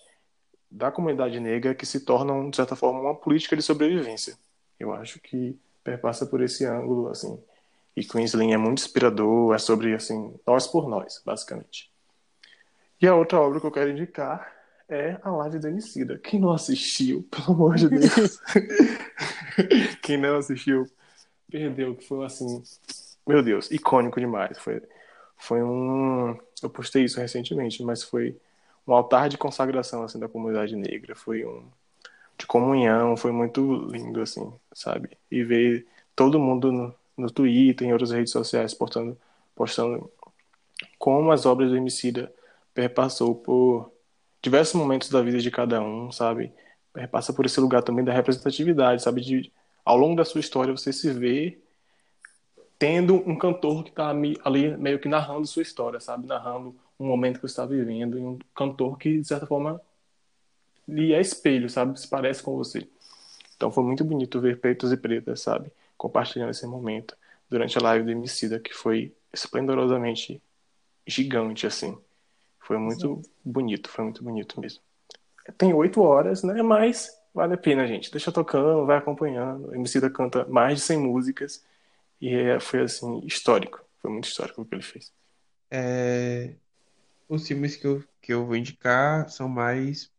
da 0.69 0.91
comunidade 0.91 1.39
negra 1.39 1.75
que 1.75 1.85
se 1.85 1.99
tornam, 1.99 2.49
de 2.49 2.55
certa 2.55 2.75
forma, 2.75 2.99
uma 2.99 3.15
política 3.15 3.55
de 3.55 3.61
sobrevivência. 3.61 4.37
Eu 4.79 4.91
acho 4.93 5.19
que 5.19 5.57
perpassa 5.83 6.25
por 6.25 6.41
esse 6.41 6.65
ângulo, 6.65 7.09
assim, 7.09 7.39
e 7.95 8.03
Queensland 8.03 8.51
é 8.51 8.57
muito 8.57 8.79
inspirador, 8.79 9.53
é 9.53 9.57
sobre, 9.57 9.93
assim, 9.93 10.33
nós 10.45 10.65
por 10.67 10.89
nós, 10.89 11.21
basicamente. 11.23 11.91
E 12.99 13.07
a 13.07 13.15
outra 13.15 13.39
obra 13.39 13.59
que 13.59 13.65
eu 13.65 13.71
quero 13.71 13.91
indicar 13.91 14.51
é 14.89 15.17
A 15.21 15.29
Live 15.29 15.59
do 15.59 15.67
Emicida. 15.67 16.17
Quem 16.17 16.39
não 16.39 16.51
assistiu, 16.51 17.27
pelo 17.29 17.53
amor 17.53 17.75
de 17.75 17.89
Deus. 17.89 18.39
Quem 20.01 20.17
não 20.17 20.37
assistiu, 20.37 20.87
perdeu, 21.49 21.95
que 21.95 22.07
foi, 22.07 22.25
assim, 22.25 22.63
meu 23.27 23.43
Deus, 23.43 23.69
icônico 23.69 24.19
demais. 24.19 24.57
Foi, 24.57 24.81
foi 25.37 25.61
um... 25.61 26.37
Eu 26.61 26.69
postei 26.69 27.03
isso 27.03 27.19
recentemente, 27.19 27.83
mas 27.83 28.03
foi 28.03 28.35
um 28.87 28.93
altar 28.93 29.29
de 29.29 29.37
consagração, 29.37 30.03
assim, 30.03 30.19
da 30.19 30.27
comunidade 30.27 30.75
negra. 30.75 31.13
Foi 31.13 31.45
um... 31.45 31.63
de 32.37 32.47
comunhão, 32.47 33.15
foi 33.15 33.31
muito 33.31 33.85
lindo, 33.91 34.19
assim, 34.19 34.51
sabe? 34.73 35.11
E 35.29 35.43
ver 35.43 35.85
todo 36.15 36.39
mundo... 36.39 36.95
No 37.17 37.29
Twitter, 37.29 37.87
em 37.87 37.91
outras 37.91 38.11
redes 38.11 38.31
sociais, 38.31 38.73
postando, 38.73 39.17
postando 39.55 40.11
como 40.97 41.31
as 41.31 41.45
obras 41.45 41.69
do 41.69 41.77
Emicida 41.77 42.33
perpassou 42.73 43.35
por 43.35 43.91
diversos 44.41 44.73
momentos 44.73 45.09
da 45.09 45.21
vida 45.21 45.39
de 45.39 45.51
cada 45.51 45.81
um, 45.81 46.11
sabe? 46.11 46.51
Perpassa 46.91 47.31
por 47.33 47.45
esse 47.45 47.59
lugar 47.59 47.81
também 47.83 48.03
da 48.03 48.13
representatividade, 48.13 49.01
sabe? 49.01 49.21
De, 49.21 49.51
ao 49.85 49.97
longo 49.97 50.15
da 50.15 50.25
sua 50.25 50.41
história, 50.41 50.75
você 50.75 50.91
se 50.91 51.11
vê 51.11 51.59
tendo 52.77 53.15
um 53.29 53.37
cantor 53.37 53.83
que 53.83 53.91
está 53.91 54.09
ali 54.43 54.75
meio 54.77 54.99
que 54.99 55.07
narrando 55.07 55.47
sua 55.47 55.61
história, 55.61 55.99
sabe? 55.99 56.27
Narrando 56.27 56.75
um 56.99 57.07
momento 57.07 57.35
que 57.35 57.47
você 57.47 57.53
está 57.53 57.65
vivendo, 57.65 58.17
e 58.17 58.21
um 58.21 58.37
cantor 58.55 58.97
que, 58.97 59.19
de 59.19 59.27
certa 59.27 59.45
forma, 59.45 59.79
lhe 60.87 61.13
é 61.13 61.21
espelho, 61.21 61.69
sabe? 61.69 61.99
Se 61.99 62.07
parece 62.07 62.43
com 62.43 62.55
você. 62.55 62.87
Então 63.55 63.71
foi 63.71 63.83
muito 63.83 64.03
bonito 64.03 64.41
ver 64.41 64.59
pretos 64.59 64.91
e 64.91 64.97
pretas, 64.97 65.41
sabe? 65.41 65.71
Compartilhando 66.03 66.49
esse 66.49 66.67
momento 66.67 67.15
durante 67.49 67.77
a 67.77 67.81
live 67.81 68.03
do 68.03 68.11
Emicida, 68.11 68.59
que 68.59 68.73
foi 68.73 69.15
esplendorosamente 69.31 70.43
gigante, 71.07 71.65
assim. 71.65 71.97
Foi 72.59 72.77
muito 72.77 73.21
Sim. 73.23 73.31
bonito, 73.43 73.89
foi 73.89 74.03
muito 74.03 74.21
bonito 74.21 74.59
mesmo. 74.59 74.81
Tem 75.57 75.73
oito 75.73 76.01
horas, 76.01 76.43
né? 76.43 76.61
Mas 76.61 77.09
vale 77.33 77.53
a 77.53 77.57
pena, 77.57 77.87
gente. 77.87 78.11
Deixa 78.11 78.33
tocando, 78.33 78.85
vai 78.85 78.97
acompanhando. 78.97 79.69
O 79.69 79.75
Emicida 79.75 80.09
canta 80.09 80.45
mais 80.45 80.79
de 80.79 80.81
100 80.81 80.97
músicas 80.97 81.63
e 82.19 82.35
é, 82.35 82.59
foi, 82.59 82.81
assim, 82.81 83.21
histórico. 83.25 83.81
Foi 84.01 84.11
muito 84.11 84.27
histórico 84.27 84.61
o 84.61 84.65
que 84.65 84.75
ele 84.75 84.83
fez. 84.83 85.13
É... 85.71 86.53
Os 87.29 87.47
filmes 87.47 87.77
que 87.77 87.87
eu, 87.87 88.03
que 88.21 88.33
eu 88.33 88.45
vou 88.45 88.57
indicar 88.57 89.29
são 89.29 89.47
mais... 89.47 90.11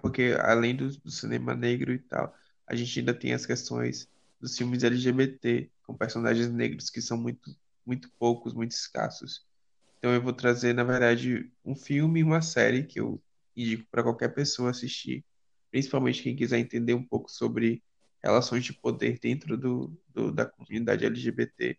Porque 0.00 0.36
além 0.38 0.76
do, 0.76 0.88
do 0.98 1.10
cinema 1.10 1.52
negro 1.52 1.92
e 1.92 1.98
tal, 1.98 2.32
a 2.64 2.76
gente 2.76 3.00
ainda 3.00 3.12
tem 3.12 3.32
as 3.32 3.44
questões 3.44 4.08
dos 4.42 4.58
filmes 4.58 4.82
LGBT 4.82 5.70
com 5.86 5.96
personagens 5.96 6.50
negros 6.50 6.90
que 6.90 7.00
são 7.00 7.16
muito, 7.16 7.56
muito 7.86 8.10
poucos, 8.18 8.52
muito 8.52 8.72
escassos. 8.72 9.46
Então 9.98 10.12
eu 10.12 10.20
vou 10.20 10.32
trazer, 10.32 10.74
na 10.74 10.82
verdade, 10.82 11.48
um 11.64 11.76
filme 11.76 12.20
e 12.20 12.24
uma 12.24 12.42
série 12.42 12.82
que 12.82 12.98
eu 12.98 13.22
indico 13.56 13.86
para 13.88 14.02
qualquer 14.02 14.34
pessoa 14.34 14.70
assistir, 14.70 15.24
principalmente 15.70 16.24
quem 16.24 16.34
quiser 16.34 16.58
entender 16.58 16.94
um 16.94 17.04
pouco 17.04 17.30
sobre 17.30 17.80
relações 18.20 18.64
de 18.64 18.72
poder 18.72 19.20
dentro 19.20 19.56
do, 19.56 19.96
do 20.12 20.32
da 20.32 20.44
comunidade 20.44 21.06
LGBT. 21.06 21.78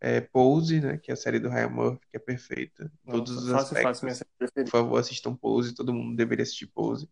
É 0.00 0.20
Pose, 0.20 0.80
né, 0.80 0.98
que 0.98 1.10
é 1.10 1.14
a 1.14 1.16
série 1.16 1.38
do 1.38 1.48
Ryan 1.48 1.68
Murphy, 1.68 2.06
que 2.10 2.16
é 2.16 2.20
perfeita. 2.20 2.90
Nossa, 3.04 3.18
todos 3.18 3.36
os 3.44 3.50
fácil, 3.50 3.78
aspectos. 3.78 4.00
Fácil, 4.00 4.64
Por 4.64 4.68
favor, 4.70 4.98
assistam 4.98 5.34
Pose, 5.34 5.74
todo 5.74 5.94
mundo 5.94 6.16
deveria 6.16 6.42
assistir 6.42 6.66
Pose. 6.66 7.08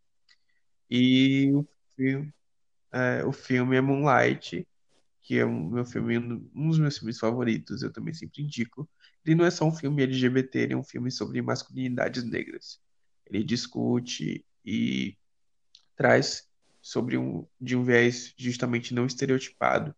E 0.91 1.51
o 1.55 1.67
filme, 1.95 2.33
é, 2.93 3.25
o 3.25 3.33
filme 3.33 3.77
é 3.77 3.81
Moonlight, 3.81 4.67
que 5.23 5.39
é 5.39 5.47
um 5.47 5.71
meu 5.71 5.85
filme, 5.85 6.19
um 6.19 6.69
dos 6.69 6.79
meus 6.79 6.99
filmes 6.99 7.19
favoritos, 7.19 7.83
eu 7.83 7.93
também 7.93 8.15
sempre 8.15 8.43
indico. 8.43 8.89
Ele 9.25 9.37
não 9.37 9.45
é 9.45 9.51
só 9.51 9.65
um 9.67 9.73
filme 9.73 10.03
LGBT, 10.03 10.59
ele 10.61 10.75
é 10.75 10.77
um 10.77 10.85
filme 10.85 11.11
sobre 11.11 11.41
masculinidades 11.43 12.25
negras. 12.25 12.81
Ele 13.27 13.45
discute 13.45 14.45
e 14.65 15.17
traz 15.97 16.49
sobre 16.81 17.17
um 17.17 17.47
de 17.61 17.77
um 17.77 17.85
viés 17.85 18.35
justamente 18.37 18.95
não 18.95 19.07
estereotipado 19.07 19.95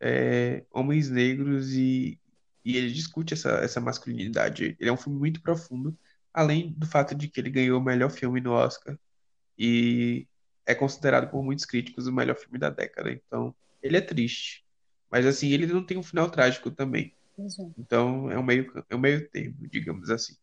é, 0.00 0.64
homens 0.72 1.10
negros 1.10 1.72
e, 1.74 2.18
e 2.64 2.76
ele 2.76 2.90
discute 2.92 3.34
essa, 3.34 3.50
essa 3.58 3.80
masculinidade. 3.80 4.76
Ele 4.80 4.88
é 4.88 4.92
um 4.92 4.96
filme 4.96 5.18
muito 5.18 5.42
profundo, 5.42 5.96
além 6.32 6.72
do 6.72 6.86
fato 6.86 7.14
de 7.14 7.28
que 7.28 7.40
ele 7.40 7.50
ganhou 7.50 7.78
o 7.78 7.84
melhor 7.84 8.10
filme 8.10 8.40
no 8.40 8.52
Oscar 8.52 8.98
e 9.58 10.26
é 10.70 10.74
considerado 10.74 11.30
por 11.30 11.42
muitos 11.42 11.64
críticos 11.64 12.06
o 12.06 12.12
melhor 12.12 12.36
filme 12.36 12.58
da 12.58 12.70
década. 12.70 13.10
Então, 13.10 13.54
ele 13.82 13.96
é 13.96 14.00
triste. 14.00 14.64
Mas 15.10 15.26
assim, 15.26 15.50
ele 15.50 15.66
não 15.66 15.84
tem 15.84 15.98
um 15.98 16.02
final 16.02 16.30
trágico 16.30 16.70
também. 16.70 17.12
Então, 17.78 18.30
é 18.30 18.38
um 18.38 18.42
meio, 18.42 18.70
é 18.88 18.94
um 18.94 18.98
meio 18.98 19.28
termo, 19.28 19.56
digamos 19.68 20.10
assim. 20.10 20.34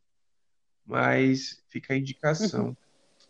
Mas 0.86 1.64
fica 1.70 1.94
a 1.94 1.98
indicação. 1.98 2.68
Uhum. 2.68 2.76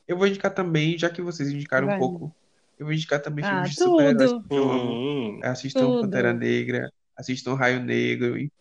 Eu 0.08 0.18
vou 0.18 0.28
indicar 0.28 0.54
também, 0.54 0.98
já 0.98 1.10
que 1.10 1.22
vocês 1.22 1.50
indicaram 1.50 1.90
um 1.90 1.98
pouco, 1.98 2.36
eu 2.80 2.86
vou 2.86 2.94
indicar 2.94 3.22
também 3.22 3.44
Ah, 3.44 3.50
filmes 3.50 3.72
de 3.72 3.76
super-heróis. 3.76 4.32
Hum, 4.52 5.40
Assistam 5.44 5.80
Tudo. 5.82 6.02
Pantera 6.02 6.34
Negra, 6.34 6.92
assistam 7.16 7.56
Raio 7.56 7.84
Negro, 7.84 8.38
enfim. 8.38 8.52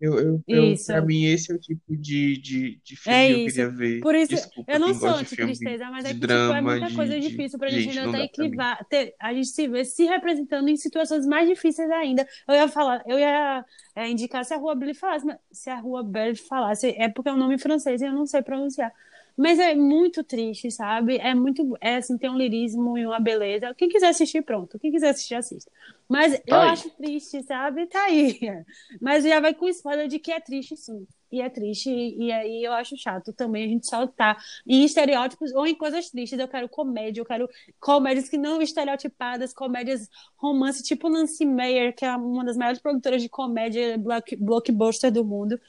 Eu, 0.00 0.18
eu, 0.18 0.44
eu, 0.46 0.72
Isso. 0.72 0.86
pra 0.86 1.00
mim, 1.00 1.24
esse 1.24 1.50
é 1.50 1.54
o 1.54 1.58
tipo 1.58 1.96
de, 1.96 2.36
de, 2.38 2.80
de 2.84 2.96
filme 2.96 3.18
É 3.18 3.26
que 3.26 3.32
eu 3.32 3.38
isso. 3.38 3.56
queria 3.56 3.70
ver. 3.70 4.00
Por 4.00 4.14
isso, 4.14 4.28
Desculpa 4.28 4.72
eu 4.72 4.78
não 4.78 4.88
quem 4.88 4.94
sou 4.94 5.08
gosta 5.08 5.24
de 5.24 5.30
filme 5.34 5.52
anti-tristeza, 5.52 5.90
mas 5.90 6.04
é 6.04 6.12
de 6.12 6.14
que 6.14 6.20
tipo, 6.20 6.24
é 6.50 6.60
drama, 6.60 6.62
muita 6.62 6.90
de- 6.90 6.94
coisa 6.94 7.18
de- 7.20 7.20
difícil 7.20 7.58
pra 7.58 7.68
gente 7.70 7.82
gente, 7.84 7.98
ainda 7.98 8.04
não 8.04 8.12
ter 8.12 8.18
dá 8.18 8.28
pra 8.28 8.48
mim. 8.48 8.56
ter, 8.90 9.14
a 9.18 9.32
gente 9.32 9.48
se 9.48 9.66
ver 9.68 9.84
se 9.86 10.04
representando 10.04 10.68
em 10.68 10.76
situações 10.76 11.26
mais 11.26 11.48
difíceis 11.48 11.90
ainda. 11.90 12.26
Eu 12.46 12.54
ia 12.54 12.68
falar, 12.68 13.02
eu 13.06 13.18
ia 13.18 13.64
é, 13.94 14.08
indicar 14.10 14.44
se 14.44 14.52
a 14.52 14.58
Rua 14.58 14.74
Belle 14.74 14.92
falasse, 14.94 15.24
mas 15.24 15.38
se 15.50 15.70
a 15.70 15.76
Rua 15.80 16.02
Belle 16.02 16.36
falasse, 16.36 16.94
é 16.98 17.08
porque 17.08 17.28
é 17.30 17.32
um 17.32 17.36
nome 17.38 17.58
francês 17.58 18.02
e 18.02 18.04
eu 18.04 18.12
não 18.12 18.26
sei 18.26 18.42
pronunciar. 18.42 18.92
Mas 19.36 19.58
é 19.58 19.74
muito 19.74 20.24
triste, 20.24 20.70
sabe? 20.70 21.18
É 21.18 21.34
muito, 21.34 21.76
é 21.80 21.96
assim, 21.96 22.16
tem 22.16 22.30
um 22.30 22.36
lirismo 22.38 22.96
e 22.96 23.06
uma 23.06 23.20
beleza. 23.20 23.74
Quem 23.74 23.88
quiser 23.88 24.08
assistir, 24.08 24.42
pronto. 24.42 24.78
Quem 24.78 24.90
quiser 24.90 25.10
assistir, 25.10 25.34
assista. 25.34 25.70
Mas 26.08 26.34
eu 26.46 26.58
Tá 26.58 26.62
aí. 26.62 26.70
acho 26.70 26.90
triste, 26.90 27.42
sabe? 27.42 27.86
Tá 27.86 28.04
aí. 28.04 28.38
Mas 29.00 29.24
já 29.24 29.40
vai 29.40 29.54
com 29.54 29.68
spoiler 29.68 30.08
de 30.08 30.18
que 30.18 30.32
é 30.32 30.40
triste, 30.40 30.76
sim. 30.76 31.06
E 31.30 31.40
é 31.40 31.50
triste, 31.50 31.90
e 31.90 32.30
aí 32.30 32.62
eu 32.62 32.72
acho 32.72 32.96
chato 32.96 33.32
também 33.32 33.64
a 33.64 33.68
gente 33.68 33.86
saltar 33.88 34.38
em 34.64 34.84
estereótipos 34.84 35.52
ou 35.52 35.66
em 35.66 35.74
coisas 35.74 36.08
tristes. 36.08 36.38
Eu 36.38 36.46
quero 36.46 36.68
comédia, 36.68 37.20
eu 37.20 37.26
quero 37.26 37.48
comédias 37.80 38.28
que 38.28 38.38
não 38.38 38.62
estereotipadas, 38.62 39.52
comédias 39.52 40.08
romance, 40.36 40.84
tipo 40.84 41.08
Nancy 41.10 41.44
Meyer, 41.44 41.92
que 41.94 42.04
é 42.04 42.16
uma 42.16 42.44
das 42.44 42.56
maiores 42.56 42.80
produtoras 42.80 43.20
de 43.20 43.28
comédia 43.28 43.98
block, 43.98 44.36
blockbuster 44.36 45.10
do 45.10 45.24
mundo. 45.24 45.60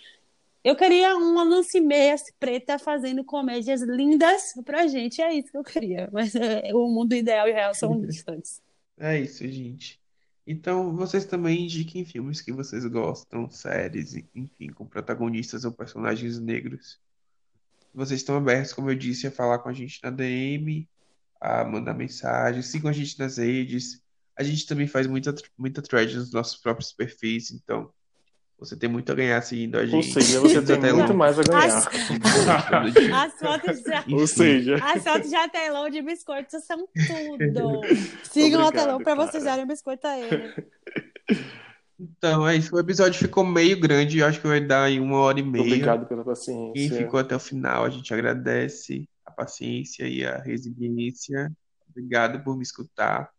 Eu 0.68 0.76
queria 0.76 1.16
uma 1.16 1.46
Nancy 1.46 1.80
Meyer 1.80 2.18
preta 2.38 2.78
fazendo 2.78 3.24
comédias 3.24 3.82
lindas 3.82 4.52
pra 4.66 4.86
gente, 4.86 5.22
é 5.22 5.34
isso 5.34 5.50
que 5.50 5.58
eu 5.58 5.64
queria. 5.64 6.10
Mas 6.12 6.36
é, 6.36 6.74
o 6.74 6.90
mundo 6.90 7.14
ideal 7.16 7.48
e 7.48 7.54
real 7.54 7.74
são 7.74 7.98
distantes. 8.06 8.62
É 8.98 9.18
isso, 9.18 9.48
gente. 9.48 9.98
Então, 10.46 10.94
vocês 10.94 11.24
também 11.24 11.64
indiquem 11.64 12.04
filmes 12.04 12.42
que 12.42 12.52
vocês 12.52 12.86
gostam, 12.86 13.50
séries, 13.50 14.14
enfim, 14.36 14.68
com 14.68 14.86
protagonistas 14.86 15.64
ou 15.64 15.72
personagens 15.72 16.38
negros. 16.38 17.00
Vocês 17.94 18.20
estão 18.20 18.36
abertos, 18.36 18.74
como 18.74 18.92
eu 18.92 18.96
disse, 18.96 19.26
a 19.26 19.32
falar 19.32 19.60
com 19.60 19.70
a 19.70 19.74
gente 19.74 20.02
na 20.04 20.10
DM, 20.10 20.86
a 21.40 21.64
mandar 21.64 21.94
mensagem, 21.94 22.62
sigam 22.62 22.90
a 22.90 22.94
gente 22.94 23.18
nas 23.18 23.38
redes. 23.38 24.04
A 24.36 24.44
gente 24.44 24.66
também 24.66 24.86
faz 24.86 25.08
muita, 25.08 25.34
muita 25.58 25.82
thread 25.82 26.14
nos 26.14 26.34
nossos 26.34 26.58
próprios 26.58 26.92
perfis, 26.92 27.52
então 27.52 27.90
você 28.60 28.76
tem 28.76 28.90
muito 28.90 29.12
a 29.12 29.16
ganhar 29.16 29.42
seguindo 29.42 29.76
a 29.78 29.82
ou 29.82 29.88
gente. 29.88 30.14
seja, 30.14 30.40
você 30.42 30.62
tem 30.62 30.78
até 30.78 30.92
muito 30.94 31.14
um- 31.14 31.16
mais 31.18 31.38
a 31.40 31.44
ganhar. 31.44 32.90
dia. 32.92 33.16
As 33.24 33.34
fotos 33.40 33.82
já, 33.82 34.04
Ou 34.12 34.28
seja, 34.28 34.76
as 34.84 35.04
fotos 35.04 35.30
de 35.30 35.36
atelão 35.36 35.90
de 35.90 36.02
biscoitos 36.02 36.64
são 36.64 36.78
tudo. 36.88 37.82
Sigam 38.24 38.62
o 38.62 38.66
Obrigado, 38.66 38.68
atelão 38.68 38.98
pra 39.04 39.16
cara. 39.16 39.28
vocês 39.28 39.44
darem 39.44 39.66
biscoito 39.68 40.08
a 40.08 40.18
ele. 40.18 40.54
Então, 42.00 42.48
é 42.48 42.56
isso. 42.56 42.76
O 42.76 42.80
episódio 42.80 43.20
ficou 43.20 43.44
meio 43.44 43.80
grande, 43.80 44.20
eu 44.20 44.28
acho 44.28 44.40
que 44.40 44.48
vai 44.48 44.62
dar 44.62 44.84
aí 44.84 45.00
uma 45.00 45.18
hora 45.18 45.40
e 45.40 45.44
meia. 45.44 45.64
obrigado 45.64 46.06
pela 46.08 46.24
Quem 46.24 46.32
paciência. 46.32 46.98
ficou 46.98 47.20
até 47.20 47.36
o 47.36 47.40
final, 47.40 47.86
a 47.86 47.90
gente 47.90 48.14
agradece 48.14 49.08
a 49.26 49.32
paciência 49.32 50.08
e 50.08 50.24
a 50.26 50.38
resiliência. 50.38 51.52
Obrigado 51.90 52.44
por 52.44 52.56
me 52.56 52.62
escutar, 52.62 53.30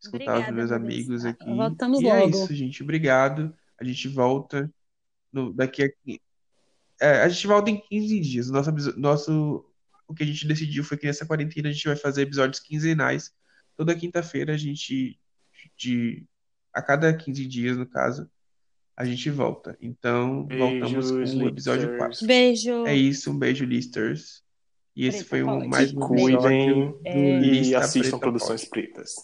escutar 0.00 0.24
os 0.34 0.38
Obrigada 0.38 0.52
meus 0.52 0.68
por 0.70 0.76
amigos 0.76 1.24
aqui. 1.24 1.44
Voltamos 1.44 2.00
E 2.02 2.06
é 2.08 2.14
logo. 2.20 2.30
isso, 2.30 2.54
gente. 2.54 2.82
Obrigado. 2.84 3.52
A 3.80 3.84
gente 3.84 4.08
volta 4.08 4.72
no, 5.32 5.52
daqui 5.52 5.82
a. 5.82 5.88
É, 7.00 7.22
a 7.22 7.28
gente 7.28 7.46
volta 7.46 7.70
em 7.70 7.80
15 7.80 8.20
dias. 8.20 8.50
Nosso, 8.50 8.98
nosso, 8.98 9.64
o 10.06 10.14
que 10.14 10.22
a 10.22 10.26
gente 10.26 10.46
decidiu 10.46 10.84
foi 10.84 10.96
que 10.96 11.06
nessa 11.06 11.26
quarentena 11.26 11.68
a 11.68 11.72
gente 11.72 11.86
vai 11.86 11.96
fazer 11.96 12.22
episódios 12.22 12.60
quinzenais. 12.60 13.32
Toda 13.76 13.94
quinta-feira 13.94 14.54
a 14.54 14.56
gente. 14.56 15.18
De, 15.76 16.24
a 16.72 16.82
cada 16.82 17.12
15 17.16 17.46
dias, 17.46 17.76
no 17.76 17.86
caso, 17.86 18.30
a 18.96 19.04
gente 19.04 19.28
volta. 19.30 19.76
Então, 19.80 20.46
voltamos 20.46 21.10
com 21.10 21.16
Beijos, 21.16 21.34
o 21.34 21.48
episódio 21.48 21.90
listers. 21.90 22.18
4. 22.18 22.26
Beijo. 22.26 22.86
É 22.86 22.94
isso, 22.94 23.30
um 23.30 23.38
beijo, 23.38 23.64
listers. 23.64 24.42
E 24.94 25.06
esse 25.06 25.24
Preta 25.24 25.30
foi 25.30 25.42
um, 25.42 25.58
pode. 25.58 25.68
mais 25.68 25.92
um 25.92 26.00
Cuidem 26.00 26.34
episódio 26.34 27.00
do 27.02 27.08
e 27.08 27.74
assistam 27.74 28.10
Preta 28.10 28.18
produções 28.18 28.64
pretas. 28.64 29.14